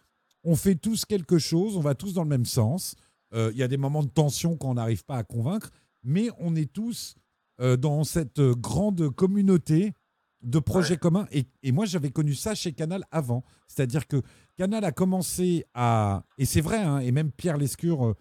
on 0.43 0.55
fait 0.55 0.75
tous 0.75 1.05
quelque 1.05 1.39
chose, 1.39 1.77
on 1.77 1.81
va 1.81 1.95
tous 1.95 2.13
dans 2.13 2.21
le 2.21 2.29
même 2.29 2.45
sens, 2.45 2.95
il 3.35 3.57
y 3.57 3.63
a 3.63 3.67
des 3.67 3.77
moments 3.77 4.03
de 4.03 4.09
tension 4.09 4.55
quand 4.55 4.69
on 4.69 4.73
n'arrive 4.75 5.03
pas 5.05 5.17
à 5.17 5.23
convaincre, 5.23 5.71
mais 6.03 6.29
on 6.37 6.55
est 6.55 6.71
tous 6.71 7.15
euh, 7.61 7.77
dans 7.77 8.03
cette 8.03 8.39
euh, 8.39 8.53
grande 8.55 9.09
communauté 9.09 9.93
de 10.41 10.59
projets 10.59 10.97
communs. 10.97 11.25
Et, 11.31 11.45
et 11.63 11.71
moi, 11.71 11.85
j'avais 11.85 12.09
connu 12.11 12.33
ça 12.33 12.53
chez 12.55 12.73
Canal 12.73 13.03
avant. 13.11 13.43
C'est-à-dire 13.67 14.07
que 14.07 14.21
Canal 14.57 14.83
a 14.83 14.91
commencé 14.91 15.65
à... 15.73 16.23
Et 16.37 16.45
c'est 16.45 16.61
vrai, 16.61 16.77
hein, 16.77 16.99
et 16.99 17.11
même 17.11 17.31
Pierre 17.31 17.57
Lescure, 17.57 18.05
euh, 18.07 18.15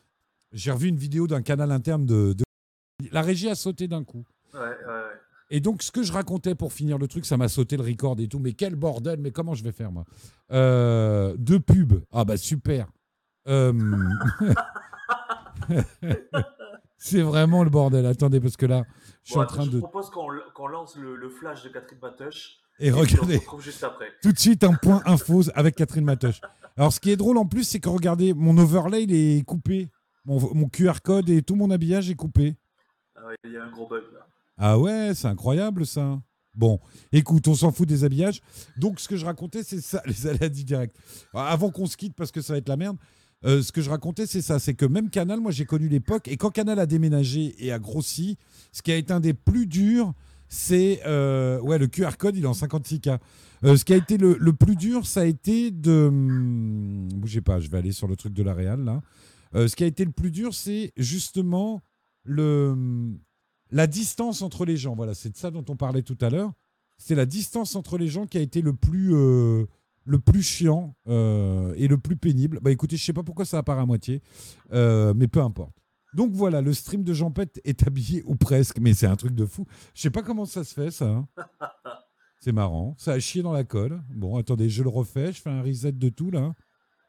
j'ai 0.52 0.70
revu 0.70 0.88
une 0.88 0.96
vidéo 0.96 1.26
d'un 1.26 1.42
canal 1.42 1.72
interne 1.72 2.06
de, 2.06 2.32
de- 2.34 2.44
La 3.10 3.22
régie 3.22 3.48
a 3.48 3.54
sauté 3.54 3.88
d'un 3.88 4.04
coup. 4.04 4.24
Ouais, 4.54 4.60
ouais, 4.60 4.66
ouais. 4.86 5.02
Et 5.50 5.60
donc, 5.60 5.82
ce 5.82 5.90
que 5.90 6.02
je 6.02 6.12
racontais 6.12 6.54
pour 6.54 6.72
finir 6.72 6.96
le 6.96 7.08
truc, 7.08 7.26
ça 7.26 7.36
m'a 7.36 7.48
sauté 7.48 7.76
le 7.76 7.82
record 7.82 8.16
et 8.20 8.28
tout. 8.28 8.38
Mais 8.38 8.52
quel 8.52 8.74
bordel, 8.74 9.18
mais 9.20 9.32
comment 9.32 9.54
je 9.54 9.62
vais 9.64 9.72
faire, 9.72 9.92
moi? 9.92 10.04
Euh, 10.52 11.34
Deux 11.38 11.60
pubs. 11.60 12.02
Ah, 12.12 12.24
bah 12.24 12.36
super. 12.38 12.86
Euh, 13.48 13.72
C'est 17.04 17.22
vraiment 17.22 17.64
le 17.64 17.70
bordel. 17.70 18.06
Attendez, 18.06 18.38
parce 18.40 18.56
que 18.56 18.66
là, 18.66 18.84
je 19.24 19.30
suis 19.30 19.34
Bon, 19.36 19.42
en 19.42 19.46
train 19.46 19.64
je 19.64 19.70
de. 19.70 19.78
propose 19.80 20.08
qu'on 20.10 20.66
lance 20.68 20.96
le, 20.96 21.16
le 21.16 21.28
flash 21.28 21.64
de 21.64 21.68
Catherine 21.68 21.98
Batoche. 21.98 22.58
Et 22.78 22.90
puis 22.90 23.00
regardez. 23.00 23.34
on 23.34 23.38
se 23.38 23.44
retrouve 23.44 23.62
juste 23.62 23.82
après. 23.84 24.06
Tout 24.22 24.32
de 24.32 24.38
suite, 24.38 24.62
un 24.64 24.74
point 24.74 25.02
info 25.04 25.42
avec 25.54 25.74
Catherine 25.74 26.04
Matoche. 26.04 26.40
Alors, 26.76 26.92
ce 26.92 27.00
qui 27.00 27.10
est 27.10 27.16
drôle 27.16 27.38
en 27.38 27.44
plus, 27.46 27.64
c'est 27.64 27.80
que 27.80 27.88
regardez, 27.88 28.32
mon 28.34 28.56
overlay, 28.56 29.02
il 29.02 29.12
est 29.14 29.44
coupé. 29.44 29.90
Mon, 30.24 30.54
mon 30.54 30.68
QR 30.68 31.00
code 31.02 31.28
et 31.28 31.42
tout 31.42 31.56
mon 31.56 31.70
habillage 31.72 32.08
est 32.08 32.14
coupé. 32.14 32.54
Ah 33.16 33.26
ouais, 33.26 33.34
Il 33.44 33.52
y 33.52 33.56
a 33.56 33.64
un 33.64 33.70
gros 33.72 33.88
bug 33.88 34.02
là. 34.14 34.20
Ah 34.56 34.78
ouais, 34.78 35.12
c'est 35.14 35.26
incroyable 35.26 35.84
ça. 35.84 36.20
Bon, 36.54 36.78
écoute, 37.10 37.48
on 37.48 37.54
s'en 37.54 37.72
fout 37.72 37.88
des 37.88 38.04
habillages. 38.04 38.40
Donc, 38.76 39.00
ce 39.00 39.08
que 39.08 39.16
je 39.16 39.24
racontais, 39.26 39.62
c'est 39.64 39.80
ça, 39.80 40.00
les 40.06 40.26
aléas 40.28 40.48
du 40.50 40.62
direct. 40.64 40.96
Alors, 41.34 41.46
Avant 41.48 41.70
qu'on 41.70 41.86
se 41.86 41.96
quitte, 41.96 42.14
parce 42.14 42.30
que 42.30 42.40
ça 42.40 42.52
va 42.52 42.58
être 42.58 42.68
la 42.68 42.76
merde, 42.76 42.96
euh, 43.44 43.62
ce 43.62 43.72
que 43.72 43.80
je 43.80 43.90
racontais, 43.90 44.26
c'est 44.26 44.42
ça. 44.42 44.58
C'est 44.58 44.74
que 44.74 44.86
même 44.86 45.10
Canal, 45.10 45.40
moi, 45.40 45.50
j'ai 45.50 45.64
connu 45.64 45.88
l'époque. 45.88 46.28
Et 46.28 46.36
quand 46.36 46.50
Canal 46.50 46.78
a 46.78 46.86
déménagé 46.86 47.54
et 47.58 47.72
a 47.72 47.78
grossi, 47.78 48.36
ce 48.72 48.82
qui 48.82 48.92
a 48.92 48.96
été 48.96 49.12
un 49.12 49.20
des 49.20 49.34
plus 49.34 49.66
durs, 49.66 50.12
c'est. 50.48 51.00
euh, 51.06 51.60
ouais, 51.60 51.78
le 51.78 51.86
QR 51.86 52.16
code, 52.18 52.36
il 52.36 52.44
est 52.44 52.46
en 52.46 52.52
56K. 52.52 53.18
Euh, 53.64 53.76
ce 53.76 53.84
qui 53.84 53.92
a 53.92 53.96
été 53.96 54.18
le, 54.18 54.36
le 54.38 54.52
plus 54.52 54.76
dur, 54.76 55.06
ça 55.06 55.20
a 55.20 55.24
été 55.24 55.70
de. 55.70 56.08
hum, 56.08 57.08
bougez 57.14 57.40
pas, 57.40 57.60
je 57.60 57.68
vais 57.68 57.78
aller 57.78 57.92
sur 57.92 58.08
le 58.08 58.16
truc 58.16 58.32
de 58.32 58.42
la 58.42 58.54
Réal, 58.54 58.84
là. 58.84 59.02
Ce 59.54 59.76
qui 59.76 59.84
a 59.84 59.86
été 59.86 60.04
le 60.06 60.12
plus 60.12 60.30
dur, 60.30 60.54
c'est 60.54 60.92
justement 60.96 61.82
le, 62.24 62.74
la 63.70 63.86
distance 63.86 64.40
entre 64.40 64.64
les 64.64 64.78
gens. 64.78 64.94
Voilà, 64.94 65.12
c'est 65.14 65.30
de 65.30 65.36
ça 65.36 65.50
dont 65.50 65.64
on 65.68 65.76
parlait 65.76 66.00
tout 66.02 66.16
à 66.22 66.30
l'heure. 66.30 66.52
C'est 66.96 67.14
la 67.14 67.26
distance 67.26 67.76
entre 67.76 67.98
les 67.98 68.08
gens 68.08 68.26
qui 68.26 68.38
a 68.38 68.40
été 68.40 68.62
le 68.62 68.72
plus, 68.72 69.12
le 70.04 70.18
plus 70.18 70.42
chiant 70.42 70.96
euh, 71.08 71.74
et 71.76 71.88
le 71.88 71.98
plus 71.98 72.16
pénible. 72.16 72.58
Bah 72.62 72.70
écoutez, 72.70 72.96
je 72.96 73.04
sais 73.04 73.12
pas 73.12 73.22
pourquoi 73.22 73.44
ça 73.44 73.58
apparaît 73.58 73.82
à 73.82 73.86
moitié, 73.86 74.22
euh, 74.72 75.12
mais 75.16 75.28
peu 75.28 75.40
importe. 75.40 75.74
Donc 76.14 76.32
voilà, 76.32 76.60
le 76.60 76.74
stream 76.74 77.04
de 77.04 77.12
Jean 77.14 77.30
Pet 77.30 77.60
est 77.64 77.82
habillé 77.86 78.22
ou 78.26 78.36
presque, 78.36 78.78
mais 78.78 78.94
c'est 78.94 79.06
un 79.06 79.16
truc 79.16 79.34
de 79.34 79.46
fou. 79.46 79.66
Je 79.94 80.02
sais 80.02 80.10
pas 80.10 80.22
comment 80.22 80.44
ça 80.44 80.64
se 80.64 80.74
fait 80.74 80.90
ça. 80.90 81.06
hein. 81.08 81.28
C'est 82.40 82.50
marrant, 82.52 82.96
ça 82.98 83.12
a 83.12 83.20
chié 83.20 83.40
dans 83.40 83.52
la 83.52 83.62
colle. 83.62 84.02
Bon, 84.10 84.36
attendez, 84.36 84.68
je 84.68 84.82
le 84.82 84.88
refais, 84.88 85.32
je 85.32 85.40
fais 85.40 85.50
un 85.50 85.62
reset 85.62 85.92
de 85.92 86.08
tout 86.08 86.32
là. 86.32 86.52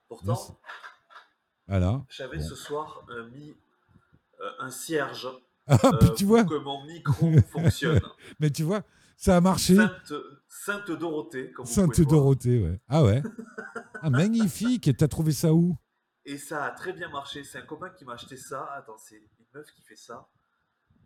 Pourtant, 0.08 0.60
Voilà. 1.68 2.06
j'avais 2.08 2.38
Bon. 2.38 2.44
ce 2.44 2.54
soir 2.56 3.04
euh, 3.10 3.30
mis 3.32 3.56
un 4.60 4.70
cierge 4.70 5.28
Ah, 5.66 5.78
puis 6.00 6.10
tu 6.16 6.26
pour 6.26 6.36
vois. 6.36 6.44
que 6.44 6.54
mon 6.64 6.86
micro 6.86 7.32
fonctionne. 7.52 8.00
mais 8.40 8.52
tu 8.52 8.62
vois, 8.62 8.84
ça 9.24 9.38
a 9.38 9.42
marché. 9.42 9.76
Sainte, 9.76 10.14
Sainte 10.50 10.92
Dorothée, 10.92 11.52
comme 11.52 11.66
vous 11.66 11.72
Sainte 11.72 11.92
pouvez 11.94 12.04
voir. 12.04 12.20
Dorothée, 12.22 12.60
ouais. 12.62 12.80
Ah 12.90 13.04
ouais. 13.04 13.22
Ah, 14.06 14.10
magnifique. 14.10 14.90
Et 14.90 14.94
t'as 14.94 15.08
trouvé 15.08 15.32
ça 15.32 15.54
où? 15.54 15.78
Et 16.26 16.38
ça 16.38 16.66
a 16.66 16.72
très 16.72 16.92
bien 16.92 17.10
marché. 17.10 17.46
C'est 17.46 17.58
un 17.60 17.62
copain 17.66 17.90
qui 17.90 18.04
m'a 18.04 18.14
acheté 18.16 18.36
ça. 18.36 18.68
Attends, 18.78 18.98
c'est 18.98 19.16
une 19.16 19.46
meuf 19.56 19.66
qui 19.74 19.82
fait 19.82 19.96
ça. 19.96 20.28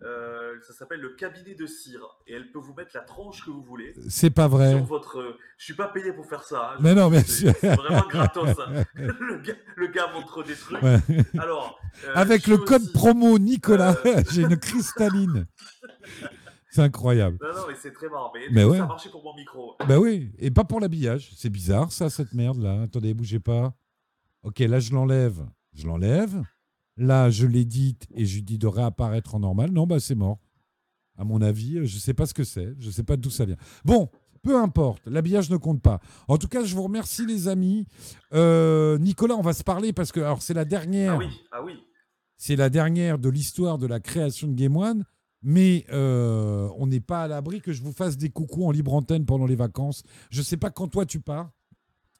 Euh, 0.02 0.56
ça 0.66 0.74
s'appelle 0.74 1.00
le 1.02 1.10
cabinet 1.10 1.54
de 1.54 1.68
cire. 1.68 2.02
Et 2.26 2.34
elle 2.34 2.52
peut 2.52 2.58
vous 2.60 2.74
mettre 2.74 2.92
la 2.96 3.02
tronche 3.02 3.46
que 3.46 3.52
vous 3.52 3.62
voulez. 3.64 3.94
C'est 4.10 4.32
pas 4.32 4.48
vrai. 4.48 4.72
Sur 4.72 4.84
votre... 4.86 5.38
Je 5.58 5.66
suis 5.66 5.74
pas 5.76 5.90
payé 5.90 6.12
pour 6.12 6.26
faire 6.28 6.44
ça. 6.44 6.72
hein. 6.74 6.78
Mais 6.80 6.96
non, 6.96 7.10
mais 7.12 7.22
c'est 7.24 7.52
vraiment 7.76 8.08
gratos. 8.08 8.50
hein. 8.60 8.84
le, 8.96 9.38
gars, 9.44 9.54
le 9.76 9.88
gars 9.88 10.12
montre 10.14 10.44
des 10.44 10.56
trucs. 10.56 10.82
Ouais. 10.82 11.00
Alors, 11.38 11.80
euh, 12.06 12.14
Avec 12.16 12.48
le 12.48 12.58
code 12.58 12.82
aussi- 12.82 12.94
promo 12.94 13.38
Nicolas, 13.38 13.96
j'ai 14.32 14.42
une 14.42 14.58
cristalline. 14.58 15.46
C'est 16.78 16.84
incroyable. 16.84 17.40
Non, 17.42 17.56
non, 17.56 17.62
mais 17.68 17.74
c'est 17.82 17.92
très 17.92 18.08
marrant. 18.08 18.32
Mais, 18.52 18.64
ouais. 18.64 18.78
ça 18.78 18.84
a 18.84 18.88
marché 18.88 19.10
pour 19.10 19.24
mon 19.24 19.34
micro. 19.34 19.74
Bah 19.88 19.98
oui, 19.98 20.30
et 20.38 20.52
pas 20.52 20.64
pour 20.64 20.80
l'habillage. 20.80 21.32
C'est 21.36 21.50
bizarre 21.50 21.92
ça, 21.92 22.12
cette 22.12 22.36
merde 22.36 22.62
là. 22.62 22.84
Attendez, 22.84 23.16
bougez 23.16 23.40
pas. 23.40 23.74
Ok, 24.44 24.60
là 24.60 24.80
je 24.80 24.94
l'enlève. 24.94 25.44
Je 25.74 25.88
l'enlève. 25.88 26.40
Là, 26.96 27.32
je 27.32 27.48
l'édite 27.48 28.06
et 28.14 28.28
je 28.28 28.36
lui 28.36 28.44
dis 28.44 28.60
de 28.60 28.68
réapparaître 28.68 29.34
en 29.34 29.40
normal. 29.40 29.72
Non, 29.72 29.88
bah 29.88 30.00
c'est 30.00 30.14
mort. 30.14 30.38
À 31.18 31.24
mon 31.24 31.42
avis, 31.42 31.88
je 31.88 31.98
sais 31.98 32.14
pas 32.14 32.28
ce 32.28 32.36
que 32.36 32.44
c'est. 32.44 32.76
Je 32.78 32.92
sais 32.92 33.02
pas 33.02 33.18
d'où 33.18 33.32
ça 33.32 33.46
vient. 33.46 33.58
Bon, 33.84 34.12
peu 34.44 34.56
importe. 34.56 35.02
L'habillage 35.08 35.50
ne 35.50 35.58
compte 35.58 35.82
pas. 35.82 36.00
En 36.28 36.38
tout 36.38 36.48
cas, 36.48 36.64
je 36.64 36.76
vous 36.76 36.84
remercie 36.84 37.26
les 37.26 37.48
amis. 37.48 37.88
Euh, 38.36 39.00
Nicolas, 39.00 39.34
on 39.34 39.42
va 39.42 39.54
se 39.54 39.64
parler 39.64 39.94
parce 39.94 40.12
que 40.12 40.20
alors 40.20 40.44
c'est 40.44 40.54
la 40.54 40.66
dernière. 40.66 41.14
Ah 41.14 41.18
oui, 41.18 41.42
ah 41.52 41.64
oui. 41.64 41.74
C'est 42.36 42.56
la 42.56 42.70
dernière 42.70 43.18
de 43.18 43.30
l'histoire 43.30 43.80
de 43.80 43.88
la 43.88 44.00
création 44.00 44.48
de 44.48 44.54
Game 44.54 44.78
One, 44.78 45.06
mais 45.42 45.86
euh, 45.92 46.70
on 46.78 46.88
n'est 46.88 47.00
pas 47.00 47.24
à 47.24 47.28
l'abri 47.28 47.62
que 47.62 47.72
je 47.74 47.82
vous 47.84 47.92
fasse 47.94 48.18
des 48.18 48.30
coucous 48.30 48.66
en 48.66 48.72
libre 48.72 48.94
antenne 48.94 49.26
pendant 49.26 49.46
les 49.46 49.56
vacances. 49.56 50.04
Je 50.32 50.42
sais 50.42 50.58
pas 50.58 50.70
quand 50.70 50.88
toi 50.88 51.06
tu 51.06 51.20
pars. 51.20 51.52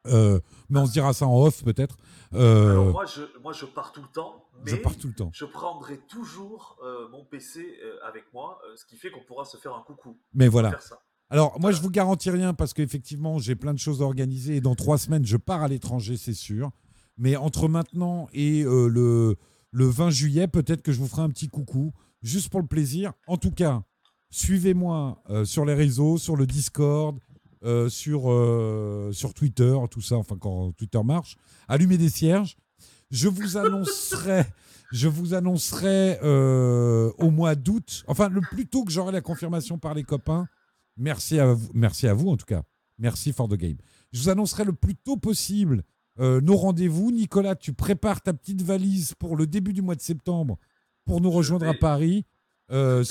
Euh, 0.06 0.40
mais 0.70 0.78
on 0.78 0.86
se 0.86 0.92
dira 0.92 1.12
ça 1.12 1.26
en 1.26 1.36
off 1.38 1.62
peut-être. 1.64 1.96
Euh, 2.32 2.70
Alors 2.70 2.92
moi 2.92 3.04
je, 3.04 3.22
moi, 3.42 3.52
je 3.52 3.66
pars 3.66 3.92
tout 3.92 4.00
le 4.00 4.08
temps, 4.08 4.46
mais 4.64 4.70
Je 4.70 4.76
pars 4.76 4.96
tout 4.96 5.08
le 5.08 5.14
temps. 5.14 5.30
je 5.34 5.44
prendrai 5.44 5.98
toujours 6.08 6.78
mon 7.12 7.24
PC 7.24 7.66
avec 8.06 8.24
moi, 8.32 8.58
ce 8.76 8.84
qui 8.86 8.96
fait 8.96 9.10
qu'on 9.10 9.24
pourra 9.24 9.44
se 9.44 9.56
faire 9.56 9.74
un 9.74 9.82
coucou. 9.82 10.16
Mais 10.32 10.48
voilà. 10.48 10.70
faire 10.70 10.82
ça. 10.82 11.00
Alors, 11.30 11.60
moi, 11.60 11.72
je 11.72 11.82
vous 11.82 11.90
garantis 11.90 12.30
rien 12.30 12.54
parce 12.54 12.72
qu'effectivement, 12.72 13.38
j'ai 13.38 13.54
plein 13.54 13.74
de 13.74 13.78
choses 13.78 14.00
à 14.00 14.04
organiser 14.06 14.56
et 14.56 14.60
dans 14.62 14.74
trois 14.74 14.96
semaines, 14.96 15.26
je 15.26 15.36
pars 15.36 15.62
à 15.62 15.68
l'étranger, 15.68 16.16
c'est 16.16 16.32
sûr. 16.32 16.70
Mais 17.18 17.36
entre 17.36 17.68
maintenant 17.68 18.28
et 18.32 18.62
euh, 18.62 18.86
le, 18.88 19.36
le 19.72 19.86
20 19.86 20.08
juillet, 20.08 20.48
peut-être 20.48 20.80
que 20.80 20.90
je 20.92 21.00
vous 21.00 21.06
ferai 21.08 21.22
un 21.22 21.28
petit 21.28 21.48
coucou, 21.48 21.92
juste 22.22 22.48
pour 22.50 22.60
le 22.60 22.66
plaisir. 22.66 23.12
En 23.26 23.36
tout 23.36 23.50
cas, 23.50 23.82
suivez-moi 24.30 25.22
euh, 25.30 25.44
sur 25.44 25.64
les 25.64 25.74
réseaux, 25.74 26.18
sur 26.18 26.36
le 26.36 26.46
Discord, 26.46 27.18
euh, 27.64 27.88
sur, 27.88 28.30
euh, 28.30 29.10
sur 29.12 29.34
Twitter, 29.34 29.76
tout 29.90 30.00
ça, 30.00 30.16
enfin, 30.16 30.36
quand 30.38 30.72
Twitter 30.72 31.00
marche. 31.04 31.36
Allumez 31.66 31.98
des 31.98 32.10
cierges. 32.10 32.56
Je 33.10 33.28
vous 33.28 33.56
annoncerai. 33.56 34.44
Je 34.90 35.06
vous 35.06 35.34
annoncerai 35.34 36.18
au 37.18 37.30
mois 37.30 37.54
d'août, 37.54 38.04
enfin 38.06 38.30
le 38.30 38.40
plus 38.40 38.66
tôt 38.66 38.84
que 38.84 38.90
j'aurai 38.90 39.12
la 39.12 39.20
confirmation 39.20 39.78
par 39.78 39.92
les 39.92 40.02
copains, 40.02 40.48
Merci 41.00 41.38
à 41.38 41.52
vous, 41.52 41.70
merci 41.74 42.08
à 42.08 42.14
vous 42.14 42.30
en 42.30 42.36
tout 42.36 42.46
cas. 42.46 42.62
Merci 42.98 43.32
for 43.32 43.48
the 43.48 43.54
game. 43.54 43.76
Je 44.12 44.20
vous 44.22 44.30
annoncerai 44.30 44.64
le 44.64 44.72
plus 44.72 44.96
tôt 44.96 45.16
possible 45.16 45.84
nos 46.18 46.56
rendez-vous. 46.56 47.12
Nicolas, 47.12 47.54
tu 47.54 47.74
prépares 47.74 48.22
ta 48.22 48.32
petite 48.32 48.62
valise 48.62 49.14
pour 49.14 49.36
le 49.36 49.46
début 49.46 49.74
du 49.74 49.82
mois 49.82 49.94
de 49.94 50.00
septembre 50.00 50.58
pour 51.08 51.20
nous 51.20 51.30
rejoindre 51.30 51.66
à 51.66 51.74
Paris. 51.74 52.24
Euh. 52.70 53.02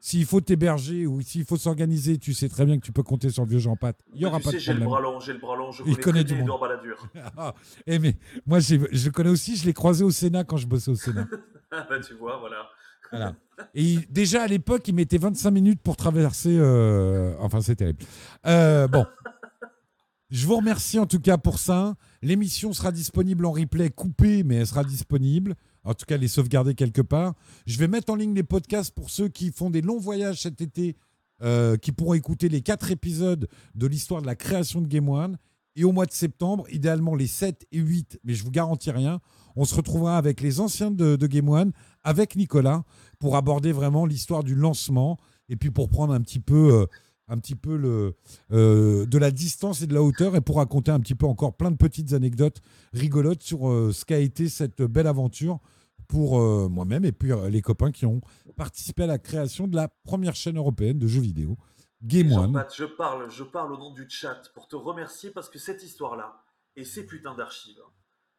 S'il 0.00 0.24
faut 0.26 0.40
t'héberger 0.40 1.06
ou 1.08 1.20
s'il 1.22 1.44
faut 1.44 1.56
s'organiser, 1.56 2.18
tu 2.18 2.32
sais 2.34 2.48
très 2.48 2.64
bien 2.64 2.78
que 2.78 2.84
tu 2.86 2.92
peux 2.92 3.02
compter 3.02 3.30
sur 3.30 3.42
le 3.44 3.50
vieux 3.50 3.58
Jean 3.58 3.74
Pat. 3.76 3.96
Il 4.14 4.20
n'y 4.20 4.26
aura 4.26 4.38
tu 4.38 4.44
pas 4.44 4.50
sais, 4.52 4.56
de 4.58 4.62
j'ai 4.62 4.72
le 4.74 4.78
problème. 4.80 5.02
bras 5.02 5.12
long, 5.12 5.18
j'ai 5.20 5.32
le 5.32 5.38
bras 5.40 5.56
long, 5.56 5.72
je 5.72 5.82
Il 5.84 5.96
connais, 5.98 6.22
du 6.22 6.36
monde. 6.36 6.48
Ah, 7.36 7.52
eh 7.88 7.98
mais 7.98 8.16
moi, 8.46 8.60
je 8.60 8.76
le 8.76 9.10
connais 9.10 9.30
aussi, 9.30 9.56
je 9.56 9.64
l'ai 9.66 9.72
croisé 9.72 10.04
au 10.04 10.12
Sénat 10.12 10.44
quand 10.44 10.56
je 10.56 10.66
bossais 10.68 10.90
au 10.92 10.94
Sénat. 10.96 11.26
Ah 11.74 11.86
bah 11.88 11.98
tu 12.00 12.12
vois, 12.14 12.36
voilà. 12.38 12.68
Voilà. 13.10 13.34
Et 13.74 13.82
il- 13.82 14.06
déjà 14.12 14.42
à 14.42 14.46
l'époque, 14.46 14.86
il 14.88 14.94
mettait 14.94 15.16
25 15.18 15.50
minutes 15.50 15.80
pour 15.82 15.96
traverser. 15.96 16.54
euh, 16.58 17.34
Enfin, 17.40 17.60
c'est 17.62 17.76
terrible. 17.76 18.04
Euh, 18.46 18.86
bon. 18.88 19.04
Je 20.30 20.46
vous 20.46 20.56
remercie 20.56 20.98
en 20.98 21.06
tout 21.06 21.18
cas 21.20 21.36
pour 21.38 21.58
ça. 21.58 21.94
L'émission 22.22 22.72
sera 22.72 22.90
disponible 22.92 23.44
en 23.46 23.52
replay 23.52 23.90
coupée, 23.90 24.44
mais 24.44 24.56
elle 24.56 24.66
sera 24.66 24.82
disponible. 24.84 25.54
En 25.84 25.94
tout 25.94 26.06
cas, 26.06 26.16
les 26.16 26.28
sauvegarder 26.28 26.74
quelque 26.74 27.02
part. 27.02 27.34
Je 27.66 27.78
vais 27.78 27.88
mettre 27.88 28.12
en 28.12 28.16
ligne 28.16 28.34
les 28.34 28.42
podcasts 28.42 28.94
pour 28.94 29.10
ceux 29.10 29.28
qui 29.28 29.50
font 29.50 29.70
des 29.70 29.80
longs 29.80 29.98
voyages 29.98 30.42
cet 30.42 30.60
été, 30.60 30.96
euh, 31.42 31.76
qui 31.76 31.92
pourront 31.92 32.14
écouter 32.14 32.48
les 32.48 32.60
quatre 32.60 32.90
épisodes 32.90 33.48
de 33.74 33.86
l'histoire 33.86 34.22
de 34.22 34.26
la 34.26 34.36
création 34.36 34.80
de 34.80 34.86
Game 34.86 35.08
One. 35.08 35.38
Et 35.74 35.84
au 35.84 35.92
mois 35.92 36.06
de 36.06 36.12
septembre, 36.12 36.66
idéalement 36.70 37.14
les 37.14 37.26
7 37.26 37.66
et 37.72 37.78
8, 37.78 38.20
mais 38.24 38.34
je 38.34 38.44
vous 38.44 38.50
garantis 38.50 38.90
rien, 38.90 39.20
on 39.56 39.64
se 39.64 39.74
retrouvera 39.74 40.18
avec 40.18 40.40
les 40.42 40.60
anciens 40.60 40.90
de, 40.90 41.16
de 41.16 41.26
Game 41.26 41.48
One, 41.48 41.72
avec 42.04 42.36
Nicolas, 42.36 42.84
pour 43.18 43.36
aborder 43.36 43.72
vraiment 43.72 44.04
l'histoire 44.04 44.44
du 44.44 44.54
lancement 44.54 45.18
et 45.48 45.56
puis 45.56 45.70
pour 45.70 45.88
prendre 45.88 46.12
un 46.12 46.20
petit 46.20 46.40
peu, 46.40 46.74
euh, 46.74 46.86
un 47.28 47.38
petit 47.38 47.54
peu 47.54 47.76
le, 47.76 48.14
euh, 48.52 49.06
de 49.06 49.18
la 49.18 49.30
distance 49.30 49.82
et 49.82 49.86
de 49.86 49.94
la 49.94 50.02
hauteur 50.02 50.36
et 50.36 50.40
pour 50.40 50.56
raconter 50.56 50.90
un 50.90 51.00
petit 51.00 51.14
peu 51.14 51.26
encore 51.26 51.56
plein 51.56 51.70
de 51.70 51.76
petites 51.76 52.12
anecdotes 52.12 52.60
rigolotes 52.92 53.42
sur 53.42 53.68
euh, 53.68 53.92
ce 53.92 54.04
qu'a 54.04 54.18
été 54.18 54.48
cette 54.48 54.82
belle 54.82 55.06
aventure 55.06 55.60
pour 56.08 56.40
euh, 56.40 56.68
moi-même 56.68 57.04
et 57.04 57.12
puis 57.12 57.30
les 57.48 57.62
copains 57.62 57.90
qui 57.90 58.06
ont 58.06 58.20
participé 58.56 59.04
à 59.04 59.06
la 59.06 59.18
création 59.18 59.66
de 59.66 59.76
la 59.76 59.88
première 59.88 60.34
chaîne 60.34 60.58
européenne 60.58 60.98
de 60.98 61.06
jeux 61.06 61.22
vidéo, 61.22 61.56
Game 62.02 62.32
One. 62.32 62.64
Je 62.74 62.84
parle, 62.84 63.30
je 63.30 63.44
parle 63.44 63.72
au 63.72 63.78
nom 63.78 63.92
du 63.92 64.08
chat 64.08 64.50
pour 64.54 64.68
te 64.68 64.76
remercier 64.76 65.30
parce 65.30 65.48
que 65.48 65.58
cette 65.58 65.82
histoire-là 65.82 66.42
et 66.76 66.84
ces 66.84 67.06
putains 67.06 67.34
d'archives, 67.34 67.80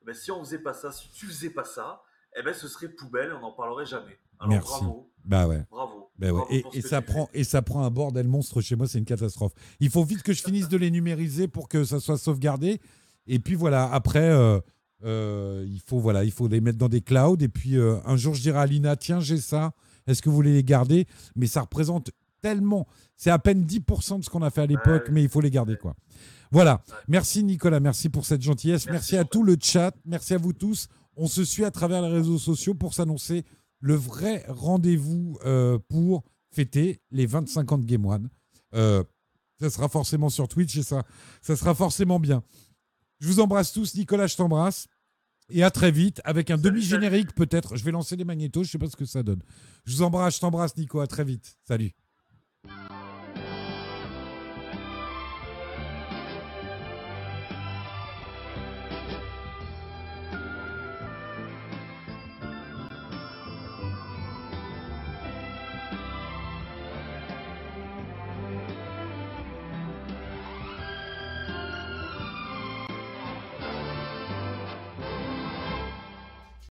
eh 0.01 0.05
ben, 0.05 0.14
si 0.14 0.31
on 0.31 0.43
faisait 0.43 0.60
pas 0.60 0.73
ça, 0.73 0.91
si 0.91 1.10
tu 1.11 1.26
faisais 1.26 1.49
pas 1.49 1.64
ça, 1.64 2.03
eh 2.35 2.43
ben, 2.43 2.53
ce 2.53 2.67
serait 2.67 2.90
poubelle 2.90 3.30
et 3.30 3.33
on 3.33 3.40
n'en 3.40 3.53
parlerait 3.53 3.85
jamais. 3.85 4.19
Alors 4.40 4.51
Merci. 4.51 4.69
bravo. 4.69 5.12
Bah 5.26 5.48
ouais. 5.48 5.64
Bravo. 5.72 6.10
Bah 6.19 6.27
ouais. 6.27 6.32
Bravo 6.32 6.72
Et, 6.74 6.82
ça 6.82 7.02
fais. 7.02 7.06
prend, 7.06 7.30
et 7.34 7.43
ça 7.43 7.61
prend 7.61 7.84
un 7.84 7.90
bordel 7.90 8.27
monstre 8.27 8.61
chez 8.61 8.76
moi, 8.76 8.88
c'est 8.88 9.00
une 9.00 9.06
catastrophe. 9.06 9.53
Il 9.80 9.90
faut 9.90 10.03
vite 10.03 10.24
que 10.24 10.34
je 10.34 10.43
finisse 10.43 10.69
de 10.69 10.77
les 10.77 10.92
numériser 10.92 11.48
pour 11.48 11.68
que 11.69 11.84
ça 11.84 12.00
soit 12.00 12.18
sauvegardé. 12.18 12.80
Et 13.27 13.40
puis 13.40 13.56
voilà, 13.56 13.92
après, 13.92 14.30
euh, 14.30 14.60
euh, 15.06 15.66
il, 15.68 15.82
faut, 15.85 16.00
voilà, 16.00 16.24
il 16.24 16.32
faut 16.32 16.48
les 16.48 16.61
mettre 16.61 16.77
dans 16.77 16.90
des 16.90 17.02
clouds. 17.02 17.38
Et 17.40 17.48
puis 17.48 17.77
euh, 17.77 17.98
un 18.06 18.18
jour, 18.18 18.34
je 18.34 18.42
dirai 18.42 18.60
à 18.60 18.66
Lina, 18.66 18.95
tiens, 18.95 19.19
j'ai 19.19 19.38
ça, 19.38 19.74
est-ce 20.08 20.22
que 20.22 20.30
vous 20.30 20.35
voulez 20.35 20.53
les 20.53 20.64
garder? 20.64 21.08
Mais 21.35 21.48
ça 21.48 21.61
représente 21.61 22.11
tellement, 22.42 22.88
c'est 23.16 23.30
à 23.32 23.40
peine 23.40 23.64
10% 23.64 24.19
de 24.19 24.24
ce 24.24 24.30
qu'on 24.30 24.42
a 24.42 24.50
fait 24.50 24.61
à 24.61 24.66
l'époque, 24.66 25.08
mais 25.10 25.24
il 25.24 25.30
faut 25.30 25.42
les 25.42 25.50
garder. 25.52 25.77
quoi. 25.77 25.95
Voilà, 26.52 26.84
merci 27.08 27.43
Nicolas, 27.43 27.80
merci 27.80 28.10
pour 28.10 28.26
cette 28.26 28.42
gentillesse, 28.42 28.85
merci, 28.88 29.18
à 29.18 29.24
tout 29.24 29.43
le 29.43 29.56
chat, 29.60 29.95
merci 30.06 30.34
à 30.34 30.38
vous 30.38 30.53
tous. 30.53 30.88
On 31.16 31.27
se 31.27 31.43
suit 31.43 31.64
à 31.64 31.72
travers 31.72 32.02
les 32.02 32.10
réseaux 32.10 32.38
sociaux 32.38 32.74
pour 32.74 32.93
s'annoncer 32.93 33.43
le 33.83 33.95
vrai 33.95 34.45
rendez-vous 34.47 35.37
euh, 35.45 35.77
pour 35.89 36.23
fêter 36.51 37.01
les 37.11 37.25
25 37.25 37.73
ans 37.73 37.77
de 37.77 37.85
Game 37.85 38.05
One. 38.05 38.29
Euh, 38.73 39.03
ça 39.59 39.69
sera 39.69 39.89
forcément 39.89 40.29
sur 40.29 40.47
Twitch 40.47 40.77
et 40.77 40.83
ça, 40.83 41.03
ça 41.41 41.57
sera 41.57 41.75
forcément 41.75 42.19
bien. 42.19 42.43
Je 43.19 43.27
vous 43.27 43.41
embrasse 43.41 43.73
tous, 43.73 43.93
Nicolas, 43.95 44.27
je 44.27 44.37
t'embrasse. 44.37 44.87
Et 45.49 45.63
à 45.63 45.69
très 45.69 45.91
vite 45.91 46.21
avec 46.23 46.49
un 46.49 46.57
demi-générique 46.57 47.35
peut-être. 47.35 47.75
Je 47.75 47.83
vais 47.83 47.91
lancer 47.91 48.15
les 48.15 48.23
magnétos, 48.23 48.63
je 48.63 48.71
sais 48.71 48.77
pas 48.77 48.87
ce 48.87 48.95
que 48.95 49.05
ça 49.05 49.21
donne. 49.21 49.43
Je 49.85 49.97
vous 49.97 50.01
embrasse, 50.01 50.35
je 50.35 50.39
t'embrasse 50.39 50.77
Nico, 50.77 51.01
à 51.01 51.07
très 51.07 51.25
vite. 51.25 51.57
Salut. 51.67 51.91